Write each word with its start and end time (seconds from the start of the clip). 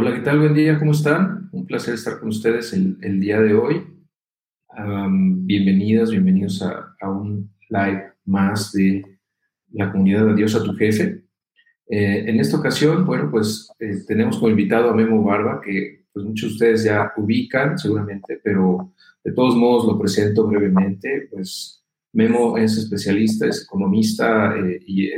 Hola, 0.00 0.14
¿qué 0.14 0.20
tal? 0.20 0.38
Buen 0.38 0.54
día, 0.54 0.78
¿cómo 0.78 0.92
están? 0.92 1.48
Un 1.50 1.66
placer 1.66 1.94
estar 1.94 2.20
con 2.20 2.28
ustedes 2.28 2.72
el, 2.72 3.18
día 3.18 3.40
de 3.40 3.52
hoy. 3.52 3.84
bienvenidas, 5.44 6.12
bienvenidos 6.12 6.62
a, 6.62 7.10
un 7.10 7.50
live 7.68 8.12
más 8.24 8.70
de 8.70 9.02
la 9.72 9.90
comunidad 9.90 10.26
de 10.26 10.30
Adiós 10.34 10.54
a 10.54 10.62
tu 10.62 10.72
jefe. 10.74 11.24
Eh, 11.90 12.26
en 12.28 12.38
esta 12.38 12.58
ocasión, 12.58 13.04
bueno, 13.04 13.28
pues 13.28 13.68
eh, 13.80 14.04
tenemos 14.06 14.36
como 14.36 14.50
invitado 14.50 14.88
a 14.88 14.94
Memo 14.94 15.20
Barba, 15.24 15.60
que 15.60 16.04
pues 16.12 16.24
muchos 16.24 16.50
de 16.50 16.54
ustedes 16.54 16.84
ya 16.84 17.12
ubican 17.16 17.76
seguramente, 17.76 18.40
pero 18.40 18.92
de 19.24 19.32
todos 19.32 19.56
modos 19.56 19.84
lo 19.84 19.98
presento 19.98 20.46
brevemente. 20.46 21.28
Pues 21.28 21.84
Memo 22.12 22.56
es 22.56 22.76
especialista, 22.76 23.48
es 23.48 23.64
economista 23.64 24.56
eh, 24.58 24.78
y 24.86 25.10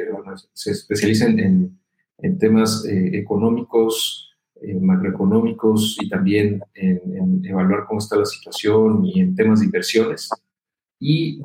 se 0.55 0.71
especializa 0.71 1.27
en, 1.27 1.79
en 2.17 2.39
temas 2.39 2.83
económicos, 2.89 4.30
eh, 4.63 4.79
macroeconómicos 4.79 5.97
y 6.01 6.09
también 6.09 6.61
en, 6.75 7.43
evaluar 7.45 7.87
cómo 7.87 7.99
está 7.99 8.17
la 8.17 8.27
situación 8.27 9.07
y 9.07 9.21
en 9.21 9.35
temas 9.35 9.61
de 9.61 9.67
inversiones. 9.67 10.29
Y 10.99 11.41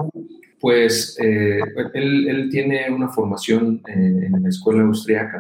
pues 0.60 1.18
eh, 1.24 1.60
él, 1.94 2.50
tiene 2.52 2.90
una 2.92 3.08
formación 3.08 3.82
en, 3.88 4.44
la 4.44 4.50
escuela 4.50 4.84
austriaca 4.84 5.40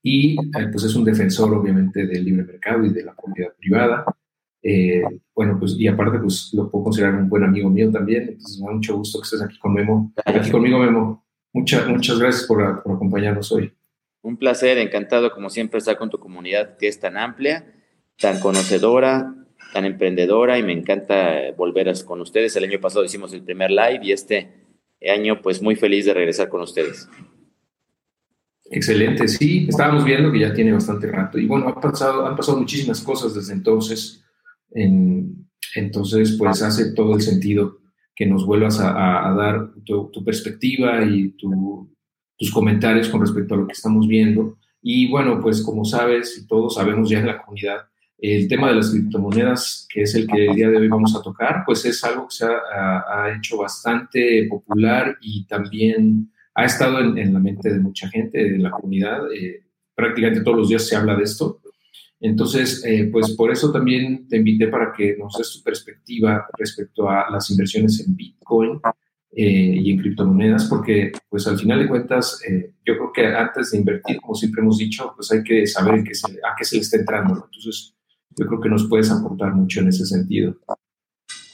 y 0.00 0.34
eh, 0.34 0.68
pues 0.70 0.84
es 0.84 0.94
un 0.94 1.04
defensor 1.04 1.52
obviamente 1.54 2.06
del 2.06 2.24
libre 2.24 2.44
mercado 2.44 2.84
y 2.84 2.92
de 2.92 3.04
la 3.04 3.14
propiedad 3.14 3.52
privada. 3.58 4.04
bueno, 5.34 5.58
pues 5.58 5.74
y 5.76 5.88
aparte 5.88 6.18
pues 6.18 6.50
lo 6.52 6.70
puedo 6.70 6.84
considerar 6.84 7.14
un 7.14 7.28
buen 7.28 7.42
amigo 7.42 7.68
mío 7.68 7.90
también, 7.90 8.28
entonces 8.28 8.60
me 8.60 8.66
da 8.66 8.74
mucho 8.74 8.96
gusto 8.96 9.18
que 9.18 9.24
estés 9.24 9.42
aquí 9.42 9.58
con 9.58 9.74
Memo, 9.74 10.12
aquí 10.24 10.50
conmigo 10.50 10.78
Memo. 10.78 11.24
Muchas, 11.52 11.88
muchas 11.88 12.18
gracias 12.18 12.46
por, 12.46 12.82
por 12.82 12.94
acompañarnos 12.94 13.50
hoy. 13.50 13.72
Un 14.28 14.36
placer, 14.36 14.76
encantado 14.76 15.32
como 15.32 15.48
siempre 15.48 15.78
estar 15.78 15.96
con 15.96 16.10
tu 16.10 16.18
comunidad 16.18 16.76
que 16.76 16.86
es 16.86 17.00
tan 17.00 17.16
amplia, 17.16 17.64
tan 18.20 18.40
conocedora, 18.40 19.34
tan 19.72 19.86
emprendedora 19.86 20.58
y 20.58 20.62
me 20.62 20.74
encanta 20.74 21.50
volver 21.56 21.90
con 22.04 22.20
ustedes. 22.20 22.54
El 22.54 22.64
año 22.64 22.78
pasado 22.78 23.06
hicimos 23.06 23.32
el 23.32 23.42
primer 23.42 23.70
live 23.70 24.00
y 24.02 24.12
este 24.12 24.66
año 25.10 25.40
pues 25.40 25.62
muy 25.62 25.76
feliz 25.76 26.04
de 26.04 26.12
regresar 26.12 26.50
con 26.50 26.60
ustedes. 26.60 27.08
Excelente, 28.70 29.28
sí, 29.28 29.64
estábamos 29.66 30.04
viendo 30.04 30.30
que 30.30 30.40
ya 30.40 30.52
tiene 30.52 30.74
bastante 30.74 31.06
rato 31.06 31.38
y 31.38 31.46
bueno, 31.46 31.66
ha 31.66 31.80
pasado, 31.80 32.26
han 32.26 32.36
pasado 32.36 32.58
muchísimas 32.58 33.00
cosas 33.00 33.32
desde 33.34 33.54
entonces, 33.54 34.22
entonces 35.74 36.36
pues 36.38 36.60
hace 36.60 36.92
todo 36.92 37.14
el 37.14 37.22
sentido 37.22 37.78
que 38.14 38.26
nos 38.26 38.44
vuelvas 38.44 38.78
a, 38.78 39.34
dar 39.38 39.70
tu, 39.86 40.22
perspectiva 40.22 41.02
y 41.06 41.30
tu, 41.30 41.88
tus 42.38 42.52
comentarios 42.52 43.08
con 43.08 43.20
respecto 43.20 43.54
a 43.54 43.56
lo 43.58 43.66
que 43.66 43.72
estamos 43.72 44.06
viendo. 44.06 44.56
Y 44.80 45.10
bueno, 45.10 45.40
pues 45.40 45.62
como 45.62 45.84
sabes 45.84 46.38
y 46.38 46.46
todos 46.46 46.76
sabemos 46.76 47.10
ya 47.10 47.18
en 47.18 47.26
la 47.26 47.42
comunidad, 47.42 47.80
el 48.18 48.48
tema 48.48 48.68
de 48.68 48.76
las 48.76 48.90
criptomonedas, 48.90 49.86
que 49.92 50.02
es 50.02 50.14
el 50.14 50.26
que 50.26 50.46
el 50.46 50.54
día 50.54 50.70
de 50.70 50.76
hoy 50.76 50.88
vamos 50.88 51.14
a 51.14 51.22
tocar, 51.22 51.62
pues 51.64 51.84
es 51.84 52.02
algo 52.04 52.26
que 52.28 52.36
se 52.36 52.46
ha, 52.46 53.32
hecho 53.36 53.58
bastante 53.58 54.46
popular 54.48 55.16
y 55.20 55.44
también 55.46 56.32
ha 56.54 56.64
estado 56.64 57.00
en, 57.00 57.32
la 57.32 57.38
mente 57.38 57.72
de 57.72 57.78
mucha 57.78 58.08
gente 58.08 58.50
de 58.50 58.58
la 58.58 58.70
comunidad. 58.70 59.32
Eh, 59.32 59.64
prácticamente 59.94 60.42
todos 60.42 60.56
los 60.56 60.68
días 60.68 60.86
se 60.86 60.96
habla 60.96 61.16
de 61.16 61.24
esto. 61.24 61.60
Entonces, 62.20 62.84
eh, 62.84 63.08
pues 63.12 63.36
por 63.36 63.52
eso 63.52 63.70
también 63.70 64.26
te 64.26 64.38
invité 64.38 64.66
para 64.66 64.92
que 64.92 65.16
nos 65.16 65.36
des 65.38 65.52
tu 65.52 65.62
perspectiva 65.62 66.46
respecto 66.56 67.08
a 67.08 67.30
las 67.30 67.48
inversiones 67.50 68.04
en 68.04 68.16
Bitcoin 68.16 68.80
eh, 69.30 69.76
y 69.76 69.92
en 69.92 69.98
criptomonedas, 69.98 70.66
porque 70.66 71.12
pues 71.28 71.46
al 71.46 71.58
final 71.58 71.80
de 71.80 71.88
cuentas, 71.88 72.40
eh, 72.48 72.72
yo 72.84 72.94
creo 72.96 73.12
que 73.12 73.26
antes 73.26 73.70
de 73.70 73.78
invertir, 73.78 74.20
como 74.20 74.34
siempre 74.34 74.62
hemos 74.62 74.78
dicho, 74.78 75.12
pues 75.14 75.30
hay 75.30 75.42
que 75.42 75.66
saber 75.66 76.02
qué 76.02 76.14
se, 76.14 76.26
a 76.32 76.54
qué 76.56 76.64
se 76.64 76.76
le 76.76 76.82
está 76.82 76.96
entrando. 76.96 77.34
Entonces, 77.34 77.94
yo 78.36 78.46
creo 78.46 78.60
que 78.60 78.68
nos 78.68 78.88
puedes 78.88 79.10
aportar 79.10 79.54
mucho 79.54 79.80
en 79.80 79.88
ese 79.88 80.06
sentido. 80.06 80.56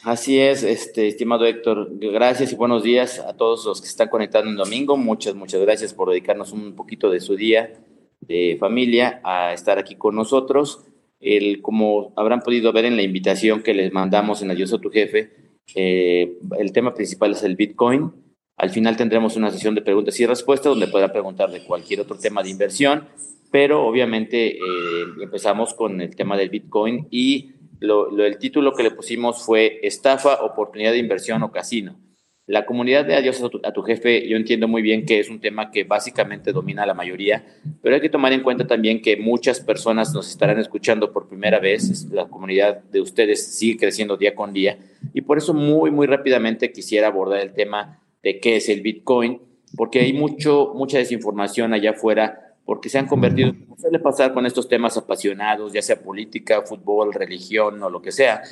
Así 0.04 0.38
es, 0.38 0.62
este, 0.62 1.08
estimado 1.08 1.46
Héctor. 1.46 1.90
Gracias 1.98 2.52
y 2.52 2.56
buenos 2.56 2.82
días 2.82 3.20
a 3.20 3.36
todos 3.36 3.64
los 3.64 3.80
que 3.80 3.88
están 3.88 4.08
conectando 4.08 4.50
en 4.50 4.56
domingo. 4.56 4.98
Muchas, 4.98 5.34
muchas 5.34 5.62
gracias 5.62 5.94
por 5.94 6.10
dedicarnos 6.10 6.52
un 6.52 6.76
poquito 6.76 7.10
de 7.10 7.20
su 7.20 7.36
día 7.36 7.72
de 8.20 8.56
familia 8.60 9.20
a 9.24 9.52
estar 9.54 9.78
aquí 9.78 9.96
con 9.96 10.14
nosotros. 10.14 10.84
El, 11.20 11.62
como 11.62 12.12
habrán 12.16 12.40
podido 12.40 12.70
ver 12.72 12.84
en 12.84 12.96
la 12.96 13.02
invitación 13.02 13.62
que 13.62 13.72
les 13.72 13.92
mandamos 13.92 14.42
en 14.42 14.50
Adiós 14.50 14.74
a 14.74 14.78
tu 14.78 14.90
jefe, 14.90 15.43
eh, 15.74 16.38
el 16.58 16.72
tema 16.72 16.94
principal 16.94 17.32
es 17.32 17.42
el 17.42 17.56
Bitcoin. 17.56 18.12
Al 18.56 18.70
final 18.70 18.96
tendremos 18.96 19.36
una 19.36 19.50
sesión 19.50 19.74
de 19.74 19.82
preguntas 19.82 20.18
y 20.20 20.26
respuestas 20.26 20.70
donde 20.70 20.88
podrá 20.88 21.12
preguntar 21.12 21.50
de 21.50 21.64
cualquier 21.64 22.00
otro 22.00 22.16
tema 22.16 22.42
de 22.42 22.50
inversión, 22.50 23.08
pero 23.50 23.86
obviamente 23.86 24.56
eh, 24.56 25.04
empezamos 25.20 25.74
con 25.74 26.00
el 26.00 26.14
tema 26.14 26.36
del 26.36 26.50
Bitcoin 26.50 27.08
y 27.10 27.52
lo, 27.80 28.16
el 28.24 28.38
título 28.38 28.74
que 28.74 28.84
le 28.84 28.90
pusimos 28.92 29.44
fue 29.44 29.80
Estafa, 29.82 30.42
oportunidad 30.44 30.92
de 30.92 30.98
inversión 30.98 31.42
o 31.42 31.50
casino. 31.50 31.96
La 32.46 32.66
comunidad 32.66 33.06
de 33.06 33.14
Adiós 33.14 33.42
a 33.42 33.72
tu, 33.72 33.82
jefe, 33.82 34.28
yo 34.28 34.36
entiendo 34.36 34.68
muy 34.68 34.82
bien 34.82 35.06
que 35.06 35.18
es 35.18 35.30
un 35.30 35.40
tema 35.40 35.70
que 35.70 35.84
básicamente 35.84 36.52
domina 36.52 36.84
la 36.84 36.92
mayoría, 36.92 37.42
pero 37.80 37.94
hay 37.94 38.02
que 38.02 38.10
tomar 38.10 38.34
en 38.34 38.42
cuenta 38.42 38.66
también 38.66 39.00
que 39.00 39.16
muchas 39.16 39.60
personas 39.60 40.12
nos 40.12 40.28
estarán 40.28 40.58
escuchando 40.58 41.10
por 41.10 41.26
primera 41.26 41.58
vez, 41.58 42.04
la 42.10 42.28
comunidad 42.28 42.82
de 42.84 43.00
ustedes 43.00 43.56
sigue 43.56 43.78
creciendo 43.78 44.18
día 44.18 44.34
con 44.34 44.52
día, 44.52 44.78
y 45.14 45.22
por 45.22 45.38
eso 45.38 45.54
muy, 45.54 45.90
muy 45.90 46.06
rápidamente 46.06 46.70
quisiera 46.70 47.06
abordar 47.06 47.40
el 47.40 47.54
tema 47.54 48.02
de 48.22 48.38
qué 48.40 48.56
es 48.56 48.68
el 48.68 48.82
Bitcoin, 48.82 49.40
porque 49.74 50.00
hay 50.00 50.12
mucho, 50.12 50.72
mucha 50.74 50.98
desinformación 50.98 51.72
allá 51.72 51.92
afuera, 51.92 52.56
porque 52.66 52.90
se 52.90 52.98
han 52.98 53.06
convertido, 53.06 53.54
como 53.58 53.78
suele 53.78 53.98
pasar 54.00 54.34
con 54.34 54.44
estos 54.44 54.68
temas 54.68 54.98
apasionados, 54.98 55.72
ya 55.72 55.80
sea 55.80 56.02
política, 56.02 56.60
fútbol, 56.60 57.14
religión 57.14 57.82
o 57.82 57.88
lo 57.88 58.02
que 58.02 58.12
sea, 58.12 58.42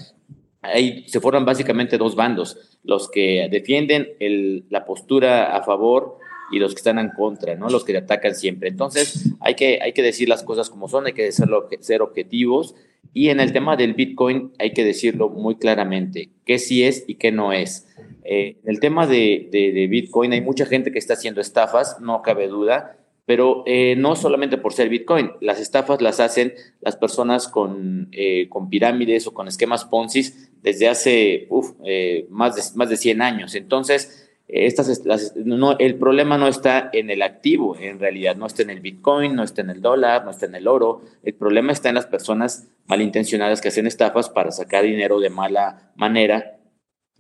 ahí 0.63 1.05
se 1.09 1.21
forman 1.21 1.45
básicamente 1.45 1.99
dos 1.99 2.17
bandos, 2.17 2.79
los 2.85 3.11
que 3.11 3.49
defienden 3.51 4.09
la 4.71 4.85
postura 4.85 5.57
a 5.57 5.63
favor 5.63 6.19
y 6.51 6.59
los 6.59 6.75
que 6.75 6.79
están 6.79 6.99
en 6.99 7.11
contra, 7.11 7.57
¿no? 7.57 7.69
Los 7.69 7.85
que 7.85 7.97
atacan 7.97 8.35
siempre. 8.35 8.69
Entonces, 8.69 9.31
hay 9.41 9.55
que, 9.55 9.81
hay 9.83 9.93
que 9.93 10.03
decir 10.03 10.29
las 10.29 10.43
cosas 10.43 10.71
como 10.71 10.89
son, 10.89 11.07
hay 11.07 11.13
que 11.13 11.31
ser, 11.33 11.49
ser 11.81 12.03
objetivos. 12.03 12.75
Y 13.15 13.29
en 13.29 13.41
el 13.41 13.53
tema 13.53 13.77
del 13.77 13.95
Bitcoin 13.95 14.53
hay 14.59 14.73
que 14.73 14.85
decirlo 14.85 15.29
muy 15.29 15.57
claramente, 15.57 16.31
qué 16.47 16.59
sí 16.59 16.85
es 16.85 17.05
y 17.07 17.17
qué 17.17 17.33
no 17.33 17.53
es. 17.53 17.89
Eh, 18.25 18.57
en 18.63 18.71
el 18.71 18.81
tema 18.81 19.07
de, 19.07 19.49
de 19.51 19.87
Bitcoin 19.89 20.33
hay 20.33 20.41
mucha 20.41 20.67
gente 20.67 20.93
que 20.93 20.99
está 20.99 21.15
haciendo 21.15 21.41
estafas, 21.41 22.01
no 22.01 22.23
cabe 22.23 22.49
duda, 22.49 22.97
pero 23.25 23.63
eh, 23.67 23.95
no 23.97 24.17
solamente 24.17 24.59
por 24.59 24.73
ser 24.73 24.89
Bitcoin, 24.89 25.33
las 25.41 25.61
estafas 25.61 26.03
las 26.03 26.19
hacen 26.21 26.55
las 26.81 26.97
personas 26.97 27.49
con, 27.49 28.09
eh, 28.13 28.49
con 28.49 28.69
pirámides 28.69 29.27
o 29.27 29.35
con 29.35 29.47
esquemas 29.47 29.85
Ponzi 29.85 30.23
desde 30.61 30.89
hace 30.89 31.49
eh, 31.85 32.27
más, 32.31 32.57
de, 32.57 32.63
más 32.77 32.89
de 32.89 32.97
100 32.97 33.23
años. 33.23 33.55
Entonces, 33.55 34.29
estas, 34.49 35.35
no, 35.37 35.79
el 35.79 35.95
problema 35.95 36.37
no 36.37 36.49
está 36.49 36.91
en 36.93 37.11
el 37.11 37.23
activo, 37.23 37.77
en 37.79 37.99
realidad, 38.01 38.37
no 38.37 38.47
está 38.47 38.63
en 38.63 38.71
el 38.71 38.81
Bitcoin, 38.81 39.35
no 39.35 39.45
está 39.45 39.63
en 39.63 39.71
el 39.71 39.81
dólar, 39.81 40.25
no 40.25 40.31
está 40.31 40.47
en 40.47 40.57
el 40.57 40.69
oro, 40.69 41.03
el 41.23 41.35
problema 41.35 41.73
está 41.73 41.89
en 41.89 41.95
las 41.95 42.07
personas 42.07 42.69
malintencionadas 42.87 43.61
que 43.61 43.69
hacen 43.69 43.87
estafas 43.87 44.29
para 44.29 44.51
sacar 44.51 44.85
dinero 44.85 45.21
de 45.21 45.31
mala 45.31 45.93
manera, 45.97 46.59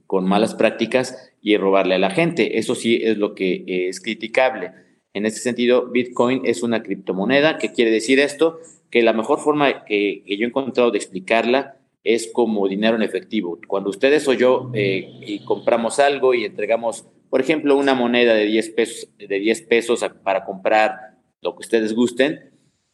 con 0.06 0.26
malas 0.26 0.54
prácticas 0.54 1.32
y 1.40 1.56
robarle 1.56 1.94
a 1.94 1.98
la 1.98 2.10
gente. 2.10 2.58
Eso 2.58 2.74
sí 2.74 3.00
es 3.02 3.16
lo 3.16 3.34
que 3.34 3.64
es 3.88 4.00
criticable. 4.00 4.72
En 5.14 5.26
este 5.26 5.40
sentido, 5.40 5.88
Bitcoin 5.88 6.42
es 6.44 6.62
una 6.62 6.82
criptomoneda. 6.82 7.58
¿Qué 7.58 7.72
quiere 7.72 7.90
decir 7.90 8.18
esto? 8.18 8.60
Que 8.90 9.02
la 9.02 9.12
mejor 9.12 9.38
forma 9.40 9.84
que, 9.84 10.22
yo 10.26 10.44
he 10.44 10.48
encontrado 10.48 10.90
de 10.90 10.98
explicarla 10.98 11.76
es 12.02 12.30
como 12.32 12.66
dinero 12.66 12.96
en 12.96 13.02
efectivo. 13.02 13.58
Cuando 13.66 13.90
ustedes 13.90 14.26
o 14.26 14.32
yo 14.32 14.70
eh, 14.74 15.20
y 15.26 15.44
compramos 15.44 15.98
algo 15.98 16.34
y 16.34 16.44
entregamos, 16.44 17.04
por 17.28 17.40
ejemplo, 17.40 17.76
una 17.76 17.94
moneda 17.94 18.34
de 18.34 18.46
10 18.46 18.70
pesos, 18.70 19.08
de 19.18 19.38
10 19.38 19.62
pesos 19.62 20.04
para 20.22 20.44
comprar 20.44 21.18
lo 21.42 21.54
que 21.54 21.60
ustedes 21.60 21.94
gusten, 21.94 22.50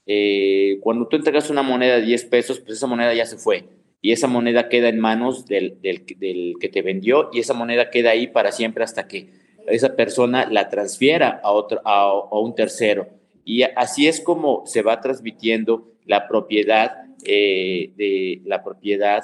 eh, 0.07 0.79
cuando 0.81 1.07
tú 1.07 1.17
entregas 1.17 1.51
una 1.51 1.63
moneda 1.63 1.97
de 1.97 2.03
10 2.07 2.25
pesos, 2.25 2.61
pues 2.61 2.79
esa 2.79 2.87
moneda 2.87 3.15
ya 3.15 3.27
se 3.27 3.37
fue 3.37 3.65
y 4.01 4.13
esa 4.13 4.27
moneda 4.27 4.69
queda 4.69 4.89
en 4.89 4.99
manos 4.99 5.47
del 5.47 5.79
que 5.81 6.69
te 6.69 6.83
vendió 6.83 7.31
y 7.33 7.41
esa 7.41 7.55
moneda 7.55 7.91
queda 7.91 8.11
ahí 8.11 8.27
para 8.27 8.53
siempre 8.53 8.85
hasta 8.85 9.09
que 9.09 9.48
esa 9.71 9.97
persona 9.97 10.49
la 10.51 10.69
transfiera 10.69 11.41
a, 11.43 11.53
otro, 11.53 11.81
a, 11.85 12.39
un 12.39 12.55
tercero. 12.55 13.09
Y 13.45 13.63
así 13.63 14.07
es 14.07 14.21
como 14.21 14.67
se 14.67 14.83
va 14.83 15.01
transmitiendo 15.01 15.93
la 16.05 16.29
propiedad, 16.29 16.97
eh, 17.25 17.93
de, 17.97 18.43
la 18.45 18.63
propiedad 18.63 19.23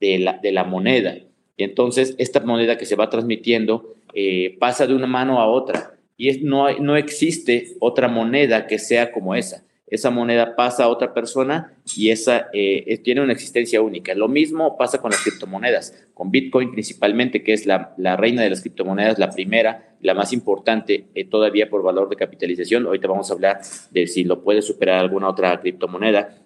de, 0.00 0.18
la, 0.18 0.38
de 0.38 0.52
la 0.52 0.64
moneda. 0.64 1.16
Y 1.56 1.64
entonces 1.64 2.14
esta 2.18 2.40
moneda 2.40 2.76
que 2.76 2.86
se 2.86 2.96
va 2.96 3.10
transmitiendo 3.10 3.94
eh, 4.14 4.56
pasa 4.58 4.86
de 4.86 4.94
una 4.94 5.06
mano 5.06 5.40
a 5.40 5.46
otra. 5.46 5.94
Y 6.16 6.30
no, 6.42 6.70
no 6.78 6.96
existe 6.96 7.74
otra 7.80 8.08
moneda 8.08 8.66
que 8.66 8.78
sea 8.78 9.12
como 9.12 9.34
esa 9.34 9.66
esa 9.86 10.10
moneda 10.10 10.56
pasa 10.56 10.84
a 10.84 10.88
otra 10.88 11.14
persona 11.14 11.74
y 11.96 12.10
esa 12.10 12.48
eh, 12.52 12.98
tiene 13.04 13.20
una 13.20 13.32
existencia 13.32 13.80
única. 13.80 14.14
Lo 14.14 14.28
mismo 14.28 14.76
pasa 14.76 15.00
con 15.00 15.12
las 15.12 15.22
criptomonedas, 15.22 16.08
con 16.12 16.30
Bitcoin 16.30 16.72
principalmente, 16.72 17.42
que 17.42 17.52
es 17.52 17.66
la, 17.66 17.94
reina 18.16 18.42
de 18.42 18.50
las 18.50 18.62
criptomonedas, 18.62 19.18
la 19.18 19.30
primera, 19.30 19.96
la 20.00 20.14
más 20.14 20.32
importante 20.32 21.06
eh, 21.14 21.24
todavía 21.24 21.70
por 21.70 21.82
valor 21.82 22.08
de 22.08 22.16
capitalización. 22.16 22.86
Ahorita 22.86 23.08
vamos 23.08 23.30
a 23.30 23.34
hablar 23.34 23.60
de 23.90 24.06
si 24.06 24.24
lo 24.24 24.42
puede 24.42 24.62
superar 24.62 24.98
alguna 24.98 25.28
otra 25.28 25.60
criptomoneda. 25.60 26.36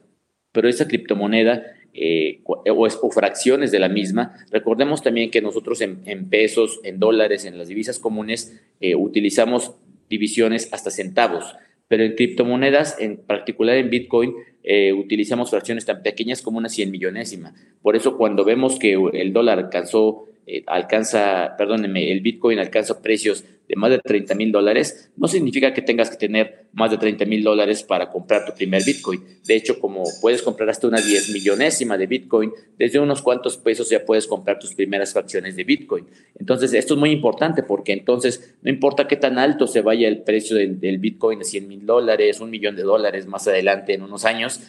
pero 0.53 0.69
esa 0.69 0.87
criptomoneda 0.87 1.63
eh, 1.93 2.43
o, 2.45 3.11
fracciones 3.11 3.73
de 3.73 3.81
la 3.81 3.89
misma. 3.89 4.37
Recordemos 4.53 5.03
también 5.03 5.31
que 5.31 5.43
nosotros 5.43 5.81
en, 5.81 6.29
pesos, 6.29 6.79
en 6.85 7.01
dólares, 7.01 7.45
en 7.45 7.59
las 7.59 7.67
divisas 7.67 7.99
comunes, 7.99 8.61
eh, 8.81 8.95
utilizamos 8.95 9.73
divisiones 10.09 10.73
hasta 10.73 10.91
centavos, 10.91 11.57
pero 11.91 12.05
en 12.05 12.15
criptomonedas, 12.15 13.01
en 13.01 13.17
particular 13.17 13.77
en 13.77 13.91
Bitcoin, 13.91 14.33
eh, 14.63 14.93
utilizamos 14.93 15.51
fracciones 15.51 15.85
tan 15.85 16.05
pequeñas 16.05 16.41
como 16.41 16.57
una 16.57 16.69
cien 16.69 16.93
millonésima. 16.93 17.53
Por 17.83 17.97
eso 17.97 18.17
cuando 18.17 18.45
vemos 18.45 18.79
que 18.79 18.97
el 19.13 19.33
dólar 19.33 19.59
alcanzó 19.59 20.29
eh, 20.47 20.65
alcanza, 20.67 21.55
perdónenme, 21.57 22.11
el 22.11 22.21
Bitcoin 22.21 22.59
alcanza 22.59 23.01
precios 23.01 23.45
de 23.71 23.77
más 23.77 23.91
de 23.91 24.01
30 24.01 24.35
mil 24.35 24.51
dólares, 24.51 25.13
no 25.17 25.29
significa 25.29 25.73
que 25.73 25.81
tengas 25.81 26.11
que 26.11 26.17
tener 26.17 26.67
más 26.73 26.91
de 26.91 26.99
30 26.99 27.25
mil 27.25 27.45
dólares 27.45 27.85
para 27.85 28.11
comprar 28.11 28.45
tu 28.45 28.53
primer 28.53 28.83
Bitcoin. 28.85 29.23
De 29.47 29.55
hecho, 29.55 29.79
como 29.79 30.03
puedes 30.21 30.43
comprar 30.43 30.69
hasta 30.69 30.89
una 30.89 31.01
10 31.01 31.31
millonésima 31.31 31.97
de 31.97 32.09
Bitcoin, 32.09 32.53
desde 32.77 32.99
unos 32.99 33.23
cuantos 33.23 33.57
pesos 33.59 33.89
ya 33.89 34.05
puedes 34.05 34.27
comprar 34.27 34.59
tus 34.59 34.75
primeras 34.75 35.13
fracciones 35.13 35.55
de 35.55 35.63
Bitcoin. 35.63 36.05
Entonces, 36.37 36.75
esto 36.75 36.95
es 36.95 37.01
muy 37.01 37.13
importante 37.13 37.63
porque 37.63 37.93
entonces 37.93 38.57
no 38.61 38.71
importa 38.71 39.07
qué 39.07 39.15
tan 39.15 39.39
alto 39.39 39.69
se 39.69 39.83
vaya 39.83 40.09
el 40.09 40.23
precio 40.23 40.57
del, 40.57 40.99
Bitcoin 40.99 41.39
de 41.39 41.45
100 41.45 41.69
mil 41.69 41.87
dólares, 41.87 42.41
un 42.41 42.51
millón 42.51 42.75
de 42.75 42.83
dólares 42.83 43.29
más 43.29 43.47
adelante 43.47 43.95
en 43.95 44.03
unos 44.03 44.25
años, 44.25 44.63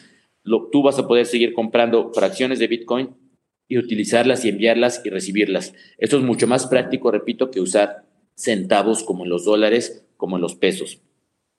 tú 0.44 0.82
vas 0.84 0.98
a 1.00 1.08
poder 1.08 1.26
seguir 1.26 1.54
comprando 1.54 2.12
fracciones 2.12 2.60
de 2.60 2.68
Bitcoin 2.68 3.21
y 3.68 3.78
utilizarlas 3.78 4.44
y 4.44 4.48
enviarlas 4.48 5.02
y 5.04 5.10
recibirlas. 5.10 5.74
Esto 5.98 6.18
es 6.18 6.22
mucho 6.22 6.46
más 6.46 6.66
práctico, 6.66 7.10
repito, 7.10 7.50
que 7.50 7.60
usar 7.60 8.04
centavos 8.34 9.02
como 9.02 9.24
en 9.24 9.30
los 9.30 9.44
dólares, 9.44 10.04
como 10.16 10.36
en 10.36 10.42
los 10.42 10.54
pesos. 10.54 11.00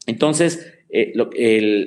Entonces, 0.06 0.74
eh, 0.90 1.14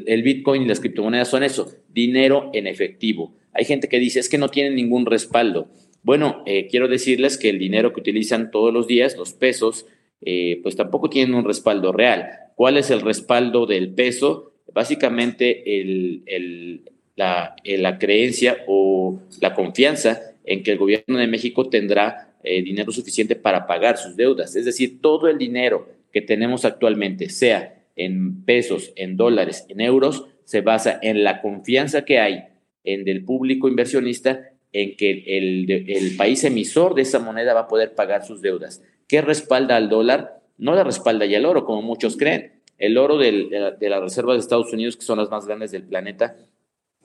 el, 0.07 0.23
Bitcoin 0.23 0.63
y 0.63 0.67
las 0.67 0.81
criptomonedas 0.81 1.29
son 1.29 1.43
eso, 1.43 1.73
dinero 1.89 2.51
en 2.53 2.67
efectivo. 2.67 3.35
Hay 3.53 3.65
gente 3.65 3.89
que 3.89 3.99
dice, 3.99 4.21
es 4.21 4.29
que 4.29 4.39
no 4.39 4.49
tienen 4.49 4.75
ningún 4.75 5.07
respaldo. 5.07 5.69
Bueno, 6.03 6.43
eh, 6.47 6.67
quiero 6.69 6.89
decirles 6.89 7.39
que 7.39 7.51
el 7.51 7.59
dinero 7.59 7.93
que 7.93 8.01
utilizan 8.01 8.51
todos 8.51 8.73
los 8.73 8.87
días, 8.87 9.17
los 9.17 9.33
pesos, 9.33 9.87
eh, 10.23 10.61
pues 10.63 10.77
tampoco 10.77 11.11
tienen 11.11 11.35
un 11.35 11.45
respaldo 11.45 11.93
real. 11.93 12.29
¿Cuál 12.55 12.79
es 12.79 12.91
el 12.91 13.01
respaldo 13.01 13.67
del 13.67 13.95
peso? 13.95 14.53
Básicamente 14.73 15.81
el, 15.81 16.83
la, 17.17 17.57
eh, 17.65 17.79
la 17.79 17.99
creencia 17.99 18.59
o 18.67 19.21
la 19.41 19.55
confianza 19.55 20.21
en 20.45 20.63
que 20.63 20.73
el 20.73 20.79
gobierno 20.79 21.19
de 21.19 21.27
México 21.27 21.69
tendrá 21.69 22.37
eh, 22.45 22.63
dinero 22.63 22.93
suficiente 22.93 23.35
para 23.35 23.67
pagar 23.67 23.99
sus 23.99 24.15
deudas. 24.15 24.55
Es 24.55 24.65
decir, 24.65 25.01
todo 25.01 25.29
el 25.29 25.39
dinero 25.39 25.89
que 26.13 26.23
tenemos 26.23 26.65
actualmente, 26.65 27.29
sea 27.29 27.83
en 27.97 28.45
pesos, 28.45 28.93
en 28.95 29.17
dólares, 29.17 29.67
en 29.69 29.81
euros, 29.81 30.27
se 30.45 30.61
basa 30.61 30.99
en 31.03 31.25
la 31.25 31.43
confianza 31.43 32.05
que 32.05 32.21
hay 32.21 32.45
en 32.85 33.09
el 33.09 33.25
público 33.25 33.69
inversionista 33.69 34.51
en 34.73 34.97
que 34.97 35.25
el, 35.27 35.71
el, 35.89 36.17
país 36.17 36.45
emisor 36.45 36.95
de 36.95 37.03
esa 37.03 37.19
moneda 37.19 37.55
va 37.55 37.61
a 37.61 37.69
poder 37.69 37.95
pagar 37.95 38.25
sus 38.25 38.43
deudas. 38.43 38.83
¿Qué 39.09 39.23
respalda 39.23 39.77
al 39.77 39.89
dólar? 39.89 40.41
No 40.59 40.75
la 40.75 40.85
respalda 40.85 41.27
ya 41.27 41.39
el 41.39 41.47
oro, 41.47 41.65
como 41.65 41.83
muchos 41.83 42.17
creen. 42.17 42.61
El 42.79 42.99
oro 42.99 43.17
de, 43.17 43.33
la, 43.33 43.71
de 43.73 43.89
las 43.89 44.03
reservas 44.03 44.37
de 44.37 44.41
Estados 44.41 44.73
Unidos, 44.73 44.97
que 44.97 45.05
son 45.05 45.19
las 45.19 45.31
más 45.31 45.47
grandes 45.47 45.73
del 45.73 45.83
planeta, 45.83 46.37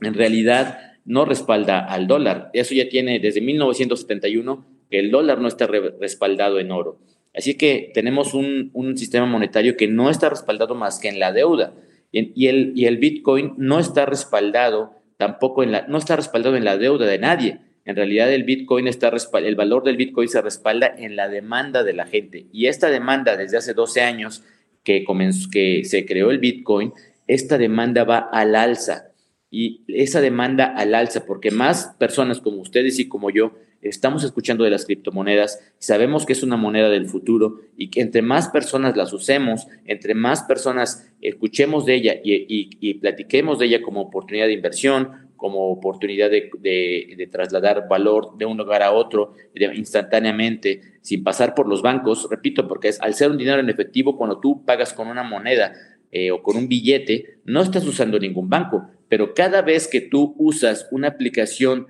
en 0.02 0.14
realidad 0.14 0.92
no 1.06 1.26
respalda 1.26 1.80
al 1.80 2.08
dólar. 2.08 2.50
Eso 2.54 2.74
ya 2.76 2.90
tiene 2.90 3.20
desde 3.20 3.42
1971 3.42 4.66
que 4.90 5.00
el 5.00 5.12
dólar 5.12 5.40
no 5.40 5.48
está 5.48 5.68
respaldado 5.68 6.60
en 6.60 6.72
oro. 6.72 7.00
Así 7.34 7.56
que 7.56 7.92
tenemos 7.94 8.34
un, 8.34 8.72
sistema 8.98 9.26
monetario 9.26 9.78
que 9.78 9.88
no 9.88 10.10
está 10.10 10.30
respaldado 10.30 10.76
más 10.76 11.00
que 11.00 11.08
en 11.08 11.20
la 11.20 11.32
deuda. 11.32 11.74
Y, 12.12 12.48
el, 12.48 12.74
y 12.76 12.86
el 12.86 12.98
Bitcoin 12.98 13.54
no 13.58 13.80
está 13.80 14.06
respaldado 14.06 15.02
tampoco 15.18 15.64
en 15.64 15.72
la, 15.72 15.88
no 15.88 15.98
está 15.98 16.18
respaldado 16.18 16.58
en 16.58 16.66
la 16.66 16.78
deuda 16.78 17.06
de 17.06 17.20
nadie. 17.20 17.60
En 17.86 17.96
realidad 17.96 18.32
el 18.32 18.44
Bitcoin 18.44 18.88
está 18.88 19.12
el 19.36 19.56
valor 19.56 19.84
del 19.84 19.98
Bitcoin 19.98 20.28
se 20.28 20.42
respalda 20.42 20.94
en 20.98 21.16
la 21.16 21.30
demanda 21.30 21.84
de 21.84 21.94
la 21.94 22.06
gente. 22.06 22.48
Y 22.52 22.68
esta 22.68 22.90
demanda 22.90 23.38
desde 23.38 23.58
hace 23.58 23.74
12 23.74 24.02
años 24.02 24.44
que, 24.84 25.04
comenzó, 25.04 25.50
que 25.50 25.84
se 25.86 26.06
creó 26.06 26.32
el 26.32 26.40
Bitcoin, 26.40 26.92
esta 27.28 27.58
demanda 27.58 28.04
va 28.04 28.18
al 28.18 28.56
alza 28.56 29.11
y 29.52 29.84
esa 29.90 30.22
demanda 30.22 30.66
al 30.66 30.96
alza, 30.96 31.26
porque 31.26 31.52
más 31.52 31.94
personas 32.00 32.40
como 32.40 32.62
ustedes 32.62 32.98
y 33.00 33.10
como 33.10 33.30
yo 33.30 33.52
estamos 33.82 34.24
escuchando 34.24 34.64
de 34.64 34.70
las 34.70 34.86
criptomonedas 34.86 35.60
y 35.80 35.84
sabemos 35.84 36.26
que 36.26 36.34
es 36.34 36.42
una 36.42 36.56
moneda 36.56 36.90
del 36.90 37.08
futuro 37.08 37.60
y 37.76 37.90
que 37.90 38.00
entre 38.02 38.22
más 38.22 38.48
personas 38.48 38.96
las 38.96 39.12
usemos, 39.12 39.68
entre 39.86 40.14
más 40.16 40.44
personas 40.44 41.12
escuchemos 41.22 41.86
de 41.86 41.96
ella 41.96 42.16
y, 42.24 42.94
platiquemos 42.96 43.60
de 43.60 43.66
ella 43.66 43.82
como 43.82 44.02
oportunidad 44.02 44.46
de 44.46 44.54
inversión, 44.54 45.30
como 45.36 45.70
oportunidad 45.72 46.30
de, 46.30 47.30
trasladar 47.32 47.90
valor 47.90 48.38
de 48.38 48.46
un 48.46 48.58
lugar 48.58 48.84
a 48.84 48.92
otro 48.92 49.34
instantáneamente, 49.74 50.82
sin 51.02 51.24
pasar 51.24 51.56
por 51.56 51.68
los 51.68 51.82
bancos, 51.82 52.28
repito, 52.30 52.68
porque 52.68 52.90
es 52.90 53.02
al 53.02 53.16
ser 53.16 53.32
un 53.32 53.38
dinero 53.38 53.60
en 53.60 53.70
efectivo, 53.70 54.18
cuando 54.18 54.40
tú 54.40 54.64
pagas 54.64 54.94
con 54.94 55.08
una 55.08 55.24
moneda 55.24 55.74
eh, 56.12 56.30
o 56.30 56.44
con 56.44 56.58
un 56.58 56.68
billete, 56.68 57.40
no 57.46 57.62
estás 57.62 57.88
usando 57.88 58.20
ningún 58.20 58.50
banco, 58.50 58.88
pero 59.12 59.34
cada 59.34 59.62
vez 59.62 59.90
que 59.90 60.00
tú 60.00 60.36
usas 60.38 60.88
una 60.90 61.10
aplicación, 61.10 61.88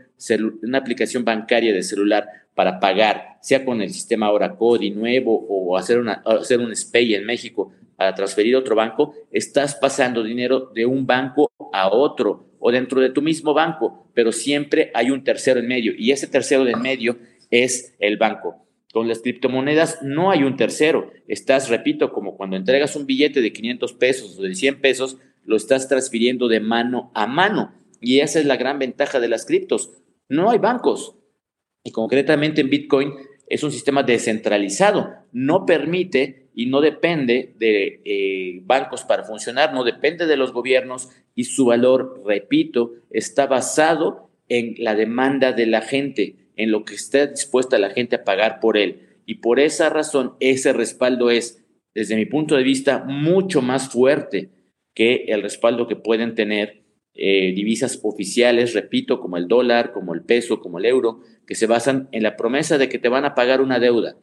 una 0.64 0.80
aplicación 0.80 1.24
bancaria 1.24 1.72
de 1.72 1.84
celular 1.84 2.26
para 2.56 2.80
pagar, 2.80 3.38
sea 3.44 3.64
con 3.64 3.80
el 3.80 3.92
sistema 3.92 4.26
ahora 4.26 4.56
CODI 4.56 4.90
nuevo 4.90 5.46
o 5.48 5.78
hacer, 5.78 6.00
una, 6.00 6.24
hacer 6.26 6.60
un 6.60 6.76
SPAY 6.76 7.14
en 7.14 7.28
México 7.28 7.74
para 7.96 8.16
transferir 8.16 8.56
a 8.56 8.58
otro 8.58 8.76
banco, 8.76 9.14
estás 9.30 9.76
pasando 9.76 10.24
dinero 10.24 10.72
de 10.74 10.88
un 10.88 11.06
banco 11.06 11.52
a 11.72 11.90
otro 11.90 12.56
o 12.58 12.72
dentro 12.72 13.00
de 13.00 13.12
tu 13.12 13.22
mismo 13.22 13.54
banco, 13.54 14.08
pero 14.16 14.32
siempre 14.32 14.90
hay 14.96 15.12
un 15.12 15.24
tercero 15.24 15.60
en 15.60 15.68
medio 15.68 15.94
y 15.96 16.10
ese 16.10 16.26
tercero 16.26 16.68
en 16.68 16.82
medio 16.82 17.20
es 17.52 17.94
el 18.00 18.18
banco. 18.18 18.66
Con 18.92 19.08
las 19.08 19.20
criptomonedas 19.20 20.00
no 20.02 20.32
hay 20.32 20.44
un 20.44 20.58
tercero. 20.58 21.12
Estás, 21.28 21.70
repito, 21.70 22.12
como 22.12 22.36
cuando 22.36 22.58
entregas 22.58 22.96
un 22.96 23.06
billete 23.06 23.42
de 23.42 23.54
500 23.54 23.94
pesos 23.94 24.40
o 24.40 24.42
de 24.42 24.56
100 24.56 24.82
pesos, 24.82 25.18
lo 25.44 25.56
estás 25.56 25.88
transfiriendo 25.88 26.48
de 26.48 26.60
mano 26.60 27.12
a 27.14 27.28
mano. 27.28 27.74
Y 28.00 28.20
esa 28.20 28.40
es 28.40 28.46
la 28.46 28.58
gran 28.58 28.80
ventaja 28.80 29.20
de 29.20 29.28
las 29.28 29.46
criptos. 29.46 29.92
No 30.28 30.50
hay 30.50 30.58
bancos. 30.58 31.16
Y 31.84 31.92
concretamente 31.92 32.62
en 32.62 32.70
Bitcoin 32.70 33.14
es 33.48 33.64
un 33.64 33.72
sistema 33.72 34.04
descentralizado. 34.04 35.10
No 35.32 35.66
permite 35.66 36.50
y 36.54 36.66
no 36.66 36.82
depende 36.82 37.54
de 37.58 38.02
eh, 38.06 38.62
bancos 38.64 39.04
para 39.04 39.24
funcionar, 39.24 39.74
no 39.74 39.84
depende 39.84 40.26
de 40.26 40.38
los 40.38 40.52
gobiernos 40.52 41.10
y 41.36 41.46
su 41.46 41.66
valor, 41.66 42.24
repito, 42.26 42.94
está 43.10 43.48
basado 43.48 44.30
en 44.50 44.76
la 44.78 44.96
demanda 44.96 45.54
de 45.54 45.66
la 45.66 45.82
gente, 45.82 46.36
en 46.58 46.72
lo 46.72 46.84
que 46.84 46.96
está 46.96 47.28
dispuesta 47.28 47.80
la 47.80 47.92
gente 47.92 48.18
a 48.18 48.24
pagar 48.24 48.60
por 48.60 48.78
él. 48.78 49.08
Y 49.26 49.36
por 49.36 49.60
esa 49.60 49.90
razón, 49.90 50.34
ese 50.40 50.74
respaldo 50.74 51.30
es, 51.30 51.64
desde 51.94 52.16
mi 52.16 52.26
punto 52.26 52.56
de 52.56 52.64
vista, 52.64 53.06
mucho 53.06 53.62
más 53.62 53.90
fuerte 53.90 54.50
que 54.94 55.26
el 55.28 55.42
respaldo 55.42 55.88
que 55.88 55.96
pueden 55.96 56.36
tener 56.36 56.84
eh, 57.14 57.54
divisas 57.54 58.00
oficiales, 58.04 58.74
repito, 58.74 59.20
como 59.20 59.38
el 59.38 59.48
dólar, 59.48 59.92
como 59.92 60.14
el 60.14 60.24
peso, 60.24 60.60
como 60.60 60.80
el 60.80 60.86
euro, 60.86 61.20
que 61.46 61.56
se 61.56 61.68
basan 61.68 62.08
en 62.12 62.24
la 62.24 62.38
promesa 62.38 62.78
de 62.78 62.90
que 62.90 63.00
te 63.00 63.10
van 63.10 63.26
a 63.26 63.36
pagar 63.36 63.62
una 63.62 63.80
deuda. 63.80 64.18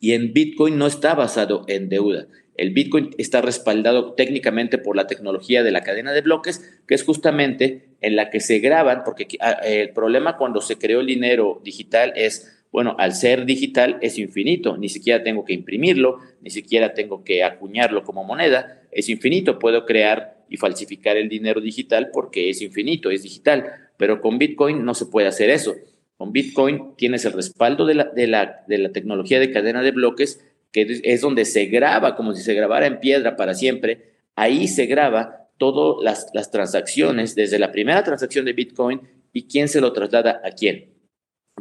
Y 0.00 0.12
en 0.12 0.32
Bitcoin 0.32 0.76
no 0.76 0.86
está 0.86 1.14
basado 1.14 1.64
en 1.66 1.88
deuda. 1.88 2.26
El 2.56 2.70
Bitcoin 2.72 3.10
está 3.18 3.40
respaldado 3.40 4.14
técnicamente 4.14 4.78
por 4.78 4.96
la 4.96 5.06
tecnología 5.06 5.62
de 5.62 5.72
la 5.72 5.82
cadena 5.82 6.12
de 6.12 6.20
bloques, 6.20 6.80
que 6.86 6.94
es 6.94 7.02
justamente 7.02 7.96
en 8.00 8.16
la 8.16 8.30
que 8.30 8.40
se 8.40 8.58
graban, 8.58 9.02
porque 9.04 9.26
ah, 9.40 9.52
el 9.64 9.90
problema 9.90 10.36
cuando 10.36 10.60
se 10.60 10.76
creó 10.76 11.00
el 11.00 11.06
dinero 11.06 11.60
digital 11.64 12.12
es 12.16 12.53
bueno, 12.74 12.96
al 12.98 13.14
ser 13.14 13.46
digital 13.46 13.98
es 14.02 14.18
infinito, 14.18 14.76
ni 14.76 14.88
siquiera 14.88 15.22
tengo 15.22 15.44
que 15.44 15.52
imprimirlo, 15.52 16.18
ni 16.40 16.50
siquiera 16.50 16.92
tengo 16.92 17.22
que 17.22 17.44
acuñarlo 17.44 18.02
como 18.02 18.24
moneda, 18.24 18.82
es 18.90 19.08
infinito, 19.08 19.60
puedo 19.60 19.86
crear 19.86 20.44
y 20.48 20.56
falsificar 20.56 21.16
el 21.16 21.28
dinero 21.28 21.60
digital 21.60 22.10
porque 22.12 22.50
es 22.50 22.60
infinito, 22.62 23.12
es 23.12 23.22
digital, 23.22 23.66
pero 23.96 24.20
con 24.20 24.38
Bitcoin 24.38 24.84
no 24.84 24.94
se 24.94 25.06
puede 25.06 25.28
hacer 25.28 25.50
eso. 25.50 25.76
Con 26.16 26.32
Bitcoin 26.32 26.96
tienes 26.96 27.24
el 27.24 27.34
respaldo 27.34 27.86
de 27.86 27.94
la, 27.94 28.04
de 28.06 28.26
la, 28.26 28.64
de 28.66 28.78
la 28.78 28.90
tecnología 28.90 29.38
de 29.38 29.52
cadena 29.52 29.80
de 29.80 29.92
bloques, 29.92 30.44
que 30.72 31.00
es 31.04 31.20
donde 31.20 31.44
se 31.44 31.66
graba, 31.66 32.16
como 32.16 32.34
si 32.34 32.42
se 32.42 32.54
grabara 32.54 32.88
en 32.88 32.98
piedra 32.98 33.36
para 33.36 33.54
siempre, 33.54 34.14
ahí 34.34 34.66
se 34.66 34.86
graba 34.86 35.48
todas 35.58 36.02
las, 36.02 36.26
las 36.34 36.50
transacciones, 36.50 37.36
desde 37.36 37.60
la 37.60 37.70
primera 37.70 38.02
transacción 38.02 38.44
de 38.44 38.52
Bitcoin 38.52 39.00
y 39.32 39.44
quién 39.44 39.68
se 39.68 39.80
lo 39.80 39.92
traslada 39.92 40.42
a 40.44 40.50
quién. 40.50 40.93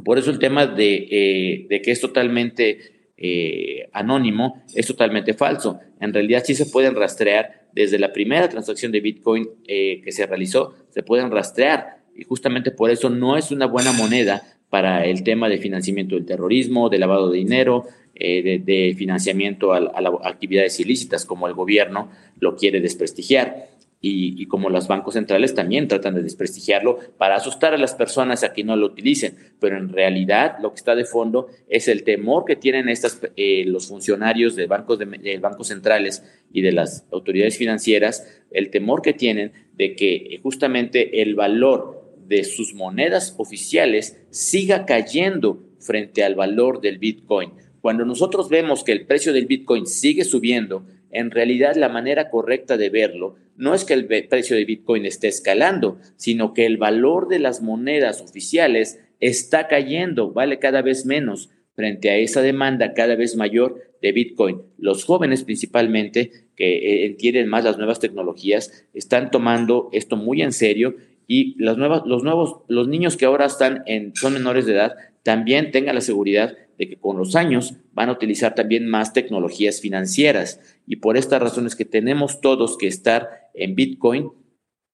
Por 0.03 0.17
eso 0.17 0.31
el 0.31 0.39
tema 0.39 0.65
de, 0.65 1.67
eh, 1.69 1.81
que 1.81 1.91
es 1.91 2.01
totalmente 2.01 3.11
eh, 3.15 3.89
anónimo 3.93 4.63
es 4.73 4.87
totalmente 4.87 5.33
falso. 5.33 5.79
En 5.99 6.13
realidad 6.13 6.43
sí 6.45 6.55
se 6.55 6.65
pueden 6.65 6.95
rastrear 6.95 7.67
desde 7.73 7.99
la 7.99 8.11
primera 8.11 8.49
transacción 8.49 8.91
de 8.91 9.01
Bitcoin 9.01 9.47
eh, 9.67 10.01
que 10.03 10.11
se 10.11 10.25
realizó, 10.25 10.75
se 10.89 11.03
pueden 11.03 11.31
rastrear. 11.31 12.03
Y 12.15 12.23
justamente 12.23 12.71
por 12.71 12.89
eso 12.89 13.09
no 13.09 13.37
es 13.37 13.51
una 13.51 13.65
buena 13.65 13.91
moneda 13.91 14.41
para 14.69 15.05
el 15.05 15.23
tema 15.23 15.49
de 15.49 15.59
financiamiento 15.59 16.15
del 16.15 16.25
terrorismo, 16.25 16.89
de 16.89 16.97
lavado 16.97 17.29
de 17.29 17.37
dinero, 17.37 17.85
de, 18.15 18.95
financiamiento 18.97 19.73
a, 19.73 19.77
a, 19.77 20.29
actividades 20.29 20.79
ilícitas 20.79 21.25
como 21.25 21.47
el 21.47 21.53
gobierno 21.53 22.09
lo 22.39 22.55
quiere 22.55 22.79
desprestigiar. 22.81 23.72
Y, 24.05 24.47
como 24.47 24.69
los 24.69 24.89
bancos 24.89 25.13
centrales 25.13 25.55
también 25.55 25.87
tratan 25.87 26.13
de 26.13 26.23
desprestigiarlo 26.23 26.99
para 27.17 27.37
asustar 27.37 27.73
a 27.73 27.77
las 27.77 27.95
personas 27.95 28.43
a 28.43 28.51
que 28.51 28.65
no 28.65 28.75
lo 28.75 28.87
utilicen. 28.87 29.37
Pero 29.61 29.77
en 29.77 29.87
realidad 29.87 30.57
lo 30.61 30.71
que 30.71 30.75
está 30.75 30.93
de 30.93 31.05
fondo 31.05 31.47
es 31.69 31.87
el 31.87 32.03
temor 32.03 32.43
que 32.43 32.57
tienen 32.57 32.89
estas, 32.89 33.21
eh, 33.37 33.63
los 33.65 33.87
funcionarios 33.87 34.57
de 34.57 34.67
bancos, 34.67 34.99
de, 34.99 35.37
bancos 35.37 35.69
centrales 35.69 36.21
y 36.51 36.59
de 36.61 36.73
las 36.73 37.05
autoridades 37.13 37.57
financieras, 37.57 38.27
el 38.51 38.71
temor 38.71 39.01
que 39.01 39.13
tienen 39.13 39.53
de 39.77 39.95
que 39.95 40.37
justamente 40.43 41.21
el 41.21 41.35
valor 41.35 42.03
de 42.27 42.43
sus 42.43 42.73
monedas 42.73 43.35
oficiales 43.37 44.19
siga 44.31 44.85
cayendo 44.85 45.63
frente 45.79 46.25
al 46.25 46.35
valor 46.35 46.81
del 46.81 46.97
Bitcoin. 46.97 47.51
Cuando 47.79 48.03
nosotros 48.03 48.49
vemos 48.49 48.83
que 48.83 48.91
el 48.91 49.05
precio 49.05 49.31
del 49.31 49.45
Bitcoin 49.45 49.87
sigue 49.87 50.25
subiendo, 50.25 50.85
en 51.13 51.31
realidad 51.31 51.75
la 51.75 51.89
manera 51.89 52.29
correcta 52.29 52.77
de 52.77 52.89
verlo 52.89 53.35
no 53.55 53.73
es 53.73 53.85
que 53.85 53.93
el 53.93 54.05
precio 54.05 54.55
de 54.55 54.65
Bitcoin 54.65 55.05
esté 55.05 55.27
escalando, 55.27 55.99
sino 56.15 56.53
que 56.53 56.65
el 56.65 56.77
valor 56.77 57.27
de 57.27 57.39
las 57.39 57.61
monedas 57.61 58.21
oficiales 58.21 58.99
está 59.19 59.67
cayendo, 59.67 60.31
vale 60.31 60.59
cada 60.59 60.81
vez 60.81 61.05
menos 61.05 61.49
frente 61.75 62.09
a 62.09 62.17
esa 62.17 62.41
demanda 62.41 62.93
cada 62.93 63.15
vez 63.15 63.35
mayor 63.35 63.79
de 64.01 64.11
Bitcoin. 64.11 64.61
Los 64.77 65.05
jóvenes 65.05 65.43
principalmente, 65.43 66.31
que 66.55 66.77
eh, 66.77 67.05
entienden 67.05 67.47
más 67.47 67.63
las 67.63 67.77
nuevas 67.77 67.99
tecnologías, 67.99 68.85
están 68.93 69.31
tomando 69.31 69.89
esto 69.91 70.17
muy 70.17 70.41
en 70.41 70.51
serio 70.51 70.95
y 71.33 71.55
los 71.57 71.79
nuevos, 71.79 72.57
los 72.67 72.87
niños 72.87 73.17
que 73.17 73.25
ahora 73.25 73.47
están 73.47 73.83
son 74.13 74.33
menores 74.33 74.67
de 74.67 74.73
edad, 74.73 74.93
también 75.23 75.71
tengan 75.71 75.95
la 75.95 76.01
seguridad 76.01 76.55
de 76.77 76.87
que 76.87 76.97
con 76.97 77.17
los 77.17 77.35
años 77.35 77.73
van 77.91 78.09
a 78.09 78.11
utilizar 78.11 78.53
también 78.53 78.87
más 78.87 79.13
tecnologías 79.13 79.81
financieras. 79.81 80.59
Y 80.85 80.97
por 80.97 81.17
estas 81.17 81.41
razones 81.41 81.75
que 81.75 81.85
tenemos 81.85 82.39
todos 82.39 82.77
que 82.77 82.85
estar 82.85 83.29
en 83.55 83.73
Bitcoin 83.73 84.29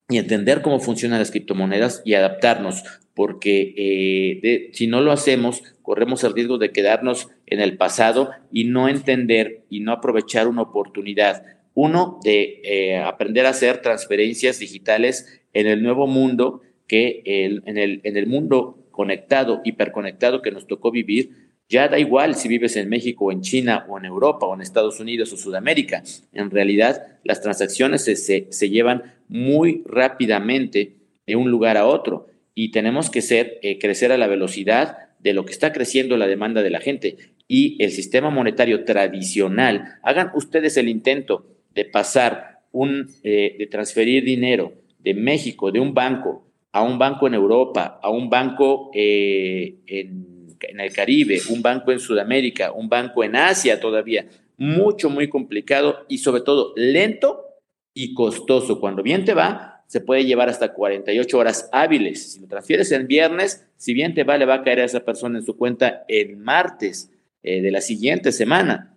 y 0.08 0.18
entender 0.18 0.62
cómo 0.62 0.80
funcionan 0.80 1.20
las 1.20 1.32
criptomonedas 1.32 2.04
y 2.06 2.14
adaptarnos, 2.14 2.86
porque 3.14 3.74
eh, 3.76 4.70
si 4.72 4.88
no 4.88 5.02
lo 5.02 5.12
hacemos, 5.12 5.62
corremos 5.82 6.24
el 6.24 6.34
riesgo 6.34 6.58
de 6.58 6.72
quedarnos 6.72 7.28
en 7.48 7.60
el 7.60 7.76
pasado 7.76 8.30
y 8.50 8.64
no 8.64 8.88
entender 8.88 9.66
y 9.70 9.82
no 9.82 9.92
aprovechar 9.92 10.48
una 10.48 10.62
oportunidad. 10.62 11.44
Uno, 11.74 12.20
de 12.24 12.62
eh, 12.64 12.98
aprender 12.98 13.46
a 13.46 13.50
hacer 13.50 13.82
transferencias 13.82 14.60
digitales 14.60 15.39
en 15.54 15.68
el 15.68 15.84
nuevo 15.84 16.08
mundo, 16.08 16.62
que 16.88 17.22
en, 17.26 17.78
el, 17.78 18.02
en 18.04 18.18
el 18.18 18.28
mundo 18.28 18.88
conectado, 18.92 19.62
hiperconectado 19.64 20.42
que 20.42 20.52
nos 20.52 20.68
tocó 20.68 20.92
vivir, 20.92 21.50
ya 21.70 21.88
da 21.88 22.00
igual 22.00 22.36
si 22.36 22.48
vives 22.48 22.76
en 22.76 22.90
México 22.90 23.26
o 23.26 23.32
en 23.32 23.42
China 23.42 23.86
o 23.88 23.98
en 24.00 24.06
Europa 24.06 24.48
o 24.48 24.56
en 24.56 24.62
Estados 24.62 25.00
Unidos 25.00 25.32
o 25.32 25.38
Sudamérica. 25.38 26.04
En 26.34 26.50
realidad, 26.50 27.20
las 27.24 27.42
transacciones 27.42 28.04
se, 28.04 28.70
llevan 28.70 29.14
muy 29.28 29.84
rápidamente 29.86 30.96
de 31.28 31.36
un 31.36 31.52
lugar 31.52 31.78
a 31.78 31.86
otro 31.86 32.28
y 32.56 32.72
tenemos 32.72 33.12
que 33.12 33.22
ser, 33.22 33.60
eh, 33.62 33.78
crecer 33.78 34.12
a 34.12 34.18
la 34.18 34.28
velocidad 34.28 34.98
de 35.20 35.34
lo 35.34 35.46
que 35.46 35.52
está 35.52 35.72
creciendo 35.72 36.18
la 36.18 36.28
demanda 36.28 36.64
de 36.64 36.72
la 36.72 36.82
gente. 36.82 37.18
Y 37.48 37.82
el 37.84 37.92
sistema 37.92 38.32
monetario 38.32 38.84
tradicional, 38.84 40.00
hagan 40.02 40.32
ustedes 40.34 40.76
el 40.78 40.90
intento 40.90 41.46
de 41.76 41.86
pasar 41.86 42.62
un, 42.72 43.12
eh, 43.24 43.56
de 43.60 43.68
transferir 43.68 44.24
dinero 44.24 44.74
de 45.00 45.14
México, 45.14 45.72
de 45.72 45.80
un 45.80 45.94
banco, 45.94 46.46
a 46.72 46.84
un 46.84 47.00
banco 47.00 47.28
en 47.28 47.34
Europa, 47.34 48.00
a 48.02 48.10
un 48.10 48.30
banco 48.30 48.92
eh, 48.94 49.78
en 49.88 50.40
en 50.68 50.80
el 50.80 50.94
Caribe, 50.94 51.40
un 51.50 51.62
banco 51.62 51.92
en 51.92 52.00
Sudamérica, 52.00 52.72
un 52.72 52.90
banco 52.90 53.24
en 53.24 53.36
Asia 53.36 53.80
todavía. 53.80 54.26
Mucho, 54.58 55.10
muy 55.10 55.30
complicado 55.30 56.06
y 56.08 56.18
sobre 56.18 56.42
todo 56.42 56.74
lento 56.76 57.46
y 57.94 58.14
costoso. 58.14 58.80
Cuando 58.80 59.04
bien 59.04 59.26
te 59.26 59.34
va, 59.34 59.84
se 59.88 60.02
puede 60.02 60.26
llevar 60.26 60.50
hasta 60.50 60.74
48 60.74 61.38
horas 61.38 61.70
hábiles. 61.72 62.34
Si 62.34 62.42
lo 62.42 62.48
transfieres 62.48 62.92
el 62.92 63.08
viernes, 63.08 63.66
si 63.78 63.94
bien 63.94 64.14
te 64.14 64.24
va, 64.24 64.38
le 64.38 64.46
va 64.46 64.56
a 64.56 64.64
caer 64.64 64.82
a 64.82 64.86
esa 64.86 65.06
persona 65.06 65.40
en 65.40 65.46
su 65.46 65.56
cuenta 65.58 66.04
el 66.08 66.38
martes 66.38 67.12
eh, 67.42 67.62
de 67.62 67.72
la 67.72 67.82
siguiente 67.82 68.32
semana. 68.32 68.96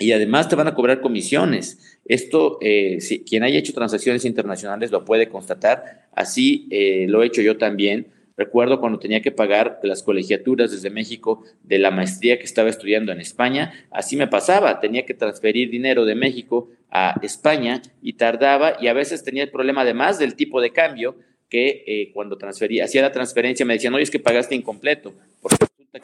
Y 0.00 0.12
además 0.12 0.48
te 0.48 0.56
van 0.56 0.66
a 0.66 0.74
cobrar 0.74 1.00
comisiones. 1.00 1.98
Esto, 2.04 2.58
eh, 2.60 3.00
si, 3.00 3.22
quien 3.22 3.44
haya 3.44 3.58
hecho 3.58 3.72
transacciones 3.72 4.24
internacionales 4.24 4.90
lo 4.90 5.04
puede 5.04 5.28
constatar. 5.28 6.08
Así 6.12 6.66
eh, 6.70 7.06
lo 7.08 7.22
he 7.22 7.26
hecho 7.26 7.42
yo 7.42 7.56
también 7.56 8.08
Recuerdo 8.40 8.80
cuando 8.80 8.98
tenía 8.98 9.20
que 9.20 9.32
pagar 9.32 9.80
las 9.82 10.02
colegiaturas 10.02 10.70
desde 10.70 10.88
México 10.88 11.44
de 11.62 11.78
la 11.78 11.90
maestría 11.90 12.38
que 12.38 12.44
estaba 12.44 12.70
estudiando 12.70 13.12
en 13.12 13.20
España, 13.20 13.86
así 13.90 14.16
me 14.16 14.28
pasaba, 14.28 14.80
tenía 14.80 15.04
que 15.04 15.12
transferir 15.12 15.68
dinero 15.68 16.06
de 16.06 16.14
México 16.14 16.70
a 16.90 17.20
España 17.20 17.82
y 18.00 18.14
tardaba 18.14 18.78
y 18.80 18.86
a 18.86 18.94
veces 18.94 19.22
tenía 19.24 19.42
el 19.42 19.50
problema 19.50 19.82
además 19.82 20.18
del 20.18 20.36
tipo 20.36 20.62
de 20.62 20.70
cambio 20.70 21.16
que 21.50 21.84
eh, 21.86 22.12
cuando 22.14 22.38
transfería, 22.38 22.84
hacía 22.84 23.02
la 23.02 23.12
transferencia 23.12 23.66
me 23.66 23.74
decían, 23.74 23.92
oye, 23.92 24.04
es 24.04 24.10
que 24.10 24.18
pagaste 24.18 24.54
incompleto, 24.54 25.12
porque 25.42 25.56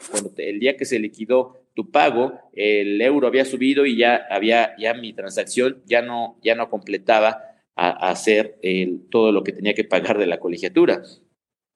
cuando 0.09 0.31
el 0.37 0.59
día 0.59 0.75
que 0.75 0.85
se 0.85 0.99
liquidó 0.99 1.61
tu 1.73 1.91
pago, 1.91 2.39
el 2.53 3.01
euro 3.01 3.27
había 3.27 3.45
subido 3.45 3.85
y 3.85 3.97
ya 3.97 4.25
había, 4.29 4.75
ya 4.77 4.93
mi 4.93 5.13
transacción 5.13 5.81
ya 5.85 6.01
no, 6.01 6.37
ya 6.43 6.55
no 6.55 6.69
completaba 6.69 7.43
a, 7.75 8.09
hacer 8.09 8.59
todo 9.09 9.31
lo 9.31 9.43
que 9.43 9.53
tenía 9.53 9.73
que 9.73 9.83
pagar 9.83 10.17
de 10.17 10.27
la 10.27 10.39
colegiatura. 10.39 11.03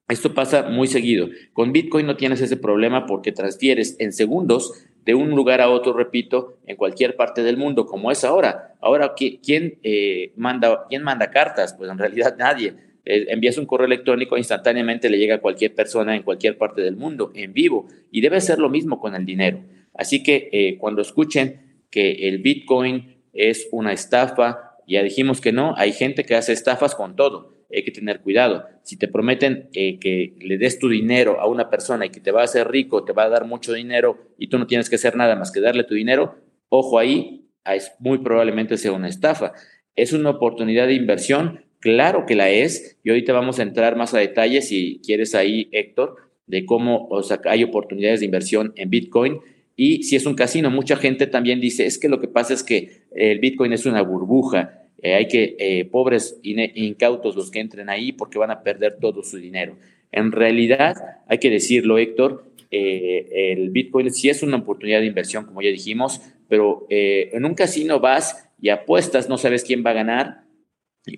Esto 0.08 0.34
pasa 0.34 0.64
muy 0.64 0.88
seguido. 0.88 1.28
Con 1.52 1.72
Bitcoin 1.72 2.06
no 2.06 2.16
tienes 2.16 2.40
ese 2.40 2.56
problema 2.56 3.06
porque 3.06 3.32
transfieres 3.32 3.96
en 3.98 4.12
segundos 4.12 4.86
de 5.04 5.14
un 5.14 5.30
lugar 5.30 5.60
a 5.60 5.70
otro, 5.70 5.92
repito, 5.92 6.58
en 6.66 6.76
cualquier 6.76 7.16
parte 7.16 7.42
del 7.42 7.56
mundo, 7.56 7.86
como 7.86 8.10
es 8.10 8.24
ahora. 8.24 8.74
Ahora, 8.80 9.14
¿quién, 9.14 9.78
eh, 9.82 10.32
manda, 10.36 10.86
¿quién 10.88 11.02
manda 11.02 11.30
cartas? 11.30 11.74
Pues 11.74 11.90
en 11.90 11.98
realidad 11.98 12.36
nadie. 12.38 12.74
Eh, 13.04 13.26
envías 13.28 13.58
un 13.58 13.66
correo 13.66 13.86
electrónico, 13.86 14.36
instantáneamente 14.36 15.10
le 15.10 15.18
llega 15.18 15.36
a 15.36 15.40
cualquier 15.40 15.74
persona 15.74 16.16
en 16.16 16.22
cualquier 16.22 16.58
parte 16.58 16.82
del 16.82 16.96
mundo, 16.96 17.32
en 17.34 17.52
vivo. 17.52 17.86
Y 18.10 18.20
debe 18.20 18.40
ser 18.40 18.58
lo 18.58 18.68
mismo 18.68 19.00
con 19.00 19.14
el 19.14 19.24
dinero. 19.24 19.60
Así 19.94 20.22
que 20.22 20.48
eh, 20.52 20.78
cuando 20.78 21.02
escuchen 21.02 21.82
que 21.90 22.28
el 22.28 22.38
Bitcoin 22.38 23.16
es 23.32 23.68
una 23.72 23.92
estafa, 23.92 24.78
ya 24.86 25.02
dijimos 25.02 25.40
que 25.40 25.52
no, 25.52 25.74
hay 25.76 25.92
gente 25.92 26.24
que 26.24 26.34
hace 26.34 26.52
estafas 26.52 26.94
con 26.94 27.16
todo 27.16 27.52
hay 27.74 27.84
que 27.84 27.90
tener 27.90 28.20
cuidado. 28.20 28.66
Si 28.82 28.96
te 28.96 29.08
prometen 29.08 29.68
eh, 29.72 29.98
que 29.98 30.34
le 30.40 30.58
des 30.58 30.78
tu 30.78 30.88
dinero 30.88 31.40
a 31.40 31.46
una 31.46 31.70
persona 31.70 32.06
y 32.06 32.10
que 32.10 32.20
te 32.20 32.30
va 32.30 32.42
a 32.42 32.44
hacer 32.44 32.70
rico, 32.70 33.04
te 33.04 33.12
va 33.12 33.24
a 33.24 33.28
dar 33.28 33.46
mucho 33.46 33.72
dinero 33.72 34.18
y 34.38 34.48
tú 34.48 34.58
no 34.58 34.66
tienes 34.66 34.90
que 34.90 34.96
hacer 34.96 35.16
nada 35.16 35.36
más 35.36 35.50
que 35.50 35.60
darle 35.60 35.84
tu 35.84 35.94
dinero, 35.94 36.36
ojo 36.68 36.98
ahí, 36.98 37.48
es, 37.64 37.92
muy 37.98 38.18
probablemente 38.18 38.76
sea 38.76 38.92
una 38.92 39.08
estafa. 39.08 39.52
¿Es 39.94 40.12
una 40.12 40.30
oportunidad 40.30 40.86
de 40.86 40.94
inversión? 40.94 41.64
Claro 41.82 42.24
que 42.24 42.34
la 42.34 42.48
es. 42.48 42.96
Y 43.04 43.10
ahorita 43.10 43.34
vamos 43.34 43.58
a 43.58 43.62
entrar 43.62 43.96
más 43.96 44.14
a 44.14 44.18
detalle, 44.18 44.62
si 44.62 45.02
quieres 45.04 45.34
ahí, 45.34 45.68
Héctor, 45.72 46.16
de 46.46 46.64
cómo 46.64 47.10
hay 47.44 47.64
oportunidades 47.64 48.20
de 48.20 48.26
inversión 48.26 48.72
en 48.76 48.88
Bitcoin. 48.88 49.40
Y 49.76 50.04
si 50.04 50.16
es 50.16 50.24
un 50.24 50.34
casino, 50.34 50.70
mucha 50.70 50.96
gente 50.96 51.26
también 51.26 51.60
dice, 51.60 51.84
es 51.84 51.98
que 51.98 52.08
lo 52.08 52.20
que 52.20 52.28
pasa 52.28 52.54
es 52.54 52.62
que 52.62 53.02
el 53.14 53.38
Bitcoin 53.40 53.74
es 53.74 53.84
una 53.84 54.00
burbuja 54.00 54.78
eh, 55.02 55.14
hay 55.14 55.26
que, 55.26 55.56
eh, 55.58 55.84
pobres 55.84 56.38
incautos 56.44 57.34
los 57.34 57.50
que 57.50 57.58
entren 57.58 57.90
ahí 57.90 58.12
porque 58.12 58.38
van 58.38 58.52
a 58.52 58.62
perder 58.62 58.98
todo 59.00 59.24
su 59.24 59.36
dinero. 59.36 59.76
En 60.12 60.30
realidad, 60.30 60.94
hay 61.26 61.38
que 61.38 61.50
decirlo, 61.50 61.98
Héctor, 61.98 62.44
eh, 62.70 63.52
el 63.52 63.70
Bitcoin 63.70 64.12
sí 64.12 64.28
es 64.30 64.44
una 64.44 64.58
oportunidad 64.58 65.00
de 65.00 65.06
inversión, 65.06 65.44
como 65.44 65.60
ya 65.60 65.70
dijimos, 65.70 66.22
pero 66.48 66.86
en 66.88 67.44
un 67.44 67.54
casino 67.54 67.98
vas 67.98 68.48
y 68.60 68.68
apuestas, 68.68 69.28
no 69.28 69.38
sabes 69.38 69.64
quién 69.64 69.82
va 69.84 69.90
a 69.90 69.94
ganar, 69.94 70.42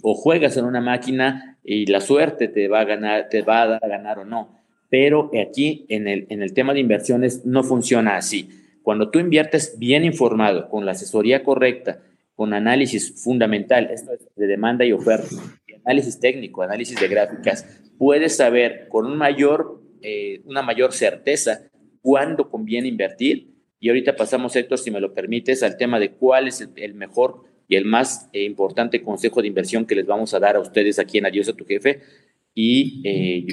o 0.02 0.14
juegas 0.14 0.56
en 0.56 0.64
una 0.64 0.80
máquina 0.80 1.58
y 1.62 1.86
la 1.86 2.00
suerte 2.00 2.48
te 2.48 2.68
va 2.68 2.80
a 2.80 2.84
ganar, 2.84 3.28
te 3.28 3.42
va 3.42 3.62
a 3.62 3.66
dar 3.66 3.84
a 3.84 3.88
ganar 3.88 4.18
o 4.18 4.24
no. 4.24 4.58
Pero 4.88 5.30
aquí 5.40 5.86
en 5.88 6.08
el, 6.08 6.26
en 6.30 6.42
el 6.42 6.52
tema 6.52 6.72
de 6.72 6.80
inversiones 6.80 7.44
no 7.44 7.62
funciona 7.62 8.16
así. 8.16 8.48
Cuando 8.82 9.10
tú 9.10 9.18
inviertes 9.18 9.78
bien 9.78 10.04
informado, 10.04 10.68
con 10.68 10.84
la 10.84 10.92
asesoría 10.92 11.42
correcta, 11.42 12.00
con 12.34 12.52
análisis 12.52 13.22
fundamental, 13.22 13.90
esto 13.90 14.12
es 14.12 14.28
de 14.36 14.46
demanda 14.46 14.84
y 14.84 14.92
oferta, 14.92 15.36
análisis 15.84 16.18
técnico, 16.18 16.62
análisis 16.62 16.98
de 16.98 17.08
gráficas, 17.08 17.82
puedes 17.98 18.36
saber 18.36 18.88
con 18.88 19.06
un 19.06 19.16
mayor, 19.16 19.80
eh, 20.02 20.42
una 20.44 20.62
mayor 20.62 20.92
certeza 20.92 21.70
cuándo 22.02 22.50
conviene 22.50 22.88
invertir. 22.88 23.54
Y 23.80 23.88
ahorita 23.88 24.16
pasamos, 24.16 24.56
Héctor, 24.56 24.78
si 24.78 24.90
me 24.90 25.00
lo 25.00 25.14
permites, 25.14 25.62
al 25.62 25.76
tema 25.76 25.98
de 25.98 26.12
cuál 26.12 26.48
es 26.48 26.66
el, 26.76 26.94
mejor 26.94 27.44
y 27.68 27.76
el 27.76 27.84
más 27.84 28.28
eh, 28.32 28.44
importante 28.44 29.02
consejo 29.02 29.40
de 29.40 29.48
inversión 29.48 29.86
que 29.86 29.94
les 29.94 30.06
vamos 30.06 30.34
a 30.34 30.40
dar 30.40 30.56
a 30.56 30.60
ustedes 30.60 30.98
aquí 30.98 31.18
en 31.18 31.26
Adiós 31.26 31.48
a 31.48 31.54
tu 31.54 31.64
jefe. 31.64 32.00
Y 32.54 33.00
eh, 33.04 33.46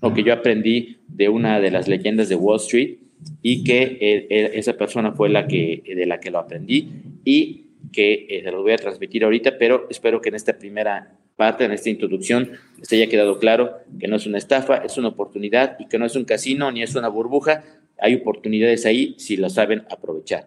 lo 0.00 0.14
que 0.14 0.22
yo 0.22 0.32
aprendí 0.32 0.98
de 1.08 1.28
una 1.28 1.60
de 1.60 1.70
las 1.70 1.88
leyendas 1.88 2.28
de 2.28 2.36
Wall 2.36 2.56
Street 2.56 2.98
y 3.42 3.64
que 3.64 4.26
esa 4.54 4.74
persona 4.74 5.12
fue 5.12 5.28
la 5.28 5.46
que, 5.46 5.82
de 5.84 6.06
la 6.06 6.20
que 6.20 6.30
lo 6.30 6.38
aprendí. 6.38 6.88
Y 7.24 7.66
que 7.92 8.26
eh, 8.28 8.42
se 8.44 8.50
los 8.50 8.62
voy 8.62 8.72
a 8.72 8.76
transmitir 8.76 9.24
ahorita, 9.24 9.58
pero 9.58 9.86
espero 9.90 10.20
que 10.20 10.28
en 10.28 10.34
esta 10.34 10.58
primera 10.58 11.16
parte, 11.36 11.64
en 11.64 11.72
esta 11.72 11.90
introducción, 11.90 12.52
les 12.78 12.92
haya 12.92 13.08
quedado 13.08 13.38
claro 13.38 13.78
que 13.98 14.08
no 14.08 14.16
es 14.16 14.26
una 14.26 14.38
estafa, 14.38 14.78
es 14.78 14.96
una 14.98 15.08
oportunidad 15.08 15.76
y 15.78 15.86
que 15.86 15.98
no 15.98 16.06
es 16.06 16.16
un 16.16 16.24
casino 16.24 16.70
ni 16.72 16.82
es 16.82 16.94
una 16.94 17.08
burbuja. 17.08 17.64
Hay 17.98 18.14
oportunidades 18.14 18.86
ahí 18.86 19.14
si 19.18 19.36
lo 19.36 19.48
saben 19.50 19.84
aprovechar. 19.90 20.46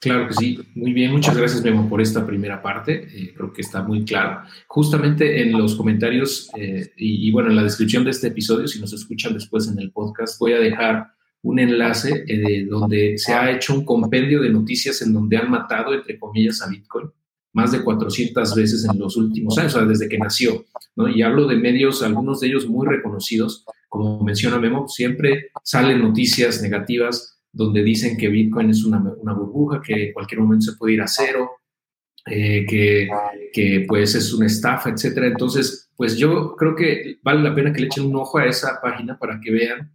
Claro 0.00 0.28
que 0.28 0.34
sí, 0.34 0.58
muy 0.74 0.92
bien, 0.92 1.10
muchas 1.12 1.36
gracias 1.36 1.62
Memo 1.62 1.88
por 1.88 2.00
esta 2.00 2.24
primera 2.24 2.62
parte, 2.62 3.08
eh, 3.12 3.34
creo 3.34 3.52
que 3.52 3.62
está 3.62 3.82
muy 3.82 4.04
claro. 4.04 4.42
Justamente 4.66 5.42
en 5.42 5.52
los 5.52 5.74
comentarios 5.74 6.50
eh, 6.56 6.92
y, 6.96 7.30
bueno, 7.32 7.50
en 7.50 7.56
la 7.56 7.64
descripción 7.64 8.04
de 8.04 8.10
este 8.10 8.28
episodio, 8.28 8.68
si 8.68 8.80
nos 8.80 8.92
escuchan 8.92 9.34
después 9.34 9.68
en 9.68 9.78
el 9.78 9.90
podcast, 9.90 10.38
voy 10.38 10.52
a 10.52 10.58
dejar 10.58 11.08
un 11.42 11.58
enlace 11.58 12.24
eh, 12.28 12.66
donde 12.68 13.18
se 13.18 13.32
ha 13.32 13.50
hecho 13.50 13.74
un 13.74 13.84
compendio 13.84 14.40
de 14.40 14.50
noticias 14.50 15.02
en 15.02 15.12
donde 15.12 15.36
han 15.36 15.50
matado, 15.50 15.94
entre 15.94 16.18
comillas, 16.18 16.62
a 16.62 16.68
Bitcoin 16.68 17.10
más 17.52 17.72
de 17.72 17.82
400 17.82 18.54
veces 18.54 18.84
en 18.84 18.98
los 18.98 19.16
últimos 19.16 19.58
años, 19.58 19.74
o 19.74 19.78
sea, 19.78 19.86
desde 19.86 20.08
que 20.08 20.18
nació. 20.18 20.64
Y 21.14 21.22
hablo 21.22 21.46
de 21.46 21.56
medios, 21.56 22.02
algunos 22.02 22.40
de 22.40 22.48
ellos 22.48 22.68
muy 22.68 22.86
reconocidos, 22.86 23.64
como 23.88 24.22
menciona 24.22 24.58
Memo, 24.58 24.86
siempre 24.86 25.50
salen 25.64 26.02
noticias 26.02 26.62
negativas 26.62 27.37
donde 27.52 27.82
dicen 27.82 28.16
que 28.16 28.28
Bitcoin 28.28 28.70
es 28.70 28.84
una, 28.84 28.98
una 28.98 29.32
burbuja, 29.32 29.80
que 29.80 30.08
en 30.08 30.12
cualquier 30.12 30.40
momento 30.40 30.66
se 30.66 30.76
puede 30.76 30.94
ir 30.94 31.02
a 31.02 31.08
cero, 31.08 31.50
eh, 32.26 32.66
que, 32.66 33.08
que, 33.52 33.84
pues 33.88 34.14
es 34.14 34.32
una 34.34 34.46
estafa, 34.46 34.90
etcétera. 34.90 35.26
Entonces, 35.26 35.90
pues 35.96 36.16
yo 36.16 36.54
creo 36.56 36.74
que 36.76 37.18
vale 37.22 37.42
la 37.42 37.54
pena 37.54 37.72
que 37.72 37.80
le 37.80 37.86
echen 37.86 38.04
un 38.04 38.16
ojo 38.16 38.38
a 38.38 38.46
esa 38.46 38.80
página 38.82 39.18
para 39.18 39.40
que 39.40 39.50
vean, 39.50 39.92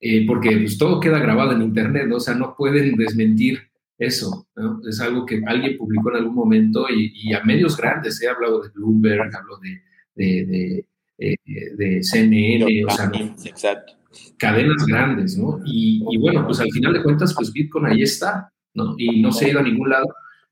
eh, 0.00 0.26
porque 0.26 0.50
pues 0.56 0.78
todo 0.78 1.00
queda 1.00 1.18
grabado 1.18 1.52
en 1.52 1.62
internet, 1.62 2.06
¿no? 2.06 2.16
o 2.16 2.20
sea, 2.20 2.34
no 2.34 2.54
pueden 2.56 2.96
desmentir 2.96 3.60
eso, 3.98 4.46
¿no? 4.54 4.80
Es 4.86 5.00
algo 5.00 5.24
que 5.24 5.40
alguien 5.46 5.78
publicó 5.78 6.10
en 6.10 6.16
algún 6.16 6.34
momento 6.34 6.86
y, 6.90 7.32
a 7.32 7.42
medios 7.44 7.76
grandes, 7.78 8.20
he 8.20 8.28
hablado 8.28 8.60
de 8.60 8.68
Bloomberg, 8.68 9.34
hablo 9.34 9.58
de, 9.58 9.80
de, 10.14 10.86
de, 11.16 11.38
de 11.76 12.02
CNN, 12.02 12.84
o 12.84 12.90
sea, 12.90 13.10
Exacto 13.44 13.95
cadenas 14.38 14.86
grandes, 14.86 15.36
¿no? 15.36 15.60
Y, 15.64 16.16
bueno, 16.18 16.44
pues 16.46 16.60
al 16.60 16.70
final 16.70 16.92
de 16.92 17.02
cuentas, 17.02 17.34
pues 17.34 17.52
Bitcoin 17.52 17.86
ahí 17.86 18.02
está, 18.02 18.50
¿no? 18.74 18.94
Y 18.98 19.20
no 19.20 19.32
se 19.32 19.46
ha 19.46 19.48
ido 19.50 19.60
a 19.60 19.62
ningún 19.62 19.90
lado. 19.90 20.06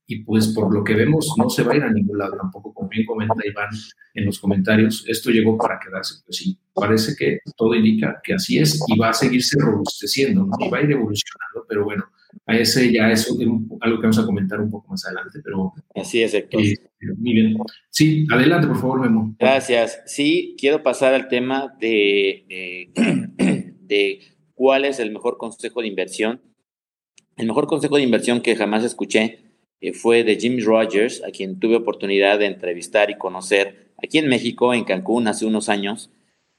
Y 0.07 0.23
pues 0.23 0.49
por 0.49 0.73
lo 0.73 0.85
que 0.85 0.95
vemos, 0.95 1.35
no 1.39 1.49
se 1.49 1.63
va 1.63 1.73
a 1.73 1.77
ir 1.77 1.83
a 1.83 1.91
ningún 1.91 2.19
lado 2.19 2.37
tampoco, 2.37 2.75
como 2.75 2.91
bien 2.91 3.07
comenta 3.07 3.35
Iván 3.43 3.71
en 4.13 4.27
los 4.27 4.39
comentarios, 4.39 5.03
esto 5.09 5.31
llegó 5.31 5.57
para 5.57 5.81
quedarse. 5.81 6.17
Pues 6.27 6.37
sí, 6.37 6.59
parece 6.75 7.15
que 7.17 7.39
todo 7.57 7.75
indica 7.75 8.21
que 8.23 8.35
así 8.35 8.59
es 8.59 8.79
y 8.87 8.99
va 8.99 9.09
a 9.09 9.15
seguirse 9.15 9.59
robusteciendo, 9.59 10.45
¿no? 10.45 10.57
Y 10.61 10.69
va 10.69 10.79
a 10.79 10.83
ir 10.83 10.91
evolucionando, 10.91 11.65
pero 11.67 11.85
bueno, 11.85 12.05
a 12.47 12.57
ese 12.57 12.93
ya 12.93 13.11
es 13.11 13.29
algo 13.81 13.99
que 13.99 14.03
vamos 14.03 14.19
a 14.19 14.27
comentar 14.27 14.61
un 14.61 14.71
poco 14.71 14.91
más 14.91 15.05
adelante, 15.07 15.41
pero... 15.43 15.73
Así 15.95 16.23
es, 16.23 16.35
Héctor. 16.35 16.61
Eh, 16.61 16.75
muy 17.17 17.33
bien. 17.33 17.57
Sí, 17.91 18.27
adelante, 18.31 18.67
por 18.67 18.79
favor, 18.79 19.01
Memo. 19.01 19.35
Gracias. 19.39 20.03
Sí, 20.07 20.57
quiero 20.59 20.83
pasar 20.83 21.15
al 21.15 21.29
tema 21.29 21.75
de, 21.81 22.45
de, 22.49 23.33
cuál 24.55 24.85
es 24.85 24.99
el 24.99 25.11
mejor 25.11 25.39
consejo 25.39 25.81
de 25.81 25.89
inversión. 25.89 26.41
El 27.37 27.47
mejor 27.47 27.67
consejo 27.67 27.97
de 27.97 28.03
inversión 28.03 28.41
que 28.41 28.57
jamás 28.57 28.85
escuché 28.85 29.41
eh, 29.81 29.93
fue 29.93 30.25
de 30.25 30.37
Jim 30.37 30.59
Rogers, 30.63 31.23
a 31.25 31.31
quien 31.31 31.59
tuve 31.59 31.77
oportunidad 31.77 32.39
de 32.39 32.47
entrevistar 32.47 33.11
y 33.11 33.19
conocer 33.19 33.93
aquí 34.03 34.19
en 34.19 34.29
México, 34.29 34.73
en 34.75 34.85
Cancún, 34.85 35.27
hace 35.27 35.47
unos 35.47 35.69
años. 35.69 36.11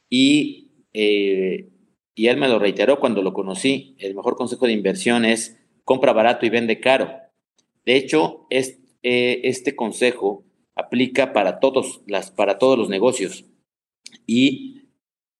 Y, 0.10 0.86
eh, 0.94 1.70
y 2.14 2.28
él 2.28 2.38
me 2.38 2.48
lo 2.48 2.60
reiteró 2.60 3.00
cuando 3.00 3.22
lo 3.22 3.34
conocí. 3.34 3.96
El 4.00 4.16
mejor 4.16 4.36
consejo 4.36 4.68
de 4.68 4.74
inversión 4.74 5.26
es 5.26 5.58
compra 5.84 6.14
barato 6.14 6.46
y 6.46 6.50
vende 6.50 6.80
caro. 6.80 7.12
De 7.86 7.96
hecho, 7.96 8.48
es, 8.50 8.80
eh, 9.04 9.42
este 9.44 9.76
consejo 9.76 10.44
aplica 10.76 11.32
para 11.32 11.60
todos, 11.60 12.02
las, 12.08 12.32
para 12.32 12.58
todos 12.58 12.78
los 12.78 12.90
negocios 12.90 13.46
y 14.28 14.90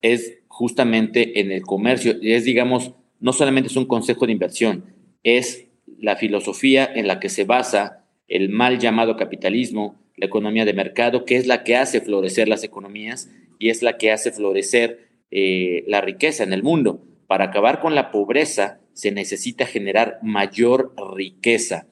es 0.02 0.44
justamente 0.56 1.42
en 1.42 1.52
el 1.52 1.64
comercio, 1.64 2.16
es 2.22 2.46
digamos, 2.46 2.94
no 3.20 3.34
solamente 3.34 3.68
es 3.68 3.76
un 3.76 3.88
consejo 3.88 4.26
de 4.26 4.32
inversión, 4.32 4.86
es 5.22 5.68
la 6.00 6.16
filosofía 6.16 6.90
en 6.96 7.08
la 7.08 7.20
que 7.20 7.28
se 7.28 7.44
basa 7.44 8.06
el 8.30 8.48
mal 8.48 8.80
llamado 8.80 9.18
capitalismo, 9.18 10.00
la 10.16 10.28
economía 10.28 10.64
de 10.64 10.72
mercado, 10.72 11.26
que 11.26 11.36
es 11.36 11.46
la 11.46 11.66
que 11.66 11.76
hace 11.76 12.00
florecer 12.00 12.48
las 12.48 12.64
economías 12.64 13.30
y 13.60 13.68
es 13.68 13.84
la 13.84 13.98
que 13.98 14.14
hace 14.14 14.32
florecer 14.32 15.10
eh, 15.30 15.84
la 15.88 16.00
riqueza 16.00 16.46
en 16.46 16.54
el 16.54 16.64
mundo. 16.64 17.02
Para 17.28 17.46
acabar 17.46 17.82
con 17.82 17.94
la 17.94 18.10
pobreza 18.10 18.80
se 18.94 19.12
necesita 19.12 19.66
generar 19.66 20.20
mayor 20.22 20.94
riqueza. 21.18 21.86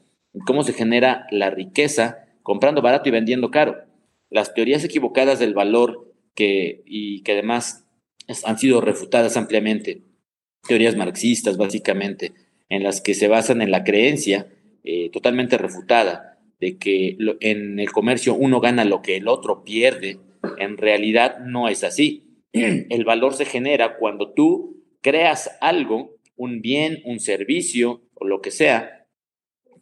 ¿Cómo 0.48 0.64
se 0.64 0.72
genera 0.72 1.28
la 1.32 1.50
riqueza? 1.50 2.30
Comprando 2.44 2.82
barato 2.82 3.10
y 3.10 3.12
vendiendo 3.12 3.52
caro. 3.52 3.84
Las 4.30 4.54
teorías 4.54 4.86
equivocadas 4.86 5.40
del 5.40 5.54
valor 5.54 6.14
que, 6.34 6.82
y 6.86 7.24
que 7.24 7.34
además 7.34 7.83
han 8.46 8.58
sido 8.58 8.82
refutadas 8.82 9.38
ampliamente, 9.38 10.02
teorías 10.68 10.96
marxistas 10.96 11.58
básicamente, 11.58 12.34
en 12.70 12.84
las 12.84 13.02
que 13.02 13.14
se 13.14 13.28
basan 13.28 13.62
en 13.62 13.72
la 13.72 13.84
creencia 13.84 14.48
eh, 14.84 15.10
totalmente 15.12 15.58
refutada 15.58 16.40
de 16.60 16.78
que 16.78 17.18
en 17.42 17.80
el 17.80 17.92
comercio 17.92 18.34
uno 18.34 18.60
gana 18.60 18.86
lo 18.86 19.02
que 19.02 19.18
el 19.18 19.28
otro 19.28 19.64
pierde, 19.64 20.20
en 20.58 20.78
realidad 20.78 21.40
no 21.40 21.68
es 21.68 21.84
así. 21.84 22.24
El 22.54 23.06
valor 23.06 23.34
se 23.34 23.46
genera 23.46 23.98
cuando 23.98 24.32
tú 24.34 24.84
creas 25.02 25.58
algo, 25.62 26.16
un 26.36 26.62
bien, 26.62 27.02
un 27.06 27.20
servicio 27.20 28.02
o 28.14 28.26
lo 28.26 28.42
que 28.42 28.52
sea, 28.52 29.08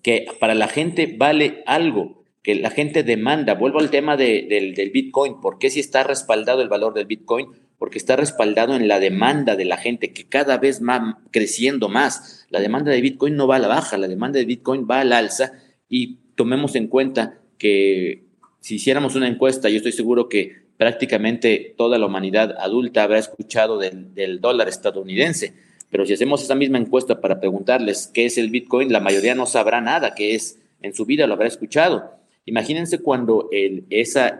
que 0.01 0.25
para 0.39 0.55
la 0.55 0.67
gente 0.67 1.15
vale 1.17 1.63
algo, 1.65 2.23
que 2.43 2.55
la 2.55 2.71
gente 2.71 3.03
demanda. 3.03 3.53
Vuelvo 3.53 3.79
al 3.79 3.91
tema 3.91 4.17
del, 4.17 4.73
del 4.73 4.89
Bitcoin. 4.89 5.39
¿Por 5.41 5.59
qué 5.59 5.69
si 5.69 5.79
está 5.79 6.03
respaldado 6.03 6.61
el 6.61 6.69
valor 6.69 6.93
del 6.93 7.05
Bitcoin? 7.05 7.47
Porque 7.81 7.97
está 7.97 8.15
respaldado 8.15 8.75
en 8.75 8.87
la 8.87 8.99
demanda 8.99 9.55
de 9.55 9.65
la 9.65 9.77
gente, 9.77 10.13
que 10.13 10.25
cada 10.25 10.59
vez 10.59 10.83
va 10.87 11.17
creciendo 11.31 11.89
más. 11.89 12.45
La 12.51 12.59
demanda 12.59 12.91
de 12.91 13.01
Bitcoin 13.01 13.35
no 13.35 13.47
va 13.47 13.55
a 13.55 13.59
la 13.59 13.67
baja, 13.67 13.97
la 13.97 14.07
demanda 14.07 14.37
de 14.37 14.45
Bitcoin 14.45 14.85
va 14.87 14.99
al 14.99 15.11
alza 15.11 15.53
y 15.89 16.17
tomemos 16.35 16.75
en 16.75 16.85
cuenta 16.85 17.39
que 17.57 18.25
si 18.59 18.75
hiciéramos 18.75 19.15
una 19.15 19.27
encuesta, 19.27 19.67
yo 19.67 19.77
estoy 19.77 19.93
seguro 19.93 20.29
que 20.29 20.61
prácticamente 20.77 21.73
toda 21.75 21.97
la 21.97 22.05
humanidad 22.05 22.55
adulta 22.59 23.01
habrá 23.01 23.17
escuchado 23.17 23.79
del, 23.79 24.41
dólar 24.41 24.69
estadounidense. 24.69 25.55
Pero 25.89 26.05
si 26.05 26.13
hacemos 26.13 26.43
esa 26.43 26.53
misma 26.53 26.77
encuesta 26.77 27.19
para 27.19 27.39
preguntarles 27.39 28.11
qué 28.13 28.27
es 28.27 28.37
el 28.37 28.51
Bitcoin, 28.51 28.93
la 28.93 28.99
mayoría 28.99 29.33
no 29.33 29.47
sabrá 29.47 29.81
nada, 29.81 30.13
qué 30.13 30.35
es 30.35 30.59
en 30.83 30.93
su 30.93 31.07
vida, 31.07 31.25
lo 31.25 31.33
habrá 31.33 31.47
escuchado. 31.47 32.11
Imagínense 32.45 32.99
cuando 32.99 33.49
el, 33.51 33.85
esa, 33.89 34.39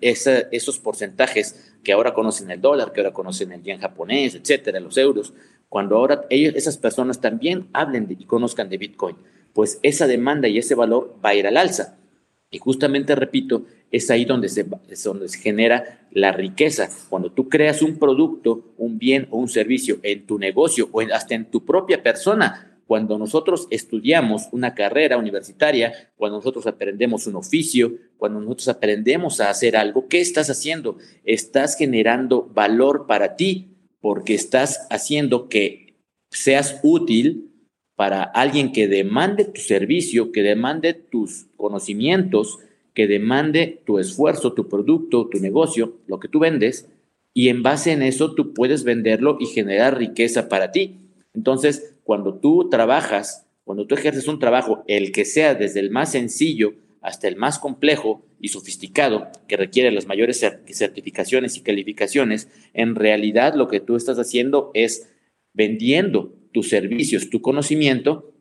esos 0.00 0.78
porcentajes 0.78 1.74
que 1.88 1.94
ahora 1.94 2.12
conocen 2.12 2.50
el 2.50 2.60
dólar, 2.60 2.92
que 2.92 3.00
ahora 3.00 3.14
conocen 3.14 3.50
el 3.50 3.62
yen 3.62 3.80
japonés, 3.80 4.34
etcétera, 4.34 4.78
los 4.78 4.98
euros, 4.98 5.32
cuando 5.70 5.96
ahora 5.96 6.26
ellos, 6.28 6.54
esas 6.54 6.76
personas 6.76 7.18
también 7.18 7.68
hablen 7.72 8.06
y 8.10 8.26
conozcan 8.26 8.68
de 8.68 8.76
Bitcoin, 8.76 9.16
pues 9.54 9.80
esa 9.82 10.06
demanda 10.06 10.48
y 10.48 10.58
ese 10.58 10.74
valor 10.74 11.16
va 11.24 11.30
a 11.30 11.34
ir 11.34 11.46
al 11.46 11.56
alza. 11.56 11.96
Y 12.50 12.58
justamente, 12.58 13.14
repito, 13.14 13.64
es 13.90 14.10
ahí 14.10 14.26
donde 14.26 14.50
se, 14.50 14.64
donde 15.02 15.28
se 15.30 15.38
genera 15.38 16.06
la 16.10 16.30
riqueza. 16.30 16.90
Cuando 17.08 17.32
tú 17.32 17.48
creas 17.48 17.80
un 17.80 17.98
producto, 17.98 18.74
un 18.76 18.98
bien 18.98 19.26
o 19.30 19.38
un 19.38 19.48
servicio 19.48 19.98
en 20.02 20.26
tu 20.26 20.38
negocio 20.38 20.90
o 20.92 21.00
hasta 21.00 21.36
en 21.36 21.46
tu 21.46 21.64
propia 21.64 22.02
persona, 22.02 22.67
cuando 22.88 23.18
nosotros 23.18 23.68
estudiamos 23.68 24.48
una 24.50 24.74
carrera 24.74 25.18
universitaria, 25.18 26.10
cuando 26.16 26.38
nosotros 26.38 26.66
aprendemos 26.66 27.26
un 27.26 27.36
oficio, 27.36 27.92
cuando 28.16 28.40
nosotros 28.40 28.68
aprendemos 28.68 29.42
a 29.42 29.50
hacer 29.50 29.76
algo, 29.76 30.08
¿qué 30.08 30.22
estás 30.22 30.48
haciendo? 30.48 30.96
Estás 31.22 31.76
generando 31.76 32.48
valor 32.54 33.04
para 33.06 33.36
ti 33.36 33.76
porque 34.00 34.32
estás 34.32 34.86
haciendo 34.88 35.50
que 35.50 35.98
seas 36.30 36.80
útil 36.82 37.50
para 37.94 38.22
alguien 38.22 38.72
que 38.72 38.88
demande 38.88 39.44
tu 39.44 39.60
servicio, 39.60 40.32
que 40.32 40.42
demande 40.42 40.94
tus 40.94 41.44
conocimientos, 41.58 42.58
que 42.94 43.06
demande 43.06 43.82
tu 43.84 43.98
esfuerzo, 43.98 44.54
tu 44.54 44.66
producto, 44.66 45.28
tu 45.28 45.40
negocio, 45.40 45.98
lo 46.06 46.18
que 46.20 46.28
tú 46.28 46.38
vendes, 46.38 46.88
y 47.34 47.50
en 47.50 47.62
base 47.62 47.92
en 47.92 48.00
eso 48.00 48.34
tú 48.34 48.54
puedes 48.54 48.82
venderlo 48.82 49.36
y 49.38 49.44
generar 49.44 49.98
riqueza 49.98 50.48
para 50.48 50.72
ti. 50.72 51.07
Entonces, 51.38 51.94
cuando 52.02 52.40
tú 52.40 52.68
trabajas, 52.68 53.46
cuando 53.62 53.86
tú 53.86 53.94
ejerces 53.94 54.26
un 54.26 54.40
trabajo, 54.40 54.82
el 54.88 55.12
que 55.12 55.24
sea 55.24 55.54
desde 55.54 55.78
el 55.78 55.90
más 55.90 56.10
sencillo 56.10 56.74
hasta 57.00 57.28
el 57.28 57.36
más 57.36 57.60
complejo 57.60 58.26
y 58.40 58.48
sofisticado, 58.48 59.28
que 59.46 59.56
requiere 59.56 59.92
las 59.92 60.06
mayores 60.06 60.40
certificaciones 60.40 61.56
y 61.56 61.60
calificaciones, 61.62 62.48
en 62.74 62.96
realidad 62.96 63.54
lo 63.54 63.68
que 63.68 63.78
tú 63.78 63.94
estás 63.94 64.18
haciendo 64.18 64.72
es 64.74 65.10
vendiendo 65.54 66.34
tus 66.52 66.70
servicios, 66.70 67.30
tu 67.30 67.40
conocimiento, 67.40 68.34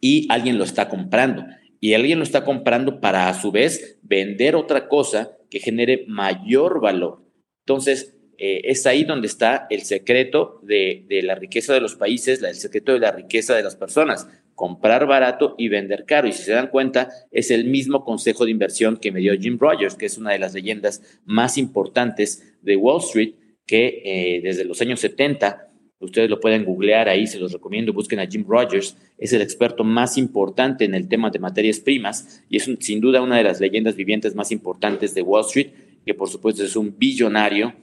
y 0.00 0.26
alguien 0.30 0.56
lo 0.56 0.64
está 0.64 0.88
comprando 0.88 1.44
y 1.78 1.92
alguien 1.92 2.20
lo 2.20 2.24
está 2.24 2.42
comprando 2.42 3.02
para 3.02 3.28
a 3.28 3.38
su 3.38 3.52
vez 3.52 3.98
vender 4.00 4.56
otra 4.56 4.88
cosa 4.88 5.36
que 5.50 5.60
genere 5.60 6.06
mayor 6.08 6.80
valor. 6.80 7.22
Entonces, 7.66 8.16
eh, 8.42 8.62
es 8.64 8.86
ahí 8.86 9.04
donde 9.04 9.26
está 9.26 9.66
el 9.68 9.82
secreto 9.82 10.60
de, 10.62 11.04
la 11.22 11.34
riqueza 11.34 11.74
de 11.74 11.80
los 11.82 11.94
países, 11.94 12.42
el 12.42 12.54
secreto 12.54 12.94
de 12.94 12.98
la 12.98 13.12
riqueza 13.12 13.54
de 13.54 13.62
las 13.62 13.76
personas, 13.76 14.28
comprar 14.54 15.06
barato 15.06 15.54
y 15.58 15.68
vender 15.68 16.06
caro. 16.06 16.26
Y 16.26 16.32
si 16.32 16.44
se 16.44 16.52
dan 16.52 16.68
cuenta, 16.68 17.10
es 17.30 17.50
el 17.50 17.66
mismo 17.66 18.02
consejo 18.02 18.46
de 18.46 18.50
inversión 18.50 18.96
que 18.96 19.12
me 19.12 19.20
dio 19.20 19.38
Jim 19.38 19.58
Rogers, 19.60 19.94
que 19.94 20.06
es 20.06 20.16
una 20.16 20.32
de 20.32 20.38
las 20.38 20.54
leyendas 20.54 21.20
más 21.26 21.58
importantes 21.58 22.56
de 22.62 22.76
Wall 22.76 23.02
Street, 23.02 23.34
que 23.66 24.00
eh, 24.06 24.40
desde 24.42 24.64
los 24.64 24.80
años 24.80 25.00
70 25.00 25.66
Ustedes 26.02 26.30
lo 26.30 26.40
pueden 26.40 26.64
googlear 26.64 27.10
ahí, 27.10 27.26
se 27.26 27.38
los 27.38 27.52
recomiendo, 27.52 27.92
busquen 27.92 28.20
a 28.20 28.26
Jim 28.26 28.42
Rogers, 28.48 28.96
es 29.18 29.34
el 29.34 29.42
experto 29.42 29.84
más 29.84 30.16
importante 30.16 30.86
en 30.86 30.94
el 30.94 31.08
tema 31.08 31.28
de 31.28 31.38
materias 31.38 31.78
primas 31.78 32.42
y 32.48 32.56
es 32.56 32.70
sin 32.80 33.02
duda 33.02 33.20
una 33.20 33.36
de 33.36 33.44
las 33.44 33.60
leyendas 33.60 33.96
vivientes 33.96 34.34
más 34.34 34.50
importantes 34.50 35.14
de 35.14 35.20
Wall 35.20 35.44
Street, 35.44 35.72
que 36.06 36.14
por 36.14 36.30
supuesto 36.30 36.64
es 36.64 36.74
un 36.74 36.96
billonario 36.96 37.74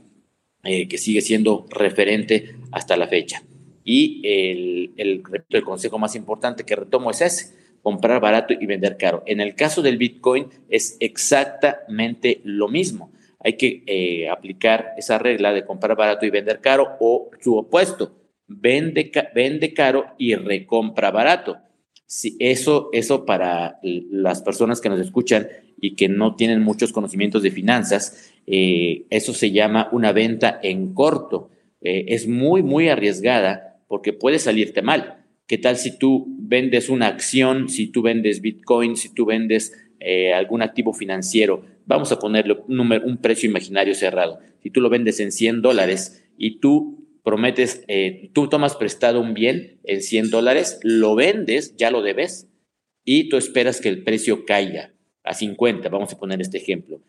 eh, 0.68 0.88
que 0.88 0.98
sigue 0.98 1.22
siendo 1.22 1.66
referente 1.70 2.56
hasta 2.72 2.98
la 2.98 3.08
fecha. 3.08 3.42
Y 3.84 4.22
el, 4.24 4.92
el, 4.98 5.64
consejo 5.64 5.98
más 5.98 6.16
importante 6.16 6.66
que 6.66 6.76
retomo 6.76 7.10
es 7.10 7.22
ese, 7.22 7.56
comprar 7.82 8.20
barato 8.20 8.54
y 8.54 8.66
vender 8.66 8.98
caro. 8.98 9.24
En 9.26 9.40
el 9.40 9.56
caso 9.56 9.82
del 9.82 9.98
Bitcoin 9.98 10.48
es 10.70 10.98
exactamente 11.00 12.42
lo 12.44 12.68
mismo 12.68 13.12
hay 13.48 13.54
que 13.54 13.84
eh, 13.86 14.30
aplicar 14.30 14.94
esa 14.98 15.18
regla 15.20 15.54
de 15.54 15.66
comprar 15.66 15.96
barato 15.96 16.26
y 16.26 16.30
vender 16.30 16.60
caro 16.60 16.98
o 17.00 17.30
su 17.40 17.58
opuesto, 17.58 18.12
vende, 18.48 19.12
vende 19.34 19.74
caro 19.74 20.08
y 20.18 20.36
recompra 20.36 21.12
barato. 21.12 21.58
Si 22.08 22.36
eso, 22.40 22.90
eso 22.94 23.26
para 23.26 23.80
las 23.84 24.42
personas 24.42 24.82
que 24.82 24.90
nos 24.90 25.00
escuchan 25.00 25.48
y 25.80 25.96
que 25.96 26.10
no 26.10 26.36
tienen 26.36 26.64
muchos 26.64 26.92
conocimientos 26.92 27.44
de 27.44 27.52
finanzas, 27.52 28.34
eh, 28.48 29.06
eso 29.10 29.34
se 29.34 29.52
llama 29.52 29.90
una 29.92 30.12
venta 30.12 30.60
en 30.64 30.94
corto. 30.94 31.50
Eh, 31.82 32.06
es 32.08 32.28
muy, 32.28 32.64
muy 32.64 32.90
arriesgada 32.90 33.80
porque 33.88 34.14
puede 34.14 34.40
salirte 34.40 34.82
mal. 34.82 35.26
¿Qué 35.46 35.58
tal 35.58 35.78
si 35.78 35.98
tú 35.98 36.26
vendes 36.40 36.90
una 36.90 37.08
acción, 37.08 37.70
si 37.70 37.88
tú 37.88 38.02
vendes 38.02 38.42
Bitcoin, 38.42 38.98
si 38.98 39.14
tú 39.14 39.26
vendes 39.26 39.74
algún 40.34 40.62
activo 40.62 40.94
financiero 40.94 41.64
vamos 41.88 42.12
a 42.12 42.20
ponerle 42.20 42.58
un, 42.68 42.80
un 42.80 43.18
precio 43.18 43.50
imaginario 43.50 43.96
cerrado. 43.96 44.40
Si 44.62 44.70
tú 44.70 44.82
lo 44.82 44.90
vendes 44.90 45.20
en 45.20 45.32
100 45.32 45.62
dólares 45.62 46.24
y 46.38 46.60
tú 46.60 47.07
prometes, 47.28 47.84
eh, 47.90 48.30
tú 48.32 48.48
tomas 48.48 48.78
prestado 48.78 49.20
un 49.20 49.34
bien 49.34 49.82
en 49.84 50.02
100 50.02 50.30
dólares, 50.30 50.80
lo 50.82 51.14
vendes, 51.14 51.76
ya 51.76 51.92
lo 51.92 52.02
debes, 52.02 52.48
y 53.04 53.28
tú 53.28 53.36
esperas 53.36 53.82
que 53.82 53.90
el 53.90 54.02
precio 54.06 54.46
caiga 54.46 54.94
a 55.26 55.34
50, 55.34 55.90
vamos 55.90 56.14
a 56.14 56.18
poner 56.18 56.40
este 56.40 56.58
ejemplo, 56.58 57.02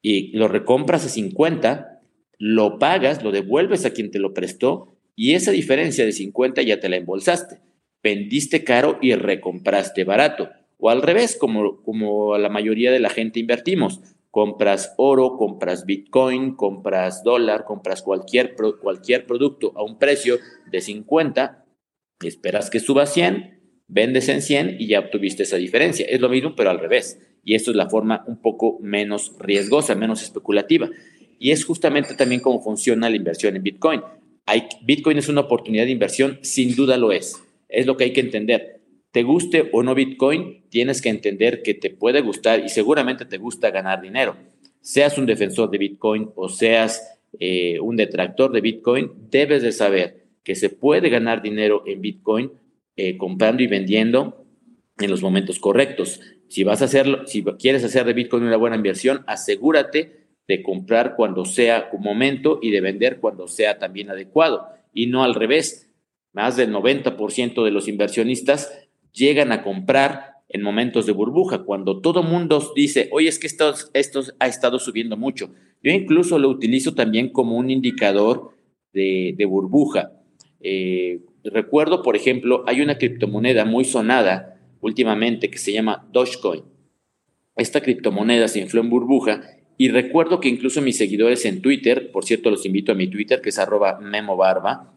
y 0.00 0.34
lo 0.34 0.48
recompras 0.48 1.04
a 1.04 1.10
50, 1.10 2.00
lo 2.38 2.78
pagas, 2.78 3.22
lo 3.22 3.32
devuelves 3.32 3.84
a 3.84 3.90
quien 3.90 4.10
te 4.10 4.18
lo 4.18 4.32
prestó, 4.32 4.96
y 5.14 5.34
esa 5.34 5.50
diferencia 5.50 6.06
de 6.06 6.12
50 6.12 6.62
ya 6.62 6.80
te 6.80 6.88
la 6.88 6.96
embolsaste. 6.96 7.60
Vendiste 8.02 8.64
caro 8.64 8.98
y 9.02 9.14
recompraste 9.14 10.04
barato. 10.04 10.48
O 10.78 10.88
al 10.88 11.02
revés, 11.02 11.36
como, 11.36 11.82
como 11.82 12.38
la 12.38 12.48
mayoría 12.48 12.90
de 12.90 13.00
la 13.00 13.10
gente 13.10 13.40
invertimos 13.40 14.00
compras 14.36 14.92
oro, 14.98 15.38
compras 15.38 15.86
Bitcoin, 15.86 16.56
compras 16.56 17.24
dólar, 17.24 17.64
compras 17.64 18.02
cualquier, 18.02 18.54
cualquier 18.82 19.24
producto 19.24 19.72
a 19.76 19.82
un 19.82 19.98
precio 19.98 20.36
de 20.70 20.82
50, 20.82 21.64
esperas 22.22 22.68
que 22.68 22.78
suba 22.78 23.04
a 23.04 23.06
100, 23.06 23.60
vendes 23.88 24.28
en 24.28 24.42
100 24.42 24.76
y 24.78 24.88
ya 24.88 25.00
obtuviste 25.00 25.44
esa 25.44 25.56
diferencia. 25.56 26.04
Es 26.06 26.20
lo 26.20 26.28
mismo, 26.28 26.54
pero 26.54 26.68
al 26.68 26.80
revés. 26.80 27.18
Y 27.44 27.54
esto 27.54 27.70
es 27.70 27.78
la 27.78 27.88
forma 27.88 28.24
un 28.26 28.42
poco 28.42 28.78
menos 28.82 29.32
riesgosa, 29.38 29.94
menos 29.94 30.22
especulativa. 30.22 30.90
Y 31.38 31.52
es 31.52 31.64
justamente 31.64 32.14
también 32.14 32.42
cómo 32.42 32.60
funciona 32.60 33.08
la 33.08 33.16
inversión 33.16 33.56
en 33.56 33.62
Bitcoin. 33.62 34.02
Hay, 34.44 34.68
Bitcoin 34.82 35.16
es 35.16 35.30
una 35.30 35.40
oportunidad 35.40 35.86
de 35.86 35.92
inversión, 35.92 36.40
sin 36.42 36.76
duda 36.76 36.98
lo 36.98 37.10
es. 37.10 37.42
Es 37.70 37.86
lo 37.86 37.96
que 37.96 38.04
hay 38.04 38.12
que 38.12 38.20
entender 38.20 38.75
te 39.16 39.22
guste 39.22 39.70
o 39.72 39.82
no 39.82 39.94
Bitcoin, 39.94 40.68
tienes 40.68 41.00
que 41.00 41.08
entender 41.08 41.62
que 41.62 41.72
te 41.72 41.88
puede 41.88 42.20
gustar 42.20 42.62
y 42.62 42.68
seguramente 42.68 43.24
te 43.24 43.38
gusta 43.38 43.70
ganar 43.70 44.02
dinero. 44.02 44.36
Seas 44.82 45.16
un 45.16 45.24
defensor 45.24 45.70
de 45.70 45.78
Bitcoin 45.78 46.28
o 46.34 46.50
seas 46.50 47.18
eh, 47.40 47.80
un 47.80 47.96
detractor 47.96 48.52
de 48.52 48.60
Bitcoin, 48.60 49.10
debes 49.30 49.62
de 49.62 49.72
saber 49.72 50.26
que 50.44 50.54
se 50.54 50.68
puede 50.68 51.08
ganar 51.08 51.40
dinero 51.40 51.82
en 51.86 52.02
Bitcoin 52.02 52.52
eh, 52.94 53.16
comprando 53.16 53.62
y 53.62 53.68
vendiendo 53.68 54.44
en 54.98 55.10
los 55.10 55.22
momentos 55.22 55.60
correctos. 55.60 56.20
Si 56.48 56.62
vas 56.62 56.82
a 56.82 56.84
hacerlo, 56.84 57.26
si 57.26 57.42
quieres 57.42 57.84
hacer 57.84 58.04
de 58.04 58.12
Bitcoin 58.12 58.42
una 58.42 58.58
buena 58.58 58.76
inversión, 58.76 59.24
asegúrate 59.26 60.26
de 60.46 60.62
comprar 60.62 61.16
cuando 61.16 61.46
sea 61.46 61.88
un 61.94 62.02
momento 62.02 62.58
y 62.60 62.70
de 62.70 62.82
vender 62.82 63.18
cuando 63.20 63.48
sea 63.48 63.78
también 63.78 64.10
adecuado 64.10 64.68
y 64.92 65.06
no 65.06 65.24
al 65.24 65.34
revés. 65.34 65.90
Más 66.34 66.54
del 66.58 66.70
90% 66.70 67.64
de 67.64 67.70
los 67.70 67.88
inversionistas 67.88 68.85
llegan 69.16 69.50
a 69.50 69.62
comprar 69.62 70.36
en 70.48 70.62
momentos 70.62 71.06
de 71.06 71.12
burbuja, 71.12 71.64
cuando 71.64 72.00
todo 72.00 72.22
mundo 72.22 72.72
dice, 72.76 73.08
oye, 73.10 73.28
es 73.28 73.38
que 73.38 73.48
esto, 73.48 73.74
ha 74.38 74.46
estado 74.46 74.78
subiendo 74.78 75.16
mucho. 75.16 75.50
Yo 75.82 75.90
incluso 75.90 76.38
lo 76.38 76.48
utilizo 76.48 76.94
también 76.94 77.30
como 77.30 77.56
un 77.56 77.70
indicador 77.70 78.52
de, 78.92 79.44
burbuja. 79.48 80.12
Eh, 80.60 81.20
recuerdo, 81.44 82.02
por 82.02 82.16
ejemplo, 82.16 82.64
hay 82.66 82.80
una 82.80 82.96
criptomoneda 82.96 83.64
muy 83.64 83.84
sonada 83.84 84.60
últimamente 84.80 85.50
que 85.50 85.58
se 85.58 85.72
llama 85.72 86.06
Dogecoin. 86.12 86.62
Esta 87.56 87.80
criptomoneda 87.80 88.48
se 88.48 88.60
infló 88.60 88.80
en 88.80 88.90
burbuja 88.90 89.40
y 89.78 89.88
recuerdo 89.88 90.40
que 90.40 90.48
incluso 90.48 90.80
mis 90.80 90.96
seguidores 90.96 91.44
en 91.44 91.60
Twitter, 91.60 92.10
por 92.12 92.24
cierto, 92.24 92.50
los 92.50 92.64
invito 92.64 92.92
a 92.92 92.94
mi 92.94 93.08
Twitter, 93.08 93.40
que 93.40 93.48
es 93.50 93.58
arroba 93.58 93.98
memobarba, 94.00 94.95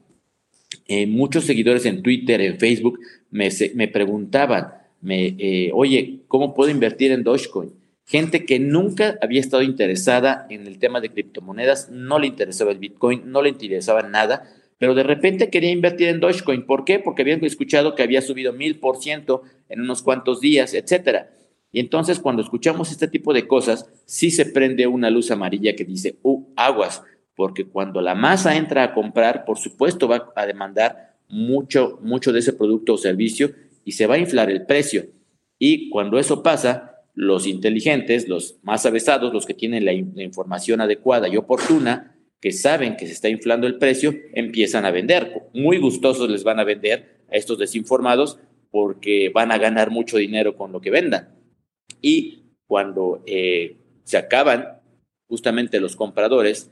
eh, 0.90 1.06
muchos 1.06 1.46
seguidores 1.46 1.86
en 1.86 2.02
Twitter, 2.02 2.42
en 2.42 2.58
Facebook, 2.58 3.00
me, 3.30 3.50
me 3.76 3.88
preguntaban, 3.88 4.74
me, 5.02 5.36
eh, 5.38 5.70
oye, 5.74 6.22
¿cómo 6.28 6.56
puedo 6.56 6.72
invertir 6.72 7.12
en 7.12 7.24
Dogecoin? 7.24 7.72
Gente 8.06 8.44
que 8.44 8.58
nunca 8.58 9.20
había 9.22 9.40
estado 9.40 9.62
interesada 9.62 10.48
en 10.50 10.66
el 10.66 10.80
tema 10.80 11.00
de 11.00 11.12
criptomonedas, 11.12 11.92
no 11.92 12.18
le 12.18 12.26
interesaba 12.26 12.72
el 12.72 12.80
Bitcoin, 12.80 13.22
no 13.32 13.44
le 13.44 13.50
interesaba 13.50 14.02
nada, 14.02 14.52
pero 14.80 14.96
de 14.96 15.04
repente 15.04 15.52
quería 15.52 15.70
invertir 15.70 16.08
en 16.08 16.20
Dogecoin. 16.20 16.66
¿Por 16.66 16.86
qué? 16.86 16.98
Porque 16.98 17.22
habían 17.22 17.46
escuchado 17.46 17.94
que 17.94 18.02
había 18.02 18.24
subido 18.24 18.52
mil 18.52 18.80
por 18.80 18.98
ciento 18.98 19.44
en 19.70 19.82
unos 19.82 20.02
cuantos 20.02 20.42
días, 20.42 20.74
etcétera. 20.74 21.30
Y 21.72 21.82
entonces 21.82 22.18
cuando 22.18 22.42
escuchamos 22.42 22.90
este 22.90 23.08
tipo 23.08 23.32
de 23.32 23.48
cosas, 23.48 23.88
sí 24.06 24.32
se 24.32 24.48
prende 24.48 24.88
una 24.88 25.12
luz 25.12 25.30
amarilla 25.30 25.76
que 25.76 25.86
dice, 25.86 26.16
uh, 26.24 26.44
aguas, 26.56 27.04
porque 27.40 27.64
cuando 27.64 28.02
la 28.02 28.16
masa 28.16 28.58
entra 28.58 28.84
a 28.84 28.94
comprar, 28.94 29.46
por 29.46 29.58
supuesto 29.58 30.10
va 30.10 30.34
a 30.36 30.46
demandar 30.46 31.16
mucho, 31.30 31.98
mucho 32.02 32.34
de 32.34 32.40
ese 32.40 32.52
producto 32.52 32.96
o 32.96 32.98
servicio 32.98 33.52
y 33.86 33.94
se 33.94 34.08
va 34.08 34.16
a 34.16 34.18
inflar 34.18 34.52
el 34.52 34.66
precio. 34.66 35.06
Y 35.58 35.90
cuando 35.90 36.20
eso 36.20 36.44
pasa, 36.44 36.98
los 37.14 37.48
inteligentes, 37.48 38.28
los 38.28 38.60
más 38.62 38.86
avesados, 38.86 39.32
los 39.32 39.46
que 39.46 39.54
tienen 39.54 39.86
la, 39.86 39.94
información 39.94 40.82
adecuada 40.82 41.30
y 41.30 41.38
oportuna, 41.38 42.14
que 42.42 42.52
saben 42.52 42.98
que 42.98 43.08
se 43.08 43.14
está 43.14 43.30
inflando 43.30 43.68
el 43.68 43.78
precio, 43.78 44.14
empiezan 44.34 44.84
a 44.84 44.92
vender. 44.92 45.44
Muy 45.54 45.78
gustosos 45.78 46.30
les 46.30 46.44
van 46.44 46.60
a 46.60 46.66
vender 46.66 47.22
a 47.32 47.38
estos 47.38 47.58
desinformados 47.58 48.38
porque 48.70 49.32
van 49.34 49.54
a 49.54 49.58
ganar 49.58 49.92
mucho 49.92 50.18
dinero 50.18 50.58
con 50.58 50.74
lo 50.74 50.82
que 50.82 50.92
vendan. 50.92 51.30
Y 52.02 52.52
cuando 52.68 53.24
eh, 53.26 53.78
se 54.04 54.18
acaban 54.18 54.82
justamente 55.30 55.80
los 55.80 55.96
compradores, 55.96 56.70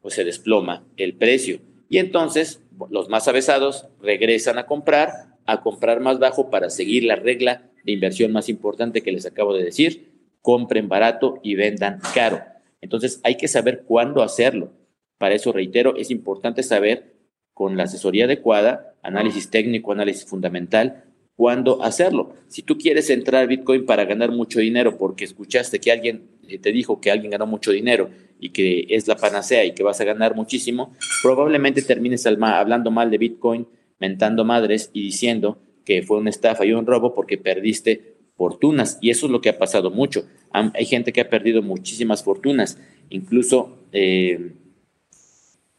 pues 0.00 0.14
se 0.14 0.24
desploma 0.24 0.84
el 0.96 1.14
precio. 1.14 1.60
Y 1.88 1.98
entonces 1.98 2.62
los 2.90 3.08
más 3.08 3.28
avesados 3.28 3.86
regresan 4.00 4.58
a 4.58 4.66
comprar, 4.66 5.36
a 5.46 5.62
comprar 5.62 6.00
más 6.00 6.18
bajo 6.18 6.50
para 6.50 6.70
seguir 6.70 7.04
la 7.04 7.16
regla 7.16 7.70
de 7.84 7.92
inversión 7.92 8.32
más 8.32 8.48
importante 8.48 9.02
que 9.02 9.12
les 9.12 9.26
acabo 9.26 9.54
de 9.54 9.64
decir, 9.64 10.12
compren 10.42 10.88
barato 10.88 11.40
y 11.42 11.54
vendan 11.54 12.00
caro. 12.14 12.42
Entonces 12.80 13.20
hay 13.24 13.36
que 13.36 13.48
saber 13.48 13.84
cuándo 13.84 14.22
hacerlo. 14.22 14.72
Para 15.18 15.34
eso, 15.34 15.52
reitero, 15.52 15.96
es 15.96 16.10
importante 16.10 16.62
saber 16.62 17.16
con 17.54 17.76
la 17.76 17.84
asesoría 17.84 18.26
adecuada, 18.26 18.94
análisis 19.02 19.50
técnico, 19.50 19.90
análisis 19.90 20.24
fundamental, 20.26 21.04
cuándo 21.38 21.84
hacerlo. 21.84 22.34
Si 22.48 22.62
tú 22.62 22.76
quieres 22.76 23.08
entrar 23.10 23.44
a 23.44 23.46
Bitcoin 23.46 23.86
para 23.86 24.04
ganar 24.04 24.32
mucho 24.32 24.58
dinero 24.58 24.98
porque 24.98 25.24
escuchaste 25.24 25.78
que 25.78 25.92
alguien 25.92 26.22
eh, 26.48 26.58
te 26.58 26.72
dijo 26.72 27.00
que 27.00 27.12
alguien 27.12 27.30
ganó 27.30 27.46
mucho 27.46 27.70
dinero 27.70 28.10
y 28.40 28.50
que 28.50 28.86
es 28.90 29.06
la 29.06 29.16
panacea 29.16 29.64
y 29.64 29.70
que 29.70 29.84
vas 29.84 30.00
a 30.00 30.04
ganar 30.04 30.34
muchísimo, 30.34 30.92
probablemente 31.22 31.80
termines 31.82 32.26
hablando 32.26 32.90
mal 32.90 33.12
de 33.12 33.18
Bitcoin, 33.18 33.68
mentando 34.00 34.44
madres 34.44 34.90
y 34.92 35.00
diciendo 35.02 35.58
que 35.84 36.02
fue 36.02 36.18
una 36.18 36.30
estafa 36.30 36.66
y 36.66 36.72
un 36.72 36.86
robo 36.86 37.14
porque 37.14 37.38
perdiste 37.38 38.16
fortunas. 38.36 38.98
Y 39.00 39.10
eso 39.10 39.26
es 39.26 39.32
lo 39.32 39.40
que 39.40 39.50
ha 39.50 39.58
pasado 39.58 39.92
mucho. 39.92 40.26
Hay 40.50 40.86
gente 40.86 41.12
que 41.12 41.20
ha 41.20 41.30
perdido 41.30 41.62
muchísimas 41.62 42.24
fortunas. 42.24 42.80
Incluso 43.10 43.78
eh, 43.92 44.54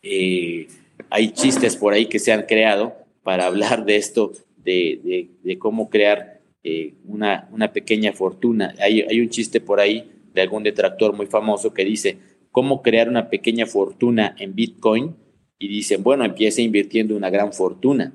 eh, 0.04 0.68
hay 1.10 1.32
chistes 1.32 1.76
por 1.76 1.92
ahí 1.92 2.06
que 2.06 2.20
se 2.20 2.32
han 2.32 2.44
creado 2.44 2.94
para 3.24 3.46
hablar 3.46 3.84
de 3.84 3.98
esto, 3.98 4.32
de, 4.64 5.58
cómo 5.60 5.90
crear 5.90 6.42
una, 7.06 7.50
una, 7.52 7.72
pequeña 7.72 8.14
fortuna. 8.14 8.74
Hay, 8.80 9.02
hay 9.02 9.20
un 9.22 9.30
chiste 9.30 9.62
por 9.62 9.80
ahí 9.80 10.12
de 10.34 10.42
algún 10.42 10.64
detractor 10.64 11.14
muy 11.14 11.26
famoso 11.26 11.74
que 11.74 11.86
dice, 11.86 12.18
¿cómo 12.52 12.82
crear 12.82 13.10
una 13.10 13.30
pequeña 13.30 13.66
fortuna 13.66 14.36
en 14.38 14.56
Bitcoin? 14.56 15.16
Y 15.58 15.68
dicen, 15.68 16.04
bueno, 16.04 16.24
empieza 16.24 16.62
invirtiendo 16.62 17.16
una 17.16 17.30
gran 17.30 17.52
fortuna. 17.54 18.14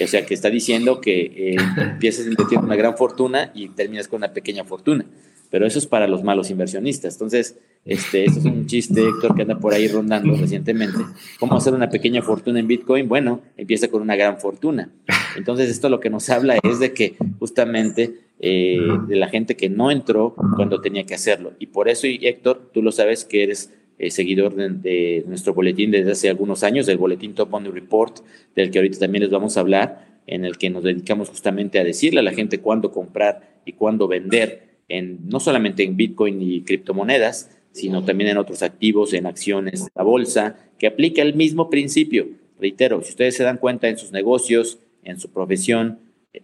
O 0.00 0.06
sea, 0.06 0.24
que 0.24 0.34
está 0.34 0.50
diciendo 0.50 1.00
que 1.00 1.20
eh, 1.20 1.56
empiezas 1.76 2.26
invirtiendo 2.26 2.66
una 2.66 2.76
gran 2.76 2.96
fortuna 2.96 3.52
y 3.54 3.68
terminas 3.68 4.08
con 4.08 4.18
una 4.18 4.32
pequeña 4.32 4.64
fortuna. 4.64 5.06
Pero 5.52 5.66
eso 5.66 5.78
es 5.78 5.86
para 5.86 6.08
los 6.08 6.24
malos 6.24 6.50
inversionistas. 6.50 7.12
Entonces, 7.16 7.58
este, 7.84 8.24
es 8.24 8.38
un 8.38 8.64
chiste, 8.64 9.06
Héctor, 9.06 9.34
que 9.34 9.42
anda 9.42 9.58
por 9.58 9.74
ahí 9.74 9.86
rondando 9.86 10.34
recientemente. 10.34 10.98
¿Cómo 11.38 11.56
hacer 11.56 11.74
una 11.74 11.90
pequeña 11.90 12.22
fortuna 12.22 12.58
en 12.58 12.66
Bitcoin? 12.66 13.06
Bueno, 13.06 13.42
empieza 13.58 13.88
con 13.88 14.00
una 14.00 14.16
gran 14.16 14.38
fortuna. 14.38 14.90
Entonces, 15.36 15.68
esto 15.68 15.90
lo 15.90 16.00
que 16.00 16.08
nos 16.08 16.30
habla 16.30 16.58
es 16.62 16.80
de 16.80 16.94
que 16.94 17.16
justamente 17.38 18.14
eh, 18.40 18.80
de 19.06 19.16
la 19.16 19.28
gente 19.28 19.54
que 19.54 19.68
no 19.68 19.90
entró 19.90 20.34
cuando 20.56 20.80
tenía 20.80 21.04
que 21.04 21.14
hacerlo. 21.14 21.52
Y 21.58 21.66
por 21.66 21.90
eso, 21.90 22.06
Héctor, 22.06 22.70
tú 22.72 22.80
lo 22.80 22.90
sabes 22.90 23.26
que 23.26 23.42
eres 23.42 23.74
eh, 23.98 24.10
seguidor 24.10 24.54
de, 24.54 25.22
nuestro 25.26 25.52
boletín 25.52 25.90
desde 25.90 26.12
hace 26.12 26.30
algunos 26.30 26.62
años, 26.62 26.86
del 26.86 26.96
boletín 26.96 27.34
Top 27.34 27.50
Money 27.50 27.72
Report, 27.72 28.20
del 28.56 28.70
que 28.70 28.78
ahorita 28.78 29.00
también 29.00 29.24
les 29.24 29.30
vamos 29.30 29.58
a 29.58 29.60
hablar, 29.60 30.18
en 30.26 30.46
el 30.46 30.56
que 30.56 30.70
nos 30.70 30.82
dedicamos 30.82 31.28
justamente 31.28 31.78
a 31.78 31.84
decirle 31.84 32.20
a 32.20 32.22
la 32.22 32.32
gente 32.32 32.58
cuándo 32.58 32.90
comprar 32.90 33.60
y 33.66 33.74
cuándo 33.74 34.08
vender, 34.08 34.71
en, 34.92 35.20
no 35.26 35.40
solamente 35.40 35.82
en 35.82 35.96
Bitcoin 35.96 36.42
y 36.42 36.62
criptomonedas, 36.62 37.50
sino 37.72 38.04
también 38.04 38.28
en 38.28 38.36
otros 38.36 38.62
activos, 38.62 39.14
en 39.14 39.26
acciones, 39.26 39.88
la 39.94 40.02
bolsa, 40.02 40.56
que 40.78 40.86
aplica 40.86 41.22
el 41.22 41.34
mismo 41.34 41.70
principio. 41.70 42.28
Reitero, 42.60 43.02
si 43.02 43.10
ustedes 43.10 43.34
se 43.34 43.42
dan 43.42 43.56
cuenta 43.56 43.88
en 43.88 43.96
sus 43.96 44.12
negocios, 44.12 44.78
en 45.02 45.18
su 45.18 45.30
profesión, 45.30 46.00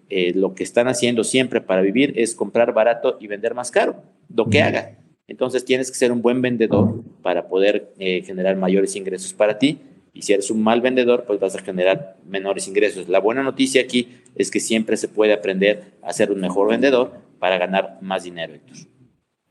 eh, 0.08 0.32
lo 0.34 0.54
que 0.54 0.64
están 0.64 0.88
haciendo 0.88 1.24
siempre 1.24 1.60
para 1.60 1.82
vivir 1.82 2.14
es 2.16 2.34
comprar 2.34 2.72
barato 2.72 3.18
y 3.20 3.26
vender 3.26 3.54
más 3.54 3.70
caro, 3.70 4.02
lo 4.34 4.48
que 4.48 4.62
haga. 4.62 4.96
Entonces 5.26 5.66
tienes 5.66 5.90
que 5.90 5.98
ser 5.98 6.10
un 6.10 6.22
buen 6.22 6.40
vendedor 6.40 7.02
para 7.20 7.48
poder 7.48 7.92
eh, 7.98 8.22
generar 8.22 8.56
mayores 8.56 8.96
ingresos 8.96 9.34
para 9.34 9.58
ti. 9.58 9.78
Y 10.14 10.22
si 10.22 10.32
eres 10.32 10.50
un 10.50 10.62
mal 10.62 10.80
vendedor, 10.80 11.24
pues 11.26 11.38
vas 11.38 11.54
a 11.54 11.60
generar 11.60 12.16
menores 12.26 12.66
ingresos. 12.66 13.10
La 13.10 13.20
buena 13.20 13.42
noticia 13.42 13.82
aquí 13.82 14.08
es 14.36 14.50
que 14.50 14.58
siempre 14.58 14.96
se 14.96 15.06
puede 15.06 15.34
aprender 15.34 15.92
a 16.02 16.14
ser 16.14 16.32
un 16.32 16.40
mejor 16.40 16.70
vendedor 16.70 17.27
para 17.38 17.58
ganar 17.58 17.98
más 18.00 18.24
dinero, 18.24 18.54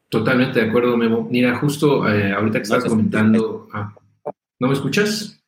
Totalmente 0.09 0.61
de 0.61 0.69
acuerdo, 0.69 0.95
Memo. 0.95 1.27
Mira, 1.29 1.57
justo 1.57 2.07
eh, 2.07 2.31
ahorita 2.31 2.59
que 2.59 2.63
estabas 2.63 2.85
comentando. 2.85 3.67
Ah, 3.73 3.93
¿No 4.57 4.67
me 4.67 4.73
escuchas? 4.73 5.43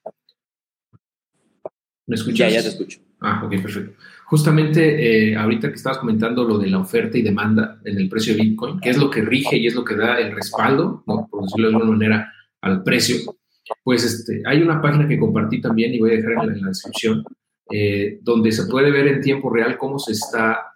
¿Me 2.06 2.16
escuchas? 2.16 2.38
Ya, 2.38 2.50
ya 2.50 2.62
te 2.62 2.68
escucho. 2.68 3.00
Ah, 3.22 3.42
ok, 3.46 3.52
perfecto. 3.62 3.94
Justamente 4.26 5.32
eh, 5.32 5.36
ahorita 5.36 5.70
que 5.70 5.76
estabas 5.76 5.98
comentando 6.00 6.44
lo 6.44 6.58
de 6.58 6.68
la 6.68 6.80
oferta 6.80 7.18
y 7.18 7.22
demanda 7.22 7.80
en 7.84 7.98
el 7.98 8.10
precio 8.10 8.36
de 8.36 8.44
Bitcoin, 8.44 8.80
que 8.80 8.90
es 8.90 8.98
lo 8.98 9.10
que 9.10 9.22
rige 9.22 9.58
y 9.58 9.68
es 9.68 9.76
lo 9.76 9.84
que 9.84 9.96
da 9.96 10.20
el 10.20 10.36
respaldo, 10.36 11.04
¿no? 11.08 11.28
por 11.32 11.44
decirlo 11.44 11.70
de 11.70 11.76
alguna 11.76 11.92
manera, 11.92 12.34
al 12.62 12.84
precio, 12.84 13.36
pues 13.84 14.04
este, 14.04 14.44
hay 14.46 14.62
una 14.62 14.82
página 14.82 15.08
que 15.08 15.18
compartí 15.18 15.62
también 15.62 15.94
y 15.94 16.00
voy 16.00 16.12
a 16.12 16.16
dejar 16.18 16.34
en 16.34 16.62
la, 16.62 16.68
descripción, 16.68 17.24
eh, 17.72 18.20
donde 18.22 18.52
se 18.52 18.66
puede 18.66 18.92
ver 18.92 19.08
en 19.08 19.22
tiempo 19.22 19.50
real 19.50 19.78
cómo 19.78 20.00
se 20.00 20.14
está 20.14 20.72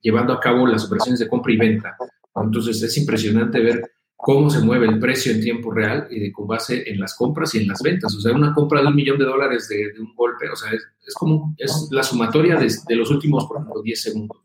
llevando 0.00 0.32
a 0.32 0.40
cabo 0.40 0.66
las 0.66 0.84
operaciones 0.84 1.20
de 1.20 1.28
compra 1.28 1.52
y 1.52 1.56
venta 1.56 1.96
entonces 2.44 2.82
es 2.82 2.96
impresionante 2.98 3.60
ver 3.60 3.90
cómo 4.14 4.50
se 4.50 4.60
mueve 4.60 4.86
el 4.86 4.98
precio 4.98 5.32
en 5.32 5.40
tiempo 5.40 5.70
real 5.70 6.08
y 6.10 6.32
con 6.32 6.46
base 6.46 6.88
en 6.90 7.00
las 7.00 7.14
compras 7.14 7.54
y 7.54 7.58
en 7.58 7.68
las 7.68 7.82
ventas. 7.82 8.14
O 8.14 8.20
sea, 8.20 8.34
una 8.34 8.54
compra 8.54 8.80
de 8.80 8.88
un 8.88 8.96
millón 8.96 9.18
de 9.18 9.24
dólares 9.24 9.68
de, 9.68 9.92
un 10.00 10.14
golpe, 10.14 10.48
o 10.50 10.56
sea, 10.56 10.72
es, 10.72 11.14
como 11.14 11.54
es 11.58 11.88
la 11.90 12.02
sumatoria 12.02 12.56
de, 12.56 12.96
los 12.96 13.10
últimos, 13.10 13.46
por 13.46 13.58
ejemplo, 13.58 13.82
10 13.82 14.00
segundos. 14.00 14.38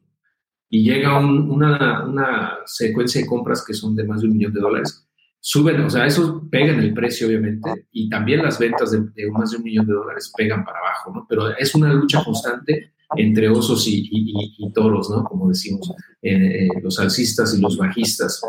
Y 0.70 0.84
llega 0.84 1.18
una, 1.20 2.06
una, 2.06 2.58
secuencia 2.66 3.22
de 3.22 3.28
compras 3.28 3.64
que 3.66 3.74
son 3.74 3.96
de 3.96 4.06
más 4.06 4.22
de 4.22 4.28
un 4.28 4.38
millón 4.38 4.54
de 4.54 4.62
dólares. 4.62 5.08
Suben, 5.44 5.82
o 5.82 5.90
sea, 5.90 6.06
eso 6.06 6.48
pega 6.52 6.72
en 6.72 6.80
el 6.80 6.94
precio, 6.94 7.28
obviamente, 7.28 7.88
y 7.92 8.08
también 8.10 8.44
las 8.44 8.60
ventas 8.60 8.92
de, 8.92 9.02
de 9.16 9.32
más 9.32 9.52
de 9.52 9.58
un 9.58 9.64
millón 9.64 9.88
de 9.88 9.94
dólares 9.94 10.32
pegan 10.38 10.64
para 10.64 10.78
abajo, 10.78 11.12
¿no? 11.14 11.26
Pero 11.28 11.58
es 11.58 11.74
una 11.74 11.92
lucha 11.92 12.24
constante 12.24 12.94
entre 13.16 13.50
osos 13.50 13.86
y, 13.88 14.72
toros, 14.74 15.10
¿no? 15.10 15.24
Como 15.24 15.50
decimos, 15.50 15.92
eh, 16.22 16.68
los 16.82 17.00
alcistas 17.00 17.56
y 17.58 17.62
los 17.62 17.78
bajistas. 17.78 18.42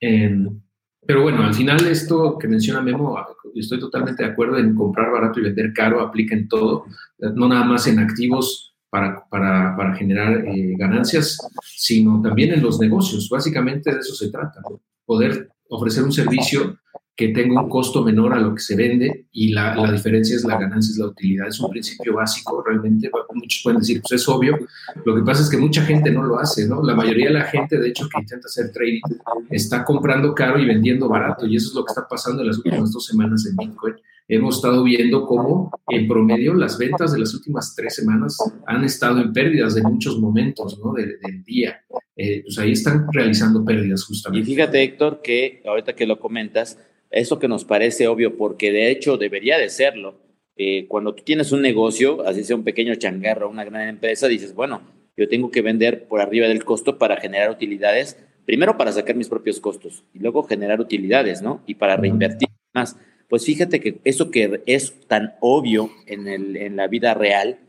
pero 0.00 1.22
bueno, 1.22 1.42
al 1.42 1.54
final 1.54 1.86
esto 1.86 2.38
que 2.38 2.48
menciona 2.48 2.80
Memo, 2.80 3.18
estoy 3.54 3.80
totalmente 3.80 4.22
de 4.22 4.30
acuerdo 4.30 4.58
en 4.58 4.74
comprar 4.74 5.10
barato 5.10 5.40
y 5.40 5.44
vender 5.44 5.72
caro, 5.72 6.00
aplica 6.00 6.34
en 6.34 6.48
todo, 6.48 6.86
no 7.18 7.48
nada 7.48 7.64
más 7.64 7.86
en 7.86 7.98
activos 7.98 8.74
para, 8.88 9.26
para, 9.28 9.94
generar 9.94 10.46
eh, 10.46 10.74
ganancias, 10.78 11.38
sino 11.62 12.20
también 12.22 12.52
en 12.52 12.62
los 12.62 12.78
negocios. 12.78 13.28
Básicamente 13.28 13.92
de 13.92 14.00
eso 14.00 14.14
se 14.14 14.30
trata, 14.30 14.60
poder 15.04 15.48
ofrecer 15.72 16.02
un 16.04 16.12
servicio 16.12 16.78
que 17.14 17.28
tenga 17.28 17.62
un 17.62 17.68
costo 17.68 18.02
menor 18.02 18.32
a 18.32 18.40
lo 18.40 18.54
que 18.54 18.60
se 18.60 18.74
vende 18.74 19.26
y 19.32 19.52
la, 19.52 19.76
la, 19.76 19.92
diferencia 19.92 20.34
es 20.34 20.44
la 20.44 20.58
ganancia, 20.58 20.92
es 20.92 20.98
la 20.98 21.06
utilidad. 21.06 21.48
Es 21.48 21.60
un 21.60 21.70
principio 21.70 22.14
básico, 22.14 22.62
realmente. 22.66 23.10
Muchos 23.34 23.60
pueden 23.62 23.80
decir, 23.80 24.00
pues 24.00 24.20
es 24.20 24.28
obvio. 24.28 24.58
Lo 25.04 25.14
que 25.14 25.22
pasa 25.22 25.42
es 25.42 25.50
que 25.50 25.58
mucha 25.58 25.82
gente 25.82 26.10
no 26.10 26.22
lo 26.22 26.38
hace, 26.38 26.66
¿no? 26.66 26.82
La 26.82 26.94
mayoría 26.94 27.28
de 27.28 27.34
la 27.34 27.44
gente, 27.44 27.78
de 27.78 27.88
hecho, 27.88 28.08
que 28.08 28.20
intenta 28.20 28.46
hacer 28.46 28.72
trading, 28.72 29.02
está 29.50 29.84
comprando 29.84 30.34
caro 30.34 30.58
y 30.58 30.64
vendiendo 30.64 31.08
barato. 31.08 31.46
Y 31.46 31.56
eso 31.56 31.68
es 31.68 31.74
lo 31.74 31.84
que 31.84 31.90
está 31.90 32.08
pasando 32.08 32.42
en 32.42 32.48
las 32.48 32.56
últimas 32.56 32.90
dos 32.90 33.04
semanas 33.04 33.46
en 33.46 33.56
Bitcoin. 33.56 33.94
Hemos 34.34 34.56
estado 34.56 34.82
viendo 34.82 35.26
cómo, 35.26 35.70
en 35.88 36.08
promedio, 36.08 36.54
las 36.54 36.78
ventas 36.78 37.12
de 37.12 37.18
las 37.18 37.34
últimas 37.34 37.74
tres 37.76 37.96
semanas 37.96 38.38
han 38.66 38.82
estado 38.82 39.20
en 39.20 39.30
pérdidas 39.30 39.74
de 39.74 39.82
muchos 39.82 40.18
momentos, 40.18 40.80
¿no? 40.82 40.94
del 40.94 41.44
día. 41.44 41.84
Eh, 42.16 42.40
pues 42.42 42.58
ahí 42.58 42.72
están 42.72 43.08
realizando 43.12 43.62
pérdidas 43.62 44.04
justamente. 44.04 44.50
Y 44.50 44.54
fíjate, 44.54 44.82
Héctor, 44.82 45.20
que 45.22 45.60
ahorita 45.66 45.94
que 45.94 46.06
lo 46.06 46.18
comentas, 46.18 46.78
eso 47.10 47.38
que 47.38 47.46
nos 47.46 47.66
parece 47.66 48.08
obvio, 48.08 48.38
porque 48.38 48.72
de 48.72 48.90
hecho 48.90 49.18
debería 49.18 49.58
de 49.58 49.68
serlo. 49.68 50.18
Eh, 50.56 50.86
cuando 50.88 51.14
tú 51.14 51.24
tienes 51.24 51.52
un 51.52 51.60
negocio, 51.60 52.26
así 52.26 52.42
sea 52.42 52.56
un 52.56 52.64
pequeño 52.64 52.94
changarro, 52.94 53.50
una 53.50 53.66
gran 53.66 53.86
empresa, 53.86 54.28
dices, 54.28 54.54
bueno, 54.54 54.80
yo 55.14 55.28
tengo 55.28 55.50
que 55.50 55.60
vender 55.60 56.08
por 56.08 56.22
arriba 56.22 56.48
del 56.48 56.64
costo 56.64 56.96
para 56.96 57.18
generar 57.18 57.50
utilidades, 57.50 58.16
primero 58.46 58.78
para 58.78 58.92
sacar 58.92 59.14
mis 59.14 59.28
propios 59.28 59.60
costos 59.60 60.04
y 60.14 60.20
luego 60.20 60.42
generar 60.44 60.80
utilidades, 60.80 61.42
¿no? 61.42 61.62
Y 61.66 61.74
para 61.74 61.98
reinvertir 61.98 62.48
más. 62.72 62.96
Pues 63.32 63.46
fíjate 63.46 63.80
que 63.80 63.98
eso 64.04 64.30
que 64.30 64.60
es 64.66 64.92
tan 65.08 65.36
obvio 65.40 65.88
en, 66.04 66.28
el, 66.28 66.54
en 66.54 66.76
la 66.76 66.86
vida 66.86 67.14
real, 67.14 67.60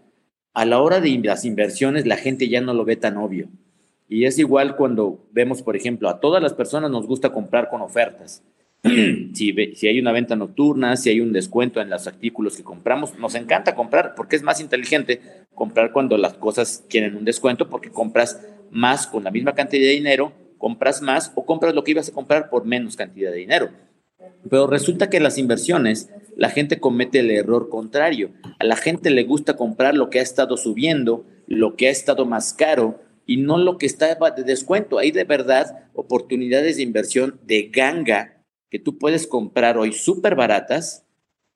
a 0.53 0.65
la 0.65 0.81
hora 0.81 0.99
de 0.99 1.17
las 1.23 1.45
inversiones 1.45 2.05
la 2.05 2.17
gente 2.17 2.49
ya 2.49 2.59
no 2.59 2.73
lo 2.73 2.83
ve 2.83 2.97
tan 2.97 3.15
obvio. 3.15 3.47
Y 4.09 4.25
es 4.25 4.37
igual 4.39 4.75
cuando 4.75 5.25
vemos, 5.31 5.61
por 5.61 5.77
ejemplo, 5.77 6.09
a 6.09 6.19
todas 6.19 6.43
las 6.43 6.53
personas 6.53 6.91
nos 6.91 7.07
gusta 7.07 7.31
comprar 7.31 7.69
con 7.69 7.79
ofertas. 7.79 8.43
si, 8.83 9.55
si 9.75 9.87
hay 9.87 10.01
una 10.01 10.11
venta 10.11 10.35
nocturna, 10.35 10.97
si 10.97 11.09
hay 11.09 11.21
un 11.21 11.31
descuento 11.31 11.79
en 11.79 11.89
los 11.89 12.07
artículos 12.07 12.57
que 12.57 12.63
compramos, 12.63 13.17
nos 13.17 13.33
encanta 13.33 13.73
comprar 13.73 14.15
porque 14.15 14.35
es 14.35 14.43
más 14.43 14.59
inteligente 14.59 15.21
comprar 15.55 15.93
cuando 15.93 16.17
las 16.17 16.33
cosas 16.33 16.83
quieren 16.89 17.15
un 17.15 17.23
descuento 17.23 17.69
porque 17.69 17.89
compras 17.89 18.45
más 18.69 19.07
con 19.07 19.23
la 19.23 19.31
misma 19.31 19.53
cantidad 19.53 19.83
de 19.83 19.91
dinero, 19.91 20.33
compras 20.57 21.01
más 21.01 21.31
o 21.35 21.45
compras 21.45 21.73
lo 21.73 21.85
que 21.85 21.91
ibas 21.91 22.09
a 22.09 22.13
comprar 22.13 22.49
por 22.49 22.65
menos 22.65 22.97
cantidad 22.97 23.31
de 23.31 23.37
dinero. 23.37 23.69
Pero 24.49 24.67
resulta 24.67 25.09
que 25.09 25.19
las 25.19 25.37
inversiones 25.37 26.09
la 26.35 26.49
gente 26.49 26.79
comete 26.79 27.19
el 27.19 27.31
error 27.31 27.69
contrario. 27.69 28.31
A 28.59 28.65
la 28.65 28.75
gente 28.75 29.09
le 29.09 29.23
gusta 29.23 29.55
comprar 29.55 29.95
lo 29.95 30.09
que 30.09 30.19
ha 30.19 30.23
estado 30.23 30.57
subiendo, 30.57 31.25
lo 31.47 31.75
que 31.75 31.87
ha 31.87 31.91
estado 31.91 32.25
más 32.25 32.53
caro 32.53 32.99
y 33.25 33.37
no 33.37 33.57
lo 33.57 33.77
que 33.77 33.85
estaba 33.85 34.31
de 34.31 34.43
descuento. 34.43 34.97
Hay 34.97 35.11
de 35.11 35.23
verdad 35.23 35.89
oportunidades 35.93 36.77
de 36.77 36.83
inversión 36.83 37.39
de 37.45 37.69
ganga 37.71 38.43
que 38.69 38.79
tú 38.79 38.97
puedes 38.97 39.27
comprar 39.27 39.77
hoy 39.77 39.93
súper 39.93 40.35
baratas 40.35 41.05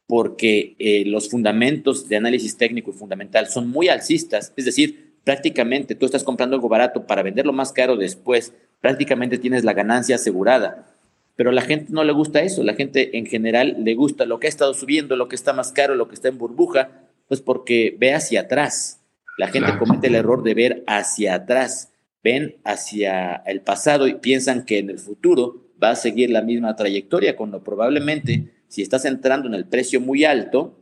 porque 0.07 0.75
eh, 0.79 1.03
los 1.05 1.29
fundamentos 1.29 2.07
de 2.07 2.15
análisis 2.15 2.55
técnico 2.55 2.91
y 2.91 2.93
fundamental 2.93 3.47
son 3.47 3.69
muy 3.69 3.89
alcistas, 3.89 4.53
es 4.55 4.63
decir, 4.63 5.17
prácticamente 5.25 5.95
tú 5.95 6.05
estás 6.05 6.23
comprando 6.23 6.55
algo 6.55 6.69
barato 6.69 7.05
para 7.05 7.23
venderlo 7.23 7.51
más 7.51 7.73
caro 7.73 7.97
después, 7.97 8.53
prácticamente 8.79 9.37
tienes 9.37 9.65
la 9.65 9.73
ganancia 9.73 10.15
asegurada. 10.15 10.96
Pero 11.37 11.51
a 11.51 11.53
la 11.53 11.61
gente 11.61 11.93
no 11.93 12.03
le 12.03 12.11
gusta 12.11 12.41
eso, 12.41 12.63
la 12.63 12.73
gente 12.73 13.17
en 13.17 13.25
general 13.25 13.77
le 13.79 13.95
gusta 13.95 14.25
lo 14.25 14.39
que 14.39 14.47
ha 14.47 14.49
estado 14.49 14.73
subiendo, 14.73 15.15
lo 15.15 15.29
que 15.29 15.35
está 15.35 15.53
más 15.53 15.71
caro, 15.71 15.95
lo 15.95 16.09
que 16.09 16.15
está 16.15 16.27
en 16.27 16.37
burbuja, 16.37 17.07
pues 17.29 17.39
porque 17.39 17.95
ve 17.97 18.13
hacia 18.13 18.41
atrás. 18.41 19.01
La 19.37 19.47
gente 19.47 19.77
comete 19.77 20.07
el 20.07 20.15
error 20.15 20.43
de 20.43 20.53
ver 20.53 20.83
hacia 20.87 21.35
atrás, 21.35 21.93
ven 22.21 22.57
hacia 22.65 23.35
el 23.45 23.61
pasado 23.61 24.07
y 24.07 24.15
piensan 24.15 24.65
que 24.65 24.79
en 24.79 24.89
el 24.89 24.99
futuro 24.99 25.71
va 25.81 25.91
a 25.91 25.95
seguir 25.95 26.31
la 26.31 26.41
misma 26.41 26.75
trayectoria, 26.75 27.37
cuando 27.37 27.63
probablemente 27.63 28.51
si 28.67 28.81
estás 28.81 29.05
entrando 29.05 29.47
en 29.47 29.53
el 29.53 29.65
precio 29.65 30.01
muy 30.01 30.25
alto, 30.25 30.77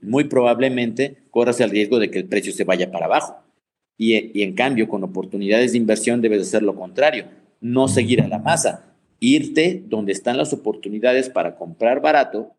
muy 0.00 0.24
probablemente 0.24 1.18
corras 1.30 1.60
el 1.60 1.70
riesgo 1.70 1.98
de 1.98 2.10
que 2.10 2.18
el 2.18 2.26
precio 2.26 2.52
se 2.52 2.64
vaya 2.64 2.90
para 2.90 3.06
abajo. 3.06 3.36
Y, 3.96 4.42
en 4.42 4.54
cambio, 4.54 4.88
con 4.88 5.04
oportunidades 5.04 5.72
de 5.72 5.78
inversión 5.78 6.20
debes 6.22 6.42
hacer 6.42 6.62
lo 6.62 6.74
contrario, 6.74 7.26
no 7.60 7.86
seguir 7.86 8.20
a 8.20 8.26
la 8.26 8.38
masa, 8.38 8.91
irte 9.22 9.82
donde 9.86 10.12
están 10.12 10.36
las 10.36 10.52
oportunidades 10.52 11.30
para 11.30 11.56
comprar 11.56 12.02
barato, 12.02 12.52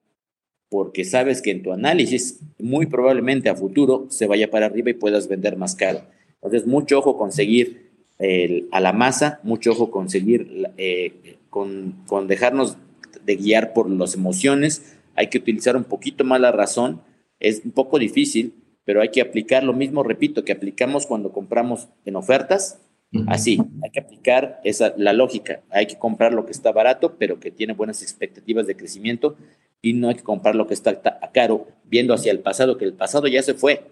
porque 0.70 1.04
sabes 1.04 1.42
que 1.42 1.52
en 1.52 1.62
tu 1.62 1.74
análisis 1.74 2.40
muy 2.58 2.88
probablemente 2.88 3.50
a 3.50 3.56
futuro 3.56 4.08
se 4.10 4.26
vaya 4.28 4.50
para 4.50 4.66
arriba 4.66 4.90
y 4.90 4.94
puedas 4.94 5.28
vender 5.28 5.58
más 5.58 5.76
caro. 5.76 6.02
Entonces, 6.36 6.66
mucho 6.66 7.00
ojo 7.00 7.18
con 7.18 7.32
seguir 7.32 7.92
a 8.72 8.80
la 8.80 8.94
masa, 8.94 9.40
mucho 9.44 9.72
ojo 9.72 9.92
con 9.92 10.10
seguir 10.10 10.70
eh, 10.78 11.38
con, 11.50 12.28
dejarnos 12.28 12.78
de 13.26 13.36
guiar 13.36 13.74
por 13.74 13.90
las 13.90 14.16
emociones, 14.16 14.96
hay 15.16 15.28
que 15.28 15.40
utilizar 15.40 15.76
un 15.76 15.84
poquito 15.84 16.24
más 16.24 16.40
la 16.40 16.52
razón, 16.52 17.02
es 17.40 17.62
un 17.66 17.72
poco 17.72 18.00
difícil, 18.00 18.54
pero 18.86 19.02
hay 19.02 19.10
que 19.10 19.22
aplicar 19.22 19.64
lo 19.64 19.74
mismo, 19.74 20.04
repito, 20.04 20.46
que 20.46 20.54
aplicamos 20.54 21.06
cuando 21.06 21.32
compramos 21.32 21.90
en 22.06 22.16
ofertas, 22.16 22.80
Así, 23.28 23.60
hay 23.84 23.90
que 23.92 24.00
aplicar 24.00 24.60
esa, 24.64 24.94
la 24.98 25.14
lógica. 25.14 25.62
Hay 25.70 25.86
que 25.86 25.98
comprar 25.98 26.34
lo 26.34 26.46
que 26.46 26.52
está 26.52 26.72
barato, 26.72 27.16
pero 27.18 27.40
que 27.40 27.52
tiene 27.52 27.74
buenas 27.74 28.02
expectativas 28.02 28.68
de 28.68 28.76
crecimiento, 28.76 29.36
y 29.82 29.94
no 29.94 30.10
hay 30.10 30.16
que 30.16 30.24
comprar 30.24 30.56
lo 30.56 30.66
que 30.66 30.74
está 30.74 31.02
caro, 31.34 31.68
viendo 31.86 32.14
hacia 32.14 32.32
el 32.32 32.40
pasado, 32.40 32.78
que 32.78 32.86
el 32.86 32.94
pasado 32.94 33.28
ya 33.28 33.42
se 33.44 33.54
fue, 33.54 33.84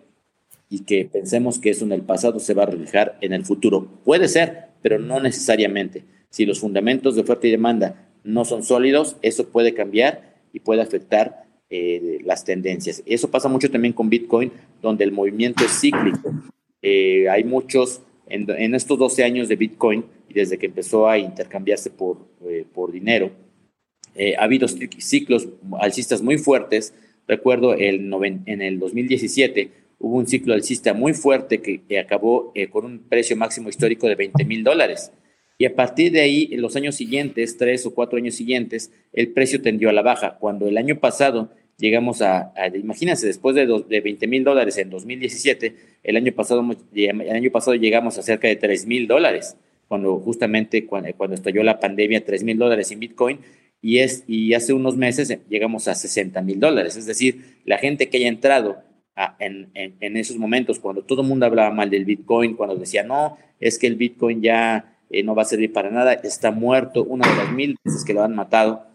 y 0.69 0.79
que 0.85 1.05
pensemos 1.05 1.59
que 1.59 1.69
eso 1.69 1.83
en 1.83 1.91
el 1.91 2.01
pasado 2.01 2.39
se 2.39 2.53
va 2.53 2.63
a 2.63 2.67
reflejar 2.67 3.17
en 3.21 3.33
el 3.33 3.43
futuro. 3.43 3.87
Puede 4.05 4.29
ser, 4.29 4.69
pero 4.81 4.99
no 4.99 5.19
necesariamente. 5.19 6.05
Si 6.29 6.45
los 6.45 6.59
fundamentos 6.59 7.15
de 7.15 7.21
oferta 7.21 7.45
y 7.45 7.51
demanda 7.51 8.07
no 8.23 8.45
son 8.45 8.63
sólidos, 8.63 9.17
eso 9.21 9.49
puede 9.49 9.73
cambiar 9.73 10.35
y 10.53 10.61
puede 10.61 10.81
afectar 10.81 11.43
eh, 11.69 12.19
las 12.23 12.45
tendencias. 12.45 13.03
Eso 13.05 13.29
pasa 13.29 13.49
mucho 13.49 13.69
también 13.69 13.93
con 13.93 14.09
Bitcoin, 14.09 14.51
donde 14.81 15.03
el 15.03 15.11
movimiento 15.11 15.65
es 15.65 15.79
cíclico. 15.79 16.33
Eh, 16.81 17.29
hay 17.29 17.43
muchos, 17.43 18.01
en, 18.33 18.75
estos 18.75 18.97
12 18.97 19.23
años 19.23 19.47
de 19.47 19.55
Bitcoin, 19.55 20.05
y 20.29 20.33
desde 20.33 20.57
que 20.57 20.67
empezó 20.67 21.07
a 21.07 21.17
intercambiarse 21.17 21.89
por, 21.89 22.17
eh, 22.47 22.65
por 22.73 22.91
dinero, 22.91 23.31
ha 24.37 24.43
habido 24.43 24.67
ciclos 24.67 25.47
alcistas 25.79 26.21
muy 26.21 26.37
fuertes. 26.37 26.93
Recuerdo 27.27 27.73
el 27.73 28.11
en 28.45 28.61
el 28.61 28.77
2017 28.77 29.71
hubo 30.01 30.17
un 30.17 30.27
ciclo 30.27 30.53
alcista 30.53 30.93
muy 30.93 31.13
fuerte 31.13 31.61
que, 31.61 31.99
acabó 31.99 32.53
con 32.71 32.85
un 32.85 32.99
precio 32.99 33.37
máximo 33.37 33.69
histórico 33.69 34.07
de 34.07 34.15
20 34.15 34.45
mil 34.45 34.63
dólares. 34.63 35.11
Y 35.57 35.65
a 35.65 35.75
partir 35.75 36.11
de 36.11 36.21
ahí, 36.21 36.49
en 36.51 36.61
los 36.61 36.75
años 36.75 36.95
siguientes, 36.95 37.55
tres 37.55 37.85
o 37.85 37.93
cuatro 37.93 38.17
años 38.17 38.33
siguientes, 38.33 38.91
el 39.13 39.31
precio 39.31 39.61
tendió 39.61 39.89
a 39.89 39.93
la 39.93 40.01
baja. 40.01 40.37
Cuando 40.39 40.67
el 40.67 40.77
año 40.77 40.99
pasado 40.99 41.51
llegamos 41.81 42.21
a, 42.21 42.53
imagínense, 42.75 43.27
después 43.27 43.55
de, 43.55 43.65
de 43.65 44.01
20 44.01 44.27
mil 44.27 44.43
dólares 44.43 44.77
en 44.77 44.89
2017, 44.89 45.75
el 46.03 46.15
año, 46.15 46.31
pasado, 46.31 46.63
el 46.93 47.29
año 47.29 47.51
pasado 47.51 47.75
llegamos 47.75 48.17
a 48.17 48.21
cerca 48.21 48.47
de 48.47 48.55
3 48.55 48.85
mil 48.85 49.07
dólares, 49.07 49.57
cuando 49.87 50.17
justamente 50.19 50.85
cuando, 50.85 51.09
cuando, 51.17 51.35
estalló 51.35 51.63
la 51.63 51.79
pandemia, 51.79 52.23
3 52.23 52.43
mil 52.43 52.57
dólares 52.57 52.91
en 52.91 52.99
Bitcoin, 52.99 53.39
y, 53.81 53.97
es, 53.97 54.23
y 54.27 54.53
hace 54.53 54.73
unos 54.73 54.95
meses 54.95 55.35
llegamos 55.49 55.87
a 55.87 55.95
60 55.95 56.39
mil 56.43 56.59
dólares. 56.59 56.95
Es 56.97 57.07
decir, 57.07 57.57
la 57.65 57.79
gente 57.79 58.09
que 58.09 58.17
haya 58.17 58.27
entrado 58.27 58.77
en, 59.39 59.69
en, 59.73 59.95
en, 59.99 60.17
esos 60.17 60.37
momentos, 60.37 60.79
cuando 60.79 61.01
todo 61.01 61.23
el 61.23 61.27
mundo 61.27 61.47
hablaba 61.47 61.71
mal 61.71 61.89
del 61.89 62.05
Bitcoin, 62.05 62.55
cuando 62.55 62.75
decía, 62.75 63.03
no, 63.03 63.37
es 63.59 63.79
que 63.79 63.87
el 63.87 63.95
Bitcoin 63.95 64.41
ya 64.41 64.99
eh, 65.09 65.23
no 65.23 65.33
va 65.33 65.41
a 65.41 65.45
servir 65.45 65.73
para 65.73 65.89
nada, 65.89 66.13
está 66.13 66.51
muerto, 66.51 67.03
una 67.03 67.27
de 67.27 67.35
las 67.35 67.51
mil 67.51 67.75
veces 67.83 68.05
que 68.05 68.13
lo 68.13 68.23
han 68.23 68.35
matado, 68.35 68.85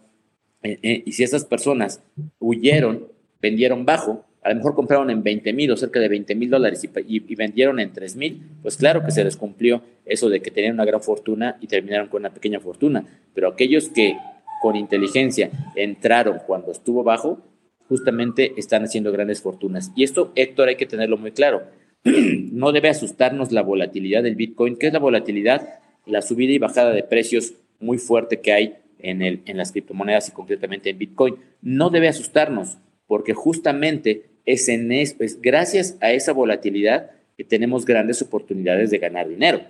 eh, 0.67 0.79
eh, 0.83 1.03
y 1.05 1.13
si 1.13 1.23
esas 1.23 1.45
personas 1.45 2.03
huyeron, 2.39 3.07
vendieron 3.41 3.85
bajo, 3.85 4.25
a 4.43 4.49
lo 4.49 4.55
mejor 4.55 4.75
compraron 4.75 5.09
en 5.09 5.23
20 5.23 5.53
mil 5.53 5.71
o 5.71 5.77
cerca 5.77 5.99
de 6.01 6.09
20 6.09 6.35
mil 6.35 6.49
dólares 6.49 6.83
y, 6.83 7.35
vendieron 7.35 7.79
en 7.79 7.93
3 7.93 8.15
mil, 8.17 8.41
pues 8.61 8.75
claro 8.75 9.03
que 9.03 9.11
se 9.11 9.23
les 9.23 9.37
cumplió 9.37 9.81
eso 10.05 10.29
de 10.29 10.41
que 10.41 10.51
tenían 10.51 10.73
una 10.73 10.83
gran 10.85 11.01
fortuna 11.01 11.57
y 11.61 11.67
terminaron 11.67 12.09
con 12.09 12.21
una 12.21 12.33
pequeña 12.33 12.59
fortuna. 12.59 13.05
Pero 13.33 13.47
aquellos 13.47 13.87
que 13.87 14.17
con 14.61 14.75
inteligencia 14.75 15.51
entraron 15.75 16.39
cuando 16.45 16.71
estuvo 16.71 17.03
bajo, 17.03 17.41
justamente 17.87 18.53
están 18.57 18.83
haciendo 18.83 19.13
grandes 19.13 19.41
fortunas. 19.41 19.91
Y 19.95 20.03
esto, 20.03 20.33
Héctor, 20.35 20.67
hay 20.67 20.75
que 20.75 20.85
tenerlo 20.85 21.17
muy 21.17 21.31
claro. 21.31 21.63
No 22.51 22.73
debe 22.73 22.89
asustarnos 22.89 23.53
la 23.53 23.61
volatilidad 23.61 24.23
del 24.23 24.35
Bitcoin. 24.35 24.77
¿Qué 24.77 24.87
es 24.87 24.93
la 24.93 24.99
volatilidad? 24.99 25.79
La 26.05 26.21
subida 26.21 26.51
y 26.51 26.57
bajada 26.57 26.91
de 26.91 27.03
precios 27.03 27.53
muy 27.79 27.97
fuerte 27.97 28.41
que 28.41 28.51
hay 28.51 28.75
en, 28.99 29.21
el, 29.21 29.41
en 29.45 29.57
las 29.57 29.71
criptomonedas 29.71 30.29
y 30.29 30.31
concretamente 30.31 30.89
en 30.89 30.97
Bitcoin. 30.97 31.35
No 31.61 31.89
debe 31.89 32.07
asustarnos, 32.07 32.77
porque 33.07 33.33
justamente 33.33 34.25
es, 34.45 34.69
en 34.69 34.91
es, 34.91 35.15
gracias 35.41 35.97
a 36.01 36.11
esa 36.11 36.33
volatilidad 36.33 37.11
que 37.37 37.43
tenemos 37.43 37.85
grandes 37.85 38.21
oportunidades 38.21 38.89
de 38.89 38.97
ganar 38.97 39.27
dinero, 39.27 39.61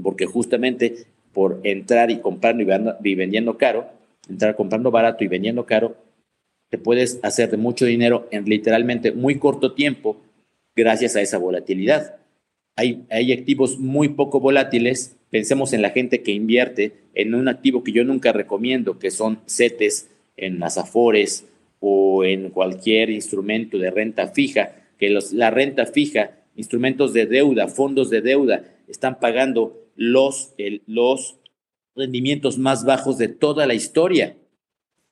porque 0.00 0.26
justamente 0.26 1.06
por 1.32 1.60
entrar 1.64 2.10
y 2.10 2.18
comprando 2.18 2.62
y 3.02 3.14
vendiendo 3.14 3.58
caro, 3.58 3.88
entrar 4.28 4.54
comprando 4.54 4.90
barato 4.90 5.24
y 5.24 5.28
vendiendo 5.28 5.66
caro, 5.66 5.96
te 6.70 6.78
puedes 6.78 7.18
hacer 7.22 7.50
de 7.50 7.56
mucho 7.56 7.84
dinero 7.84 8.28
en 8.30 8.44
literalmente 8.44 9.12
muy 9.12 9.38
corto 9.38 9.74
tiempo 9.74 10.16
gracias 10.76 11.16
a 11.16 11.20
esa 11.20 11.38
volatilidad. 11.38 12.16
Hay, 12.76 13.04
hay 13.10 13.32
activos 13.32 13.78
muy 13.78 14.08
poco 14.10 14.40
volátiles 14.40 15.16
Pensemos 15.34 15.72
en 15.72 15.82
la 15.82 15.90
gente 15.90 16.22
que 16.22 16.30
invierte 16.30 16.92
en 17.12 17.34
un 17.34 17.48
activo 17.48 17.82
que 17.82 17.90
yo 17.90 18.04
nunca 18.04 18.32
recomiendo, 18.32 19.00
que 19.00 19.10
son 19.10 19.40
CETES 19.48 20.08
en 20.36 20.60
las 20.60 20.78
Afores 20.78 21.48
o 21.80 22.22
en 22.22 22.50
cualquier 22.50 23.10
instrumento 23.10 23.76
de 23.78 23.90
renta 23.90 24.28
fija, 24.28 24.76
que 24.96 25.10
los, 25.10 25.32
la 25.32 25.50
renta 25.50 25.86
fija, 25.86 26.38
instrumentos 26.54 27.12
de 27.12 27.26
deuda, 27.26 27.66
fondos 27.66 28.10
de 28.10 28.20
deuda, 28.20 28.62
están 28.86 29.18
pagando 29.18 29.76
los, 29.96 30.54
los 30.86 31.40
rendimientos 31.96 32.56
más 32.56 32.84
bajos 32.84 33.18
de 33.18 33.26
toda 33.26 33.66
la 33.66 33.74
historia. 33.74 34.36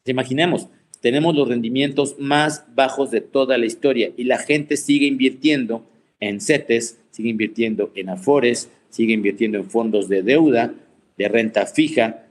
Imaginemos, 0.05 0.69
tenemos 1.01 1.35
los 1.35 1.49
rendimientos 1.49 2.15
más 2.21 2.65
bajos 2.77 3.11
de 3.11 3.23
toda 3.23 3.59
la 3.59 3.67
historia 3.67 4.13
y 4.17 4.23
la 4.23 4.39
gente 4.39 4.77
sigue 4.77 5.07
invirtiendo 5.07 5.85
en 6.21 6.41
CETES, 6.41 7.01
sigue 7.11 7.31
invirtiendo 7.31 7.91
en 7.97 8.11
Afores, 8.11 8.71
sigue 8.93 9.15
invirtiendo 9.15 9.59
en 9.59 9.69
fondos 9.69 10.09
de 10.09 10.23
deuda, 10.23 10.75
de 11.17 11.29
renta 11.29 11.67
fija, 11.67 12.27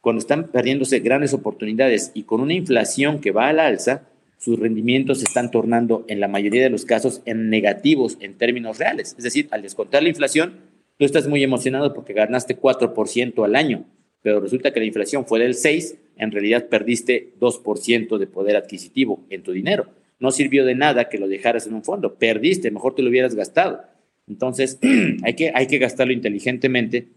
cuando 0.00 0.20
están 0.20 0.48
perdiéndose 0.48 1.00
grandes 1.00 1.34
oportunidades 1.34 2.10
y 2.14 2.22
con 2.22 2.40
una 2.40 2.54
inflación 2.54 3.20
que 3.20 3.32
va 3.32 3.48
al 3.48 3.60
alza, 3.60 4.02
sus 4.38 4.58
rendimientos 4.58 5.18
se 5.18 5.24
están 5.24 5.50
tornando 5.50 6.04
en 6.08 6.20
la 6.20 6.28
mayoría 6.28 6.62
de 6.62 6.70
los 6.70 6.84
casos 6.84 7.22
en 7.26 7.50
negativos 7.50 8.16
en 8.20 8.34
términos 8.34 8.78
reales. 8.78 9.14
Es 9.18 9.24
decir, 9.24 9.48
al 9.50 9.62
descontar 9.62 10.02
la 10.02 10.08
inflación, 10.08 10.60
tú 10.98 11.04
estás 11.04 11.26
muy 11.26 11.42
emocionado 11.42 11.92
porque 11.92 12.12
ganaste 12.12 12.58
4% 12.58 13.44
al 13.44 13.56
año, 13.56 13.84
pero 14.22 14.40
resulta 14.40 14.72
que 14.72 14.80
la 14.80 14.86
inflación 14.86 15.26
fue 15.26 15.40
del 15.40 15.54
6, 15.54 15.96
en 16.16 16.30
realidad 16.30 16.66
perdiste 16.66 17.32
2% 17.38 18.18
de 18.18 18.26
poder 18.26 18.56
adquisitivo 18.56 19.20
en 19.28 19.42
tu 19.42 19.52
dinero. 19.52 19.86
No 20.18 20.30
sirvió 20.30 20.64
de 20.64 20.74
nada 20.74 21.08
que 21.08 21.18
lo 21.18 21.28
dejaras 21.28 21.66
en 21.66 21.74
un 21.74 21.84
fondo, 21.84 22.14
perdiste, 22.14 22.70
mejor 22.70 22.94
te 22.94 23.02
lo 23.02 23.10
hubieras 23.10 23.34
gastado. 23.34 23.82
Entonces, 24.26 24.78
hay 25.22 25.34
que, 25.34 25.52
hay 25.54 25.66
que 25.66 25.78
gastarlo 25.78 26.12
inteligentemente, 26.12 27.08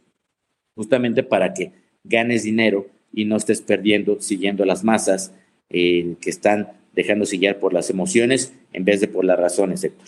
justamente 0.76 1.24
para 1.24 1.54
que 1.54 1.72
ganes 2.04 2.44
dinero 2.44 2.88
y 3.12 3.26
no 3.26 3.38
estés 3.38 3.62
perdiendo 3.62 4.18
siguiendo 4.20 4.66
las 4.66 4.84
masas 4.84 5.34
eh, 5.70 6.16
que 6.22 6.30
están 6.30 6.70
dejando 6.94 7.26
guiar 7.32 7.60
por 7.60 7.74
las 7.74 7.90
emociones 7.90 8.54
en 8.74 8.86
vez 8.86 9.02
de 9.02 9.08
por 9.08 9.26
las 9.26 9.40
razones, 9.40 9.84
Héctor. 9.84 10.08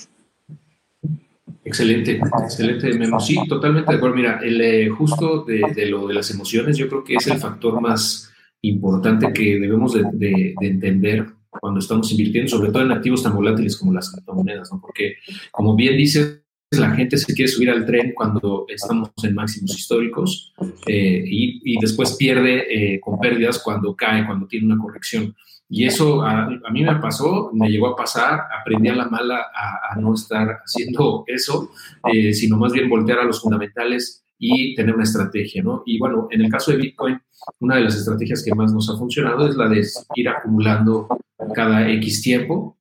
Excelente, 1.63 2.19
excelente, 2.43 2.93
Memo. 2.93 3.19
Sí, 3.19 3.37
totalmente 3.47 3.91
de 3.91 3.97
acuerdo. 3.97 4.15
Mira, 4.15 4.39
el, 4.43 4.59
eh, 4.61 4.89
justo 4.89 5.43
de, 5.45 5.85
lo 5.85 6.07
de 6.07 6.13
las 6.13 6.31
emociones, 6.31 6.77
yo 6.77 6.89
creo 6.89 7.03
que 7.03 7.15
es 7.15 7.27
el 7.27 7.37
factor 7.37 7.79
más 7.79 8.31
importante 8.61 9.31
que 9.33 9.59
debemos 9.59 9.93
de, 9.93 10.03
de, 10.13 10.55
entender 10.61 11.27
cuando 11.49 11.79
estamos 11.79 12.11
invirtiendo, 12.11 12.49
sobre 12.49 12.71
todo 12.71 12.83
en 12.83 12.91
activos 12.91 13.23
tan 13.23 13.35
volátiles 13.35 13.77
como 13.77 13.93
las 13.93 14.11
criptomonedas, 14.11 14.71
¿no? 14.71 14.81
Porque, 14.81 15.15
como 15.51 15.75
bien 15.75 15.97
dices, 15.97 16.41
la 16.79 16.91
gente 16.91 17.17
se 17.17 17.33
quiere 17.33 17.51
subir 17.51 17.69
al 17.69 17.85
tren 17.85 18.13
cuando 18.15 18.65
estamos 18.69 19.09
en 19.23 19.35
máximos 19.35 19.77
históricos 19.77 20.53
eh, 20.87 21.21
y, 21.25 21.79
después 21.81 22.15
pierde 22.15 22.65
eh, 22.93 22.99
con 23.01 23.19
pérdidas 23.19 23.59
cuando 23.59 23.95
cae, 23.95 24.25
cuando 24.25 24.47
tiene 24.47 24.67
una 24.67 24.81
corrección. 24.81 25.35
Y 25.67 25.85
eso 25.85 26.21
a, 26.21 26.49
mí 26.71 26.83
me 26.83 26.95
pasó, 26.95 27.49
me 27.53 27.69
llegó 27.69 27.87
a 27.87 27.95
pasar, 27.95 28.41
aprendí 28.59 28.89
a 28.89 28.95
la 28.95 29.09
mala 29.09 29.47
a, 29.53 29.99
no 29.99 30.13
estar 30.13 30.59
haciendo 30.65 31.23
eso, 31.27 31.71
eh, 32.11 32.33
sino 32.33 32.57
más 32.57 32.73
bien 32.73 32.89
voltear 32.89 33.19
a 33.19 33.25
los 33.25 33.41
fundamentales 33.41 34.23
y 34.37 34.73
tener 34.75 34.95
una 34.95 35.03
estrategia, 35.03 35.63
¿no? 35.63 35.83
Y 35.85 35.97
bueno, 35.99 36.27
en 36.31 36.41
el 36.41 36.49
caso 36.49 36.71
de 36.71 36.77
Bitcoin, 36.77 37.19
una 37.59 37.75
de 37.75 37.81
las 37.81 37.95
estrategias 37.95 38.43
que 38.43 38.55
más 38.55 38.73
nos 38.73 38.89
ha 38.89 38.97
funcionado 38.97 39.47
es 39.47 39.55
la 39.55 39.67
de 39.69 39.85
ir 40.15 40.29
acumulando 40.29 41.07
cada 41.53 41.89
X 41.89 42.21
tiempo 42.21 42.77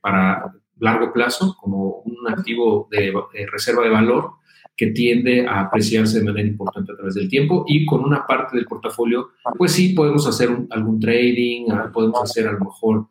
para 0.00 0.52
largo 0.78 1.12
plazo 1.12 1.56
como 1.60 2.02
un 2.04 2.28
activo 2.28 2.88
de, 2.90 3.12
reserva 3.50 3.84
de 3.84 3.90
valor 3.90 4.32
que 4.76 4.88
tiende 4.88 5.46
a 5.46 5.60
apreciarse 5.60 6.18
de 6.18 6.24
manera 6.24 6.48
importante 6.48 6.92
a 6.92 6.96
través 6.96 7.14
del 7.14 7.28
tiempo 7.28 7.64
y 7.68 7.86
con 7.86 8.02
una 8.02 8.26
parte 8.26 8.56
del 8.56 8.66
portafolio, 8.66 9.30
pues 9.56 9.70
sí, 9.72 9.94
podemos 9.94 10.26
hacer 10.26 10.50
algún 10.70 10.98
trading, 10.98 11.70
ah, 11.70 11.90
podemos 11.92 12.20
hacer 12.20 12.48
a 12.48 12.52
lo 12.52 12.58
mejor 12.58 13.06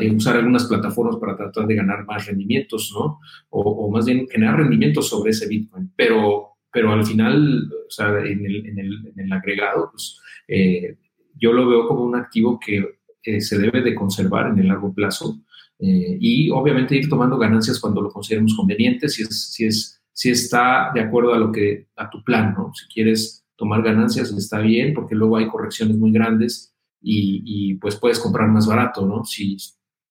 eh, 0.00 0.14
usar 0.14 0.36
algunas 0.36 0.66
plataformas 0.66 1.16
para 1.16 1.36
tratar 1.36 1.66
de 1.66 1.74
ganar 1.74 2.04
más 2.06 2.24
rendimientos, 2.26 2.92
¿no? 2.94 3.18
O, 3.50 3.90
más 3.90 4.06
bien 4.06 4.28
generar 4.28 4.58
rendimientos 4.58 5.08
sobre 5.08 5.32
ese 5.32 5.48
Bitcoin. 5.48 5.92
Pero, 5.96 6.50
pero 6.72 6.92
al 6.92 7.04
final, 7.04 7.68
o 7.68 7.90
sea, 7.90 8.10
en 8.20 8.46
el, 8.46 8.66
en 8.66 8.78
el, 8.78 9.12
en 9.12 9.18
el 9.18 9.32
agregado, 9.32 9.90
pues 9.90 10.20
eh, 10.46 10.98
yo 11.34 11.52
lo 11.52 11.68
veo 11.68 11.88
como 11.88 12.04
un 12.04 12.14
activo 12.14 12.60
que 12.60 12.98
eh, 13.24 13.40
se 13.40 13.58
debe 13.58 13.82
de 13.82 13.94
conservar 13.94 14.46
en 14.48 14.58
el 14.60 14.68
largo 14.68 14.94
plazo 14.94 15.40
eh, 15.78 16.18
y 16.20 16.50
obviamente 16.50 16.96
ir 16.96 17.08
tomando 17.08 17.38
ganancias 17.38 17.78
cuando 17.78 18.02
lo 18.02 18.10
consideremos 18.10 18.54
conveniente, 18.56 19.08
si, 19.08 19.22
es, 19.22 19.52
si, 19.52 19.66
es, 19.66 20.02
si 20.12 20.30
está 20.30 20.90
de 20.94 21.00
acuerdo 21.00 21.34
a, 21.34 21.38
lo 21.38 21.52
que, 21.52 21.88
a 21.96 22.10
tu 22.10 22.22
plan, 22.24 22.54
¿no? 22.56 22.72
Si 22.74 22.86
quieres 22.92 23.44
tomar 23.56 23.82
ganancias 23.82 24.30
está 24.32 24.60
bien, 24.60 24.94
porque 24.94 25.14
luego 25.14 25.36
hay 25.36 25.48
correcciones 25.48 25.96
muy 25.96 26.12
grandes 26.12 26.74
y, 27.00 27.42
y 27.44 27.74
pues 27.76 27.96
puedes 27.96 28.18
comprar 28.18 28.48
más 28.48 28.66
barato, 28.66 29.06
¿no? 29.06 29.24
Si, 29.24 29.56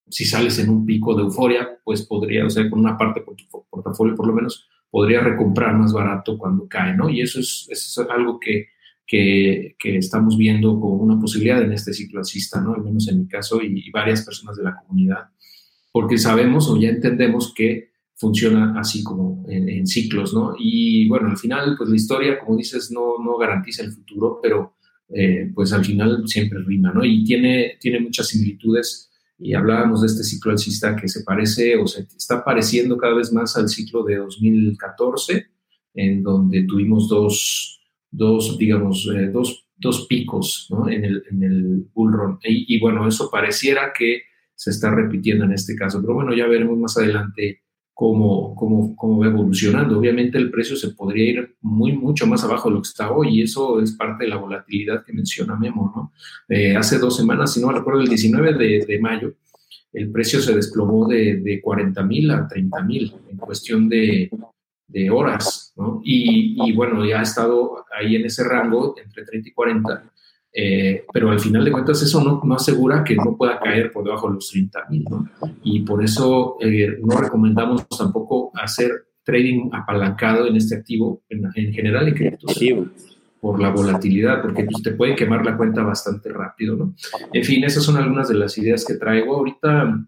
si 0.10 0.26
sales 0.26 0.60
en 0.60 0.70
un 0.70 0.86
pico 0.86 1.16
de 1.16 1.24
euforia, 1.24 1.80
pues 1.84 2.06
podría, 2.06 2.46
o 2.46 2.50
sea, 2.50 2.70
con 2.70 2.80
una 2.80 2.98
parte 2.98 3.22
por 3.22 3.36
tu 3.36 3.46
portafolio 3.70 4.16
por 4.16 4.28
lo 4.28 4.34
menos, 4.34 4.68
podría 4.90 5.22
recomprar 5.22 5.76
más 5.76 5.94
barato 5.94 6.38
cuando 6.38 6.68
cae, 6.68 6.96
¿no? 6.96 7.10
Y 7.10 7.22
eso 7.22 7.40
es, 7.40 7.68
es 7.70 7.98
algo 8.10 8.40
que, 8.40 8.68
que, 9.06 9.76
que, 9.78 9.98
estamos 9.98 10.38
viendo 10.38 10.80
como 10.80 10.96
una 10.96 11.20
posibilidad 11.20 11.62
en 11.62 11.74
este 11.74 11.94
ciclo 11.94 12.20
alcista, 12.20 12.62
¿no? 12.62 12.74
Al 12.74 12.84
menos 12.84 13.08
en 13.08 13.20
mi 13.20 13.28
caso 13.28 13.62
y, 13.62 13.90
varias 13.92 14.24
personas 14.24 14.58
de 14.58 14.64
la 14.64 14.76
comunidad, 14.76 15.30
porque 15.98 16.20
sabemos 16.20 16.70
o 16.70 16.78
ya 16.78 16.90
entendemos 16.90 17.52
que 17.56 17.90
funciona 18.14 18.80
así 18.80 19.04
como 19.04 19.44
en, 19.50 19.88
ciclos, 19.88 20.32
¿no? 20.32 20.54
Y 20.60 21.08
bueno, 21.08 21.28
al 21.28 21.38
final, 21.38 21.74
pues 21.76 21.90
la 21.90 21.96
historia, 21.96 22.38
como 22.38 22.56
dices, 22.56 22.92
no, 22.92 23.16
no 23.18 23.36
garantiza 23.36 23.82
el 23.82 23.92
futuro, 23.92 24.40
pero 24.40 24.76
eh, 25.10 25.52
pues 25.56 25.74
al 25.74 25.84
final 25.84 26.22
siempre 26.28 26.60
rima, 26.60 26.94
¿no? 26.94 27.04
Y 27.04 27.24
tiene, 27.24 27.80
tiene 27.82 28.00
muchas 28.00 28.28
similitudes 28.28 29.10
y 29.40 29.56
hablábamos 29.56 30.02
de 30.02 30.08
este 30.08 30.24
ciclo 30.24 30.52
alcista 30.52 30.96
que 30.96 31.08
se 31.08 31.24
parece 31.24 31.76
o 31.78 31.88
se 31.88 32.02
está 32.16 32.44
pareciendo 32.44 32.96
cada 32.96 33.16
vez 33.16 33.34
más 33.34 33.58
al 33.58 33.68
ciclo 33.68 34.04
de 34.04 34.18
2014, 34.18 35.48
en 35.96 36.22
donde 36.22 36.62
tuvimos 36.68 37.10
dos, 37.10 37.82
dos 38.12 38.56
digamos, 38.60 39.10
eh, 39.16 39.32
dos, 39.34 39.68
dos, 39.76 40.06
picos 40.06 40.68
¿no? 40.70 40.88
en, 40.88 41.06
el, 41.06 41.24
en 41.32 41.42
el 41.42 41.88
bull 41.92 42.14
run. 42.14 42.40
Y, 42.44 42.76
y, 42.76 42.80
bueno, 42.80 43.08
eso 43.08 43.32
pareciera 43.32 43.92
que 43.98 44.28
se 44.58 44.72
está 44.72 44.90
repitiendo 44.90 45.46
en 45.46 45.54
este 45.54 45.76
caso, 45.76 46.02
pero 46.02 46.16
bueno, 46.16 46.36
ya 46.36 46.48
veremos 46.48 46.78
más 46.80 46.98
adelante 46.98 47.62
cómo, 47.94 48.56
cómo, 48.56 48.96
cómo 48.96 49.20
va 49.20 49.28
evolucionando. 49.28 50.00
Obviamente 50.00 50.40
el 50.40 50.50
precio 50.50 50.76
se 50.76 50.90
podría 50.90 51.30
ir 51.30 51.56
muy, 51.62 51.94
mucho 51.94 52.26
más 52.26 52.44
abajo 52.44 52.70
de 52.70 52.76
lo 52.76 52.82
que 52.82 52.88
está 52.88 53.12
hoy 53.12 53.38
y 53.38 53.42
eso 53.44 53.80
es 53.80 53.92
parte 53.92 54.24
de 54.24 54.32
la 54.32 54.38
volatilidad 54.38 55.06
que 55.06 55.14
menciona 55.14 55.56
Memo, 55.56 55.94
¿no? 55.96 56.12
Eh, 56.50 56.76
hace 56.76 56.98
dos 56.98 57.16
semanas, 57.16 57.54
si 57.54 57.62
no 57.62 57.68
me 57.68 57.74
recuerdo, 57.74 58.02
el 58.02 58.08
19 58.10 58.54
de, 58.54 58.86
de 58.86 59.00
mayo, 59.00 59.36
el 59.94 60.12
precio 60.12 60.42
se 60.42 60.56
desplomó 60.56 61.08
de, 61.08 61.38
de 61.38 61.62
40 61.62 62.04
mil 62.04 62.32
a 62.32 62.48
30 62.48 62.82
mil 62.82 63.14
en 63.30 63.38
cuestión 63.38 63.88
de, 63.88 64.32
de 64.88 65.10
horas, 65.12 65.72
¿no? 65.76 66.02
Y, 66.04 66.58
y, 66.68 66.74
bueno, 66.74 67.06
ya 67.06 67.20
ha 67.20 67.24
estado 67.24 67.86
ahí 67.96 68.16
en 68.16 68.26
ese 68.26 68.44
rango 68.44 68.96
entre 69.04 69.24
30 69.24 69.50
y 69.50 69.52
40 69.54 70.12
eh, 70.54 71.06
pero 71.14 71.30
al 71.30 71.40
final 71.40 71.64
de 71.64 71.72
cuentas 71.72 72.02
eso 72.02 72.24
no, 72.24 72.42
no, 72.44 72.56
asegura 72.56 73.04
que 73.04 73.16
no 73.16 73.36
pueda 73.38 73.60
caer 73.60 73.92
por 73.92 74.04
debajo 74.04 74.28
de 74.28 74.36
los 74.36 74.50
30 74.50 74.86
mil, 74.90 75.06
¿no? 75.10 75.30
Y 75.64 75.82
por 75.82 76.04
eso 76.04 76.58
eh, 76.62 76.98
no 77.04 77.18
recomendamos 77.18 77.88
tampoco 77.90 78.52
hacer 78.56 78.92
trading 79.24 79.70
apalancado 79.74 80.48
en 80.48 80.56
este 80.56 80.76
activo, 80.76 81.24
en, 81.30 81.44
en 81.54 81.74
general 81.74 82.08
en 82.08 82.14
criptos, 82.16 82.58
por 83.40 83.62
la 83.62 83.70
volatilidad, 83.70 84.42
porque 84.42 84.64
pues, 84.64 84.82
te 84.82 84.92
puede 84.92 85.16
quemar 85.16 85.46
la 85.46 85.56
cuenta 85.56 85.84
bastante 85.84 86.30
rápido, 86.30 86.76
¿no? 86.76 86.96
En 87.34 87.44
fin, 87.44 87.64
esas 87.64 87.84
son 87.84 87.98
algunas 87.98 88.28
de 88.30 88.36
las 88.36 88.58
ideas 88.58 88.84
que 88.86 88.96
traigo. 88.96 89.36
Ahorita 89.36 90.08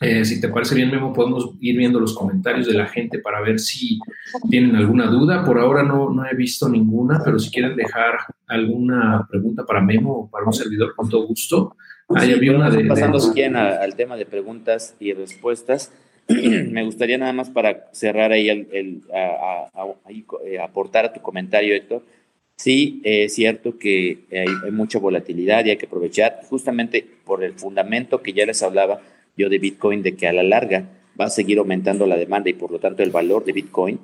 eh, 0.00 0.24
si 0.24 0.40
te 0.40 0.48
parece 0.48 0.74
bien, 0.74 0.90
Memo, 0.90 1.12
podemos 1.12 1.50
ir 1.60 1.76
viendo 1.76 2.00
los 2.00 2.14
comentarios 2.14 2.66
de 2.66 2.74
la 2.74 2.86
gente 2.86 3.18
para 3.18 3.40
ver 3.40 3.58
si 3.58 3.98
tienen 4.50 4.76
alguna 4.76 5.06
duda. 5.06 5.44
Por 5.44 5.58
ahora 5.58 5.82
no, 5.82 6.10
no 6.10 6.26
he 6.26 6.34
visto 6.34 6.68
ninguna, 6.68 7.20
pero 7.24 7.38
si 7.38 7.50
quieren 7.50 7.76
dejar 7.76 8.18
alguna 8.46 9.26
pregunta 9.30 9.64
para 9.64 9.80
Memo 9.80 10.12
o 10.12 10.30
para 10.30 10.46
un 10.46 10.52
servidor, 10.52 10.94
con 10.94 11.08
todo 11.08 11.26
gusto. 11.26 11.76
Ahí 12.08 12.32
había 12.32 12.52
una 12.52 12.70
de. 12.70 12.84
Pasando 12.84 13.18
de... 13.18 13.46
al 13.46 13.94
tema 13.94 14.16
de 14.16 14.26
preguntas 14.26 14.94
y 15.00 15.12
respuestas, 15.12 15.92
me 16.28 16.84
gustaría 16.84 17.18
nada 17.18 17.32
más 17.32 17.50
para 17.50 17.88
cerrar 17.92 18.32
ahí, 18.32 18.48
el, 18.48 19.02
a, 19.12 19.68
eh, 20.46 20.58
aportar 20.60 21.06
a 21.06 21.12
tu 21.12 21.20
comentario, 21.20 21.74
Héctor. 21.74 22.02
Sí, 22.56 23.00
es 23.04 23.34
cierto 23.34 23.78
que 23.78 24.26
hay, 24.30 24.46
hay 24.64 24.70
mucha 24.70 24.98
volatilidad 24.98 25.64
y 25.64 25.70
hay 25.70 25.76
que 25.76 25.86
aprovechar 25.86 26.40
justamente 26.48 27.04
por 27.24 27.42
el 27.42 27.54
fundamento 27.54 28.22
que 28.22 28.32
ya 28.32 28.46
les 28.46 28.62
hablaba 28.62 29.00
yo 29.36 29.48
de 29.48 29.58
Bitcoin 29.58 30.02
de 30.02 30.16
que 30.16 30.28
a 30.28 30.32
la 30.32 30.42
larga 30.42 30.90
va 31.18 31.26
a 31.26 31.30
seguir 31.30 31.58
aumentando 31.58 32.06
la 32.06 32.16
demanda 32.16 32.50
y 32.50 32.54
por 32.54 32.70
lo 32.70 32.78
tanto 32.78 33.02
el 33.02 33.10
valor 33.10 33.44
de 33.44 33.52
Bitcoin, 33.52 33.98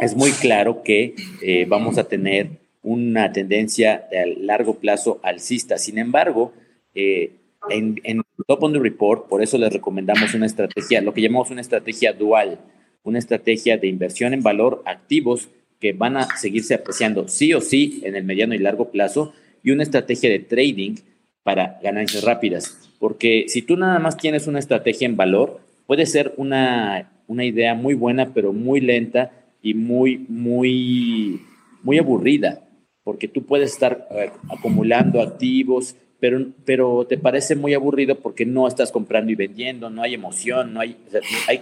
es 0.00 0.14
muy 0.16 0.30
claro 0.30 0.82
que 0.82 1.14
eh, 1.42 1.66
vamos 1.68 1.98
a 1.98 2.04
tener 2.04 2.60
una 2.82 3.32
tendencia 3.32 4.08
a 4.10 4.26
largo 4.38 4.74
plazo 4.74 5.20
alcista. 5.22 5.78
Sin 5.78 5.98
embargo, 5.98 6.52
eh, 6.94 7.32
en, 7.68 8.00
en, 8.04 8.22
Top 8.46 8.62
on 8.62 8.72
the 8.72 8.78
Report, 8.78 9.28
por 9.28 9.42
eso 9.42 9.58
les 9.58 9.72
recomendamos 9.72 10.34
una 10.34 10.46
estrategia, 10.46 11.02
lo 11.02 11.12
que 11.12 11.20
llamamos 11.20 11.50
una 11.50 11.60
estrategia 11.60 12.12
dual, 12.12 12.58
una 13.02 13.18
estrategia 13.18 13.76
de 13.76 13.86
inversión 13.86 14.32
en 14.32 14.42
valor 14.42 14.82
activos 14.86 15.48
que 15.78 15.92
van 15.92 16.16
a 16.16 16.36
seguirse 16.36 16.74
apreciando 16.74 17.28
sí 17.28 17.52
o 17.54 17.60
sí 17.60 18.00
en 18.04 18.16
el 18.16 18.24
mediano 18.24 18.54
y 18.54 18.58
largo 18.58 18.90
plazo 18.90 19.32
y 19.62 19.72
una 19.72 19.82
estrategia 19.82 20.30
de 20.30 20.40
trading 20.40 20.96
para 21.42 21.78
ganancias 21.82 22.24
rápidas. 22.24 22.89
Porque 23.00 23.46
si 23.48 23.62
tú 23.62 23.76
nada 23.78 23.98
más 23.98 24.18
tienes 24.18 24.46
una 24.46 24.58
estrategia 24.58 25.06
en 25.06 25.16
valor, 25.16 25.60
puede 25.86 26.04
ser 26.04 26.34
una, 26.36 27.10
una 27.26 27.44
idea 27.44 27.74
muy 27.74 27.94
buena, 27.94 28.32
pero 28.34 28.52
muy 28.52 28.80
lenta 28.80 29.32
y 29.62 29.72
muy, 29.72 30.18
muy, 30.28 31.40
muy 31.82 31.98
aburrida. 31.98 32.60
Porque 33.02 33.26
tú 33.26 33.46
puedes 33.46 33.72
estar 33.72 34.06
acumulando 34.50 35.22
activos, 35.22 35.96
pero, 36.20 36.46
pero 36.66 37.06
te 37.08 37.16
parece 37.16 37.56
muy 37.56 37.72
aburrido 37.72 38.16
porque 38.16 38.44
no 38.44 38.68
estás 38.68 38.92
comprando 38.92 39.32
y 39.32 39.34
vendiendo, 39.34 39.88
no 39.88 40.02
hay 40.02 40.12
emoción, 40.12 40.74
no 40.74 40.80
hay, 40.80 40.98
hay 41.48 41.58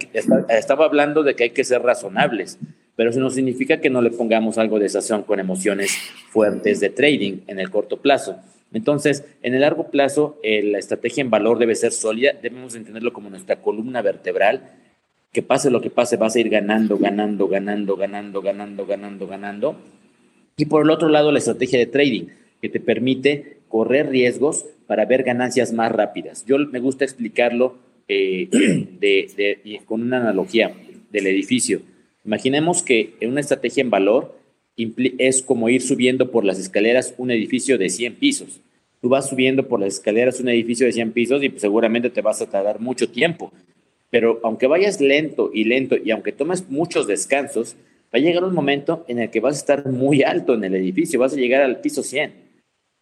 estaba 0.48 0.86
hablando 0.86 1.22
de 1.22 1.36
que 1.36 1.44
hay 1.44 1.50
que 1.50 1.62
ser 1.62 1.82
razonables, 1.82 2.58
pero 2.96 3.10
eso 3.10 3.20
no 3.20 3.30
significa 3.30 3.80
que 3.80 3.90
no 3.90 4.02
le 4.02 4.10
pongamos 4.10 4.58
algo 4.58 4.80
de 4.80 4.88
sazón 4.88 5.22
con 5.22 5.38
emociones 5.38 5.96
fuertes 6.30 6.80
de 6.80 6.90
trading 6.90 7.42
en 7.46 7.60
el 7.60 7.70
corto 7.70 7.98
plazo. 7.98 8.40
Entonces, 8.72 9.24
en 9.42 9.54
el 9.54 9.62
largo 9.62 9.90
plazo, 9.90 10.38
eh, 10.42 10.62
la 10.62 10.78
estrategia 10.78 11.22
en 11.22 11.30
valor 11.30 11.58
debe 11.58 11.74
ser 11.74 11.92
sólida, 11.92 12.32
debemos 12.42 12.74
entenderlo 12.74 13.12
como 13.12 13.30
nuestra 13.30 13.62
columna 13.62 14.02
vertebral, 14.02 14.74
que 15.32 15.42
pase 15.42 15.70
lo 15.70 15.80
que 15.80 15.90
pase, 15.90 16.16
vas 16.16 16.36
a 16.36 16.40
ir 16.40 16.48
ganando, 16.48 16.98
ganando, 16.98 17.48
ganando, 17.48 17.96
ganando, 17.96 18.42
ganando, 18.42 18.86
ganando, 18.86 19.26
ganando. 19.26 19.76
Y 20.56 20.66
por 20.66 20.82
el 20.82 20.90
otro 20.90 21.08
lado, 21.08 21.32
la 21.32 21.38
estrategia 21.38 21.78
de 21.78 21.86
trading, 21.86 22.26
que 22.60 22.68
te 22.68 22.80
permite 22.80 23.58
correr 23.68 24.08
riesgos 24.08 24.66
para 24.86 25.04
ver 25.04 25.22
ganancias 25.22 25.72
más 25.72 25.92
rápidas. 25.92 26.44
Yo 26.46 26.58
me 26.58 26.80
gusta 26.80 27.04
explicarlo 27.04 27.76
eh, 28.08 28.48
con 29.86 30.02
una 30.02 30.18
analogía 30.18 30.74
del 31.10 31.26
edificio. 31.26 31.80
Imaginemos 32.24 32.82
que 32.82 33.14
en 33.20 33.30
una 33.30 33.40
estrategia 33.40 33.82
en 33.82 33.90
valor, 33.90 34.37
es 35.18 35.42
como 35.42 35.68
ir 35.68 35.82
subiendo 35.82 36.30
por 36.30 36.44
las 36.44 36.58
escaleras 36.58 37.14
un 37.18 37.30
edificio 37.30 37.78
de 37.78 37.88
100 37.88 38.14
pisos. 38.14 38.60
Tú 39.00 39.08
vas 39.08 39.28
subiendo 39.28 39.68
por 39.68 39.80
las 39.80 39.94
escaleras 39.94 40.40
un 40.40 40.48
edificio 40.48 40.86
de 40.86 40.92
100 40.92 41.12
pisos 41.12 41.42
y 41.42 41.48
pues, 41.48 41.60
seguramente 41.60 42.10
te 42.10 42.20
vas 42.20 42.40
a 42.42 42.50
tardar 42.50 42.80
mucho 42.80 43.08
tiempo. 43.08 43.52
Pero 44.10 44.40
aunque 44.42 44.66
vayas 44.66 45.00
lento 45.00 45.50
y 45.52 45.64
lento 45.64 45.96
y 46.02 46.10
aunque 46.10 46.32
tomes 46.32 46.68
muchos 46.68 47.06
descansos, 47.06 47.76
va 48.14 48.18
a 48.18 48.18
llegar 48.18 48.44
un 48.44 48.54
momento 48.54 49.04
en 49.08 49.18
el 49.18 49.30
que 49.30 49.40
vas 49.40 49.56
a 49.56 49.58
estar 49.58 49.86
muy 49.86 50.22
alto 50.22 50.54
en 50.54 50.64
el 50.64 50.74
edificio, 50.74 51.20
vas 51.20 51.34
a 51.34 51.36
llegar 51.36 51.62
al 51.62 51.80
piso 51.80 52.02
100. 52.02 52.32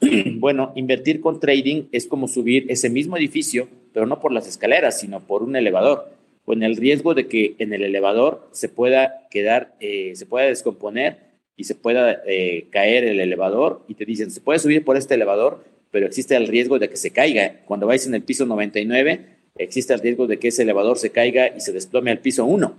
bueno, 0.39 0.73
invertir 0.75 1.21
con 1.21 1.41
trading 1.41 1.85
es 1.93 2.07
como 2.07 2.29
subir 2.29 2.67
ese 2.69 2.91
mismo 2.91 3.17
edificio, 3.17 3.69
pero 3.93 4.07
no 4.07 4.21
por 4.21 4.33
las 4.33 4.47
escaleras, 4.49 5.01
sino 5.01 5.21
por 5.21 5.43
un 5.43 5.57
elevador, 5.57 6.11
con 6.45 6.63
el 6.63 6.77
riesgo 6.77 7.15
de 7.15 7.29
que 7.29 7.55
en 7.59 7.73
el 7.73 7.83
elevador 7.83 8.49
se 8.53 8.69
pueda 8.69 9.27
quedar, 9.31 9.75
eh, 9.81 10.13
se 10.15 10.27
pueda 10.27 10.47
descomponer 10.47 11.26
y 11.57 11.65
se 11.65 11.75
pueda 11.75 12.23
eh, 12.27 12.67
caer 12.71 13.05
el 13.05 13.21
elevador 13.21 13.83
y 13.89 13.95
te 13.95 14.05
dicen, 14.05 14.31
se 14.31 14.41
puede 14.41 14.59
subir 14.59 14.85
por 14.85 14.97
este 14.97 15.15
elevador, 15.15 15.65
pero 15.91 16.07
existe 16.07 16.37
el 16.37 16.49
riesgo 16.49 16.79
de 16.79 16.91
que 16.91 16.97
se 16.97 17.11
caiga. 17.11 17.61
Cuando 17.65 17.87
vais 17.87 18.07
en 18.07 18.15
el 18.15 18.23
piso 18.23 18.45
99, 18.45 19.21
existe 19.57 19.95
el 19.95 20.01
riesgo 20.01 20.27
de 20.27 20.39
que 20.39 20.49
ese 20.49 20.63
elevador 20.63 20.99
se 20.99 21.11
caiga 21.11 21.49
y 21.57 21.61
se 21.61 21.73
desplome 21.73 22.11
al 22.11 22.19
piso 22.19 22.45
1. 22.45 22.77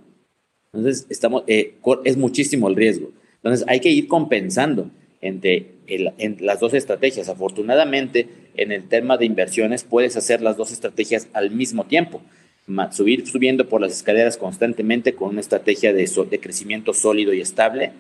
Entonces, 0.73 1.07
estamos, 1.09 1.43
eh, 1.47 1.75
es 2.03 2.17
muchísimo 2.17 2.67
el 2.67 2.75
riesgo. 2.75 3.11
Entonces, 3.38 3.65
hay 3.67 3.80
que 3.80 3.89
ir 3.89 4.07
compensando 4.07 4.91
entre 5.21 5.78
en 5.88 6.45
las 6.45 6.59
dos 6.59 6.73
estrategias. 6.73 7.30
Afortunadamente, 7.30 8.28
en 8.55 8.71
el 8.71 8.88
tema 8.88 9.17
de 9.17 9.25
inversiones, 9.25 9.84
puedes 9.84 10.17
hacer 10.17 10.41
las 10.41 10.57
dos 10.57 10.71
estrategias 10.71 11.28
al 11.34 11.49
mismo 11.49 11.86
tiempo. 11.86 12.21
Subir 12.91 13.25
subiendo 13.25 13.69
por 13.69 13.80
las 13.80 13.93
escaleras 13.93 14.36
constantemente 14.36 15.15
con 15.15 15.30
una 15.30 15.39
estrategia 15.39 15.93
de, 15.93 16.09
de 16.30 16.39
crecimiento 16.39 16.93
sólido 16.93 17.34
y 17.34 17.39
estable 17.39 17.93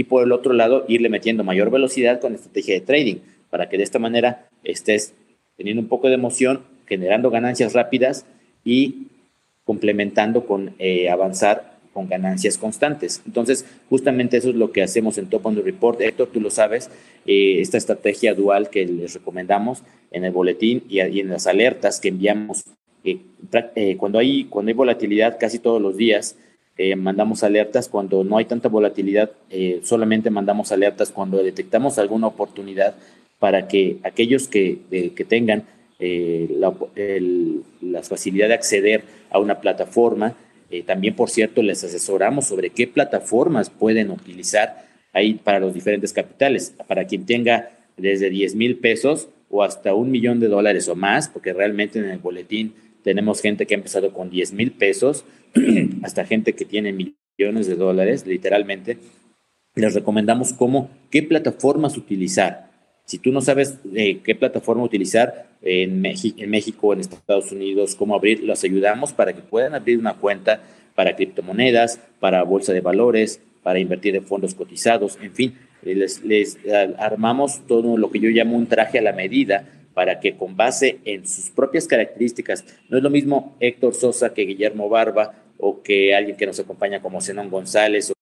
y 0.00 0.04
por 0.04 0.24
el 0.24 0.32
otro 0.32 0.54
lado 0.54 0.86
irle 0.88 1.10
metiendo 1.10 1.44
mayor 1.44 1.70
velocidad 1.70 2.20
con 2.20 2.34
estrategia 2.34 2.72
de 2.72 2.80
trading 2.80 3.16
para 3.50 3.68
que 3.68 3.76
de 3.76 3.82
esta 3.82 3.98
manera 3.98 4.48
estés 4.64 5.12
teniendo 5.58 5.82
un 5.82 5.88
poco 5.88 6.08
de 6.08 6.14
emoción, 6.14 6.62
generando 6.86 7.28
ganancias 7.28 7.74
rápidas 7.74 8.24
y 8.64 9.08
complementando 9.62 10.46
con 10.46 10.74
eh, 10.78 11.10
avanzar 11.10 11.78
con 11.92 12.08
ganancias 12.08 12.56
constantes. 12.56 13.20
Entonces, 13.26 13.66
justamente 13.90 14.38
eso 14.38 14.48
es 14.48 14.54
lo 14.54 14.72
que 14.72 14.82
hacemos 14.82 15.18
en 15.18 15.26
Top 15.26 15.44
on 15.44 15.56
the 15.56 15.60
Report. 15.60 16.00
Héctor, 16.00 16.30
tú 16.32 16.40
lo 16.40 16.48
sabes, 16.48 16.88
eh, 17.26 17.60
esta 17.60 17.76
estrategia 17.76 18.32
dual 18.32 18.70
que 18.70 18.86
les 18.86 19.12
recomendamos 19.12 19.82
en 20.12 20.24
el 20.24 20.32
boletín 20.32 20.82
y, 20.88 21.00
en 21.00 21.28
las 21.28 21.46
alertas 21.46 22.00
que 22.00 22.08
enviamos. 22.08 22.64
Eh, 23.04 23.96
cuando, 23.98 24.18
hay, 24.18 24.44
cuando 24.44 24.70
hay 24.70 24.74
volatilidad 24.74 25.36
casi 25.38 25.58
todos 25.58 25.82
los 25.82 25.98
días, 25.98 26.38
eh, 26.76 26.96
mandamos 26.96 27.42
alertas 27.42 27.88
cuando 27.88 28.24
no 28.24 28.38
hay 28.38 28.46
tanta 28.46 28.68
volatilidad, 28.68 29.30
eh, 29.50 29.80
solamente 29.82 30.30
mandamos 30.30 30.72
alertas 30.72 31.10
cuando 31.10 31.42
detectamos 31.42 31.98
alguna 31.98 32.28
oportunidad 32.28 32.94
para 33.38 33.68
que 33.68 33.98
aquellos 34.02 34.48
que, 34.48 34.78
eh, 34.90 35.10
que 35.14 35.24
tengan 35.24 35.64
la, 35.98 36.72
facilidad 38.02 38.48
de 38.48 38.54
acceder 38.54 39.04
a 39.30 39.38
una 39.38 39.60
plataforma 39.60 40.34
también, 40.86 41.14
por 41.14 41.28
cierto, 41.28 41.62
les 41.62 41.84
asesoramos 41.84 42.46
sobre 42.46 42.70
qué 42.70 42.86
plataformas 42.86 43.68
pueden 43.68 44.10
utilizar 44.10 44.86
ahí 45.12 45.34
para 45.34 45.60
los 45.60 45.74
diferentes 45.74 46.14
capitales. 46.14 46.74
Para 46.86 47.06
quien 47.06 47.26
tenga 47.26 47.70
desde 47.98 48.30
10 48.30 48.54
mil 48.54 48.78
pesos 48.78 49.28
o 49.50 49.62
hasta 49.62 49.94
un 49.94 50.10
millón 50.10 50.40
de 50.40 50.48
dólares 50.48 50.88
o 50.88 50.96
más, 50.96 51.28
porque 51.28 51.52
realmente 51.52 51.98
en 51.98 52.06
el 52.06 52.18
boletín 52.18 52.72
tenemos 53.02 53.40
gente 53.40 53.66
que 53.66 53.74
ha 53.74 53.78
empezado 53.78 54.12
con 54.12 54.30
10 54.30 54.52
mil 54.52 54.72
pesos, 54.72 55.24
hasta 56.02 56.24
gente 56.24 56.54
que 56.54 56.64
tiene 56.64 56.92
millones 56.92 57.66
de 57.66 57.74
dólares, 57.74 58.26
literalmente. 58.26 58.98
Les 59.74 59.94
recomendamos 59.94 60.52
cómo, 60.52 60.90
qué 61.10 61.22
plataformas 61.22 61.96
utilizar. 61.96 62.70
Si 63.04 63.18
tú 63.18 63.32
no 63.32 63.40
sabes 63.40 63.78
eh, 63.94 64.20
qué 64.22 64.34
plataforma 64.34 64.84
utilizar 64.84 65.48
en, 65.62 66.04
en 66.04 66.50
México, 66.50 66.92
en 66.92 67.00
Estados 67.00 67.50
Unidos, 67.52 67.94
cómo 67.94 68.14
abrir, 68.14 68.44
los 68.44 68.62
ayudamos 68.64 69.12
para 69.12 69.32
que 69.32 69.42
puedan 69.42 69.74
abrir 69.74 69.98
una 69.98 70.14
cuenta 70.14 70.62
para 70.94 71.16
criptomonedas, 71.16 72.00
para 72.20 72.42
bolsa 72.42 72.72
de 72.72 72.80
valores, 72.80 73.40
para 73.62 73.78
invertir 73.78 74.16
en 74.16 74.24
fondos 74.24 74.54
cotizados, 74.54 75.18
en 75.22 75.32
fin, 75.32 75.54
les, 75.82 76.24
les 76.24 76.58
armamos 76.98 77.66
todo 77.66 77.96
lo 77.96 78.10
que 78.10 78.20
yo 78.20 78.28
llamo 78.30 78.56
un 78.56 78.66
traje 78.66 78.98
a 78.98 79.02
la 79.02 79.12
medida 79.12 79.79
para 80.00 80.18
que 80.18 80.34
con 80.34 80.56
base 80.56 81.00
en 81.04 81.28
sus 81.28 81.50
propias 81.50 81.86
características, 81.86 82.64
no 82.88 82.96
es 82.96 83.02
lo 83.02 83.10
mismo 83.10 83.54
Héctor 83.60 83.94
Sosa 83.94 84.32
que 84.32 84.46
Guillermo 84.46 84.88
Barba 84.88 85.34
o 85.58 85.82
que 85.82 86.14
alguien 86.14 86.38
que 86.38 86.46
nos 86.46 86.58
acompaña 86.58 87.02
como 87.02 87.20
Zenón 87.20 87.50
González 87.50 88.10
o 88.10 88.14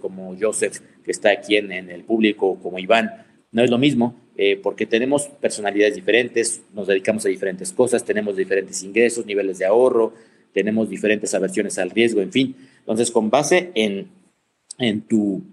como 0.00 0.36
Joseph 0.36 0.80
que 1.04 1.12
está 1.12 1.30
aquí 1.30 1.54
en, 1.54 1.70
el 1.70 2.02
público, 2.02 2.58
como 2.60 2.80
Iván, 2.80 3.24
no 3.52 3.62
es 3.62 3.70
lo 3.70 3.78
mismo 3.78 4.16
eh, 4.36 4.58
porque 4.60 4.84
tenemos 4.84 5.28
personalidades 5.40 5.94
diferentes, 5.94 6.62
nos 6.74 6.88
dedicamos 6.88 7.24
a 7.24 7.28
diferentes 7.28 7.70
cosas, 7.70 8.04
tenemos 8.04 8.36
diferentes 8.36 8.82
ingresos, 8.82 9.24
niveles 9.24 9.58
de 9.58 9.66
ahorro, 9.66 10.14
tenemos 10.52 10.90
diferentes 10.90 11.32
aversiones 11.34 11.78
al 11.78 11.90
riesgo, 11.90 12.20
en 12.20 12.32
fin. 12.32 12.56
Entonces, 12.80 13.12
con 13.12 13.30
base 13.30 13.70
en, 13.76 14.08
en 14.76 15.02
tu 15.02 15.44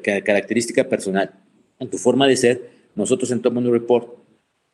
característica 0.00 0.88
personal, 0.88 1.32
en 1.80 1.90
tu 1.90 1.98
forma 1.98 2.28
de 2.28 2.36
ser, 2.36 2.70
nosotros 2.94 3.32
en 3.32 3.42
Top 3.42 3.52
Money 3.52 3.72
Report 3.72 4.17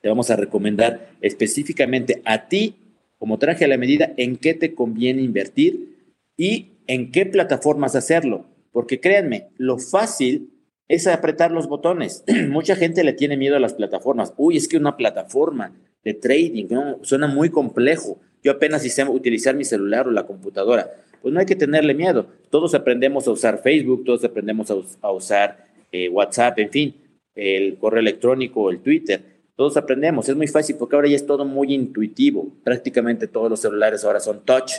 te 0.05 0.11
vamos 0.11 0.31
a 0.31 0.37
recomendar 0.37 1.09
específicamente 1.23 2.21
a 2.27 2.47
ti, 2.47 2.75
como 3.17 3.39
traje 3.39 3.65
a 3.65 3.69
la 3.69 3.79
medida, 3.79 4.13
en 4.19 4.37
qué 4.37 4.53
te 4.53 4.75
conviene 4.75 5.23
invertir 5.23 5.97
y 6.37 6.73
en 6.87 7.11
qué 7.11 7.25
plataformas 7.25 7.97
hacerlo. 7.97 8.45
Porque 8.71 9.01
créanme, 9.01 9.47
lo 9.57 9.79
fácil 9.79 10.51
es 10.89 11.07
apretar 11.07 11.53
los 11.53 11.69
botones. 11.69 12.23
Mucha 12.51 12.77
gente 12.77 13.03
le 13.03 13.15
tiene 13.15 13.39
miedo 13.39 13.57
a 13.57 13.61
las 13.61 13.73
plataformas. 13.73 14.35
Uy, 14.37 14.59
es 14.59 14.69
que 14.69 14.77
una 14.77 14.99
plataforma 14.99 15.73
de 16.05 16.13
trading 16.13 16.67
suena 17.01 17.27
muy 17.27 17.49
complejo. 17.49 18.21
Yo 18.43 18.53
apenas 18.53 18.85
hice 18.85 19.05
utilizar 19.05 19.55
mi 19.55 19.65
celular 19.65 20.07
o 20.07 20.11
la 20.11 20.27
computadora. 20.27 20.91
Pues 21.23 21.33
no 21.33 21.41
hay 21.41 21.47
que 21.47 21.57
tenerle 21.57 21.95
miedo. 21.95 22.27
Todos 22.51 22.75
aprendemos 22.75 23.27
a 23.27 23.31
usar 23.31 23.63
Facebook, 23.63 24.05
todos 24.05 24.23
aprendemos 24.23 24.71
a, 24.71 25.11
usar 25.11 25.65
eh, 25.91 26.11
WhatsApp, 26.11 26.59
en 26.59 26.69
fin, 26.69 26.95
el 27.35 27.79
correo 27.79 28.01
electrónico, 28.01 28.69
el 28.69 28.81
Twitter 28.81 29.33
todos 29.57 29.77
aprendemos, 29.77 30.29
es 30.29 30.37
muy 30.37 30.49
fácil 30.49 30.77
porque 30.77 30.97
ahora 30.97 31.09
ya 31.09 31.17
es 31.17 31.27
todo 31.27 31.45
muy 31.45 31.73
intuitivo. 31.73 32.53
Prácticamente 32.65 33.29
todos 33.29 33.49
los 33.49 33.61
celulares 33.61 34.05
ahora 34.05 34.21
son 34.21 34.45
touch, 34.45 34.73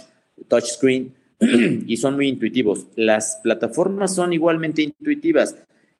touch 0.48 0.66
screen 0.66 1.14
y 1.88 1.98
son 1.98 2.16
muy 2.16 2.28
intuitivos. 2.28 2.88
Las 2.96 3.40
plataformas 3.42 4.14
son 4.14 4.34
igualmente 4.34 4.82
intuitivas 4.82 5.56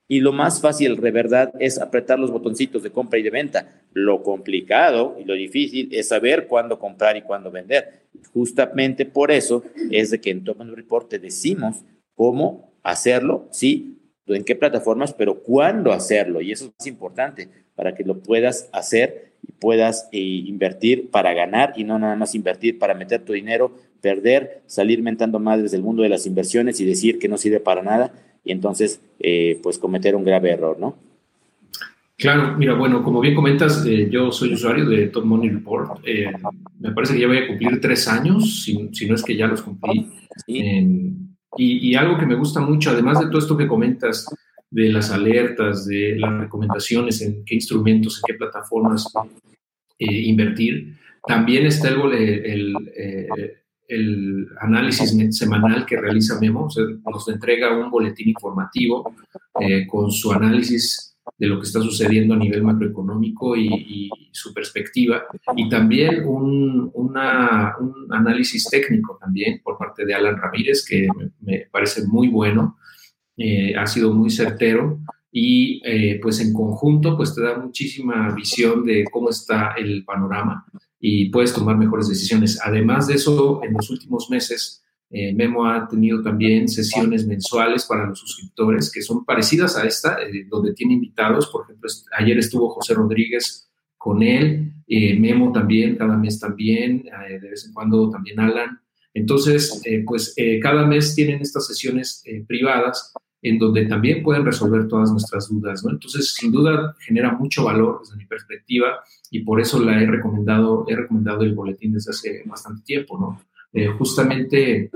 y 0.08 0.20
lo 0.20 0.34
más 0.34 0.62
fácil 0.62 0.98
de 0.98 1.12
verdad 1.12 1.54
es 1.60 1.80
apretar 1.80 2.20
los 2.20 2.32
botoncitos 2.32 2.84
de 2.84 2.92
compra 2.92 3.18
y 3.18 3.24
de 3.24 3.32
venta. 3.32 3.82
Lo 3.94 4.22
complicado 4.22 5.16
y 5.20 5.24
lo 5.24 5.34
difícil 5.34 5.90
es 5.92 6.10
saber 6.10 6.48
cuándo 6.48 6.78
comprar 6.78 7.18
y 7.18 7.22
cuándo 7.22 7.52
vender. 7.52 8.04
Justamente 8.34 9.06
por 9.06 9.32
eso 9.32 9.64
es 9.90 10.12
de 10.12 10.20
que 10.20 10.32
en 10.32 10.44
Top 10.44 10.60
Report 10.60 11.10
te 11.10 11.20
decimos 11.20 11.78
cómo 12.14 12.74
hacerlo, 12.84 13.48
sí, 13.52 13.98
en 14.28 14.44
qué 14.44 14.56
plataformas, 14.56 15.14
pero 15.14 15.42
cuándo 15.42 15.92
hacerlo. 15.92 16.42
Y 16.42 16.52
eso 16.52 16.66
es 16.66 16.72
más 16.80 16.88
importante 16.88 17.50
para 17.76 17.94
que 17.94 18.04
lo 18.04 18.20
puedas 18.20 18.70
hacer 18.72 19.34
y 19.48 19.52
puedas 19.52 20.10
eh, 20.12 20.20
invertir 20.20 21.10
para 21.12 21.34
ganar 21.34 21.74
y 21.76 21.84
no 21.84 22.00
nada 22.00 22.16
más 22.16 22.34
invertir 22.34 22.80
para 22.80 22.94
meter 22.94 23.22
tu 23.22 23.34
dinero, 23.34 23.72
perder, 24.02 24.62
salir 24.66 25.02
mentando 25.02 25.40
madres 25.40 25.72
del 25.72 25.84
mundo 25.84 26.04
de 26.04 26.10
las 26.10 26.26
inversiones 26.26 26.80
y 26.80 26.86
decir 26.86 27.20
que 27.20 27.28
no 27.28 27.38
sirve 27.38 27.60
para 27.60 27.84
nada 27.84 28.14
y 28.44 28.52
entonces 28.52 29.02
eh, 29.20 29.60
pues 29.62 29.78
cometer 29.78 30.16
un 30.16 30.24
grave 30.24 30.52
error, 30.52 30.80
¿no? 30.80 30.96
Claro, 32.18 32.56
mira, 32.58 32.76
bueno, 32.76 33.04
como 33.04 33.20
bien 33.20 33.36
comentas, 33.36 33.86
eh, 33.86 34.08
yo 34.10 34.32
soy 34.32 34.54
usuario 34.54 34.88
de 34.88 35.08
Top 35.08 35.26
Money 35.26 35.50
Report. 35.50 36.00
me 36.80 36.92
parece 36.94 37.14
que 37.14 37.20
ya 37.20 37.28
voy 37.28 37.40
a 37.40 37.48
cumplir 37.48 37.82
tres 37.82 38.08
años, 38.08 38.64
si, 38.64 38.90
si 38.94 39.06
no 39.06 39.16
es 39.16 39.24
que 39.24 39.36
ya 39.36 39.48
los 39.48 39.62
cumplí. 39.62 40.10
Y, 41.58 41.96
algo 41.96 42.18
que 42.18 42.26
me 42.26 42.36
gusta 42.36 42.60
mucho, 42.60 42.92
además 42.92 43.20
de 43.20 43.28
todo 43.28 43.40
esto 43.40 43.58
que 43.58 43.68
comentas, 43.68 44.28
de 44.70 44.90
las 44.90 45.12
alertas, 45.12 45.86
de 45.86 46.16
las 46.18 46.42
recomendaciones, 46.42 47.22
en 47.22 47.46
qué 47.46 47.56
instrumentos, 47.56 48.18
en 48.18 48.34
qué 48.34 48.38
plataformas 48.38 49.12
eh, 50.00 50.06
invertir. 50.06 50.98
También 51.26 51.66
está 51.66 51.90
el, 51.90 52.76
eh, 52.96 53.54
el, 53.88 54.48
análisis 54.60 55.16
semanal 55.38 55.86
que 55.86 55.98
realiza 55.98 56.40
Memo, 56.40 56.68
nos 57.06 57.28
entrega 57.30 57.78
un 57.78 57.90
boletín 57.90 58.30
informativo 58.30 59.16
eh, 59.60 59.88
con 59.88 60.12
su 60.12 60.32
análisis 60.32 61.05
de 61.38 61.48
lo 61.48 61.60
que 61.60 61.66
está 61.66 61.82
sucediendo 61.82 62.34
a 62.34 62.38
nivel 62.38 62.64
macroeconómico 62.64 63.56
y, 63.58 64.10
su 64.32 64.54
perspectiva, 64.54 65.24
y 65.56 65.70
también 65.70 66.26
un, 66.26 66.92
un, 66.94 67.18
análisis 68.12 68.68
técnico 68.70 69.18
también 69.20 69.62
por 69.64 69.78
parte 69.78 70.06
de 70.06 70.14
Alan 70.14 70.38
Ramírez, 70.38 70.86
que 70.86 71.08
me 71.40 71.68
parece 71.72 72.06
muy 72.06 72.28
bueno, 72.28 72.78
eh, 73.38 73.76
ha 73.76 73.88
sido 73.88 74.14
muy 74.14 74.30
certero 74.30 75.00
y 75.32 75.82
eh, 75.86 76.20
pues 76.22 76.40
en 76.40 76.54
conjunto 76.54 77.18
pues 77.18 77.36
te 77.36 77.42
da 77.42 77.58
muchísima 77.58 78.34
visión 78.34 78.86
de 78.86 79.06
cómo 79.12 79.30
está 79.30 79.74
el 79.78 80.06
panorama 80.06 80.66
y 81.00 81.30
puedes 81.30 81.54
tomar 81.54 81.78
mejores 81.78 82.08
decisiones. 82.08 82.60
Además 82.64 83.08
de 83.08 83.16
eso, 83.16 83.62
en 83.64 83.74
los 83.74 83.90
últimos 83.90 84.30
meses, 84.30 84.85
eh, 85.10 85.34
Memo 85.34 85.66
ha 85.66 85.88
tenido 85.88 86.22
también 86.22 86.68
sesiones 86.68 87.26
mensuales 87.26 87.86
para 87.86 88.08
los 88.08 88.20
suscriptores 88.20 88.92
que 88.92 89.02
son 89.02 89.24
parecidas 89.24 89.78
a 89.78 89.86
esta, 89.86 90.18
donde 90.50 90.74
tiene 90.74 90.94
invitados. 90.94 91.48
Por 91.48 91.64
ejemplo, 91.64 91.90
ayer 92.18 92.38
estuvo 92.38 92.70
José 92.70 92.94
Rodríguez 92.94 93.70
con 93.98 94.22
él, 94.22 94.74
Memo 94.88 95.52
también, 95.52 95.96
cada 95.96 96.18
mes 96.18 96.40
también, 96.40 97.04
de 97.04 97.50
vez 97.50 97.66
en 97.66 97.74
cuando 97.74 98.10
también 98.10 98.40
Alan. 98.40 98.80
Entonces, 99.14 99.82
pues 100.06 100.36
cada 100.62 100.86
mes 100.86 101.16
tienen 101.16 101.42
estas 101.42 101.68
sesiones 101.68 102.24
privadas 102.48 103.14
en 103.46 103.60
donde 103.60 103.86
también 103.86 104.24
pueden 104.24 104.44
resolver 104.44 104.88
todas 104.88 105.12
nuestras 105.12 105.50
dudas, 105.50 105.84
¿no? 105.84 105.92
Entonces, 105.92 106.34
sin 106.34 106.52
duda, 106.52 106.96
genera 107.00 107.32
mucho 107.32 107.64
valor 107.64 108.00
desde 108.00 108.18
mi 108.18 108.26
perspectiva 108.26 109.04
y 109.30 109.42
por 109.42 109.62
eso 109.62 109.80
la 109.80 110.02
he 110.02 110.08
recomendado, 110.08 110.84
he 110.88 110.96
recomendado 110.96 111.44
el 111.44 111.54
boletín 111.54 111.94
desde 111.94 112.10
hace 112.10 112.44
bastante 112.48 112.82
tiempo, 112.84 113.20
¿no? 113.20 113.40
Eh, 113.76 113.88
justamente, 113.88 114.90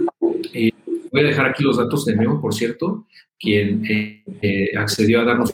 eh, 0.53 0.71
voy 1.11 1.21
a 1.21 1.25
dejar 1.25 1.47
aquí 1.47 1.63
los 1.63 1.75
datos 1.75 2.05
de 2.05 2.15
Meo, 2.15 2.39
por 2.39 2.53
cierto, 2.53 3.07
quien 3.37 3.83
eh, 3.85 4.71
accedió 4.77 5.19
a 5.19 5.25
darnos 5.25 5.53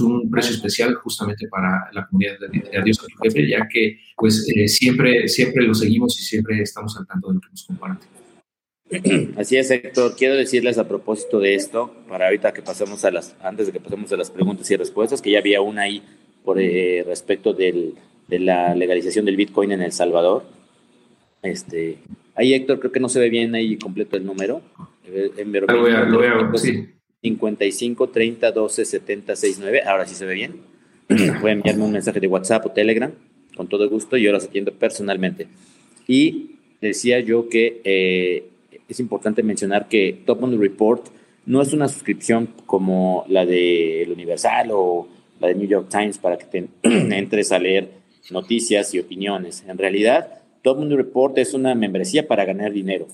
un 0.00 0.30
precio 0.30 0.54
especial 0.54 0.94
justamente 0.94 1.48
para 1.48 1.90
la 1.92 2.06
comunidad 2.06 2.38
de, 2.38 2.78
Adiós 2.78 3.00
a 3.00 3.02
tu 3.02 3.18
jefe, 3.24 3.48
ya 3.48 3.66
que 3.68 3.98
pues 4.16 4.46
siempre, 4.66 5.26
siempre 5.26 5.64
lo 5.66 5.74
seguimos 5.74 6.18
y 6.20 6.22
siempre 6.22 6.62
estamos 6.62 6.96
al 6.96 7.06
tanto 7.06 7.28
de 7.28 7.34
lo 7.34 7.40
que 7.40 7.48
nos 7.50 7.64
comparte. 7.64 8.06
Así 9.36 9.56
es, 9.56 9.68
Héctor. 9.70 10.14
Quiero 10.16 10.36
decirles 10.36 10.78
a 10.78 10.86
propósito 10.86 11.40
de 11.40 11.56
esto, 11.56 11.92
para 12.08 12.26
ahorita 12.26 12.52
que 12.52 12.62
pasemos 12.62 13.04
a 13.04 13.10
las, 13.10 13.34
antes 13.42 13.66
de 13.66 13.72
que 13.72 13.80
pasemos 13.80 14.12
a 14.12 14.16
las 14.16 14.30
preguntas 14.30 14.70
y 14.70 14.76
respuestas, 14.76 15.20
que 15.20 15.32
ya 15.32 15.40
había 15.40 15.60
una 15.60 15.82
ahí 15.82 16.00
por 16.44 16.58
respecto 16.58 17.54
del, 17.54 17.94
de 18.28 18.38
la 18.38 18.76
legalización 18.76 19.24
del 19.24 19.36
Bitcoin 19.36 19.72
en 19.72 19.82
El 19.82 19.92
Salvador. 19.92 20.44
Este, 21.42 21.98
ahí, 22.34 22.54
Héctor, 22.54 22.80
creo 22.80 22.92
que 22.92 23.00
no 23.00 23.08
se 23.08 23.20
ve 23.20 23.30
bien 23.30 23.54
ahí 23.54 23.76
completo 23.76 24.16
el 24.16 24.24
número. 24.24 24.62
En 25.04 25.52
lo 25.52 25.80
voy 25.80 25.92
a, 25.92 26.58
sí. 26.58 26.88
55 27.22 28.08
30 28.08 28.50
12 28.50 28.84
70 28.84 29.36
69. 29.36 29.82
Ahora 29.86 30.06
sí 30.06 30.14
se 30.14 30.26
ve 30.26 30.34
bien. 30.34 30.60
Pueden 31.40 31.58
enviarme 31.58 31.84
un 31.84 31.92
mensaje 31.92 32.20
de 32.20 32.26
WhatsApp 32.26 32.66
o 32.66 32.70
Telegram 32.70 33.12
con 33.56 33.68
todo 33.68 33.88
gusto. 33.88 34.16
Yo 34.16 34.32
los 34.32 34.44
atiendo 34.44 34.72
personalmente. 34.72 35.46
Y 36.08 36.56
decía 36.80 37.20
yo 37.20 37.48
que 37.48 37.80
eh, 37.84 38.48
es 38.88 39.00
importante 39.00 39.42
mencionar 39.42 39.88
que 39.88 40.22
Top 40.26 40.40
Money 40.40 40.58
Report 40.58 41.06
no 41.46 41.62
es 41.62 41.72
una 41.72 41.88
suscripción 41.88 42.48
como 42.66 43.24
la 43.28 43.46
de 43.46 44.02
El 44.02 44.12
Universal 44.12 44.70
o 44.72 45.08
la 45.40 45.48
de 45.48 45.54
New 45.54 45.68
York 45.68 45.88
Times 45.90 46.18
para 46.18 46.38
que 46.38 46.46
te 46.46 46.68
entres 46.82 47.52
a 47.52 47.58
leer 47.58 47.90
noticias 48.30 48.94
y 48.94 49.00
opiniones. 49.00 49.64
En 49.66 49.78
realidad, 49.78 50.41
Top 50.62 50.78
Money 50.78 50.96
Report 50.96 51.36
es 51.38 51.54
una 51.54 51.74
membresía 51.74 52.26
para 52.26 52.44
ganar 52.44 52.72
dinero. 52.72 53.08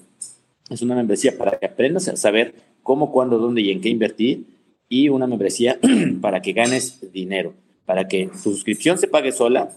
Es 0.70 0.82
una 0.82 0.94
membresía 0.94 1.36
para 1.36 1.58
que 1.58 1.66
aprendas 1.66 2.08
a 2.08 2.16
saber 2.16 2.54
cómo, 2.82 3.10
cuándo, 3.10 3.38
dónde 3.38 3.62
y 3.62 3.70
en 3.70 3.80
qué 3.80 3.88
invertir 3.88 4.44
y 4.88 5.08
una 5.08 5.26
membresía 5.26 5.78
para 6.20 6.42
que 6.42 6.52
ganes 6.52 7.12
dinero, 7.12 7.54
para 7.86 8.06
que 8.06 8.26
tu 8.26 8.50
suscripción 8.50 8.98
se 8.98 9.08
pague 9.08 9.32
sola, 9.32 9.70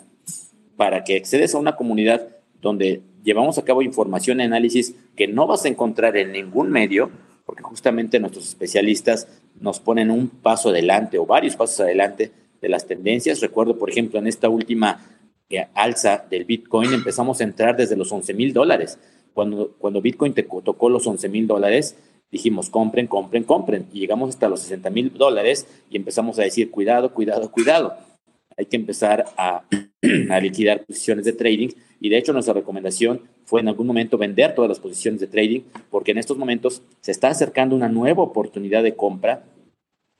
para 0.75 1.03
que 1.03 1.15
accedes 1.15 1.55
a 1.55 1.59
una 1.59 1.75
comunidad 1.75 2.27
donde 2.61 3.01
llevamos 3.23 3.57
a 3.57 3.63
cabo 3.63 3.81
información 3.81 4.39
y 4.39 4.43
análisis 4.43 4.95
que 5.15 5.27
no 5.27 5.47
vas 5.47 5.65
a 5.65 5.69
encontrar 5.69 6.17
en 6.17 6.31
ningún 6.31 6.69
medio, 6.69 7.09
porque 7.45 7.63
justamente 7.63 8.19
nuestros 8.19 8.47
especialistas 8.47 9.27
nos 9.59 9.79
ponen 9.79 10.11
un 10.11 10.27
paso 10.27 10.69
adelante 10.69 11.17
o 11.17 11.25
varios 11.25 11.55
pasos 11.55 11.79
adelante 11.81 12.31
de 12.61 12.69
las 12.69 12.85
tendencias. 12.85 13.41
Recuerdo, 13.41 13.77
por 13.77 13.89
ejemplo, 13.89 14.19
en 14.19 14.27
esta 14.27 14.49
última 14.49 14.99
alza 15.73 16.25
del 16.29 16.45
Bitcoin 16.45 16.93
empezamos 16.93 17.41
a 17.41 17.43
entrar 17.43 17.75
desde 17.75 17.95
los 17.95 18.11
11 18.11 18.33
mil 18.33 18.53
dólares. 18.53 18.99
Cuando, 19.33 19.71
cuando 19.77 20.01
Bitcoin 20.01 20.33
tocó 20.33 20.89
los 20.89 21.07
11 21.07 21.29
mil 21.29 21.47
dólares, 21.47 21.95
dijimos 22.31 22.69
compren, 22.69 23.07
compren, 23.07 23.43
compren. 23.43 23.87
Y 23.93 23.99
llegamos 23.99 24.29
hasta 24.29 24.49
los 24.49 24.61
60 24.61 24.89
mil 24.89 25.13
dólares 25.13 25.67
y 25.89 25.97
empezamos 25.97 26.39
a 26.39 26.43
decir 26.43 26.71
cuidado, 26.71 27.13
cuidado, 27.13 27.51
cuidado. 27.51 27.93
Hay 28.57 28.65
que 28.65 28.75
empezar 28.75 29.25
a, 29.37 29.63
a 30.29 30.39
liquidar 30.39 30.85
posiciones 30.85 31.25
de 31.25 31.33
trading. 31.33 31.69
Y 31.99 32.09
de 32.09 32.17
hecho 32.17 32.33
nuestra 32.33 32.53
recomendación 32.53 33.21
fue 33.45 33.61
en 33.61 33.67
algún 33.67 33.87
momento 33.87 34.17
vender 34.17 34.55
todas 34.55 34.69
las 34.69 34.79
posiciones 34.79 35.19
de 35.19 35.27
trading 35.27 35.61
porque 35.89 36.11
en 36.11 36.17
estos 36.17 36.37
momentos 36.37 36.81
se 37.01 37.11
está 37.11 37.29
acercando 37.29 37.75
una 37.75 37.89
nueva 37.89 38.23
oportunidad 38.23 38.81
de 38.83 38.95
compra, 38.95 39.43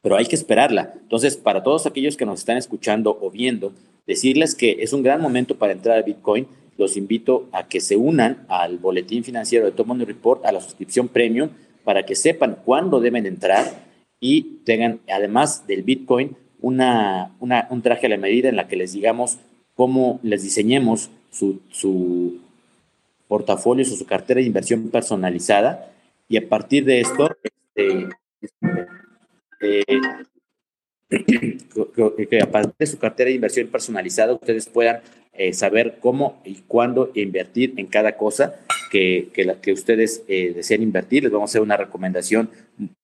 pero 0.02 0.18
hay 0.18 0.26
que 0.26 0.36
esperarla. 0.36 0.94
Entonces, 1.02 1.38
para 1.38 1.64
todos 1.64 1.86
aquellos 1.86 2.18
que 2.18 2.26
nos 2.26 2.40
están 2.40 2.58
escuchando 2.58 3.18
o 3.22 3.30
viendo, 3.30 3.74
decirles 4.08 4.56
que 4.56 4.78
es 4.80 4.94
un 4.94 5.04
gran 5.04 5.22
momento 5.22 5.56
para 5.56 5.74
entrar 5.74 5.98
a 5.98 6.02
Bitcoin 6.02 6.48
los 6.78 6.98
invito 6.98 7.48
a 7.52 7.68
que 7.68 7.80
se 7.80 7.96
unan 7.96 8.46
al 8.48 8.80
boletín 8.80 9.24
financiero 9.24 9.66
de 9.66 9.72
Top 9.72 9.88
Money 9.88 10.06
Report, 10.06 10.44
a 10.46 10.52
la 10.52 10.62
suscripción 10.62 11.08
premium, 11.08 11.50
para 11.84 12.06
que 12.06 12.16
sepan 12.16 12.58
cuándo 12.66 13.00
deben 13.00 13.26
entrar 13.26 13.86
y 14.20 14.60
tengan, 14.66 15.00
además 15.08 15.68
del 15.68 15.84
Bitcoin, 15.84 16.36
una, 16.60 17.36
un 17.40 17.82
traje 17.82 18.08
a 18.08 18.10
la 18.10 18.18
medida 18.18 18.50
en 18.50 18.56
la 18.56 18.68
que 18.68 18.76
les 18.76 18.94
digamos 18.94 19.38
cómo 19.76 20.20
les 20.24 20.44
diseñemos 20.44 21.10
su, 21.32 21.62
su 21.70 22.40
portafolio 23.28 23.86
o 23.86 23.96
su 23.96 24.06
cartera 24.06 24.40
de 24.40 24.48
inversión 24.48 24.90
personalizada. 24.90 25.92
Y 26.30 26.38
a 26.38 26.48
partir 26.48 26.86
de 26.86 27.02
esto, 27.02 27.30
este, 27.44 28.10
eh, 29.62 31.58
que 32.30 32.42
aparte 32.42 32.74
de 32.80 32.88
su 32.88 32.98
cartera 32.98 33.30
de 33.30 33.36
inversión 33.36 33.68
personalizada, 33.68 34.34
ustedes 34.34 34.68
puedan 34.68 35.02
eh, 35.34 35.54
saber 35.54 35.98
cómo 36.02 36.42
y 36.44 36.56
cuándo 36.68 37.10
invertir 37.16 37.74
en 37.78 37.88
cada 37.88 38.18
cosa 38.18 38.60
que, 38.92 39.30
que, 39.34 39.72
ustedes 39.72 40.24
eh, 40.28 40.52
desean 40.54 40.84
invertir. 40.84 41.24
Les 41.24 41.32
vamos 41.32 41.50
a 41.50 41.52
hacer 41.52 41.62
una 41.62 41.78
recomendación 41.78 42.50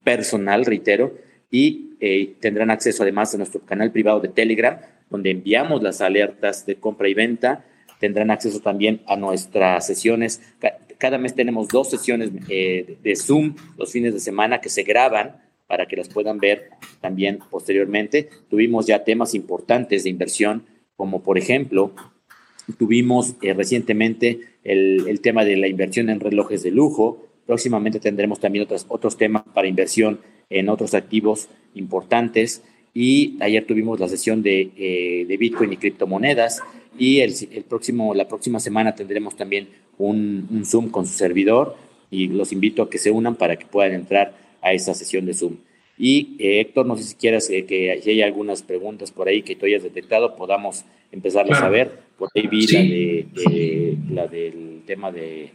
personal, 0.03 0.65
reitero, 0.65 1.15
y 1.49 1.95
eh, 2.01 2.35
tendrán 2.41 2.69
acceso 2.69 3.03
además 3.03 3.33
a 3.33 3.37
nuestro 3.37 3.61
canal 3.61 3.93
privado 3.93 4.19
de 4.19 4.27
Telegram, 4.27 4.77
donde 5.09 5.31
enviamos 5.31 5.81
las 5.81 6.01
alertas 6.01 6.65
de 6.65 6.75
compra 6.75 7.07
y 7.07 7.13
venta. 7.13 7.63
Tendrán 8.01 8.29
acceso 8.29 8.59
también 8.59 9.01
a 9.07 9.15
nuestras 9.15 9.87
sesiones. 9.87 10.41
Cada 10.97 11.17
mes 11.17 11.33
tenemos 11.33 11.69
dos 11.69 11.89
sesiones 11.89 12.29
de 12.45 13.15
Zoom 13.15 13.55
los 13.77 13.91
fines 13.91 14.13
de 14.13 14.19
semana 14.19 14.59
que 14.59 14.69
se 14.69 14.83
graban 14.83 15.37
para 15.67 15.85
que 15.85 15.97
las 15.97 16.09
puedan 16.09 16.39
ver 16.39 16.69
también 17.01 17.39
posteriormente. 17.49 18.29
Tuvimos 18.49 18.87
ya 18.87 19.03
temas 19.03 19.35
importantes 19.35 20.03
de 20.03 20.09
inversión, 20.09 20.63
como 20.95 21.21
por 21.21 21.37
ejemplo, 21.37 21.93
tuvimos 22.77 23.35
eh, 23.41 23.53
recientemente 23.53 24.39
el, 24.63 25.19
tema 25.21 25.45
de 25.45 25.57
la 25.57 25.67
inversión 25.67 26.09
en 26.09 26.19
relojes 26.19 26.63
de 26.63 26.71
lujo. 26.71 27.25
Próximamente 27.45 27.99
tendremos 27.99 28.39
también 28.39 28.63
otros, 28.63 28.85
otros 28.89 29.17
temas 29.17 29.43
para 29.53 29.67
inversión 29.67 30.19
en 30.49 30.69
otros 30.69 30.93
activos 30.93 31.49
importantes. 31.75 32.63
Y 32.93 33.37
ayer 33.41 33.65
tuvimos 33.65 33.99
la 33.99 34.07
sesión 34.07 34.41
de, 34.41 34.71
eh, 34.75 35.25
de 35.27 35.37
Bitcoin 35.37 35.71
y 35.71 35.77
criptomonedas. 35.77 36.61
Y 36.97 37.19
el, 37.19 37.33
el, 37.51 37.63
próximo, 37.63 38.13
la 38.15 38.27
próxima 38.27 38.59
semana 38.59 38.95
tendremos 38.95 39.35
también 39.35 39.69
un, 39.97 40.47
un 40.49 40.65
Zoom 40.65 40.89
con 40.89 41.05
su 41.05 41.13
servidor. 41.13 41.75
Y 42.09 42.27
los 42.27 42.51
invito 42.51 42.81
a 42.81 42.89
que 42.89 42.97
se 42.97 43.11
unan 43.11 43.35
para 43.35 43.57
que 43.57 43.65
puedan 43.65 43.93
entrar 43.93 44.46
a 44.67 44.73
esa 44.73 44.93
sesión 44.93 45.25
de 45.25 45.33
Zoom. 45.33 45.57
Y 45.97 46.35
eh, 46.39 46.59
Héctor, 46.61 46.85
no 46.85 46.95
sé 46.95 47.03
si 47.03 47.15
quieras 47.15 47.49
eh, 47.49 47.65
que 47.65 47.99
si 48.03 48.11
hay 48.11 48.21
algunas 48.21 48.61
preguntas 48.61 49.11
por 49.11 49.27
ahí 49.27 49.41
que 49.41 49.55
tú 49.55 49.65
hayas 49.65 49.83
detectado, 49.83 50.35
podamos 50.35 50.85
empezarlas 51.11 51.61
a 51.61 51.69
ver. 51.69 51.91
Por 52.17 52.29
ahí 52.35 52.47
vi 52.47 52.67
la, 52.67 52.81
de, 52.81 53.97
la 54.11 54.27
del 54.27 54.81
tema 54.85 55.11
de, 55.11 55.51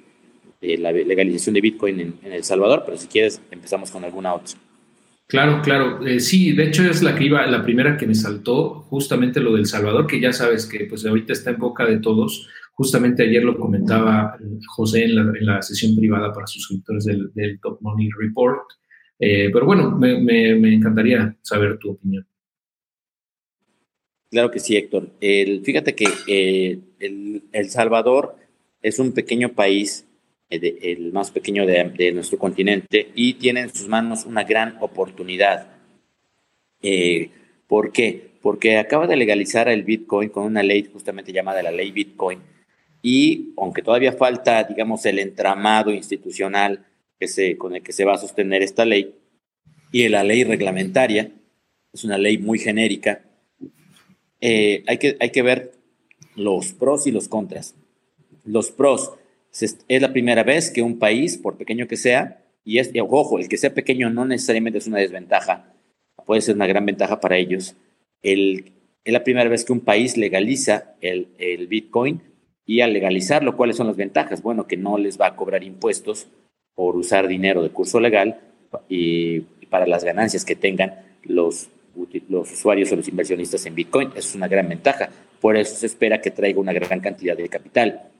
la 0.60 0.92
legalización 0.92 1.54
de 1.54 1.60
Bitcoin 1.60 2.00
en, 2.00 2.32
El 2.32 2.44
Salvador, 2.44 2.82
pero 2.84 2.96
si 2.96 3.06
quieres 3.06 3.40
empezamos 3.50 3.90
con 3.90 4.04
alguna 4.04 4.34
otra. 4.34 4.54
Claro, 5.28 5.62
claro. 5.62 6.04
Eh, 6.06 6.20
sí, 6.20 6.52
de 6.52 6.64
hecho 6.64 6.84
es 6.84 7.02
la 7.02 7.14
que 7.14 7.24
iba, 7.24 7.46
la 7.46 7.62
primera 7.62 7.96
que 7.96 8.06
me 8.06 8.14
saltó, 8.14 8.80
justamente 8.90 9.40
lo 9.40 9.54
del 9.54 9.66
Salvador, 9.66 10.06
que 10.06 10.20
ya 10.20 10.32
sabes 10.32 10.66
que 10.66 10.86
pues 10.86 11.06
ahorita 11.06 11.32
está 11.32 11.50
en 11.50 11.58
boca 11.58 11.86
de 11.86 11.98
todos. 11.98 12.48
Justamente 12.74 13.22
ayer 13.22 13.44
lo 13.44 13.56
comentaba 13.56 14.36
José 14.74 15.04
en 15.04 15.14
la, 15.14 15.22
en 15.22 15.46
la 15.46 15.62
sesión 15.62 15.94
privada 15.94 16.32
para 16.32 16.46
suscriptores 16.46 17.04
del, 17.04 17.30
del 17.34 17.60
Top 17.60 17.80
Money 17.80 18.08
Report 18.18 18.62
eh, 19.18 19.50
pero 19.52 19.66
bueno, 19.66 19.90
me, 19.90 20.74
encantaría 20.74 21.36
saber 21.42 21.78
tu 21.78 21.92
opinión. 21.92 22.26
Claro 24.30 24.50
que 24.50 24.60
sí, 24.60 24.76
Héctor. 24.76 25.10
fíjate 25.20 25.94
que 25.94 26.06
eh, 26.26 26.78
el, 26.98 27.70
Salvador 27.70 28.36
es 28.80 28.98
un 28.98 29.12
pequeño 29.12 29.50
país, 29.50 30.06
eh, 30.50 30.78
el 30.82 31.12
más 31.12 31.30
pequeño 31.30 31.66
de, 31.66 32.12
nuestro 32.12 32.38
continente, 32.38 33.10
y 33.14 33.34
tiene 33.34 33.60
en 33.60 33.74
sus 33.74 33.88
manos 33.88 34.24
una 34.24 34.44
gran 34.44 34.76
oportunidad. 34.80 35.68
¿Por 37.68 37.92
qué? 37.92 38.32
Porque 38.40 38.78
acaba 38.78 39.06
de 39.06 39.16
legalizar 39.16 39.68
el 39.68 39.84
Bitcoin 39.84 40.30
con 40.30 40.44
una 40.44 40.62
ley 40.62 40.88
justamente 40.92 41.32
llamada 41.32 41.62
la 41.62 41.70
ley 41.70 41.92
Bitcoin, 41.92 42.40
y 43.02 43.52
aunque 43.56 43.82
todavía 43.82 44.12
falta, 44.12 44.64
digamos, 44.64 45.04
el 45.06 45.18
entramado 45.18 45.90
institucional 45.90 46.86
con 47.58 47.76
el 47.76 47.82
que 47.82 47.92
se 47.92 48.04
va 48.04 48.14
a 48.14 48.18
sostener 48.18 48.62
esta 48.62 48.84
ley 48.84 49.14
y 49.92 50.08
la 50.08 50.24
ley 50.24 50.44
reglamentaria, 50.44 51.30
es 51.92 52.04
una 52.04 52.18
ley 52.18 52.38
muy 52.38 52.58
genérica, 52.58 53.22
eh, 54.40 54.82
hay, 54.86 54.98
que, 54.98 55.16
hay 55.20 55.30
que 55.30 55.42
ver 55.42 55.72
los 56.34 56.72
pros 56.72 57.06
y 57.06 57.12
los 57.12 57.28
contras. 57.28 57.74
Los 58.44 58.70
pros, 58.70 59.12
es 59.60 59.76
la 59.88 60.12
primera 60.12 60.42
vez 60.42 60.70
que 60.70 60.82
un 60.82 60.98
país, 60.98 61.36
por 61.36 61.58
pequeño 61.58 61.86
que 61.86 61.96
sea, 61.96 62.42
y 62.64 62.78
es, 62.78 62.90
ojo, 62.98 63.38
el 63.38 63.48
que 63.48 63.58
sea 63.58 63.74
pequeño 63.74 64.10
no 64.10 64.24
necesariamente 64.24 64.78
es 64.78 64.86
una 64.86 64.98
desventaja, 64.98 65.74
puede 66.24 66.40
ser 66.40 66.56
una 66.56 66.66
gran 66.66 66.86
ventaja 66.86 67.20
para 67.20 67.36
ellos. 67.36 67.76
El, 68.22 68.72
es 69.04 69.12
la 69.12 69.24
primera 69.24 69.50
vez 69.50 69.64
que 69.64 69.72
un 69.72 69.80
país 69.80 70.16
legaliza 70.16 70.94
el, 71.00 71.28
el 71.38 71.66
Bitcoin 71.66 72.22
y 72.64 72.80
al 72.80 72.92
legalizarlo, 72.92 73.56
¿cuáles 73.56 73.76
son 73.76 73.88
las 73.88 73.96
ventajas? 73.96 74.42
Bueno, 74.42 74.66
que 74.66 74.76
no 74.76 74.96
les 74.96 75.20
va 75.20 75.26
a 75.26 75.36
cobrar 75.36 75.64
impuestos 75.64 76.28
por 76.74 76.96
usar 76.96 77.28
dinero 77.28 77.62
de 77.62 77.70
curso 77.70 78.00
legal 78.00 78.40
y, 78.88 79.40
para 79.70 79.86
las 79.86 80.04
ganancias 80.04 80.44
que 80.44 80.54
tengan 80.54 80.94
los, 81.24 81.68
los 82.28 82.52
usuarios 82.52 82.92
o 82.92 82.96
los 82.96 83.08
inversionistas 83.08 83.64
en 83.64 83.74
Bitcoin. 83.74 84.08
Eso 84.10 84.28
es 84.28 84.34
una 84.34 84.48
gran 84.48 84.68
ventaja. 84.68 85.08
Por 85.40 85.56
eso 85.56 85.74
se 85.74 85.86
espera 85.86 86.20
que 86.20 86.30
traiga 86.30 86.60
una 86.60 86.74
gran 86.74 87.00
cantidad 87.00 87.36
de 87.36 87.48
capital. 87.48 88.10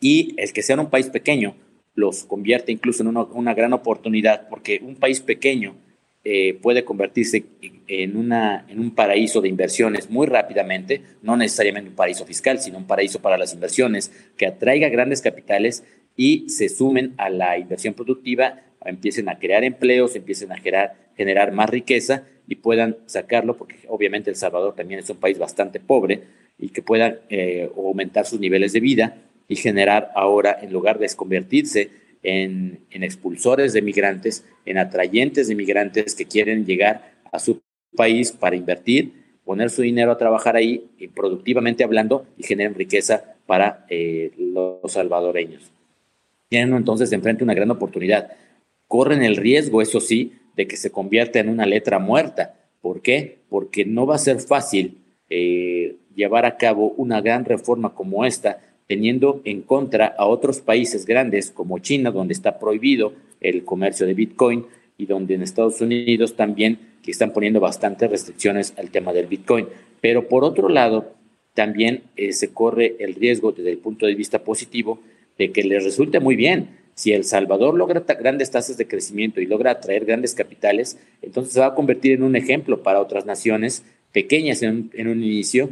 Y 0.00 0.34
el 0.36 0.52
que 0.52 0.62
sea 0.62 0.80
un 0.80 0.90
país 0.90 1.08
pequeño 1.08 1.54
los 1.94 2.24
convierte 2.24 2.72
incluso 2.72 3.02
en 3.02 3.16
una, 3.16 3.54
gran 3.54 3.72
oportunidad 3.72 4.48
porque 4.48 4.80
un 4.82 4.96
país 4.96 5.20
pequeño 5.20 5.76
eh, 6.24 6.54
puede 6.54 6.84
convertirse 6.84 7.44
en, 7.86 8.16
una, 8.16 8.64
en 8.68 8.80
un 8.80 8.90
paraíso 8.94 9.40
de 9.40 9.48
inversiones 9.48 10.10
muy 10.10 10.26
rápidamente, 10.26 11.02
no 11.22 11.36
necesariamente 11.36 11.90
un 11.90 11.96
paraíso 11.96 12.24
fiscal, 12.26 12.58
sino 12.58 12.78
un 12.78 12.86
paraíso 12.86 13.20
para 13.20 13.38
las 13.38 13.52
inversiones 13.52 14.10
que 14.36 14.46
atraiga 14.46 14.88
grandes 14.88 15.22
capitales 15.22 15.84
y 16.16 16.48
se 16.48 16.68
sumen 16.68 17.14
a 17.16 17.28
la 17.28 17.58
inversión 17.58 17.94
productiva, 17.94 18.60
empiecen 18.84 19.28
a 19.28 19.38
crear 19.38 19.64
empleos, 19.64 20.14
empiecen 20.14 20.52
a 20.52 20.56
generar, 20.56 21.10
generar 21.16 21.52
más 21.52 21.70
riqueza 21.70 22.24
y 22.46 22.56
puedan 22.56 22.96
sacarlo, 23.06 23.56
porque 23.56 23.76
obviamente 23.88 24.30
El 24.30 24.36
Salvador 24.36 24.74
también 24.74 25.00
es 25.00 25.10
un 25.10 25.16
país 25.16 25.38
bastante 25.38 25.80
pobre 25.80 26.22
y 26.58 26.68
que 26.68 26.82
puedan 26.82 27.18
eh, 27.30 27.70
aumentar 27.76 28.26
sus 28.26 28.38
niveles 28.38 28.72
de 28.72 28.80
vida 28.80 29.16
y 29.48 29.56
generar 29.56 30.10
ahora, 30.14 30.58
en 30.60 30.72
lugar 30.72 30.98
de 30.98 31.08
convertirse 31.16 31.90
en, 32.22 32.80
en, 32.90 33.02
expulsores 33.02 33.72
de 33.72 33.82
migrantes, 33.82 34.44
en 34.64 34.78
atrayentes 34.78 35.48
de 35.48 35.54
migrantes 35.54 36.14
que 36.14 36.24
quieren 36.24 36.64
llegar 36.64 37.12
a 37.30 37.38
su 37.38 37.60
país 37.94 38.32
para 38.32 38.56
invertir, 38.56 39.12
poner 39.44 39.68
su 39.68 39.82
dinero 39.82 40.12
a 40.12 40.16
trabajar 40.16 40.56
ahí, 40.56 40.90
y 40.98 41.08
productivamente 41.08 41.84
hablando, 41.84 42.26
y 42.38 42.44
generen 42.44 42.74
riqueza 42.74 43.36
para 43.46 43.84
eh, 43.90 44.32
los 44.38 44.90
salvadoreños 44.90 45.73
tienen 46.54 46.76
entonces 46.76 47.10
enfrente 47.10 47.42
una 47.42 47.52
gran 47.52 47.72
oportunidad. 47.72 48.30
Corren 48.86 49.24
el 49.24 49.34
riesgo, 49.36 49.82
eso 49.82 49.98
sí, 50.00 50.34
de 50.54 50.68
que 50.68 50.76
se 50.76 50.92
convierta 50.92 51.40
en 51.40 51.48
una 51.48 51.66
letra 51.66 51.98
muerta. 51.98 52.54
¿Por 52.80 53.02
qué? 53.02 53.38
Porque 53.48 53.84
no 53.84 54.06
va 54.06 54.14
a 54.14 54.18
ser 54.18 54.38
fácil 54.38 54.98
eh, 55.28 55.96
llevar 56.14 56.46
a 56.46 56.56
cabo 56.56 56.94
una 56.96 57.20
gran 57.20 57.44
reforma 57.44 57.92
como 57.92 58.24
esta, 58.24 58.60
teniendo 58.86 59.40
en 59.44 59.62
contra 59.62 60.06
a 60.06 60.26
otros 60.26 60.60
países 60.60 61.06
grandes 61.06 61.50
como 61.50 61.80
China, 61.80 62.12
donde 62.12 62.34
está 62.34 62.60
prohibido 62.60 63.14
el 63.40 63.64
comercio 63.64 64.06
de 64.06 64.14
Bitcoin, 64.14 64.66
y 64.96 65.06
donde 65.06 65.34
en 65.34 65.42
Estados 65.42 65.80
Unidos 65.80 66.36
también 66.36 66.78
que 67.02 67.10
están 67.10 67.32
poniendo 67.32 67.58
bastantes 67.58 68.08
restricciones 68.08 68.74
al 68.78 68.90
tema 68.90 69.12
del 69.12 69.26
Bitcoin. 69.26 69.66
Pero 70.00 70.28
por 70.28 70.44
otro 70.44 70.68
lado, 70.68 71.14
también 71.52 72.04
eh, 72.16 72.32
se 72.32 72.52
corre 72.52 72.94
el 73.00 73.16
riesgo 73.16 73.50
desde 73.50 73.72
el 73.72 73.78
punto 73.78 74.06
de 74.06 74.14
vista 74.14 74.44
positivo 74.44 75.00
de 75.38 75.52
que 75.52 75.62
les 75.62 75.84
resulte 75.84 76.20
muy 76.20 76.36
bien. 76.36 76.78
Si 76.94 77.12
El 77.12 77.24
Salvador 77.24 77.74
logra 77.74 78.04
grandes 78.20 78.50
tasas 78.50 78.76
de 78.76 78.86
crecimiento 78.86 79.40
y 79.40 79.46
logra 79.46 79.72
atraer 79.72 80.04
grandes 80.04 80.34
capitales, 80.34 80.98
entonces 81.22 81.52
se 81.52 81.60
va 81.60 81.66
a 81.66 81.74
convertir 81.74 82.12
en 82.12 82.22
un 82.22 82.36
ejemplo 82.36 82.82
para 82.82 83.00
otras 83.00 83.26
naciones 83.26 83.84
pequeñas 84.12 84.62
en 84.62 84.90
un, 84.96 85.24
inicio. 85.24 85.70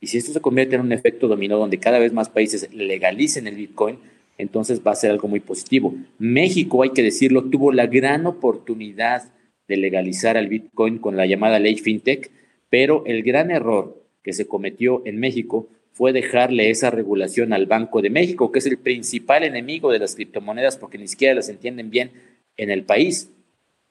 Y 0.00 0.06
si 0.06 0.16
esto 0.16 0.32
se 0.32 0.40
convierte 0.40 0.74
en 0.74 0.80
un 0.80 0.92
efecto 0.92 1.28
dominó 1.28 1.58
donde 1.58 1.78
cada 1.78 1.98
vez 1.98 2.12
más 2.12 2.30
países 2.30 2.72
legalicen 2.72 3.46
el 3.46 3.56
Bitcoin, 3.56 3.98
entonces 4.38 4.80
va 4.84 4.92
a 4.92 4.96
ser 4.96 5.10
algo 5.10 5.28
muy 5.28 5.40
positivo. 5.40 5.94
México, 6.18 6.82
hay 6.82 6.90
que 6.90 7.02
decirlo, 7.02 7.44
tuvo 7.44 7.70
la 7.70 7.86
gran 7.86 8.26
oportunidad 8.26 9.30
de 9.68 9.76
legalizar 9.76 10.38
el 10.38 10.48
Bitcoin 10.48 10.98
con 10.98 11.16
la 11.16 11.26
llamada 11.26 11.58
ley 11.58 11.76
FinTech, 11.76 12.30
pero 12.70 13.04
el 13.04 13.22
gran 13.22 13.50
error 13.50 14.02
que 14.22 14.32
se 14.32 14.48
cometió 14.48 15.02
en 15.04 15.18
México 15.18 15.68
fue 15.92 16.12
dejarle 16.12 16.70
esa 16.70 16.90
regulación 16.90 17.52
al 17.52 17.66
Banco 17.66 18.00
de 18.02 18.10
México, 18.10 18.50
que 18.50 18.58
es 18.58 18.66
el 18.66 18.78
principal 18.78 19.44
enemigo 19.44 19.92
de 19.92 19.98
las 19.98 20.14
criptomonedas 20.14 20.76
porque 20.76 20.98
ni 20.98 21.06
siquiera 21.06 21.34
las 21.34 21.48
entienden 21.48 21.90
bien 21.90 22.10
en 22.56 22.70
el 22.70 22.84
país. 22.84 23.30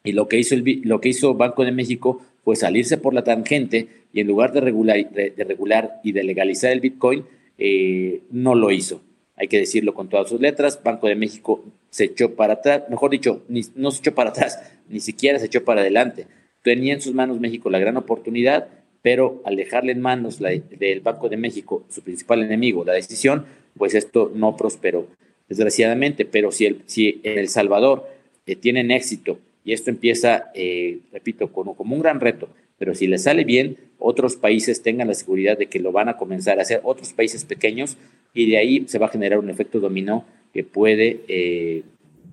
Y 0.03 0.13
lo 0.13 0.27
que 0.27 0.39
hizo 0.39 0.55
el 0.55 0.81
lo 0.83 0.99
que 0.99 1.09
hizo 1.09 1.35
Banco 1.35 1.63
de 1.63 1.71
México 1.71 2.21
fue 2.43 2.55
salirse 2.55 2.97
por 2.97 3.13
la 3.13 3.23
tangente 3.23 3.87
y 4.13 4.19
en 4.19 4.27
lugar 4.27 4.51
de 4.51 4.61
regular, 4.61 4.97
de, 5.11 5.33
regular 5.43 5.99
y 6.03 6.11
de 6.11 6.23
legalizar 6.23 6.71
el 6.71 6.79
Bitcoin, 6.79 7.23
eh, 7.57 8.21
no 8.31 8.55
lo 8.55 8.71
hizo. 8.71 9.01
Hay 9.35 9.47
que 9.47 9.59
decirlo 9.59 9.93
con 9.93 10.09
todas 10.09 10.27
sus 10.27 10.41
letras. 10.41 10.81
Banco 10.83 11.07
de 11.07 11.15
México 11.15 11.63
se 11.91 12.05
echó 12.05 12.35
para 12.35 12.53
atrás, 12.53 12.83
mejor 12.89 13.11
dicho, 13.11 13.43
no 13.47 13.91
se 13.91 13.99
echó 13.99 14.15
para 14.15 14.31
atrás, 14.31 14.59
ni 14.89 14.99
siquiera 14.99 15.37
se 15.37 15.45
echó 15.45 15.63
para 15.63 15.81
adelante. 15.81 16.25
Tenía 16.63 16.93
en 16.93 17.01
sus 17.01 17.13
manos 17.13 17.39
México 17.39 17.69
la 17.69 17.79
gran 17.79 17.97
oportunidad 17.97 18.67
pero 19.01 19.41
al 19.45 19.55
dejarle 19.55 19.91
en 19.91 20.01
manos 20.01 20.39
del 20.39 20.99
Banco 21.01 21.29
de 21.29 21.37
México, 21.37 21.83
su 21.89 22.01
principal 22.01 22.43
enemigo, 22.43 22.85
la 22.85 22.93
decisión, 22.93 23.45
pues 23.77 23.95
esto 23.95 24.31
no 24.35 24.55
prosperó, 24.55 25.07
desgraciadamente. 25.49 26.25
Pero 26.25 26.51
si, 26.51 26.65
el, 26.65 26.81
si 26.85 27.19
en 27.23 27.39
El 27.39 27.49
Salvador 27.49 28.07
eh, 28.45 28.55
tienen 28.55 28.91
éxito 28.91 29.39
y 29.63 29.73
esto 29.73 29.89
empieza, 29.89 30.51
eh, 30.53 30.99
repito, 31.11 31.51
como, 31.51 31.75
como 31.75 31.95
un 31.95 32.01
gran 32.01 32.19
reto, 32.19 32.49
pero 32.77 32.95
si 32.95 33.07
le 33.07 33.17
sale 33.17 33.43
bien, 33.43 33.77
otros 33.99 34.35
países 34.35 34.81
tengan 34.81 35.07
la 35.07 35.13
seguridad 35.13 35.57
de 35.57 35.67
que 35.67 35.79
lo 35.79 35.91
van 35.91 36.09
a 36.09 36.17
comenzar 36.17 36.59
a 36.59 36.63
hacer, 36.63 36.81
otros 36.83 37.13
países 37.13 37.45
pequeños, 37.45 37.97
y 38.33 38.49
de 38.49 38.57
ahí 38.57 38.85
se 38.87 38.97
va 38.97 39.07
a 39.07 39.09
generar 39.09 39.39
un 39.39 39.49
efecto 39.49 39.79
dominó 39.79 40.25
que 40.53 40.63
puede 40.63 41.21
eh, 41.27 41.83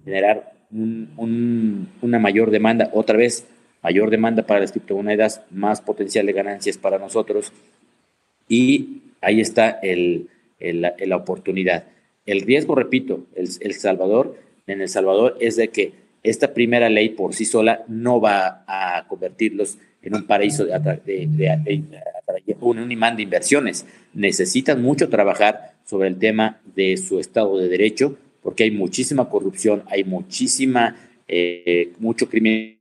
generar 0.04 0.52
una 0.70 2.18
mayor 2.18 2.50
demanda 2.50 2.90
otra 2.92 3.16
vez 3.16 3.46
mayor 3.88 4.10
demanda 4.10 4.42
para 4.42 4.60
las 4.60 4.72
criptomonedas, 4.72 5.40
más 5.50 5.80
potencial 5.80 6.26
de 6.26 6.34
ganancias 6.34 6.76
para 6.76 6.98
nosotros 6.98 7.52
y 8.46 9.00
ahí 9.22 9.40
está 9.40 9.70
el, 9.82 10.28
la 10.60 11.16
oportunidad. 11.16 11.84
El 12.26 12.42
riesgo, 12.42 12.74
repito, 12.74 13.24
el, 13.34 13.72
Salvador, 13.72 14.36
en 14.66 14.82
El 14.82 14.90
Salvador 14.90 15.38
es 15.40 15.56
de 15.56 15.68
que 15.68 15.92
esta 16.22 16.52
primera 16.52 16.90
ley 16.90 17.08
por 17.08 17.34
sí 17.34 17.46
sola 17.46 17.82
no 17.88 18.20
va 18.20 18.62
a 18.66 19.06
convertirlos 19.08 19.78
en 20.02 20.16
un 20.16 20.26
paraíso 20.26 20.66
de, 20.66 20.78
de, 21.06 22.56
un 22.60 22.92
imán 22.92 23.16
de 23.16 23.22
inversiones. 23.22 23.86
Necesitan 24.12 24.82
mucho 24.82 25.08
trabajar 25.08 25.72
sobre 25.86 26.08
el 26.08 26.18
tema 26.18 26.60
de 26.74 26.98
su 26.98 27.18
Estado 27.20 27.56
de 27.56 27.68
Derecho, 27.68 28.18
porque 28.42 28.64
hay 28.64 28.70
muchísima 28.70 29.30
corrupción, 29.30 29.82
hay 29.86 30.04
muchísima, 30.04 30.94
eh, 31.26 31.92
mucho 31.98 32.28
crimen 32.28 32.77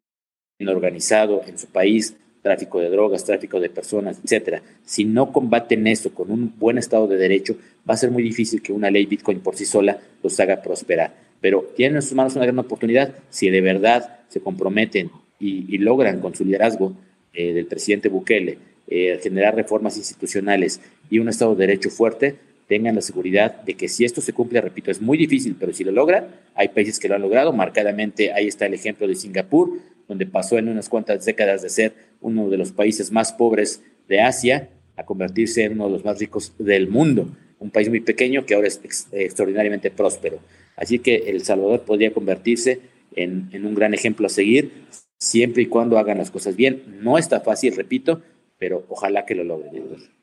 organizado 0.65 1.43
en 1.45 1.59
su 1.59 1.67
país, 1.67 2.15
tráfico 2.41 2.79
de 2.79 2.89
drogas, 2.89 3.23
tráfico 3.25 3.59
de 3.59 3.69
personas, 3.69 4.19
etcétera. 4.23 4.63
Si 4.85 5.05
no 5.05 5.31
combaten 5.31 5.85
eso 5.85 6.13
con 6.13 6.31
un 6.31 6.53
buen 6.57 6.77
Estado 6.77 7.07
de 7.07 7.17
Derecho, 7.17 7.57
va 7.87 7.93
a 7.93 7.97
ser 7.97 8.09
muy 8.09 8.23
difícil 8.23 8.61
que 8.61 8.73
una 8.73 8.89
ley 8.89 9.05
Bitcoin 9.05 9.41
por 9.41 9.55
sí 9.55 9.65
sola 9.65 9.99
los 10.23 10.39
haga 10.39 10.61
prosperar. 10.61 11.13
Pero 11.41 11.71
tienen 11.75 11.97
en 11.97 12.01
sus 12.01 12.13
manos 12.13 12.35
una 12.35 12.45
gran 12.45 12.57
oportunidad 12.57 13.13
si 13.29 13.49
de 13.49 13.61
verdad 13.61 14.19
se 14.29 14.39
comprometen 14.39 15.11
y, 15.39 15.77
logran 15.77 16.19
con 16.19 16.33
su 16.33 16.43
liderazgo 16.43 16.93
eh, 17.33 17.53
del 17.53 17.67
presidente 17.67 18.09
Bukele 18.09 18.57
eh, 18.87 19.19
generar 19.21 19.53
reformas 19.53 19.97
institucionales 19.97 20.81
y 21.09 21.19
un 21.19 21.29
Estado 21.29 21.53
de 21.53 21.67
Derecho 21.67 21.89
fuerte, 21.89 22.35
tengan 22.67 22.95
la 22.95 23.01
seguridad 23.01 23.61
de 23.63 23.75
que 23.75 23.87
si 23.87 24.05
esto 24.05 24.21
se 24.21 24.33
cumple, 24.33 24.61
repito, 24.61 24.91
es 24.91 25.01
muy 25.01 25.17
difícil, 25.17 25.55
pero 25.59 25.73
si 25.73 25.83
lo 25.83 25.91
logran, 25.91 26.27
hay 26.55 26.69
países 26.69 26.99
que 26.99 27.07
lo 27.07 27.15
han 27.15 27.21
logrado, 27.21 27.53
marcadamente 27.53 28.31
ahí 28.33 28.47
está 28.47 28.65
el 28.65 28.73
ejemplo 28.73 29.07
de 29.07 29.15
Singapur, 29.15 29.77
donde 30.07 30.25
pasó 30.25 30.57
en 30.57 30.69
unas 30.69 30.89
cuantas 30.89 31.25
décadas 31.25 31.61
de 31.61 31.69
ser 31.69 31.93
uno 32.21 32.49
de 32.49 32.57
los 32.57 32.71
países 32.71 33.11
más 33.11 33.33
pobres 33.33 33.83
de 34.07 34.21
Asia 34.21 34.69
a 34.95 35.05
convertirse 35.05 35.63
en 35.63 35.73
uno 35.73 35.85
de 35.85 35.91
los 35.91 36.05
más 36.05 36.19
ricos 36.19 36.53
del 36.57 36.87
mundo, 36.87 37.29
un 37.59 37.71
país 37.71 37.89
muy 37.89 37.99
pequeño 37.99 38.45
que 38.45 38.55
ahora 38.55 38.67
es 38.67 38.81
extraordinariamente 39.11 39.91
próspero. 39.91 40.39
Así 40.75 40.99
que 40.99 41.29
El 41.29 41.43
Salvador 41.43 41.81
podría 41.81 42.13
convertirse 42.13 42.79
en, 43.15 43.49
en 43.51 43.65
un 43.65 43.75
gran 43.75 43.93
ejemplo 43.93 44.27
a 44.27 44.29
seguir 44.29 44.71
siempre 45.17 45.63
y 45.63 45.65
cuando 45.65 45.97
hagan 45.97 46.17
las 46.17 46.31
cosas 46.31 46.55
bien. 46.55 46.83
No 47.01 47.17
está 47.17 47.41
fácil, 47.41 47.75
repito, 47.75 48.21
pero 48.57 48.85
ojalá 48.89 49.25
que 49.25 49.35
lo 49.35 49.43
logren. 49.43 50.16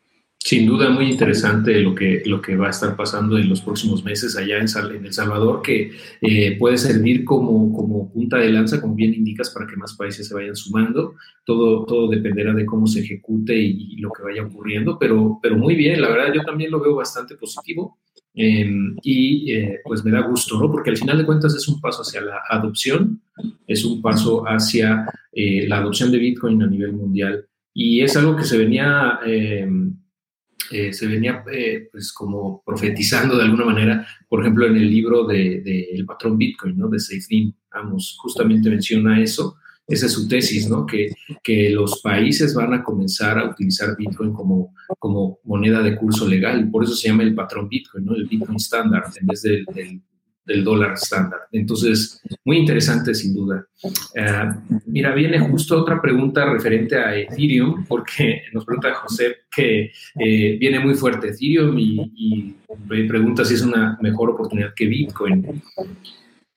Sin 0.45 0.67
duda 0.67 0.91
muy 0.91 1.11
interesante 1.11 1.81
lo 1.81 1.95
que, 1.95 2.23
lo 2.27 2.43
que 2.43 2.55
va 2.55 2.67
a 2.67 2.71
estar 2.71 2.95
pasando 2.97 3.39
en 3.39 3.49
los 3.49 3.63
próximos 3.63 4.05
meses 4.05 4.37
allá 4.37 4.59
en, 4.59 4.67
en 4.95 5.07
El 5.07 5.13
Salvador, 5.15 5.63
que 5.63 5.93
eh, 6.21 6.59
puede 6.59 6.77
servir 6.77 7.25
como, 7.25 7.73
como 7.73 8.13
punta 8.13 8.37
de 8.37 8.51
lanza, 8.51 8.79
como 8.79 8.95
bien 8.95 9.15
indicas, 9.15 9.49
para 9.49 9.67
que 9.67 9.77
más 9.77 9.95
países 9.97 10.29
se 10.29 10.35
vayan 10.35 10.55
sumando. 10.55 11.15
Todo, 11.47 11.87
todo 11.87 12.11
dependerá 12.11 12.53
de 12.53 12.67
cómo 12.67 12.87
se 12.87 13.01
ejecute 13.01 13.57
y, 13.57 13.97
lo 13.97 14.11
que 14.13 14.23
vaya 14.23 14.43
ocurriendo, 14.43 14.99
pero, 14.99 15.39
pero 15.43 15.57
muy 15.57 15.77
bien, 15.77 16.03
la 16.03 16.11
verdad 16.11 16.35
yo 16.35 16.43
también 16.43 16.71
lo 16.71 16.79
veo 16.79 16.95
bastante 16.95 17.37
positivo. 17.37 17.97
Em, 18.35 18.97
y 19.03 19.51
eh, 19.51 19.81
pues 19.83 20.05
me 20.05 20.11
da 20.11 20.21
gusto, 20.29 20.61
¿no? 20.61 20.71
Porque 20.71 20.91
al 20.91 20.99
final 20.99 21.17
de 21.17 21.25
cuentas 21.25 21.55
es 21.55 21.67
un 21.69 21.81
paso 21.81 22.03
hacia 22.03 22.21
la 22.21 22.43
adopción, 22.51 23.23
es 23.67 23.83
un 23.83 24.03
paso 24.03 24.45
hacia 24.47 25.07
eh, 25.33 25.67
la 25.67 25.79
adopción 25.79 26.13
de 26.13 26.19
Bitcoin 26.19 26.63
a 26.63 26.67
nivel 26.67 26.93
mundial 26.93 27.47
y 27.73 28.03
es 28.03 28.15
algo 28.17 28.37
que 28.37 28.45
se 28.45 28.59
venía 28.59 29.21
em, 29.25 29.95
eh, 30.71 30.93
se 30.93 31.07
venía 31.07 31.45
eh, 31.53 31.89
pues 31.91 32.13
como 32.13 32.63
profetizando 32.65 33.37
de 33.37 33.45
alguna 33.45 33.65
manera, 33.65 34.07
por 34.29 34.41
ejemplo, 34.41 34.67
en 34.67 34.77
el 34.77 34.91
libro 34.91 35.27
de, 35.27 35.89
El 35.93 36.05
patrón 36.05 36.39
Bitcoin, 36.39 36.79
¿no? 36.79 36.89
De 36.89 36.99
Seifrin, 36.99 37.55
vamos, 37.73 38.17
justamente 38.21 38.71
menciona 38.71 39.21
eso, 39.21 39.57
esa 39.87 40.07
es 40.07 40.13
su 40.13 40.27
tesis, 40.27 40.69
¿no? 40.69 40.87
Que, 40.87 41.15
que 41.43 41.71
los 41.71 42.01
países 42.01 42.55
van 42.55 42.73
a 42.75 42.83
comenzar 42.83 43.39
a 43.39 43.51
utilizar 43.51 43.97
Bitcoin 43.97 44.33
como, 44.33 44.75
como 44.99 45.39
moneda 45.45 45.83
de 45.83 45.97
curso 45.97 46.27
legal, 46.27 46.71
por 46.71 46.85
eso 46.85 46.95
se 46.95 47.09
llama 47.09 47.23
el 47.23 47.35
patrón 47.35 47.69
Bitcoin, 47.69 48.05
¿no? 48.05 48.15
El 48.15 48.27
Bitcoin 48.27 48.57
Standard, 48.57 49.13
en 49.21 49.27
vez 49.27 49.43
del, 49.43 49.65
del 49.75 50.01
del 50.45 50.63
dólar 50.63 50.93
estándar. 50.93 51.41
Entonces, 51.53 52.21
muy 52.45 52.59
interesante 52.59 53.15
sin 53.15 53.35
duda. 53.35 53.67
Eh, 54.15 54.49
mira, 54.87 55.15
viene 55.15 55.39
justo 55.39 55.81
otra 55.81 56.01
pregunta 56.01 56.45
referente 56.45 56.97
a 56.97 57.17
Ethereum, 57.17 57.85
porque 57.87 58.43
nos 58.53 58.65
pregunta 58.65 58.95
José 58.95 59.37
que 59.55 59.91
eh, 60.19 60.57
viene 60.59 60.81
muy 60.81 60.95
fuerte 60.95 61.29
Ethereum 61.29 61.77
y, 61.79 62.55
pregunta 63.09 63.45
si 63.45 63.55
es 63.55 63.63
una 63.63 63.99
mejor 64.01 64.31
oportunidad 64.31 64.75
que 64.75 64.87
Bitcoin. 64.87 65.63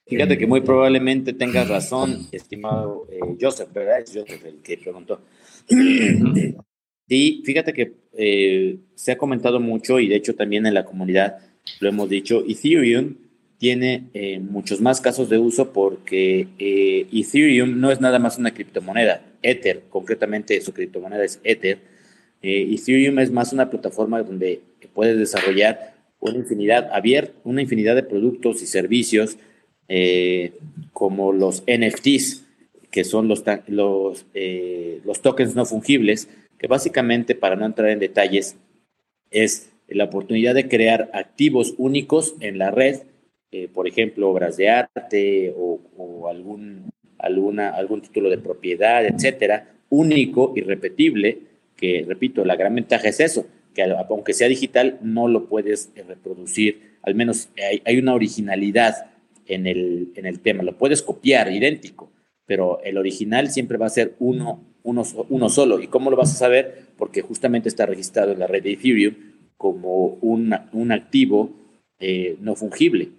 Fíjate 0.05 0.37
que 0.37 0.47
muy 0.47 0.61
probablemente 0.61 1.33
tengas 1.33 1.67
razón, 1.67 2.27
estimado 2.31 3.07
eh, 3.11 3.19
Joseph, 3.39 3.71
¿verdad? 3.73 3.99
Es 3.99 4.13
Joseph 4.13 4.43
el 4.45 4.61
que 4.61 4.77
preguntó. 4.77 5.21
Y 7.09 7.41
fíjate 7.45 7.71
que 7.71 8.79
se 8.95 9.11
ha 9.13 9.17
comentado 9.17 9.61
mucho 9.61 9.97
y 9.99 10.09
de 10.09 10.15
hecho 10.17 10.35
también 10.35 10.65
en 10.65 10.73
la 10.73 10.83
comunidad 10.83 11.37
lo 11.79 11.89
hemos 11.89 12.09
dicho, 12.09 12.43
Ethereum 12.47 13.15
tiene 13.57 14.09
eh, 14.13 14.39
muchos 14.39 14.81
más 14.81 15.01
casos 15.01 15.29
de 15.29 15.39
uso 15.39 15.73
porque 15.73 16.47
eh, 16.59 17.07
Ethereum 17.11 17.79
no 17.79 17.91
es 17.91 17.99
nada 17.99 18.19
más 18.19 18.37
una 18.37 18.53
criptomoneda. 18.53 19.23
Ether, 19.41 19.83
concretamente 19.89 20.61
su 20.61 20.73
criptomoneda 20.73 21.23
es 21.23 21.39
Ether. 21.43 21.79
Eh, 22.41 22.69
Ethereum 22.71 23.17
es 23.19 23.31
más 23.31 23.53
una 23.53 23.69
plataforma 23.69 24.21
donde 24.21 24.61
puedes 24.93 25.17
desarrollar 25.17 25.95
una 26.19 26.37
infinidad 26.37 26.89
abierta, 26.93 27.33
una 27.43 27.61
infinidad 27.61 27.95
de 27.95 28.03
productos 28.03 28.61
y 28.61 28.67
servicios 28.67 29.37
como 30.91 31.31
los 31.31 31.63
NFTs, 31.65 32.43
que 32.91 33.05
son 33.05 33.29
los, 33.29 33.41
los, 33.67 34.25
los 35.05 35.21
tokens 35.21 35.55
no 35.55 35.65
fungibles, 35.65 36.27
que 36.59 36.67
básicamente, 36.67 37.35
para 37.35 37.55
no 37.55 37.65
entrar 37.65 37.91
en 37.91 37.99
detalles, 37.99 38.57
es 39.31 39.69
la 39.87 40.05
oportunidad 40.05 40.55
de 40.55 40.67
crear 40.67 41.09
activos 41.13 41.73
únicos 41.77 42.35
en 42.41 42.57
la 42.57 42.69
red 42.69 43.03
eh, 43.51 43.69
por 43.73 43.87
ejemplo, 43.87 44.29
obras 44.29 44.57
de 44.57 44.69
arte 44.69 45.53
o, 45.55 46.27
algún, 46.29 46.91
alguna, 47.17 47.69
algún 47.69 48.01
título 48.01 48.29
de 48.29 48.37
propiedad, 48.37 49.05
etcétera, 49.05 49.73
único, 49.89 50.53
irrepetible, 50.55 51.39
que, 51.75 52.03
repito, 52.07 52.43
la 52.43 52.55
gran 52.55 52.75
ventaja 52.75 53.07
es 53.07 53.19
eso, 53.19 53.47
que 53.73 53.83
aunque 53.83 54.33
sea 54.33 54.47
digital, 54.47 54.97
no 55.01 55.27
lo 55.27 55.45
puedes 55.45 55.91
eh, 55.95 56.03
reproducir, 56.03 56.97
al 57.03 57.15
menos 57.15 57.49
hay, 57.85 57.97
una 57.97 58.13
originalidad 58.13 59.11
en 59.45 59.65
el, 59.65 60.11
en 60.15 60.25
el 60.25 60.41
tema, 60.41 60.63
lo 60.63 60.77
puedes 60.77 61.01
copiar 61.01 61.51
idéntico, 61.51 62.11
pero 62.45 62.81
el 62.83 62.97
original 62.97 63.49
siempre 63.49 63.77
va 63.77 63.85
a 63.85 63.89
ser 63.89 64.15
uno, 64.19 64.61
uno, 64.83 65.03
uno 65.29 65.49
solo. 65.49 65.81
¿Y 65.81 65.87
cómo 65.87 66.09
lo 66.09 66.17
vas 66.17 66.31
a 66.31 66.37
saber? 66.37 66.87
Porque 66.97 67.21
justamente 67.21 67.69
está 67.69 67.85
registrado 67.85 68.31
en 68.31 68.39
la 68.39 68.47
red 68.47 68.63
de 68.63 68.73
Ethereum 68.73 69.15
como 69.57 70.17
un, 70.21 70.55
un 70.71 70.91
activo 70.91 71.51
eh, 71.99 72.37
no 72.41 72.55
fungible, 72.55 73.09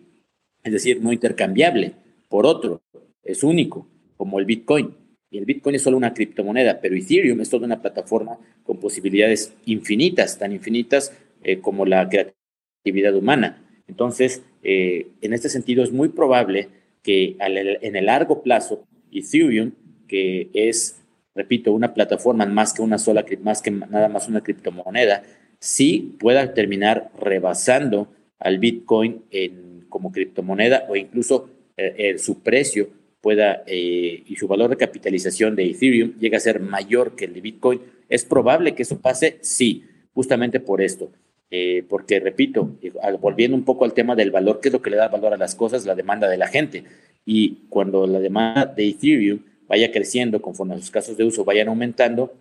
es 0.63 0.73
decir, 0.73 1.03
no 1.03 1.13
intercambiable 1.13 1.95
por 2.29 2.47
otro, 2.47 2.83
es 3.23 3.43
único, 3.43 3.89
como 4.17 4.39
el 4.39 4.45
Bitcoin. 4.45 4.95
Y 5.31 5.39
el 5.39 5.45
Bitcoin 5.45 5.77
es 5.77 5.83
solo 5.83 5.97
una 5.97 6.15
criptomoneda, 6.15 6.81
pero 6.81 6.97
Ethereum 6.97 7.41
es 7.41 7.51
toda 7.51 7.67
una 7.67 7.83
plataforma 7.83 8.39
con 8.65 8.79
posibilidades 8.79 9.55
infinitas, 9.67 10.39
tan 10.39 10.53
infinitas 10.53 11.13
eh, 11.43 11.59
como 11.59 11.85
la 11.85 12.09
creatividad 12.09 13.15
humana. 13.15 13.65
Entonces, 13.87 14.43
eh, 14.63 15.09
en 15.21 15.33
este 15.33 15.49
sentido, 15.49 15.83
es 15.83 15.93
muy 15.93 16.09
probable 16.09 16.69
que 17.03 17.37
en 17.39 17.97
el 17.97 18.07
largo 18.07 18.43
plazo, 18.43 18.87
Ethereum, 19.13 19.73
que 20.07 20.51
es, 20.53 21.01
repito, 21.35 21.73
una 21.73 21.95
plataforma 21.95 22.47
más 22.47 22.73
que 22.73 22.83
una 22.83 22.99
sola, 22.99 23.25
más 23.43 23.63
que 23.63 23.71
nada 23.71 24.09
más 24.09 24.29
una 24.29 24.43
criptomoneda, 24.43 25.23
sí 25.59 26.17
pueda 26.19 26.55
terminar 26.55 27.11
rebasando 27.19 28.09
al 28.39 28.59
Bitcoin 28.59 29.23
en, 29.31 29.78
como 29.89 30.12
criptomoneda 30.12 30.84
o 30.89 30.97
incluso 30.97 31.51
eh, 31.76 32.18
su 32.18 32.43
precio 32.43 32.89
pueda 33.20 33.62
eh, 33.66 34.22
y 34.26 34.36
su 34.36 34.49
valor 34.49 34.70
de 34.70 34.76
capitalización 34.76 35.57
de 35.57 35.66
Ethereum 35.66 36.14
llegue 36.18 36.36
a 36.36 36.41
ser 36.41 36.61
mayor 36.61 37.16
que 37.16 37.26
el 37.26 37.34
de 37.34 37.41
Bitcoin. 37.41 37.80
¿Es 38.09 38.24
probable 38.24 38.74
que 38.74 38.82
eso 38.82 39.01
pase? 39.01 39.39
Sí, 39.43 39.84
justamente 40.14 40.61
por 40.61 40.80
esto. 40.80 41.11
Eh, 41.51 41.84
porque, 41.89 42.20
repito, 42.20 42.76
volviendo 43.20 43.57
un 43.57 43.64
poco 43.64 43.84
al 43.84 43.95
tema 43.95 44.14
del 44.14 44.30
valor, 44.30 44.61
¿qué 44.61 44.68
es 44.68 44.72
lo 44.72 44.82
que 44.82 44.91
le 44.91 44.97
da 44.97 45.09
valor 45.09 45.32
a 45.32 45.36
las 45.36 45.55
cosas? 45.55 45.86
La 45.86 45.95
demanda 45.95 46.28
de 46.28 46.36
la 46.36 46.47
gente. 46.47 46.84
Y 47.24 47.66
cuando 47.68 48.07
la 48.07 48.20
demanda 48.20 48.66
de 48.66 48.89
Ethereum 48.89 49.41
vaya 49.66 49.91
creciendo 49.93 50.41
conforme 50.41 50.76
sus 50.78 50.91
casos 50.91 51.16
de 51.16 51.24
uso 51.24 51.45
vayan 51.45 51.68
aumentando, 51.68 52.32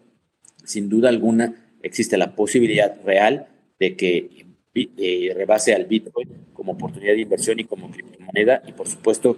sin 0.64 0.90
duda 0.90 1.10
alguna 1.10 1.56
existe 1.84 2.18
la 2.18 2.36
posibilidad 2.36 2.96
real 3.04 3.48
de 3.80 3.96
que 3.96 4.46
rebase 5.34 5.74
al 5.74 5.86
Bitcoin 5.86 6.30
como 6.54 6.74
oportunidad 6.74 7.14
de 7.14 7.22
inversión 7.22 7.60
y 7.60 7.66
como 7.66 7.90
criptomoneda 7.92 8.62
y 8.68 8.72
por 8.72 8.88
supuesto 8.88 9.38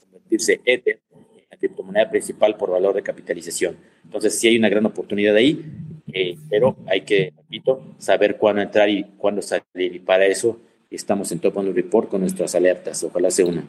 convertirse 0.00 0.60
Ether 0.64 1.00
en 1.12 1.44
la 1.50 1.56
criptomoneda 1.56 2.10
principal 2.10 2.56
por 2.56 2.70
valor 2.70 2.94
de 2.94 3.02
capitalización. 3.02 3.76
Entonces 4.04 4.38
sí 4.38 4.48
hay 4.48 4.58
una 4.58 4.68
gran 4.68 4.86
oportunidad 4.86 5.34
ahí, 5.34 5.64
eh, 6.12 6.36
pero 6.48 6.76
hay 6.86 7.02
que, 7.02 7.32
repito, 7.36 7.94
saber 7.98 8.36
cuándo 8.36 8.62
entrar 8.62 8.88
y 8.88 9.04
cuándo 9.16 9.42
salir 9.42 9.94
y 9.94 9.98
para 9.98 10.26
eso 10.26 10.58
estamos 10.90 11.30
en 11.32 11.40
Top 11.40 11.56
Report 11.56 12.08
con 12.08 12.20
nuestras 12.20 12.54
alertas. 12.54 13.02
Ojalá 13.04 13.30
sea 13.30 13.46
una 13.46 13.68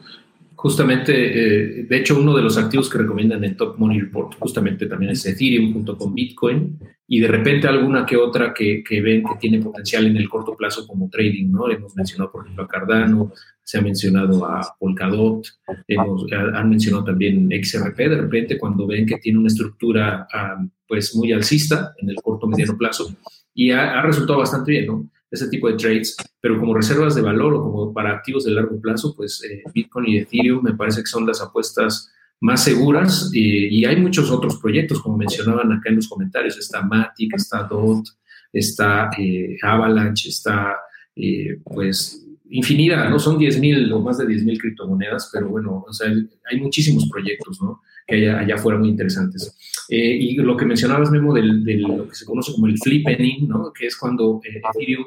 justamente, 0.60 1.12
eh, 1.14 1.84
de 1.84 1.96
hecho, 1.96 2.20
uno 2.20 2.36
de 2.36 2.42
los 2.42 2.58
activos 2.58 2.90
que 2.90 2.98
recomiendan 2.98 3.42
en 3.44 3.56
Top 3.56 3.78
Money 3.78 3.98
Report 3.98 4.34
justamente 4.38 4.84
también 4.84 5.12
es 5.12 5.24
Ethereum 5.24 5.72
junto 5.72 5.96
con 5.96 6.14
Bitcoin 6.14 6.78
y 7.08 7.18
de 7.18 7.28
repente 7.28 7.66
alguna 7.66 8.04
que 8.04 8.18
otra 8.18 8.52
que, 8.52 8.84
que, 8.86 9.00
ven 9.00 9.24
que 9.24 9.36
tiene 9.40 9.60
potencial 9.60 10.06
en 10.06 10.18
el 10.18 10.28
corto 10.28 10.54
plazo 10.54 10.86
como 10.86 11.08
trading, 11.08 11.50
¿no? 11.50 11.70
Hemos 11.70 11.96
mencionado, 11.96 12.30
por 12.30 12.42
ejemplo, 12.44 12.64
a 12.64 12.68
Cardano, 12.68 13.32
se 13.64 13.78
ha 13.78 13.80
mencionado 13.80 14.44
a 14.44 14.60
Polkadot, 14.78 15.46
hemos, 15.88 16.26
han 16.30 16.68
mencionado 16.68 17.04
también 17.04 17.48
XRP, 17.50 17.96
de 17.96 18.20
repente 18.20 18.58
cuando 18.58 18.86
ven 18.86 19.06
que 19.06 19.16
tiene 19.16 19.38
una 19.38 19.48
estructura 19.48 20.28
ah, 20.30 20.62
pues 20.86 21.16
muy 21.16 21.32
alcista 21.32 21.94
en 22.02 22.10
el 22.10 22.16
corto 22.16 22.46
mediano 22.46 22.76
plazo 22.76 23.16
y 23.54 23.70
ha, 23.70 23.98
ha 23.98 24.02
resultado 24.02 24.40
bastante 24.40 24.72
bien, 24.72 24.86
¿no? 24.88 25.10
Ese 25.30 25.48
tipo 25.48 25.68
de 25.68 25.74
trades, 25.74 26.16
pero 26.40 26.58
como 26.58 26.74
reservas 26.74 27.14
de 27.14 27.22
valor 27.22 27.54
o 27.54 27.62
como 27.62 27.92
para 27.92 28.12
activos 28.12 28.44
de 28.44 28.52
largo 28.52 28.80
plazo, 28.80 29.14
pues 29.14 29.42
eh, 29.48 29.62
Bitcoin 29.72 30.08
y 30.08 30.18
Ethereum 30.18 30.62
me 30.62 30.74
parece 30.74 31.00
que 31.02 31.06
son 31.06 31.26
las 31.26 31.40
apuestas 31.40 32.10
más 32.40 32.64
seguras 32.64 33.30
y 33.34 33.84
hay 33.84 33.96
muchos 33.96 34.30
otros 34.30 34.58
proyectos, 34.58 35.02
como 35.02 35.18
mencionaban 35.18 35.72
acá 35.72 35.90
en 35.90 35.96
los 35.96 36.08
comentarios, 36.08 36.56
está 36.56 36.82
Matic, 36.82 37.34
está 37.34 37.64
DOT, 37.64 38.06
está 38.50 39.10
eh, 39.18 39.58
Avalanche, 39.62 40.30
está 40.30 40.74
eh, 41.14 41.60
pues 41.62 42.26
infinidad, 42.48 43.10
¿no? 43.10 43.18
Son 43.18 43.38
10.000 43.38 43.92
o 43.92 44.00
más 44.00 44.18
de 44.18 44.24
10.000 44.24 44.58
criptomonedas, 44.58 45.30
pero 45.32 45.50
bueno, 45.50 45.84
o 45.86 45.92
sea, 45.92 46.08
hay 46.08 46.60
muchísimos 46.60 47.08
proyectos, 47.10 47.60
¿no? 47.60 47.82
Que 48.06 48.16
allá, 48.16 48.40
allá 48.40 48.56
fuera 48.56 48.78
muy 48.78 48.88
interesantes. 48.88 49.54
y 49.88 50.34
lo 50.36 50.56
que 50.56 50.64
mencionabas, 50.64 51.10
Memo, 51.10 51.34
de 51.34 51.42
lo 51.42 52.08
que 52.08 52.14
se 52.14 52.24
conoce 52.24 52.52
como 52.52 52.66
el 52.66 52.78
flipping, 52.78 53.48
¿no? 53.48 53.70
Que 53.70 53.86
es 53.86 53.96
cuando 53.96 54.40
Ethereum 54.42 55.04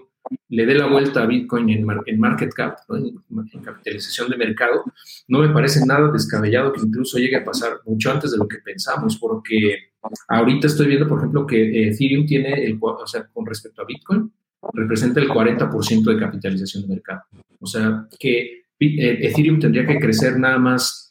le 0.49 0.65
dé 0.65 0.76
la 0.76 0.88
vuelta 0.88 1.24
a 1.24 1.26
Bitcoin 1.26 1.69
en, 1.69 1.86
en 2.05 2.19
market 2.19 2.53
cap, 2.53 2.78
en, 2.89 3.21
capitalización 3.61 4.30
de 4.30 4.38
mercado, 4.38 4.84
no 5.28 5.39
me 5.39 5.49
parece 5.49 5.86
nada 5.86 6.11
descabellado 6.11 6.71
que 6.74 6.82
incluso 6.82 7.17
llegue 7.17 7.38
a 7.38 7.43
pasar 7.43 7.80
mucho 7.86 8.11
antes 8.11 8.32
de 8.32 8.38
lo 8.38 8.47
que 8.47 8.57
pensamos, 8.57 9.17
porque 9.17 9.91
ahorita 10.28 10.67
estoy 10.67 10.88
viendo, 10.88 11.07
por 11.07 11.19
ejemplo, 11.19 11.47
que 11.47 11.88
Ethereum 11.89 12.26
tiene, 12.26 12.65
el, 12.65 12.78
o 12.82 13.07
sea, 13.07 13.28
con 13.34 13.45
respecto 13.45 13.82
a 13.82 13.86
Bitcoin, 13.86 14.32
representa 14.74 15.19
el 15.19 15.30
40% 15.30 16.03
de 16.03 16.19
capitalización 16.19 16.84
de 16.84 16.89
mercado. 16.89 17.21
O 17.59 17.65
sea, 17.65 18.07
que 18.19 18.63
eh, 18.80 19.28
Ethereum 19.28 19.59
tendría 19.59 19.86
que 19.86 19.99
crecer 19.99 20.38
nada 20.39 20.57
más 20.57 21.03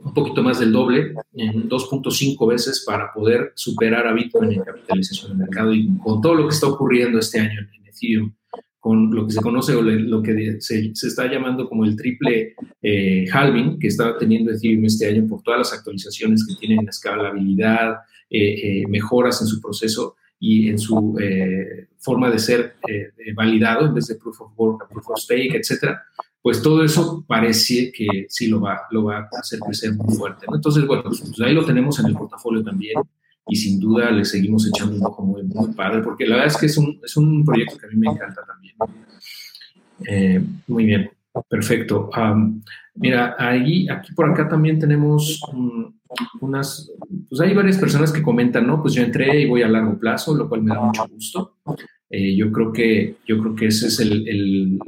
un 0.00 0.14
poquito 0.14 0.42
más 0.42 0.60
del 0.60 0.72
doble, 0.72 1.14
en 1.32 1.68
2.5 1.68 2.48
veces 2.48 2.84
para 2.86 3.12
poder 3.12 3.52
superar 3.56 4.06
a 4.06 4.12
Bitcoin 4.12 4.52
en 4.52 4.62
capitalización 4.62 5.32
de 5.32 5.44
mercado 5.44 5.74
y 5.74 5.88
con 5.98 6.20
todo 6.20 6.34
lo 6.34 6.48
que 6.48 6.54
está 6.54 6.68
ocurriendo 6.68 7.18
este 7.18 7.40
año 7.40 7.60
en 7.60 7.87
Ethereum 7.98 8.32
con 8.80 9.14
lo 9.14 9.26
que 9.26 9.32
se 9.32 9.40
conoce 9.40 9.74
o 9.74 9.82
lo 9.82 10.22
que 10.22 10.60
se, 10.60 10.92
está 10.94 11.30
llamando 11.30 11.68
como 11.68 11.84
el 11.84 11.96
triple 11.96 12.54
eh, 12.80 13.26
halving 13.30 13.78
que 13.78 13.88
está 13.88 14.16
teniendo 14.16 14.52
Ethereum 14.52 14.84
este 14.84 15.06
año 15.06 15.26
por 15.26 15.42
todas 15.42 15.58
las 15.58 15.72
actualizaciones 15.72 16.46
que 16.46 16.54
tienen 16.54 16.88
escalabilidad, 16.88 17.96
eh, 18.30 18.80
eh, 18.80 18.86
mejoras 18.88 19.40
en 19.42 19.48
su 19.48 19.60
proceso 19.60 20.16
y 20.40 20.68
en 20.68 20.78
su 20.78 21.18
forma 21.98 22.30
de 22.30 22.38
ser 22.38 22.76
validado 23.34 23.86
en 23.86 23.94
vez 23.94 24.06
de 24.06 24.14
proof 24.14 24.40
of 24.40 24.52
work, 24.56 24.88
proof 24.88 25.10
of 25.10 25.18
stake, 25.18 25.56
etcétera, 25.56 26.00
pues 26.40 26.62
todo 26.62 26.84
eso 26.84 27.24
parece 27.26 27.90
que 27.90 28.26
sí 28.28 28.46
lo 28.46 28.60
va, 28.60 28.82
lo 28.92 29.04
va 29.04 29.18
a 29.18 29.28
hacer 29.40 29.58
crecer 29.58 29.94
muy 29.94 30.14
fuerte. 30.14 30.46
Entonces, 30.54 30.86
bueno, 30.86 31.02
pues 31.02 31.40
ahí 31.40 31.52
lo 31.52 31.64
tenemos 31.64 31.98
en 31.98 32.06
el 32.06 32.14
portafolio 32.14 32.62
también 32.62 32.94
y 33.48 33.56
sin 33.56 33.80
duda 33.80 34.10
le 34.10 34.24
seguimos 34.24 34.66
echando 34.66 34.96
un 34.96 35.04
ojo 35.04 35.24
muy, 35.24 35.42
muy 35.42 35.72
padre, 35.74 36.02
porque 36.02 36.26
la 36.26 36.36
verdad 36.36 36.52
es 36.52 36.56
que 36.56 36.66
es 36.66 36.76
un, 36.76 37.00
es 37.02 37.16
un 37.16 37.44
proyecto 37.44 37.78
que 37.78 37.86
a 37.86 37.88
mí 37.88 37.96
me 37.96 38.10
encanta 38.10 38.42
también. 38.46 38.74
Eh, 40.06 40.40
muy 40.66 40.84
bien, 40.84 41.10
perfecto. 41.48 42.10
mira, 42.94 43.36
ahí, 43.38 43.88
aquí 43.88 44.12
por 44.12 44.30
acá 44.30 44.48
también 44.48 44.78
tenemos 44.78 45.40
unas, 46.40 46.90
pues 47.28 47.40
hay 47.40 47.54
varias 47.54 47.78
personas 47.78 48.12
que 48.12 48.22
comentan, 48.22 48.66
¿no? 48.66 48.82
Pues 48.82 48.94
yo 48.94 49.02
entré 49.02 49.40
y 49.40 49.46
voy 49.46 49.62
a 49.62 49.68
largo 49.68 49.98
plazo, 49.98 50.34
lo 50.34 50.48
cual 50.48 50.62
me 50.62 50.74
da 50.74 50.80
mucho 50.80 51.08
gusto. 51.08 51.56
Eh, 52.10 52.36
yo 52.36 52.50
creo 52.50 52.72
que 52.72 53.16
yo 53.26 53.38
creo 53.38 53.54
que 53.54 53.66
esa 53.66 53.86
es 53.86 54.00
el, 54.00 54.26
el, 54.26 54.78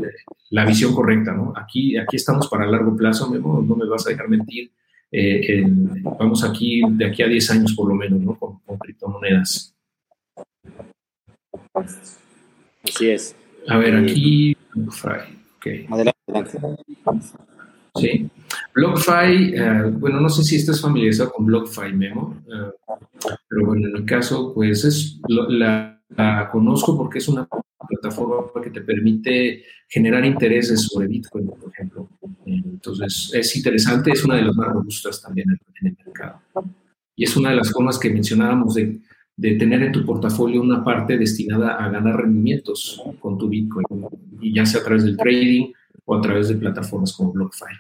la 0.50 0.64
visión 0.64 0.94
correcta, 0.94 1.32
¿no? 1.32 1.52
Aquí, 1.54 1.96
aquí 1.96 2.16
estamos 2.16 2.48
para 2.48 2.66
largo 2.66 2.96
plazo, 2.96 3.30
no 3.30 3.76
me 3.76 3.86
vas 3.86 4.06
a 4.06 4.10
dejar 4.10 4.28
mentir 4.28 4.70
eh, 5.12 5.64
vamos 6.18 6.44
aquí 6.44 6.82
de 6.90 7.06
aquí 7.06 7.22
a 7.22 7.26
10 7.26 7.50
años 7.50 7.74
por 7.74 7.88
lo 7.88 7.94
menos, 7.94 8.20
¿no? 8.20 8.38
Con, 8.38 8.60
criptomonedas. 8.78 9.74
Así 11.74 13.10
es. 13.10 13.36
A 13.68 13.78
ver, 13.78 13.96
aquí 13.96 14.56
BlockFi. 14.74 15.86
Adelante, 15.90 16.58
Sí. 17.96 18.30
BlockFi, 18.74 19.54
eh, 19.54 19.82
bueno, 19.98 20.20
no 20.20 20.28
sé 20.28 20.44
si 20.44 20.56
estás 20.56 20.80
familiarizado 20.80 21.32
con 21.32 21.44
BlockFi 21.46 21.92
Memo, 21.92 22.40
eh, 22.46 22.70
pero 23.48 23.66
bueno, 23.66 23.88
en 23.88 23.92
mi 23.94 24.06
caso, 24.06 24.54
pues 24.54 24.84
es 24.84 25.20
la, 25.28 25.99
la 26.16 26.48
conozco 26.50 26.96
porque 26.96 27.18
es 27.18 27.28
una 27.28 27.48
plataforma 27.88 28.62
que 28.62 28.70
te 28.70 28.80
permite 28.80 29.64
generar 29.88 30.24
intereses 30.24 30.82
sobre 30.82 31.08
Bitcoin, 31.08 31.46
por 31.46 31.72
ejemplo. 31.72 32.08
Entonces, 32.46 33.30
es 33.34 33.56
interesante, 33.56 34.12
es 34.12 34.24
una 34.24 34.36
de 34.36 34.42
las 34.42 34.54
más 34.56 34.68
robustas 34.68 35.22
también 35.22 35.48
en 35.80 35.86
el 35.86 35.96
mercado. 36.04 36.40
Y 37.16 37.24
es 37.24 37.36
una 37.36 37.50
de 37.50 37.56
las 37.56 37.70
formas 37.70 37.98
que 37.98 38.10
mencionábamos 38.10 38.74
de, 38.74 39.00
de 39.36 39.54
tener 39.54 39.82
en 39.82 39.92
tu 39.92 40.04
portafolio 40.04 40.60
una 40.60 40.84
parte 40.84 41.16
destinada 41.16 41.76
a 41.76 41.88
ganar 41.88 42.16
rendimientos 42.16 43.02
con 43.20 43.38
tu 43.38 43.48
Bitcoin, 43.48 43.86
y 44.40 44.54
ya 44.54 44.66
sea 44.66 44.80
a 44.80 44.84
través 44.84 45.04
del 45.04 45.16
trading 45.16 45.72
o 46.04 46.14
a 46.14 46.20
través 46.20 46.48
de 46.48 46.56
plataformas 46.56 47.12
como 47.12 47.32
BlockFi. 47.32 47.74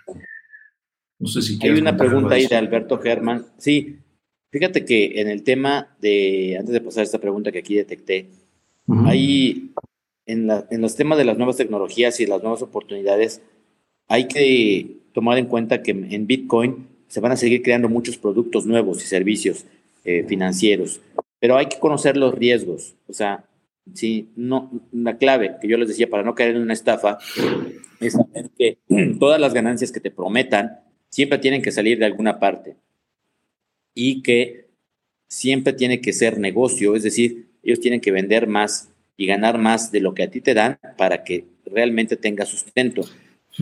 No 1.18 1.28
sé 1.28 1.42
si 1.42 1.58
Hay 1.62 1.78
una 1.78 1.96
pregunta 1.96 2.34
ahí 2.34 2.46
de 2.46 2.56
Alberto 2.56 2.98
Germán. 2.98 3.44
Sí, 3.58 3.98
fíjate 4.50 4.84
que 4.84 5.20
en 5.20 5.28
el 5.28 5.42
tema 5.42 5.94
de, 6.00 6.56
antes 6.58 6.72
de 6.72 6.80
pasar 6.80 7.04
esta 7.04 7.18
pregunta 7.18 7.52
que 7.52 7.60
aquí 7.60 7.74
detecté, 7.74 8.28
hay 9.04 9.70
en, 10.26 10.48
los 10.80 10.96
temas 10.96 11.18
de 11.18 11.24
las 11.24 11.36
nuevas 11.36 11.56
tecnologías 11.56 12.20
y 12.20 12.26
las 12.26 12.42
nuevas 12.42 12.62
oportunidades, 12.62 13.40
hay 14.08 14.26
que 14.26 14.96
tomar 15.12 15.38
en 15.38 15.46
cuenta 15.46 15.82
que 15.82 15.92
en 15.92 16.26
Bitcoin 16.26 16.88
se 17.08 17.20
van 17.20 17.32
a 17.32 17.36
seguir 17.36 17.62
creando 17.62 17.88
muchos 17.88 18.18
productos 18.18 18.66
nuevos 18.66 19.02
y 19.02 19.06
servicios 19.06 19.64
eh, 20.04 20.24
financieros, 20.28 21.00
pero 21.38 21.56
hay 21.56 21.66
que 21.66 21.78
conocer 21.78 22.16
los 22.16 22.34
riesgos. 22.34 22.94
O 23.08 23.12
sea, 23.12 23.44
si 23.94 24.28
no, 24.36 24.70
la 24.92 25.16
clave 25.18 25.56
que 25.60 25.68
yo 25.68 25.76
les 25.76 25.88
decía 25.88 26.08
para 26.08 26.22
no 26.22 26.34
caer 26.34 26.56
en 26.56 26.62
una 26.62 26.72
estafa 26.72 27.18
es 28.00 28.12
saber 28.14 28.50
que 28.56 28.78
todas 29.18 29.40
las 29.40 29.54
ganancias 29.54 29.92
que 29.92 30.00
te 30.00 30.10
prometan 30.10 30.80
siempre 31.08 31.38
tienen 31.38 31.62
que 31.62 31.72
salir 31.72 31.98
de 31.98 32.06
alguna 32.06 32.38
parte 32.38 32.76
y 33.94 34.22
que 34.22 34.66
siempre 35.28 35.72
tiene 35.72 36.00
que 36.00 36.12
ser 36.12 36.38
negocio, 36.38 36.96
es 36.96 37.02
decir, 37.02 37.50
ellos 37.62 37.80
tienen 37.80 38.00
que 38.00 38.12
vender 38.12 38.46
más 38.46 38.90
y 39.16 39.26
ganar 39.26 39.58
más 39.58 39.92
de 39.92 40.00
lo 40.00 40.14
que 40.14 40.22
a 40.22 40.30
ti 40.30 40.40
te 40.40 40.54
dan 40.54 40.78
para 40.96 41.24
que 41.24 41.44
realmente 41.64 42.16
tenga 42.16 42.46
sustento. 42.46 43.02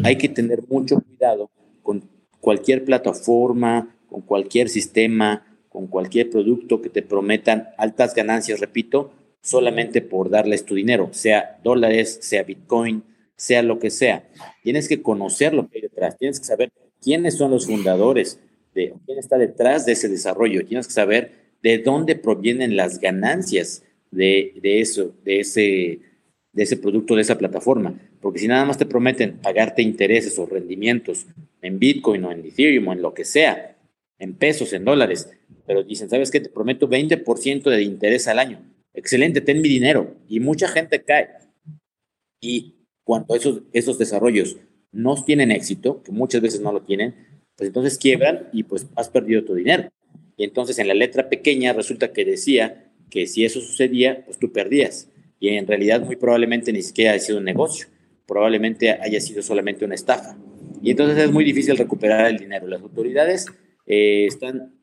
Hay 0.05 0.17
que 0.17 0.29
tener 0.29 0.63
mucho 0.69 1.01
cuidado 1.01 1.51
con 1.83 2.09
cualquier 2.41 2.85
plataforma, 2.85 3.97
con 4.09 4.23
cualquier 4.23 4.69
sistema, 4.69 5.45
con 5.69 5.87
cualquier 5.87 6.31
producto 6.31 6.81
que 6.81 6.89
te 6.89 7.03
prometan 7.03 7.69
altas 7.77 8.15
ganancias, 8.15 8.61
repito, 8.61 9.13
solamente 9.43 10.01
por 10.03 10.31
darles 10.31 10.65
tu 10.65 10.75
dinero, 10.75 11.11
sea 11.13 11.59
dólares, 11.63 12.19
sea 12.23 12.43
Bitcoin, 12.43 13.03
sea 13.37 13.63
lo 13.63 13.79
que 13.79 13.91
sea. 13.91 14.29
Tienes 14.63 14.89
que 14.89 15.03
conocer 15.03 15.55
lo 15.55 15.69
que 15.69 15.79
hay 15.79 15.83
detrás, 15.83 16.17
tienes 16.19 16.41
que 16.41 16.47
saber 16.47 16.73
quiénes 17.01 17.37
son 17.37 17.51
los 17.51 17.67
fundadores, 17.67 18.41
de 18.79 18.95
quién 19.05 19.19
está 19.19 19.37
detrás 19.37 19.85
de 19.85 19.93
ese 19.93 20.09
desarrollo, 20.09 20.65
tienes 20.65 20.87
que 20.87 20.93
saber 20.93 21.33
de 21.63 21.79
dónde 21.79 22.15
provienen 22.15 22.77
las 22.77 23.01
ganancias 23.01 23.83
de, 24.11 24.55
de 24.63 24.81
eso, 24.81 25.15
de 25.25 25.41
ese, 25.41 26.01
de 26.53 26.63
ese 26.63 26.77
producto, 26.77 27.17
de 27.17 27.23
esa 27.23 27.37
plataforma. 27.37 27.99
Porque 28.21 28.39
si 28.39 28.47
nada 28.47 28.65
más 28.65 28.79
te 28.79 28.87
prometen 28.87 29.39
pagarte 29.39 29.83
intereses 29.83 30.39
o 30.39 30.47
rendimientos 30.47 31.27
en 31.61 31.79
Bitcoin 31.79 32.25
o 32.25 32.33
en 32.33 32.45
Ethereum 32.45 32.89
o 32.89 32.93
en 32.93 33.03
lo 33.03 33.15
que 33.15 33.25
sea, 33.25 33.77
en 34.19 34.35
pesos, 34.35 34.73
en 34.73 34.85
dólares, 34.85 35.29
pero 35.67 35.83
dicen, 35.83 36.09
¿sabes 36.09 36.31
qué? 36.31 36.41
Te 36.41 36.49
prometo 36.49 36.89
20% 36.89 37.71
de 37.71 37.83
interés 37.83 38.29
al 38.29 38.39
año. 38.39 38.61
Excelente, 38.95 39.41
ten 39.41 39.61
mi 39.61 39.69
dinero. 39.69 40.15
Y 40.29 40.41
mucha 40.41 40.69
gente 40.69 41.03
cae. 41.03 41.29
Y 42.41 42.75
cuando 43.05 43.35
esos, 43.35 43.63
esos 43.73 43.99
desarrollos 43.99 44.57
no 44.93 45.23
tienen 45.25 45.51
éxito, 45.51 46.03
que 46.03 46.13
muchas 46.13 46.41
veces 46.41 46.61
no 46.61 46.73
lo 46.73 46.83
tienen, 46.83 47.15
pues 47.59 47.69
entonces 47.69 47.99
quiebran 47.99 48.49
y 48.53 48.63
pues 48.63 48.87
has 48.95 49.11
perdido 49.11 49.45
tu 49.45 49.53
dinero. 49.53 49.91
Y 50.37 50.45
entonces 50.45 50.79
en 50.79 50.87
la 50.87 50.95
letra 50.95 51.29
pequeña 51.29 51.73
resulta 51.73 52.13
que 52.13 52.25
decía 52.25 52.93
que 53.11 53.27
si 53.27 53.45
eso 53.45 53.61
sucedía, 53.61 54.25
pues 54.25 54.39
tú 54.39 54.53
perdías. 54.53 55.11
Y 55.41 55.49
en 55.49 55.67
realidad 55.67 56.01
muy 56.01 56.15
probablemente 56.15 56.73
ni 56.73 56.83
siquiera 56.83 57.13
haya 57.13 57.21
sido 57.21 57.39
un 57.39 57.45
negocio, 57.45 57.89
probablemente 58.27 58.93
haya 58.93 59.21
sido 59.21 59.43
solamente 59.43 59.85
una 59.85 59.97
estafa. 59.97 60.39
Y 60.81 60.93
entonces 60.93 61.19
es 61.19 61.33
muy 61.33 61.43
difícil 61.43 61.77
recuperar 61.77 62.27
el 62.27 62.39
dinero. 62.39 62.69
Las 62.69 62.81
autoridades 62.81 63.47
eh, 63.87 64.27
están 64.27 64.75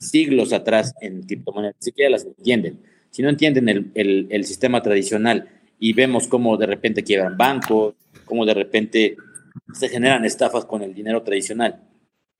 siglos 0.00 0.52
atrás 0.52 0.94
en 1.00 1.22
criptomonedas, 1.22 1.76
ni 1.80 1.84
siquiera 1.84 2.10
las 2.10 2.24
entienden. 2.24 2.80
Si 3.10 3.22
no 3.22 3.28
entienden 3.28 3.68
el, 3.68 4.26
el, 4.28 4.44
sistema 4.44 4.82
tradicional 4.82 5.48
y 5.78 5.92
vemos 5.92 6.26
cómo 6.26 6.56
de 6.56 6.66
repente 6.66 7.04
quiebran 7.04 7.36
bancos, 7.36 7.94
cómo 8.24 8.44
de 8.44 8.54
repente 8.54 9.16
se 9.72 9.88
generan 9.88 10.24
estafas 10.24 10.64
con 10.64 10.82
el 10.82 10.94
dinero 10.94 11.22
tradicional, 11.22 11.87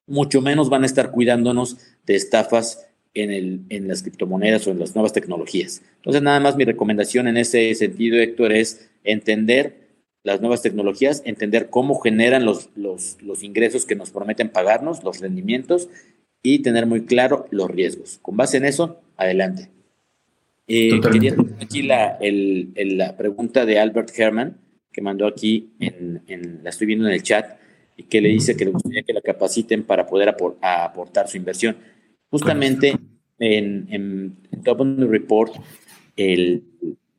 mucho 0.08 0.40
menos 0.40 0.70
van 0.70 0.82
a 0.82 0.86
estar 0.86 1.10
cuidándonos 1.10 1.78
de 2.06 2.16
estafas 2.16 2.86
en, 3.14 3.30
el, 3.30 3.60
en 3.68 3.88
las 3.88 4.02
criptomonedas 4.02 4.66
o 4.66 4.70
en 4.70 4.78
las 4.78 4.94
nuevas 4.94 5.12
tecnologías. 5.12 5.82
Entonces, 5.96 6.22
nada 6.22 6.40
más 6.40 6.56
mi 6.56 6.64
recomendación 6.64 7.28
en 7.28 7.36
ese 7.36 7.74
sentido, 7.74 8.18
Héctor, 8.18 8.52
es 8.52 8.90
entender 9.04 9.88
las 10.22 10.40
nuevas 10.40 10.62
tecnologías, 10.62 11.22
entender 11.24 11.70
cómo 11.70 11.98
generan 12.00 12.44
los, 12.44 12.70
los, 12.76 13.16
los 13.22 13.42
ingresos 13.42 13.86
que 13.86 13.96
nos 13.96 14.10
prometen 14.10 14.50
pagarnos, 14.50 15.02
los 15.04 15.20
rendimientos, 15.20 15.88
y 16.42 16.60
tener 16.60 16.86
muy 16.86 17.04
claro 17.04 17.46
los 17.50 17.70
riesgos. 17.70 18.18
Con 18.22 18.36
base 18.36 18.58
en 18.58 18.64
eso, 18.64 19.00
adelante. 19.16 19.70
Eh, 20.66 21.00
quería 21.00 21.34
aquí 21.60 21.82
la, 21.82 22.18
el, 22.20 22.72
la, 22.76 23.16
pregunta 23.16 23.64
de 23.64 23.78
Albert 23.78 24.10
Herman, 24.16 24.58
que 24.92 25.00
mandó 25.00 25.26
aquí, 25.26 25.70
en, 25.80 26.22
en, 26.26 26.60
la 26.62 26.70
estoy 26.70 26.86
viendo 26.86 27.06
en 27.06 27.14
el 27.14 27.22
chat, 27.22 27.57
y 27.98 28.04
que 28.04 28.20
le 28.20 28.28
dice 28.28 28.56
que 28.56 28.64
le 28.64 28.70
gustaría 28.70 29.02
que 29.02 29.12
la 29.12 29.20
capaciten 29.20 29.82
para 29.82 30.06
poder 30.06 30.28
aportar 30.62 31.28
su 31.28 31.36
inversión. 31.36 31.76
Justamente 32.30 32.94
en, 33.40 33.86
en, 33.90 34.36
en 34.52 35.10
Report, 35.10 35.52
el, 36.16 36.62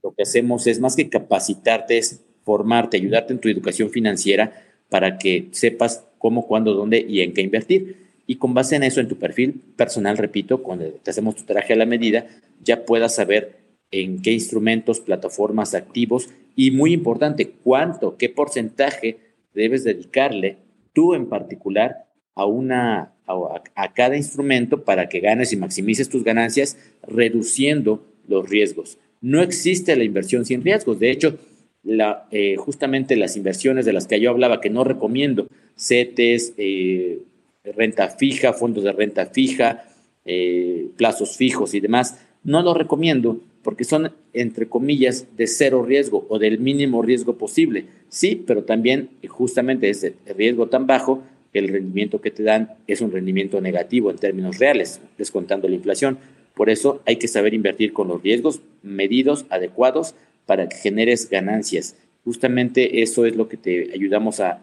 lo 0.01 0.13
que 0.13 0.23
hacemos 0.23 0.65
es 0.67 0.79
más 0.79 0.95
que 0.95 1.09
capacitarte, 1.09 1.97
es 1.97 2.23
formarte, 2.43 2.95
ayudarte 2.95 3.33
en 3.33 3.39
tu 3.39 3.49
educación 3.49 3.89
financiera 3.89 4.63
para 4.87 5.17
que 5.17 5.49
sepas 5.51 6.07
cómo, 6.17 6.47
cuándo, 6.47 6.73
dónde 6.73 7.05
y 7.07 7.21
en 7.21 7.33
qué 7.33 7.41
invertir. 7.41 8.07
Y 8.25 8.35
con 8.35 8.53
base 8.53 8.77
en 8.77 8.83
eso, 8.83 9.01
en 9.01 9.09
tu 9.09 9.17
perfil 9.17 9.61
personal, 9.75 10.17
repito, 10.17 10.63
cuando 10.63 10.85
te 10.85 11.11
hacemos 11.11 11.35
tu 11.35 11.43
traje 11.43 11.73
a 11.73 11.75
la 11.75 11.85
medida, 11.85 12.25
ya 12.63 12.85
puedas 12.85 13.15
saber 13.15 13.57
en 13.91 14.21
qué 14.21 14.31
instrumentos, 14.31 15.01
plataformas, 15.01 15.75
activos 15.75 16.29
y 16.55 16.71
muy 16.71 16.93
importante, 16.93 17.51
cuánto, 17.63 18.15
qué 18.15 18.29
porcentaje 18.29 19.17
debes 19.53 19.83
dedicarle 19.83 20.68
tú 20.93 21.13
en 21.13 21.27
particular 21.27 22.05
a, 22.35 22.45
una, 22.45 23.13
a, 23.27 23.93
cada 23.93 24.15
instrumento 24.15 24.83
para 24.83 25.09
que 25.09 25.19
ganes 25.19 25.51
y 25.51 25.57
maximices 25.57 26.09
tus 26.09 26.23
ganancias, 26.23 26.77
reduciendo 27.05 28.05
los 28.27 28.49
riesgos. 28.49 28.97
No 29.21 29.41
existe 29.41 29.95
la 29.95 30.03
inversión 30.03 30.45
sin 30.45 30.63
riesgos. 30.63 30.99
De 30.99 31.11
hecho, 31.11 31.37
la, 31.83 32.27
eh, 32.31 32.55
justamente 32.57 33.15
las 33.15 33.35
inversiones 33.35 33.85
de 33.85 33.93
las 33.93 34.07
que 34.07 34.19
yo 34.19 34.29
hablaba, 34.29 34.61
que 34.61 34.69
no 34.69 34.83
recomiendo, 34.83 35.47
CETES, 35.77 36.53
eh, 36.57 37.19
renta 37.63 38.09
fija, 38.09 38.53
fondos 38.53 38.83
de 38.83 38.91
renta 38.91 39.25
fija, 39.25 39.85
eh, 40.25 40.87
plazos 40.97 41.35
fijos 41.37 41.73
y 41.73 41.79
demás, 41.79 42.19
no 42.43 42.61
lo 42.61 42.73
recomiendo 42.73 43.41
porque 43.63 43.83
son, 43.83 44.11
entre 44.33 44.67
comillas, 44.67 45.27
de 45.35 45.47
cero 45.47 45.83
riesgo 45.83 46.25
o 46.29 46.39
del 46.39 46.59
mínimo 46.59 47.01
riesgo 47.01 47.37
posible. 47.37 47.85
Sí, 48.09 48.43
pero 48.47 48.63
también 48.63 49.09
justamente 49.27 49.89
ese 49.89 50.15
riesgo 50.37 50.67
tan 50.67 50.87
bajo, 50.87 51.23
el 51.53 51.67
rendimiento 51.67 52.21
que 52.21 52.31
te 52.31 52.43
dan 52.43 52.73
es 52.87 53.01
un 53.01 53.11
rendimiento 53.11 53.59
negativo 53.59 54.11
en 54.11 54.17
términos 54.17 54.59
reales, 54.59 55.01
descontando 55.17 55.67
la 55.67 55.75
inflación. 55.75 56.19
Por 56.53 56.69
eso 56.69 57.01
hay 57.05 57.17
que 57.17 57.27
saber 57.27 57.53
invertir 57.53 57.93
con 57.93 58.07
los 58.07 58.21
riesgos 58.21 58.61
medidos, 58.83 59.45
adecuados, 59.49 60.15
para 60.45 60.67
que 60.69 60.77
generes 60.77 61.29
ganancias. 61.29 61.95
Justamente 62.23 63.01
eso 63.01 63.25
es 63.25 63.35
lo 63.35 63.47
que 63.47 63.57
te 63.57 63.91
ayudamos 63.93 64.39
a, 64.39 64.61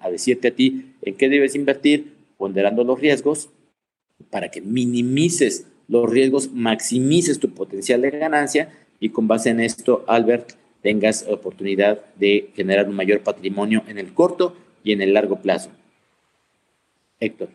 a 0.00 0.10
decirte 0.10 0.48
a 0.48 0.54
ti 0.54 0.92
en 1.02 1.14
qué 1.14 1.28
debes 1.28 1.54
invertir, 1.54 2.12
ponderando 2.36 2.84
los 2.84 3.00
riesgos 3.00 3.48
para 4.30 4.50
que 4.50 4.60
minimices 4.60 5.66
los 5.88 6.08
riesgos, 6.10 6.52
maximices 6.52 7.38
tu 7.38 7.50
potencial 7.50 8.02
de 8.02 8.10
ganancia 8.10 8.70
y 9.00 9.10
con 9.10 9.28
base 9.28 9.50
en 9.50 9.60
esto, 9.60 10.04
Albert, 10.06 10.52
tengas 10.82 11.26
oportunidad 11.28 12.00
de 12.16 12.50
generar 12.54 12.88
un 12.88 12.96
mayor 12.96 13.20
patrimonio 13.20 13.82
en 13.88 13.98
el 13.98 14.12
corto 14.12 14.56
y 14.84 14.92
en 14.92 15.02
el 15.02 15.14
largo 15.14 15.40
plazo. 15.40 15.70
Héctor. 17.20 17.48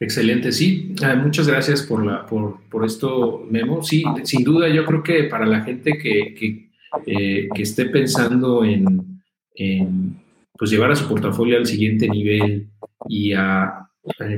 Excelente, 0.00 0.52
sí. 0.52 0.94
Ah, 1.02 1.14
muchas 1.14 1.48
gracias 1.48 1.82
por, 1.82 2.04
la, 2.04 2.26
por, 2.26 2.60
por, 2.68 2.84
esto, 2.84 3.46
Memo. 3.50 3.82
Sí, 3.82 4.04
sin 4.24 4.44
duda 4.44 4.68
yo 4.68 4.84
creo 4.84 5.02
que 5.02 5.24
para 5.24 5.46
la 5.46 5.62
gente 5.62 5.96
que, 5.98 6.34
que, 6.34 6.70
eh, 7.06 7.48
esté 7.56 7.86
pensando 7.86 8.64
en, 8.64 9.22
en 9.54 10.16
pues 10.56 10.70
llevar 10.70 10.92
a 10.92 10.96
su 10.96 11.08
portafolio 11.08 11.56
al 11.56 11.66
siguiente 11.66 12.08
nivel 12.08 12.68
y 13.08 13.32
a, 13.32 13.80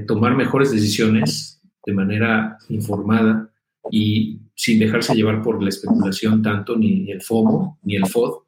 tomar 0.06 0.36
mejores 0.36 0.70
decisiones 0.70 1.55
de 1.86 1.92
manera 1.92 2.58
informada 2.68 3.50
y 3.90 4.40
sin 4.54 4.78
dejarse 4.78 5.14
llevar 5.14 5.42
por 5.42 5.62
la 5.62 5.68
especulación 5.68 6.42
tanto, 6.42 6.76
ni 6.76 7.10
el 7.10 7.22
FOMO, 7.22 7.78
ni 7.84 7.96
el 7.96 8.06
FOD, 8.06 8.46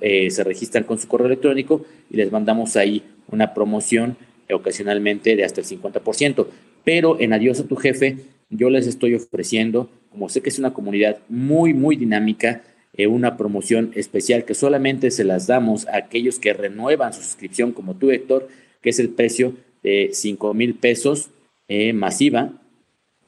eh, 0.00 0.30
se 0.30 0.44
registran 0.44 0.84
con 0.84 1.00
su 1.00 1.08
correo 1.08 1.26
electrónico 1.26 1.84
y 2.08 2.16
les 2.16 2.30
mandamos 2.30 2.76
ahí 2.76 3.02
una 3.26 3.54
promoción 3.54 4.16
ocasionalmente 4.52 5.34
de 5.34 5.42
hasta 5.42 5.62
el 5.62 5.66
50%. 5.66 6.46
Pero 6.84 7.20
en 7.20 7.32
Adiós 7.32 7.58
a 7.58 7.66
tu 7.66 7.74
jefe, 7.74 8.18
yo 8.50 8.70
les 8.70 8.86
estoy 8.86 9.16
ofreciendo, 9.16 9.90
como 10.10 10.28
sé 10.28 10.42
que 10.42 10.50
es 10.50 10.60
una 10.60 10.72
comunidad 10.72 11.18
muy, 11.28 11.74
muy 11.74 11.96
dinámica, 11.96 12.62
eh, 12.94 13.08
una 13.08 13.36
promoción 13.36 13.90
especial 13.96 14.44
que 14.44 14.54
solamente 14.54 15.10
se 15.10 15.24
las 15.24 15.48
damos 15.48 15.88
a 15.88 15.96
aquellos 15.96 16.38
que 16.38 16.52
renuevan 16.52 17.12
su 17.12 17.20
suscripción, 17.20 17.72
como 17.72 17.96
tú, 17.96 18.12
Héctor, 18.12 18.46
que 18.80 18.90
es 18.90 19.00
el 19.00 19.08
precio 19.08 19.54
de 19.82 20.10
5 20.12 20.54
mil 20.54 20.74
pesos 20.74 21.30
eh, 21.68 21.92
masiva, 21.92 22.52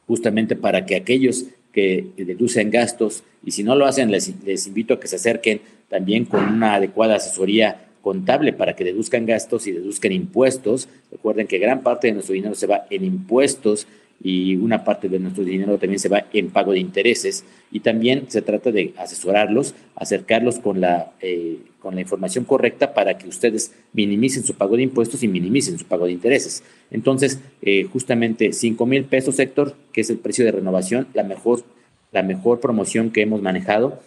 justamente 0.07 0.57
para 0.57 0.87
que 0.87 0.97
aquellos 0.97 1.47
que 1.73 2.07
deducen 2.17 2.71
gastos 2.71 3.25
y 3.45 3.51
si 3.53 3.63
no 3.63 3.75
lo 3.75 3.87
hacen, 3.87 4.11
les, 4.11 4.29
invito 4.67 4.95
a 4.95 5.01
que 5.01 5.09
se 5.09 5.17
acerquen 5.17 5.61
también 5.89 6.25
con 6.25 6.45
una 6.45 6.75
adecuada 6.75 7.17
asesoría 7.17 7.89
contable 8.01 8.53
para 8.53 8.75
que 8.75 8.85
deduzcan 8.85 9.27
gastos 9.27 9.67
y 9.67 9.73
deduzcan 9.73 10.13
impuestos. 10.13 10.89
Recuerden 11.11 11.47
que 11.47 11.59
gran 11.59 11.83
parte 11.83 12.09
de 12.09 12.15
nuestro 12.15 12.35
dinero 12.35 12.55
se 12.55 12.67
va 12.67 12.87
en 12.91 13.05
impuestos 13.05 13.87
y 14.23 14.57
una 14.57 14.85
parte 14.85 15.09
de 15.09 15.19
nuestro 15.19 15.45
dinero 15.45 15.79
también 15.79 15.99
se 15.99 16.09
va 16.09 16.27
en 16.33 16.51
pago 16.51 16.73
de 16.73 16.79
intereses 16.79 17.45
y 17.73 17.81
también 17.81 18.27
se 18.29 18.43
trata 18.43 18.71
de 18.71 18.95
asesorarlos, 18.97 19.75
acercarlos 19.97 20.61
con 20.61 20.81
la, 20.81 21.13
eh, 21.21 21.59
con 21.83 21.97
la 21.97 22.01
información 22.01 22.45
correcta 22.45 22.95
para 22.95 23.19
que 23.19 23.29
ustedes 23.29 23.73
minimicen 23.93 24.45
su 24.45 24.55
pago 24.55 24.77
de 24.77 24.85
impuestos 24.85 25.23
y 25.23 25.29
minimicen 25.29 25.79
su 25.79 25.85
pago 25.85 26.07
de 26.07 26.13
intereses. 26.13 26.63
Entonces, 26.91 27.41
eh, 27.61 27.85
justamente 27.93 28.53
5 28.53 28.87
mil 28.87 29.05
pesos, 29.05 29.39
Héctor, 29.39 29.75
que 29.93 30.03
es 30.03 30.11
el 30.11 30.19
precio 30.19 30.45
de 30.45 30.53
renovación, 30.53 31.09
la 31.13 31.25
mejor, 31.25 31.65
la 32.13 32.23
mejor 32.23 32.61
promoción 32.61 33.11
que 33.11 33.23
hemos 33.23 33.43
manejado 33.43 34.01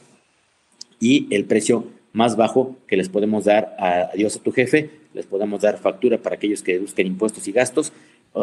y 0.99 1.28
el 1.36 1.43
precio 1.43 1.86
más 2.13 2.38
bajo 2.38 2.78
que 2.88 2.95
les 2.95 3.09
podemos 3.09 3.43
dar 3.43 3.76
a 3.78 4.11
Dios 4.15 4.38
a 4.38 4.39
tu 4.39 4.53
jefe, 4.53 4.89
les 5.13 5.26
podemos 5.26 5.61
dar 5.61 5.78
factura 5.78 6.17
para 6.17 6.38
aquellos 6.38 6.63
que 6.63 6.73
deduzcan 6.73 7.07
impuestos 7.07 7.47
y 7.47 7.51
gastos. 7.51 7.91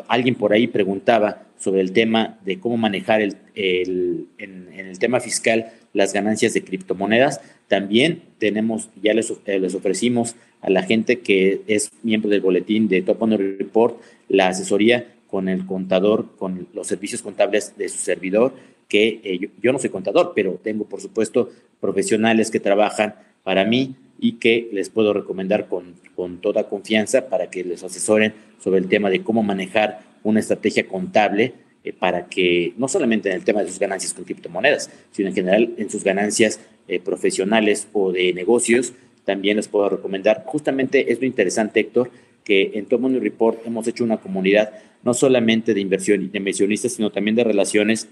Alguien 0.08 0.34
por 0.34 0.52
ahí 0.52 0.66
preguntaba 0.66 1.44
sobre 1.58 1.80
el 1.80 1.92
tema 1.92 2.38
de 2.44 2.58
cómo 2.58 2.76
manejar 2.76 3.20
el, 3.20 3.36
en, 3.54 4.68
el 4.72 4.98
tema 4.98 5.20
fiscal 5.20 5.72
las 5.92 6.12
ganancias 6.12 6.54
de 6.54 6.64
criptomonedas. 6.64 7.40
También 7.68 8.22
tenemos, 8.38 8.88
ya 9.02 9.14
les, 9.14 9.32
eh, 9.46 9.58
les 9.58 9.74
ofrecimos 9.74 10.34
a 10.60 10.70
la 10.70 10.82
gente 10.82 11.20
que 11.20 11.62
es 11.66 11.90
miembro 12.02 12.30
del 12.30 12.40
boletín 12.40 12.88
de 12.88 13.02
Top 13.02 13.22
Report 13.22 14.00
la 14.28 14.48
asesoría 14.48 15.06
con 15.28 15.48
el 15.48 15.66
contador, 15.66 16.36
con 16.36 16.68
los 16.72 16.86
servicios 16.86 17.22
contables 17.22 17.76
de 17.76 17.88
su 17.88 17.98
servidor, 17.98 18.54
que 18.88 19.20
eh, 19.24 19.50
yo 19.62 19.72
no 19.72 19.78
soy 19.78 19.90
contador, 19.90 20.32
pero 20.34 20.60
tengo, 20.62 20.84
por 20.84 21.00
supuesto, 21.00 21.50
profesionales 21.80 22.50
que 22.50 22.60
trabajan 22.60 23.14
para 23.42 23.64
mí 23.64 23.96
y 24.18 24.34
que 24.34 24.68
les 24.72 24.88
puedo 24.88 25.12
recomendar 25.12 25.68
con, 25.68 25.94
con 26.14 26.38
toda 26.40 26.68
confianza 26.68 27.28
para 27.28 27.50
que 27.50 27.64
les 27.64 27.82
asesoren 27.82 28.34
sobre 28.60 28.80
el 28.80 28.88
tema 28.88 29.10
de 29.10 29.22
cómo 29.22 29.42
manejar 29.42 30.00
una 30.22 30.40
estrategia 30.40 30.86
contable 30.86 31.54
eh, 31.84 31.92
para 31.92 32.26
que 32.26 32.74
no 32.76 32.86
solamente 32.86 33.28
en 33.28 33.34
el 33.34 33.44
tema 33.44 33.60
de 33.60 33.68
sus 33.68 33.80
ganancias 33.80 34.14
con 34.14 34.24
criptomonedas, 34.24 34.90
sino 35.10 35.28
en 35.28 35.34
general 35.34 35.74
en 35.76 35.90
sus 35.90 36.04
ganancias 36.04 36.60
eh, 36.86 37.00
profesionales 37.00 37.88
o 37.92 38.12
de 38.12 38.32
negocios, 38.32 38.92
también 39.24 39.56
les 39.56 39.66
puedo 39.66 39.88
recomendar. 39.88 40.44
Justamente 40.46 41.12
es 41.12 41.20
lo 41.20 41.26
interesante, 41.26 41.80
Héctor, 41.80 42.10
que 42.44 42.72
en 42.74 42.86
Top 42.86 43.00
Money 43.00 43.18
Report 43.18 43.66
hemos 43.66 43.86
hecho 43.88 44.04
una 44.04 44.18
comunidad 44.18 44.72
no 45.02 45.14
solamente 45.14 45.74
de 45.74 45.80
inversión 45.80 46.30
de 46.30 46.38
inversionistas, 46.38 46.92
sino 46.92 47.10
también 47.10 47.34
de 47.34 47.44
relaciones 47.44 48.08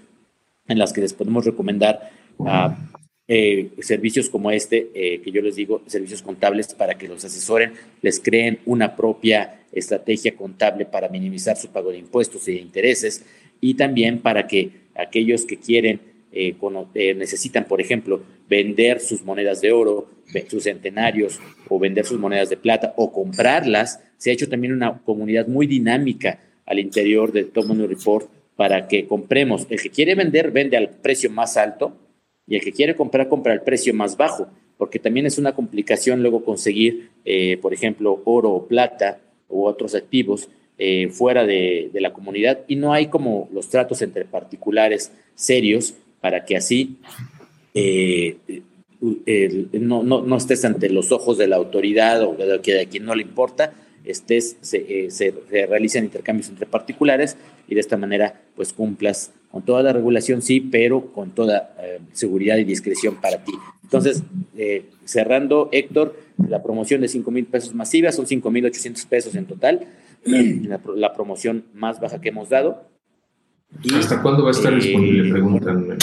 en 0.67 0.77
las 0.77 0.91
que 0.91 1.01
les 1.01 1.13
podemos 1.13 1.45
recomendar 1.45 2.11
a 2.45 2.77
eh, 3.33 3.69
servicios 3.79 4.29
como 4.29 4.51
este, 4.51 4.89
eh, 4.93 5.21
que 5.21 5.31
yo 5.31 5.41
les 5.41 5.55
digo, 5.55 5.81
servicios 5.87 6.21
contables 6.21 6.73
para 6.73 6.97
que 6.97 7.07
los 7.07 7.23
asesoren, 7.23 7.71
les 8.01 8.19
creen 8.19 8.59
una 8.65 8.97
propia 8.97 9.61
estrategia 9.71 10.35
contable 10.35 10.85
para 10.85 11.07
minimizar 11.07 11.55
su 11.55 11.69
pago 11.69 11.93
de 11.93 11.99
impuestos 11.99 12.49
y 12.49 12.57
intereses 12.57 13.23
y 13.61 13.75
también 13.75 14.19
para 14.19 14.47
que 14.47 14.71
aquellos 14.95 15.45
que 15.45 15.55
quieren, 15.55 16.01
eh, 16.33 16.55
necesitan, 17.15 17.69
por 17.69 17.79
ejemplo, 17.79 18.21
vender 18.49 18.99
sus 18.99 19.23
monedas 19.23 19.61
de 19.61 19.71
oro, 19.71 20.09
sus 20.49 20.63
centenarios 20.63 21.39
o 21.69 21.79
vender 21.79 22.05
sus 22.05 22.19
monedas 22.19 22.49
de 22.49 22.57
plata 22.57 22.93
o 22.97 23.13
comprarlas, 23.13 24.01
se 24.17 24.31
ha 24.31 24.33
hecho 24.33 24.49
también 24.49 24.73
una 24.73 24.99
comunidad 25.05 25.47
muy 25.47 25.67
dinámica 25.67 26.41
al 26.65 26.79
interior 26.79 27.31
de 27.31 27.45
Top 27.45 27.65
Money 27.65 27.87
Report 27.87 28.29
para 28.57 28.89
que 28.89 29.07
compremos. 29.07 29.67
El 29.69 29.81
que 29.81 29.89
quiere 29.89 30.15
vender, 30.15 30.51
vende 30.51 30.75
al 30.75 30.89
precio 30.89 31.29
más 31.29 31.55
alto 31.55 31.95
y 32.51 32.55
el 32.57 32.61
que 32.61 32.73
quiere 32.73 32.97
comprar, 32.97 33.29
compra 33.29 33.53
al 33.53 33.63
precio 33.63 33.93
más 33.93 34.17
bajo, 34.17 34.49
porque 34.77 34.99
también 34.99 35.25
es 35.25 35.37
una 35.37 35.55
complicación 35.55 36.21
luego 36.21 36.43
conseguir, 36.43 37.11
eh, 37.23 37.55
por 37.61 37.73
ejemplo, 37.73 38.21
oro 38.25 38.51
o 38.51 38.67
plata 38.67 39.21
u 39.47 39.63
otros 39.63 39.95
activos 39.95 40.49
eh, 40.77 41.07
fuera 41.07 41.45
de, 41.45 41.89
la 41.93 42.11
comunidad 42.11 42.59
y 42.67 42.75
no 42.75 42.91
hay 42.91 43.07
como 43.07 43.47
los 43.53 43.69
tratos 43.69 44.01
entre 44.01 44.25
particulares 44.25 45.13
serios 45.33 45.93
para 46.19 46.43
que 46.43 46.57
así 46.57 46.97
eh, 47.73 48.35
no, 49.71 50.03
no, 50.03 50.35
estés 50.35 50.65
ante 50.65 50.89
los 50.89 51.13
ojos 51.13 51.37
de 51.37 51.47
la 51.47 51.55
autoridad 51.55 52.21
o 52.21 52.35
de, 52.35 52.59
de 52.59 52.87
quien 52.87 53.05
no 53.05 53.15
le 53.15 53.21
importa, 53.21 53.73
estés, 54.05 54.57
se, 54.61 55.09
se, 55.11 55.33
realicen 55.49 56.05
intercambios 56.05 56.49
entre 56.49 56.65
particulares 56.65 57.37
y 57.67 57.75
de 57.75 57.81
esta 57.81 57.97
manera 57.97 58.41
pues 58.55 58.73
cumplas 58.73 59.31
con 59.51 59.63
toda 59.63 59.83
la 59.83 59.93
regulación, 59.93 60.41
sí, 60.41 60.61
pero 60.61 61.11
con 61.11 61.31
toda 61.31 61.75
eh, 61.79 61.99
seguridad 62.13 62.57
y 62.57 62.63
discreción 62.63 63.15
para 63.15 63.43
ti. 63.43 63.51
Entonces, 63.83 64.23
eh, 64.55 64.89
cerrando, 65.03 65.67
Héctor, 65.73 66.17
la 66.47 66.63
promoción 66.63 67.01
de 67.01 67.09
5 67.09 67.29
mil 67.31 67.45
pesos 67.45 67.75
masiva 67.75 68.11
son 68.13 68.25
5 68.25 68.49
mil 68.49 68.65
800 68.65 69.05
pesos 69.05 69.35
en 69.35 69.45
total, 69.45 69.87
la, 70.25 71.13
promoción 71.13 71.65
más 71.73 71.99
baja 71.99 72.21
que 72.21 72.29
hemos 72.29 72.49
dado. 72.49 72.87
¿Hasta 73.93 74.21
cuándo 74.21 74.43
va 74.43 74.49
a 74.49 74.51
estar 74.51 74.73
disponible? 74.73 75.27
Eh, 75.27 75.31
Preguntan. 75.31 75.97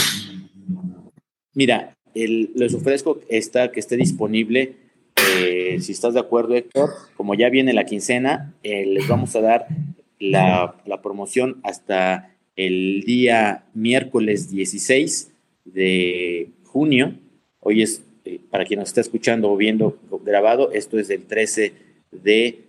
Mira, 1.54 1.96
les 2.14 2.74
ofrezco 2.74 3.20
esta, 3.28 3.72
que 3.72 3.80
esté 3.80 3.96
disponible. 3.96 4.76
Si 5.80 5.92
estás 5.92 6.14
de 6.14 6.20
acuerdo, 6.20 6.54
Héctor, 6.54 6.90
como 7.16 7.34
ya 7.34 7.48
viene 7.48 7.72
la 7.72 7.84
quincena, 7.84 8.54
les 8.62 9.06
vamos 9.08 9.34
a 9.36 9.40
dar 9.40 9.66
la, 10.18 11.00
promoción 11.02 11.60
hasta 11.62 12.34
el 12.56 13.02
día 13.02 13.64
miércoles 13.74 14.50
16 14.50 15.30
de 15.64 16.50
junio. 16.64 17.14
Hoy 17.60 17.82
es, 17.82 18.02
eh, 18.24 18.40
para 18.50 18.64
quien 18.64 18.80
nos 18.80 18.88
está 18.88 19.00
escuchando 19.00 19.50
o 19.50 19.56
viendo 19.56 19.98
grabado, 20.24 20.72
esto 20.72 20.98
es 20.98 21.08
del 21.08 21.24
13 21.24 21.72
de 22.10 22.64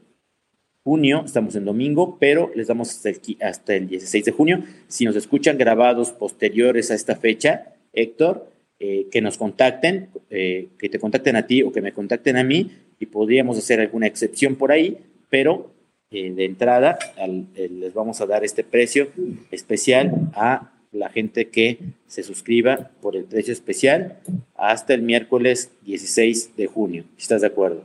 junio, 0.84 1.24
estamos 1.26 1.55
en 1.55 1.65
domingo, 1.65 2.17
pero 2.20 2.51
les 2.55 2.67
damos 2.67 3.01
hasta 3.41 3.76
el 3.76 3.88
16 3.88 4.26
de 4.26 4.32
junio. 4.32 4.63
Si 4.88 5.05
nos 5.05 5.15
escuchan 5.15 5.57
grabados 5.57 6.11
posteriores 6.11 6.91
a 6.91 6.95
esta 6.95 7.15
fecha, 7.15 7.74
Héctor, 7.93 8.47
eh, 8.80 9.08
que 9.12 9.22
nos 9.22 9.38
contacten, 9.38 10.10
eh, 10.30 10.70
que 10.78 10.90
te 10.90 11.00
contacten 11.00 11.36
a 11.36 11.46
ti 11.46 11.64
o 11.64 11.72
que 11.72 11.82
me 11.82 11.93
contacten 11.93 12.38
a 12.38 12.43
mí 12.43 12.72
y 13.00 13.06
podríamos 13.08 13.58
hacer 13.58 13.80
alguna 13.80 14.08
excepción 14.08 14.56
por 14.56 14.72
ahí, 14.72 14.97
pero 15.30 15.72
eh, 16.12 16.34
de 16.34 16.46
entrada 16.46 16.97
eh, 17.18 17.70
les 17.70 17.93
vamos 17.93 18.20
a 18.20 18.26
dar 18.26 18.43
este 18.43 18.64
precio 18.64 19.10
especial 19.51 20.32
a 20.34 20.72
la 20.92 21.10
gente 21.10 21.50
que 21.50 21.78
se 22.08 22.24
suscriba 22.24 22.89
por 23.00 23.16
el 23.16 23.26
precio 23.26 23.54
especial 23.54 24.18
hasta 24.56 24.96
el 24.96 25.04
miércoles 25.04 25.72
16 25.86 26.58
de 26.58 26.66
junio. 26.66 27.04
¿Estás 27.16 27.42
de 27.42 27.47
acuerdo? 27.47 27.84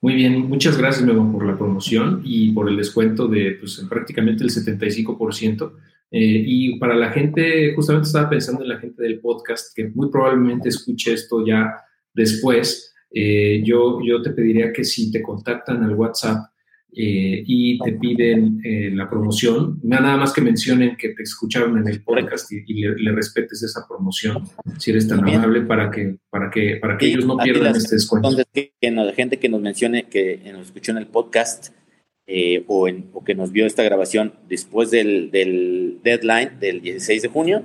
Muy 0.00 0.14
bien, 0.14 0.48
muchas 0.48 0.76
gracias 0.76 1.06
Memo 1.06 1.30
por 1.30 1.46
la 1.46 1.56
promoción 1.56 2.22
y 2.24 2.50
por 2.50 2.68
el 2.68 2.76
descuento 2.76 3.28
de 3.28 3.52
pues, 3.60 3.84
prácticamente 3.88 4.42
el 4.42 4.50
75%. 4.50 5.72
Eh, 6.10 6.42
y 6.46 6.78
para 6.78 6.94
la 6.94 7.10
gente, 7.10 7.74
justamente 7.74 8.06
estaba 8.06 8.30
pensando 8.30 8.62
en 8.62 8.70
la 8.70 8.78
gente 8.78 9.02
del 9.02 9.20
podcast 9.20 9.74
que 9.74 9.88
muy 9.88 10.10
probablemente 10.10 10.70
escuche 10.70 11.12
esto 11.12 11.44
ya 11.46 11.74
después, 12.14 12.94
eh, 13.10 13.62
yo, 13.64 14.00
yo 14.02 14.22
te 14.22 14.30
pediría 14.30 14.72
que 14.72 14.84
si 14.84 15.10
te 15.10 15.22
contactan 15.22 15.82
al 15.84 15.94
WhatsApp 15.94 16.46
eh, 16.92 17.42
y 17.46 17.78
te 17.78 17.92
piden 17.92 18.60
la 18.96 19.08
promoción, 19.10 19.78
nada 19.82 20.16
más 20.16 20.32
que 20.32 20.40
mencionen 20.40 20.96
que 20.96 21.10
te 21.10 21.22
escucharon 21.22 21.76
en 21.76 21.86
el 21.86 22.02
podcast 22.02 22.50
y, 22.50 22.74
le, 22.74 23.12
respetes 23.12 23.62
esa 23.62 23.86
promoción, 23.86 24.44
si 24.78 24.90
eres 24.90 25.06
tan 25.06 25.20
amable, 25.20 25.60
para 25.62 25.90
que, 25.90 26.16
para 26.30 26.50
que, 26.50 26.78
para 26.80 26.96
que 26.96 27.06
ellos 27.06 27.26
no 27.26 27.36
pierdan 27.36 27.76
este 27.76 27.96
descuento. 27.96 28.30
que, 28.52 28.72
la 28.80 29.12
gente 29.12 29.38
que 29.38 29.50
nos 29.50 29.60
mencione 29.60 30.04
que 30.04 30.40
nos 30.52 30.66
escuchó 30.66 30.92
en 30.92 30.98
el 30.98 31.06
podcast 31.06 31.68
o, 32.66 32.88
en, 32.88 33.08
o, 33.12 33.24
que 33.24 33.34
nos 33.34 33.52
vio 33.52 33.66
esta 33.66 33.82
grabación 33.82 34.34
después 34.48 34.90
del, 34.90 35.30
del 35.30 35.98
deadline 36.02 36.58
del 36.60 36.82
16 36.82 37.22
de 37.22 37.28
junio, 37.28 37.62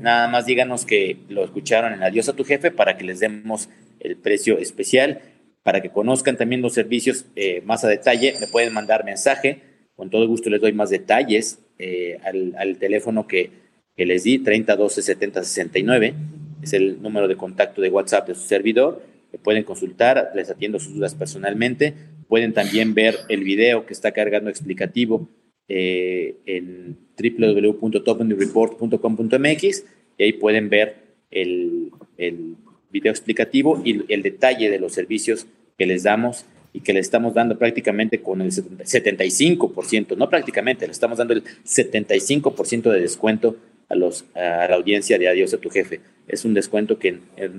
nada 0.00 0.28
más 0.28 0.46
díganos 0.46 0.84
que 0.84 1.16
lo 1.28 1.44
escucharon 1.44 1.92
en 1.94 2.02
Adiós 2.02 2.28
a 2.28 2.36
tu 2.36 2.44
jefe 2.44 2.70
para 2.70 2.96
que 2.98 3.04
les 3.04 3.20
demos 3.20 3.68
el 4.00 4.16
precio 4.16 4.58
especial. 4.58 5.20
para 5.62 5.80
que 5.80 5.90
conozcan 5.90 6.36
también 6.36 6.60
los 6.60 6.74
servicios 6.74 7.26
eh, 7.36 7.62
más 7.64 7.84
a 7.84 7.88
detalle, 7.88 8.34
me 8.40 8.48
pueden 8.48 8.72
mandar 8.72 9.04
mensaje, 9.04 9.62
con 9.94 10.10
todo 10.10 10.26
gusto 10.26 10.50
les 10.50 10.60
doy 10.60 10.72
más 10.72 10.90
detalles 10.90 11.60
eh, 11.78 12.18
al, 12.24 12.76
teléfono 12.78 13.26
que, 13.26 13.50
que, 13.96 14.06
les 14.06 14.24
di, 14.24 14.38
30 14.38 14.74
12 14.74 15.02
70 15.02 15.44
69, 15.44 16.14
es 16.62 16.72
el 16.72 17.00
número 17.00 17.28
de 17.28 17.36
contacto 17.36 17.80
de 17.80 17.90
WhatsApp 17.90 18.28
de 18.28 18.34
su 18.34 18.42
servidor, 18.42 19.02
me 19.32 19.38
pueden 19.38 19.62
consultar, 19.62 20.32
les 20.34 20.50
atiendo 20.50 20.78
sus 20.78 20.94
dudas 20.94 21.14
personalmente, 21.14 21.94
pueden 22.32 22.54
también 22.54 22.94
ver 22.94 23.18
el 23.28 23.44
video 23.44 23.84
que 23.84 23.92
está 23.92 24.12
cargando 24.12 24.48
explicativo 24.48 25.28
eh, 25.68 26.36
en 26.46 26.96
www.topnewreport.com.mx 27.14 29.84
y 30.16 30.22
ahí 30.22 30.32
pueden 30.32 30.70
ver 30.70 30.96
el, 31.30 31.90
el 32.16 32.56
video 32.90 33.12
explicativo 33.12 33.82
y 33.84 34.10
el 34.10 34.22
detalle 34.22 34.70
de 34.70 34.78
los 34.78 34.94
servicios 34.94 35.46
que 35.76 35.84
les 35.84 36.04
damos 36.04 36.46
y 36.72 36.80
que 36.80 36.94
le 36.94 37.00
estamos 37.00 37.34
dando 37.34 37.58
prácticamente 37.58 38.22
con 38.22 38.40
el 38.40 38.50
75%, 38.50 40.16
no 40.16 40.30
prácticamente, 40.30 40.86
le 40.86 40.92
estamos 40.92 41.18
dando 41.18 41.34
el 41.34 41.44
75% 41.44 42.90
de 42.90 42.98
descuento 42.98 43.58
a, 43.90 43.94
los, 43.94 44.24
a 44.34 44.68
la 44.70 44.76
audiencia 44.76 45.18
de 45.18 45.28
Adiós 45.28 45.52
a 45.52 45.58
tu 45.58 45.68
jefe. 45.68 46.00
Es 46.28 46.46
un 46.46 46.54
descuento 46.54 46.98
que 46.98 47.18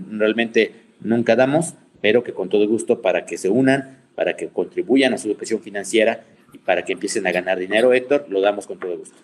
realmente 0.10 0.72
nunca 1.00 1.36
damos, 1.36 1.76
pero 2.02 2.24
que 2.24 2.34
con 2.34 2.50
todo 2.50 2.68
gusto 2.68 3.04
para 3.04 3.28
que 3.28 3.38
se 3.38 3.50
unan, 3.50 4.02
para 4.16 4.36
que 4.36 4.48
contribuyan 4.48 5.14
a 5.14 5.18
su 5.18 5.28
educación 5.28 5.62
financiera 5.62 6.26
y 6.54 6.58
para 6.60 6.84
que 6.84 6.94
empiecen 6.94 7.26
a 7.28 7.32
ganar 7.32 7.58
dinero, 7.58 7.94
Héctor, 7.94 8.26
lo 8.30 8.42
damos 8.42 8.68
con 8.68 8.80
todo 8.80 8.98
gusto. 8.98 9.16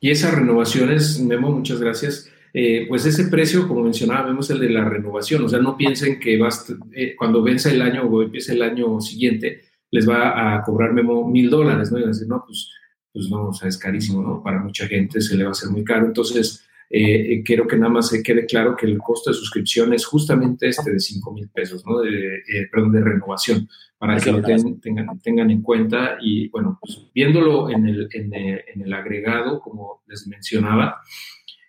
Y 0.00 0.10
esas 0.10 0.34
renovaciones, 0.34 1.20
Memo, 1.20 1.50
muchas 1.50 1.80
gracias 1.80 2.30
eh, 2.56 2.86
pues 2.88 3.04
ese 3.04 3.24
precio, 3.24 3.66
como 3.66 3.82
mencionaba, 3.82 4.28
vemos 4.28 4.48
el 4.48 4.60
de 4.60 4.70
la 4.70 4.84
renovación. 4.84 5.44
O 5.44 5.48
sea, 5.48 5.58
no 5.58 5.76
piensen 5.76 6.20
que 6.20 6.38
eh, 6.92 7.16
cuando 7.16 7.42
vence 7.42 7.70
el 7.72 7.82
año 7.82 8.04
o 8.04 8.22
empiece 8.22 8.52
el 8.52 8.62
año 8.62 9.00
siguiente, 9.00 9.62
les 9.90 10.08
va 10.08 10.54
a 10.54 10.62
cobrar 10.62 10.92
Memo 10.92 11.28
mil 11.28 11.50
dólares, 11.50 11.90
¿no? 11.90 11.98
Y 11.98 12.02
van 12.02 12.10
a 12.10 12.12
decir, 12.12 12.28
no, 12.28 12.44
pues, 12.46 12.70
pues 13.12 13.28
no, 13.28 13.48
o 13.48 13.52
sea, 13.52 13.68
es 13.68 13.76
carísimo, 13.76 14.22
¿no? 14.22 14.40
Para 14.40 14.60
mucha 14.60 14.86
gente 14.86 15.20
se 15.20 15.36
le 15.36 15.42
va 15.42 15.48
a 15.48 15.52
hacer 15.52 15.68
muy 15.70 15.82
caro. 15.82 16.06
Entonces, 16.06 16.64
eh, 16.90 17.42
quiero 17.44 17.66
que 17.66 17.76
nada 17.76 17.92
más 17.92 18.08
se 18.08 18.22
quede 18.22 18.46
claro 18.46 18.76
que 18.76 18.86
el 18.86 18.98
costo 18.98 19.30
de 19.30 19.36
suscripción 19.36 19.92
es 19.92 20.04
justamente 20.04 20.68
este 20.68 20.92
de 20.92 21.00
5 21.00 21.32
mil 21.32 21.48
pesos, 21.48 21.84
¿no? 21.86 22.00
De, 22.00 22.42
perdón, 22.70 22.92
de 22.92 23.02
renovación, 23.02 23.68
para 23.98 24.18
que 24.18 24.32
lo 24.32 24.42
tengan, 24.42 25.18
tengan 25.20 25.50
en 25.50 25.62
cuenta. 25.62 26.18
Y 26.20 26.48
bueno, 26.48 26.78
pues 26.80 27.10
viéndolo 27.14 27.70
en 27.70 27.86
el, 27.86 28.08
en 28.12 28.32
en 28.34 28.82
el 28.82 28.92
agregado, 28.92 29.60
como 29.60 30.02
les 30.06 30.26
mencionaba, 30.26 31.00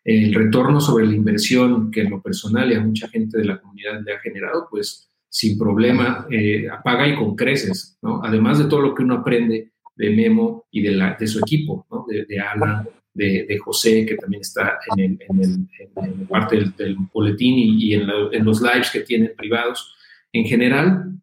el 0.05 0.35
retorno 0.35 0.79
sobre 0.79 1.07
la 1.07 1.15
inversión 1.15 1.89
que 1.89 2.01
en 2.01 2.11
lo 2.11 2.21
personal 2.21 2.71
y 2.71 2.75
a 2.75 2.79
mucha 2.79 3.07
gente 3.07 3.39
de 3.39 3.45
la 3.45 3.59
comunidad 3.59 4.01
le 4.05 4.13
ha 4.13 4.19
generado, 4.19 4.67
pues 4.69 5.09
sin 5.27 5.57
problema 5.57 6.27
eh, 6.29 6.69
apaga 6.69 7.07
y 7.07 7.15
con 7.15 7.35
creces, 7.35 7.97
¿no? 8.03 8.23
Además 8.23 8.59
de 8.59 8.65
todo 8.65 8.81
lo 8.81 8.93
que 8.93 9.01
uno 9.01 9.15
aprende 9.15 9.73
de 9.95 10.09
Memo 10.11 10.65
y 10.69 10.83
de, 10.83 10.91
la, 10.91 11.17
de 11.19 11.25
su 11.25 11.39
equipo, 11.39 11.87
¿no? 11.89 12.05
De, 12.07 12.23
de 12.25 12.39
Alan, 12.39 12.87
de, 13.15 13.57
José, 13.57 14.05
que 14.05 14.15
también 14.15 14.41
está 14.41 14.77
en, 14.95 15.17
el, 15.29 16.27
parte 16.27 16.57
del, 16.77 16.97
boletín 17.11 17.55
y, 17.57 17.93
en, 17.93 18.05
los 18.07 18.61
lives 18.61 18.91
que 18.91 19.01
tienen 19.01 19.33
privados. 19.35 19.95
En 20.31 20.45
general, 20.45 21.13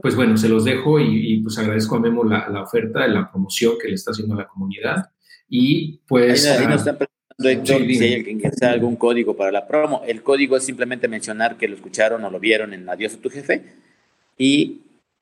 pues 0.00 0.16
bueno, 0.16 0.36
se 0.36 0.48
los 0.48 0.64
dejo 0.64 0.98
y, 0.98 1.40
pues 1.40 1.58
agradezco 1.58 1.96
a 1.96 2.00
Memo 2.00 2.24
la, 2.24 2.48
la, 2.48 2.62
oferta, 2.62 3.06
la 3.06 3.30
promoción 3.30 3.74
que 3.80 3.88
le 3.88 3.94
está 3.94 4.10
haciendo 4.10 4.34
a 4.34 4.38
la 4.38 4.48
comunidad. 4.48 5.10
Y 5.48 6.00
pues... 6.06 6.46
Héctor, 7.40 7.82
si 7.86 8.02
hay 8.02 8.14
alguien 8.14 8.40
que 8.40 8.50
sabe 8.50 8.72
algún 8.72 8.96
código 8.96 9.36
para 9.36 9.52
la 9.52 9.68
promo. 9.68 10.02
El 10.04 10.24
código 10.24 10.56
es 10.56 10.64
simplemente 10.64 11.06
mencionar 11.06 11.56
que 11.56 11.68
lo 11.68 11.76
escucharon 11.76 12.24
o 12.24 12.30
lo 12.30 12.40
vieron 12.40 12.74
en 12.74 12.88
Adiós 12.88 13.14
a 13.14 13.20
tu 13.20 13.30
jefe 13.30 13.62
y 14.36 14.80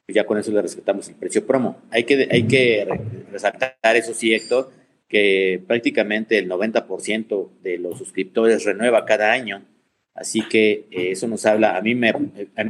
ya 0.08 0.24
con 0.24 0.38
eso 0.38 0.50
le 0.50 0.62
respetamos 0.62 1.08
el 1.08 1.16
precio 1.16 1.46
promo. 1.46 1.78
Hay 1.90 2.04
que, 2.04 2.28
hay 2.30 2.46
que 2.46 2.86
resaltar 3.30 3.96
eso 3.96 4.14
sí, 4.14 4.32
Héctor, 4.32 4.70
que 5.08 5.62
prácticamente 5.66 6.38
el 6.38 6.48
90% 6.48 7.48
de 7.62 7.78
los 7.78 7.98
suscriptores 7.98 8.64
renueva 8.64 9.04
cada 9.04 9.32
año. 9.32 9.64
Así 10.14 10.42
que 10.48 10.86
eh, 10.90 11.10
eso 11.12 11.28
nos 11.28 11.44
habla, 11.44 11.76
a 11.76 11.82
mí 11.82 11.94
me, 11.94 12.12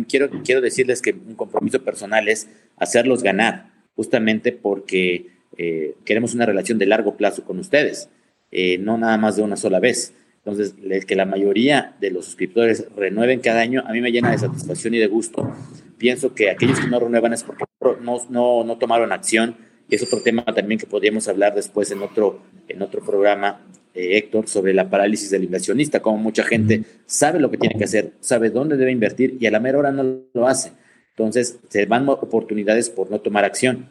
quiero, 0.08 0.28
quiero 0.44 0.60
decirles 0.60 1.00
que 1.00 1.12
un 1.12 1.36
compromiso 1.36 1.82
personal 1.82 2.28
es 2.28 2.48
hacerlos 2.76 3.22
ganar, 3.22 3.70
justamente 3.94 4.52
porque 4.52 5.28
eh, 5.56 5.94
queremos 6.04 6.34
una 6.34 6.44
relación 6.44 6.78
de 6.78 6.86
largo 6.86 7.16
plazo 7.16 7.44
con 7.44 7.58
ustedes. 7.58 8.10
Eh, 8.50 8.78
no 8.78 8.98
nada 8.98 9.16
más 9.16 9.36
de 9.36 9.42
una 9.42 9.56
sola 9.56 9.80
vez. 9.80 10.12
Entonces, 10.38 10.74
que 11.06 11.16
la 11.16 11.26
mayoría 11.26 11.96
de 12.00 12.10
los 12.10 12.24
suscriptores 12.24 12.86
renueven 12.96 13.40
cada 13.40 13.60
año, 13.60 13.82
a 13.84 13.92
mí 13.92 14.00
me 14.00 14.12
llena 14.12 14.30
de 14.30 14.38
satisfacción 14.38 14.94
y 14.94 14.98
de 14.98 15.08
gusto. 15.08 15.52
Pienso 15.98 16.34
que 16.34 16.50
aquellos 16.50 16.78
que 16.78 16.86
no 16.86 17.00
renuevan 17.00 17.32
es 17.32 17.42
porque 17.42 17.64
no, 18.00 18.24
no, 18.30 18.62
no 18.62 18.78
tomaron 18.78 19.10
acción. 19.10 19.56
Y 19.88 19.94
es 19.94 20.02
otro 20.02 20.20
tema 20.20 20.44
también 20.44 20.78
que 20.78 20.86
podríamos 20.86 21.28
hablar 21.28 21.54
después 21.54 21.90
en 21.90 22.02
otro, 22.02 22.40
en 22.68 22.82
otro 22.82 23.02
programa, 23.02 23.60
eh, 23.94 24.18
Héctor, 24.18 24.48
sobre 24.48 24.74
la 24.74 24.90
parálisis 24.90 25.30
del 25.30 25.44
inversionista, 25.44 26.00
como 26.00 26.18
mucha 26.18 26.42
gente 26.42 26.82
sabe 27.06 27.38
lo 27.38 27.50
que 27.50 27.58
tiene 27.58 27.76
que 27.76 27.84
hacer, 27.84 28.12
sabe 28.20 28.50
dónde 28.50 28.76
debe 28.76 28.90
invertir 28.90 29.36
y 29.40 29.46
a 29.46 29.50
la 29.50 29.60
mera 29.60 29.78
hora 29.78 29.92
no 29.92 30.22
lo 30.32 30.46
hace. 30.48 30.72
Entonces, 31.10 31.60
se 31.68 31.86
van 31.86 32.08
oportunidades 32.08 32.90
por 32.90 33.10
no 33.10 33.20
tomar 33.20 33.44
acción. 33.44 33.88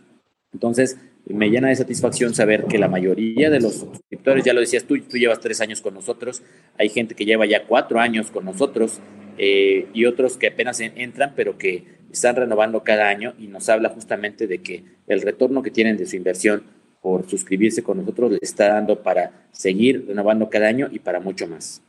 Entonces, 0.53 0.97
me 1.27 1.49
llena 1.49 1.69
de 1.69 1.75
satisfacción 1.75 2.35
saber 2.35 2.65
que 2.65 2.77
la 2.77 2.87
mayoría 2.87 3.49
de 3.49 3.59
los 3.59 3.75
suscriptores, 3.75 4.45
ya 4.45 4.53
lo 4.53 4.59
decías 4.59 4.83
tú, 4.83 4.99
tú 4.99 5.17
llevas 5.17 5.39
tres 5.39 5.59
años 5.59 5.81
con 5.81 5.93
nosotros, 5.93 6.43
hay 6.77 6.89
gente 6.89 7.15
que 7.15 7.25
lleva 7.25 7.45
ya 7.47 7.65
cuatro 7.65 7.99
años 7.99 8.29
con 8.29 8.45
nosotros 8.45 8.99
eh, 9.37 9.87
y 9.93 10.05
otros 10.05 10.37
que 10.37 10.47
apenas 10.47 10.79
entran, 10.79 11.33
pero 11.35 11.57
que 11.57 11.83
están 12.11 12.35
renovando 12.35 12.83
cada 12.83 13.09
año 13.09 13.33
y 13.39 13.47
nos 13.47 13.67
habla 13.69 13.89
justamente 13.89 14.47
de 14.47 14.59
que 14.59 14.83
el 15.07 15.21
retorno 15.21 15.61
que 15.61 15.71
tienen 15.71 15.97
de 15.97 16.05
su 16.05 16.15
inversión 16.15 16.63
por 17.01 17.29
suscribirse 17.29 17.83
con 17.83 17.97
nosotros 17.97 18.31
les 18.31 18.41
está 18.41 18.73
dando 18.73 19.03
para 19.03 19.47
seguir 19.51 20.05
renovando 20.07 20.49
cada 20.49 20.67
año 20.67 20.89
y 20.91 20.99
para 20.99 21.19
mucho 21.19 21.47
más. 21.47 21.81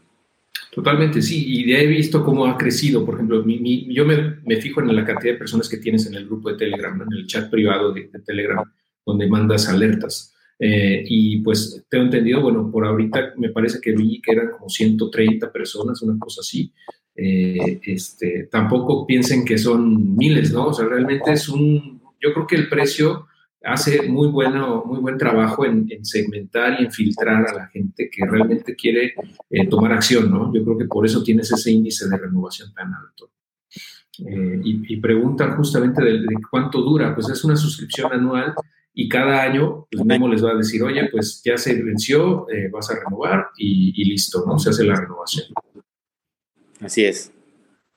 Totalmente, 0.72 1.22
sí, 1.22 1.44
y 1.46 1.72
he 1.72 1.86
visto 1.86 2.22
cómo 2.22 2.44
ha 2.46 2.58
crecido, 2.58 3.04
por 3.06 3.14
ejemplo, 3.14 3.42
yo 3.46 4.04
me, 4.04 4.56
fijo 4.60 4.82
en 4.82 4.94
la 4.94 5.04
cantidad 5.04 5.32
de 5.32 5.38
personas 5.38 5.68
que 5.68 5.78
tienes 5.78 6.06
en 6.06 6.14
el 6.14 6.26
grupo 6.26 6.50
de 6.50 6.58
Telegram, 6.58 7.00
en 7.00 7.16
el 7.16 7.26
chat 7.26 7.50
privado 7.50 7.92
de 7.92 8.10
Telegram 8.26 8.62
donde 9.06 9.28
mandas 9.28 9.68
alertas. 9.68 10.34
Eh, 10.58 11.04
y 11.06 11.38
pues 11.38 11.84
tengo 11.88 12.04
entendido, 12.04 12.40
bueno, 12.40 12.70
por 12.70 12.84
ahorita 12.84 13.34
me 13.36 13.50
parece 13.50 13.78
que 13.80 13.92
vi 13.92 14.20
que 14.20 14.32
eran 14.32 14.50
como 14.50 14.68
130 14.68 15.52
personas, 15.52 16.02
una 16.02 16.18
cosa 16.18 16.40
así. 16.40 16.72
Eh, 17.16 17.80
este, 17.84 18.48
tampoco 18.50 19.06
piensen 19.06 19.44
que 19.44 19.56
son 19.56 20.16
miles, 20.16 20.52
¿no? 20.52 20.66
O 20.66 20.74
sea, 20.74 20.86
realmente 20.86 21.32
es 21.32 21.48
un, 21.48 22.00
yo 22.20 22.34
creo 22.34 22.46
que 22.46 22.56
el 22.56 22.68
precio 22.68 23.26
hace 23.64 24.02
muy, 24.08 24.28
bueno, 24.28 24.84
muy 24.86 24.98
buen 25.00 25.16
trabajo 25.16 25.64
en, 25.64 25.88
segmentar 26.04 26.78
y 26.78 26.84
en 26.84 26.92
filtrar 26.92 27.48
a 27.48 27.54
la 27.54 27.66
gente 27.68 28.10
que 28.10 28.24
realmente 28.26 28.76
quiere 28.76 29.14
eh, 29.50 29.66
tomar 29.66 29.92
acción, 29.92 30.30
¿no? 30.30 30.52
Yo 30.54 30.62
creo 30.62 30.78
que 30.78 30.84
por 30.84 31.06
eso 31.06 31.22
tienes 31.22 31.50
ese 31.50 31.72
índice 31.72 32.08
de 32.08 32.16
renovación 32.16 32.72
tan 32.74 32.92
alto. 32.94 33.30
y, 34.18 34.96
preguntan 34.98 35.56
justamente 35.56 36.02
de, 36.02 36.26
cuánto 36.50 36.80
dura, 36.80 37.14
pues 37.14 37.28
es 37.28 37.44
una 37.44 37.56
suscripción 37.56 38.12
anual 38.12 38.54
y 38.98 39.08
cada 39.10 39.42
año, 39.42 39.86
pues 39.90 40.04
Memo 40.06 40.26
les 40.26 40.42
va 40.42 40.52
a 40.52 40.54
decir, 40.54 40.82
oye, 40.82 41.06
pues 41.12 41.42
ya 41.44 41.58
se 41.58 41.82
venció, 41.82 42.48
eh, 42.48 42.70
vas 42.72 42.90
a 42.90 42.94
renovar 42.94 43.48
y, 43.58 44.04
listo, 44.06 44.42
¿no? 44.46 44.58
Se 44.58 44.70
hace 44.70 44.84
la 44.84 44.96
renovación. 44.96 45.48
Así 46.80 47.04
es. 47.04 47.32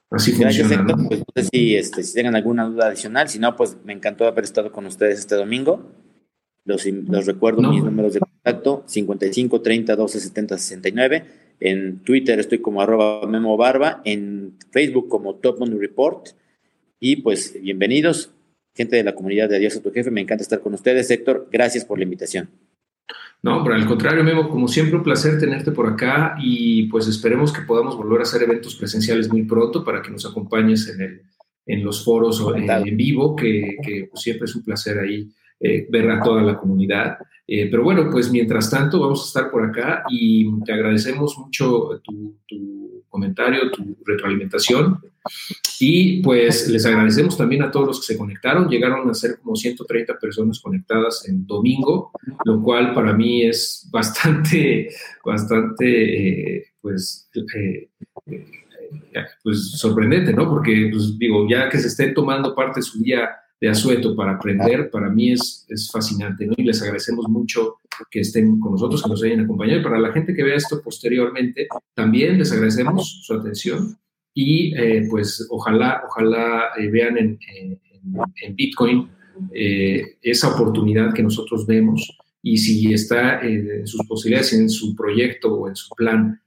Así 0.10 0.32
funciona. 0.32 0.84
¿no? 0.84 1.08
Pues, 1.08 1.20
no 1.20 1.26
sé 1.36 1.50
si, 1.52 1.76
este, 1.76 2.04
si 2.04 2.14
tengan 2.14 2.36
alguna 2.36 2.66
duda 2.66 2.88
adicional, 2.88 3.30
si 3.30 3.40
no, 3.40 3.56
pues 3.56 3.78
me 3.84 3.94
encantó 3.94 4.26
haber 4.26 4.44
estado 4.44 4.72
con 4.72 4.86
ustedes 4.86 5.20
este 5.20 5.36
domingo. 5.36 5.92
Los, 6.66 6.86
los 6.86 7.26
recuerdo 7.26 7.62
mis 7.62 7.84
números 7.84 8.14
de 8.14 8.20
contacto, 8.20 8.84
55 8.86 9.62
30 9.62 9.96
12 9.96 10.20
70 10.20 10.58
69. 10.58 11.26
En 11.60 12.00
Twitter 12.00 12.40
estoy 12.40 12.60
como 12.60 12.82
arroba 12.82 13.28
Memo 13.28 13.58
Barba, 13.58 14.02
en 14.06 14.58
Facebook 14.72 15.10
como 15.10 15.36
Top 15.36 15.60
Money 15.60 15.78
Report. 15.78 16.30
Y 17.00 17.18
pues 17.18 17.60
bienvenidos, 17.62 18.32
gente 18.74 18.96
de 18.96 19.04
la 19.04 19.16
comunidad 19.16 19.50
de 19.50 19.58
Adiós 19.58 19.78
a 19.78 19.82
tu 19.82 19.92
jefe. 19.92 20.12
Me 20.12 20.22
encanta 20.22 20.44
estar 20.44 20.60
con 20.60 20.74
ustedes. 20.74 21.10
Héctor, 21.12 21.50
gracias 21.52 21.86
por 21.86 21.98
la 21.98 22.04
invitación. 22.04 22.50
No, 23.42 23.64
pero 23.64 23.76
al 23.76 23.86
contrario, 23.86 24.24
Memo, 24.24 24.50
como 24.50 24.68
siempre, 24.68 24.98
un 24.98 25.04
placer 25.04 25.40
tenerte 25.40 25.72
por 25.72 25.88
acá 25.88 26.36
y 26.42 26.88
pues 26.88 27.08
esperemos 27.08 27.54
que 27.54 27.62
podamos 27.62 27.96
volver 27.96 28.20
a 28.20 28.24
hacer 28.24 28.44
eventos 28.44 28.76
presenciales 28.76 29.32
muy 29.32 29.44
pronto 29.44 29.84
para 29.84 30.02
que 30.02 30.12
nos 30.12 30.26
acompañes 30.26 30.90
en, 30.90 31.02
el, 31.02 31.22
en 31.66 31.84
los 31.84 32.04
foros 32.04 32.42
o 32.42 32.54
en, 32.54 32.98
vivo, 32.98 33.36
que, 33.36 33.78
pues, 34.10 34.22
siempre 34.22 34.46
es 34.46 34.56
un 34.56 34.64
placer 34.64 35.00
ahí 35.00 35.30
eh, 35.60 35.88
ver 35.90 36.12
a 36.12 36.22
toda 36.22 36.42
la 36.42 36.58
comunidad. 36.58 37.18
Eh, 37.48 37.68
pero 37.72 37.84
bueno, 37.84 38.10
pues 38.12 38.30
mientras 38.30 38.70
tanto 38.70 39.00
vamos 39.00 39.24
a 39.24 39.28
estar 39.28 39.52
por 39.52 39.64
acá 39.66 40.04
y 40.10 40.62
te 40.64 40.74
agradecemos 40.74 41.38
mucho 41.38 42.02
tu, 42.04 42.38
tu 42.46 42.99
comentario, 43.10 43.72
tu 43.72 43.98
retroalimentación. 44.06 45.00
Y 45.80 46.22
pues 46.22 46.68
les 46.70 46.86
agradecemos 46.86 47.38
también 47.38 47.64
a 47.64 47.72
todos 47.72 47.88
los 47.88 48.00
que 48.00 48.14
se 48.14 48.18
conectaron. 48.18 48.70
Llegaron 48.70 49.10
a 49.10 49.14
ser 49.14 49.40
como 49.40 49.56
130 49.56 50.18
personas 50.18 50.60
conectadas 50.60 51.28
en 51.28 51.46
domingo, 51.46 52.12
lo 52.46 52.62
cual 52.62 52.94
para 52.94 53.14
mí 53.14 53.44
es 53.44 53.88
bastante, 53.92 54.90
bastante, 55.26 56.58
eh, 56.58 56.66
pues, 56.82 57.30
eh, 57.56 57.90
pues 59.44 59.72
sorprendente, 59.72 60.34
¿no? 60.34 60.50
Porque, 60.50 60.90
pues 60.92 61.18
digo, 61.18 61.48
ya 61.50 61.70
que 61.70 61.80
se 61.80 61.88
estén 61.88 62.14
tomando 62.14 62.56
parte 62.56 62.80
de 62.80 62.84
su 62.84 63.02
día 63.02 63.30
de 63.62 63.70
asueto 63.70 64.16
para 64.16 64.34
aprender, 64.34 64.90
para 64.90 65.10
mí 65.10 65.34
es, 65.34 65.66
es 65.70 65.90
fascinante, 65.92 66.46
¿no? 66.46 66.54
Y 66.58 66.64
les 66.64 66.82
agradecemos 66.82 67.28
mucho 67.28 67.78
que 68.10 68.22
estén 68.22 68.60
con 68.60 68.74
nosotros, 68.74 69.04
que 69.04 69.10
nos 69.10 69.24
hayan 69.24 69.42
acompañado. 69.42 69.82
Y 69.82 69.84
para 69.84 70.00
la 70.00 70.12
gente 70.14 70.34
que 70.34 70.44
vea 70.44 70.56
esto 70.56 70.82
posteriormente, 70.82 71.68
también 71.94 72.38
les 72.38 72.52
agradecemos 72.52 73.22
su 73.24 73.34
atención 73.34 73.98
y 74.34 74.74
eh, 74.76 75.06
pues 75.10 75.46
ojalá, 75.50 76.02
ojalá 76.08 76.70
eh, 76.78 76.88
vean 76.90 77.18
en, 77.18 77.40
en, 78.42 78.56
Bitcoin 78.56 79.10
eh, 79.54 80.18
esa 80.22 80.54
oportunidad 80.54 81.14
que 81.14 81.24
nosotros 81.24 81.66
vemos 81.68 82.18
y 82.42 82.58
si 82.58 82.94
está 82.94 83.42
en 83.42 83.86
sus 83.86 84.06
posibilidades, 84.08 84.54
en 84.54 84.70
su 84.70 84.96
proyecto 84.96 85.54
o 85.54 85.68
en 85.68 85.76
su 85.76 85.94
plan, 85.94 86.42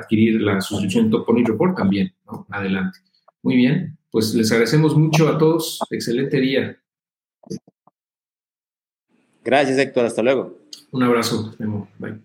adquirir 0.00 0.40
la 0.40 0.60
suscripción 0.60 1.10
Toponic 1.10 1.48
Report 1.48 1.76
también, 1.76 2.12
¿no? 2.26 2.46
Adelante. 2.50 2.98
Muy 3.42 3.56
bien, 3.56 3.96
pues 4.16 4.34
les 4.34 4.50
agradecemos 4.50 4.96
mucho 4.96 5.28
a 5.28 5.36
todos. 5.36 5.78
Excelente 5.90 6.40
día. 6.40 6.80
Gracias, 9.44 9.76
Héctor. 9.76 10.06
Hasta 10.06 10.22
luego. 10.22 10.56
Un 10.90 11.02
abrazo, 11.02 11.54
Memo. 11.58 11.86
Bye. 11.98 12.18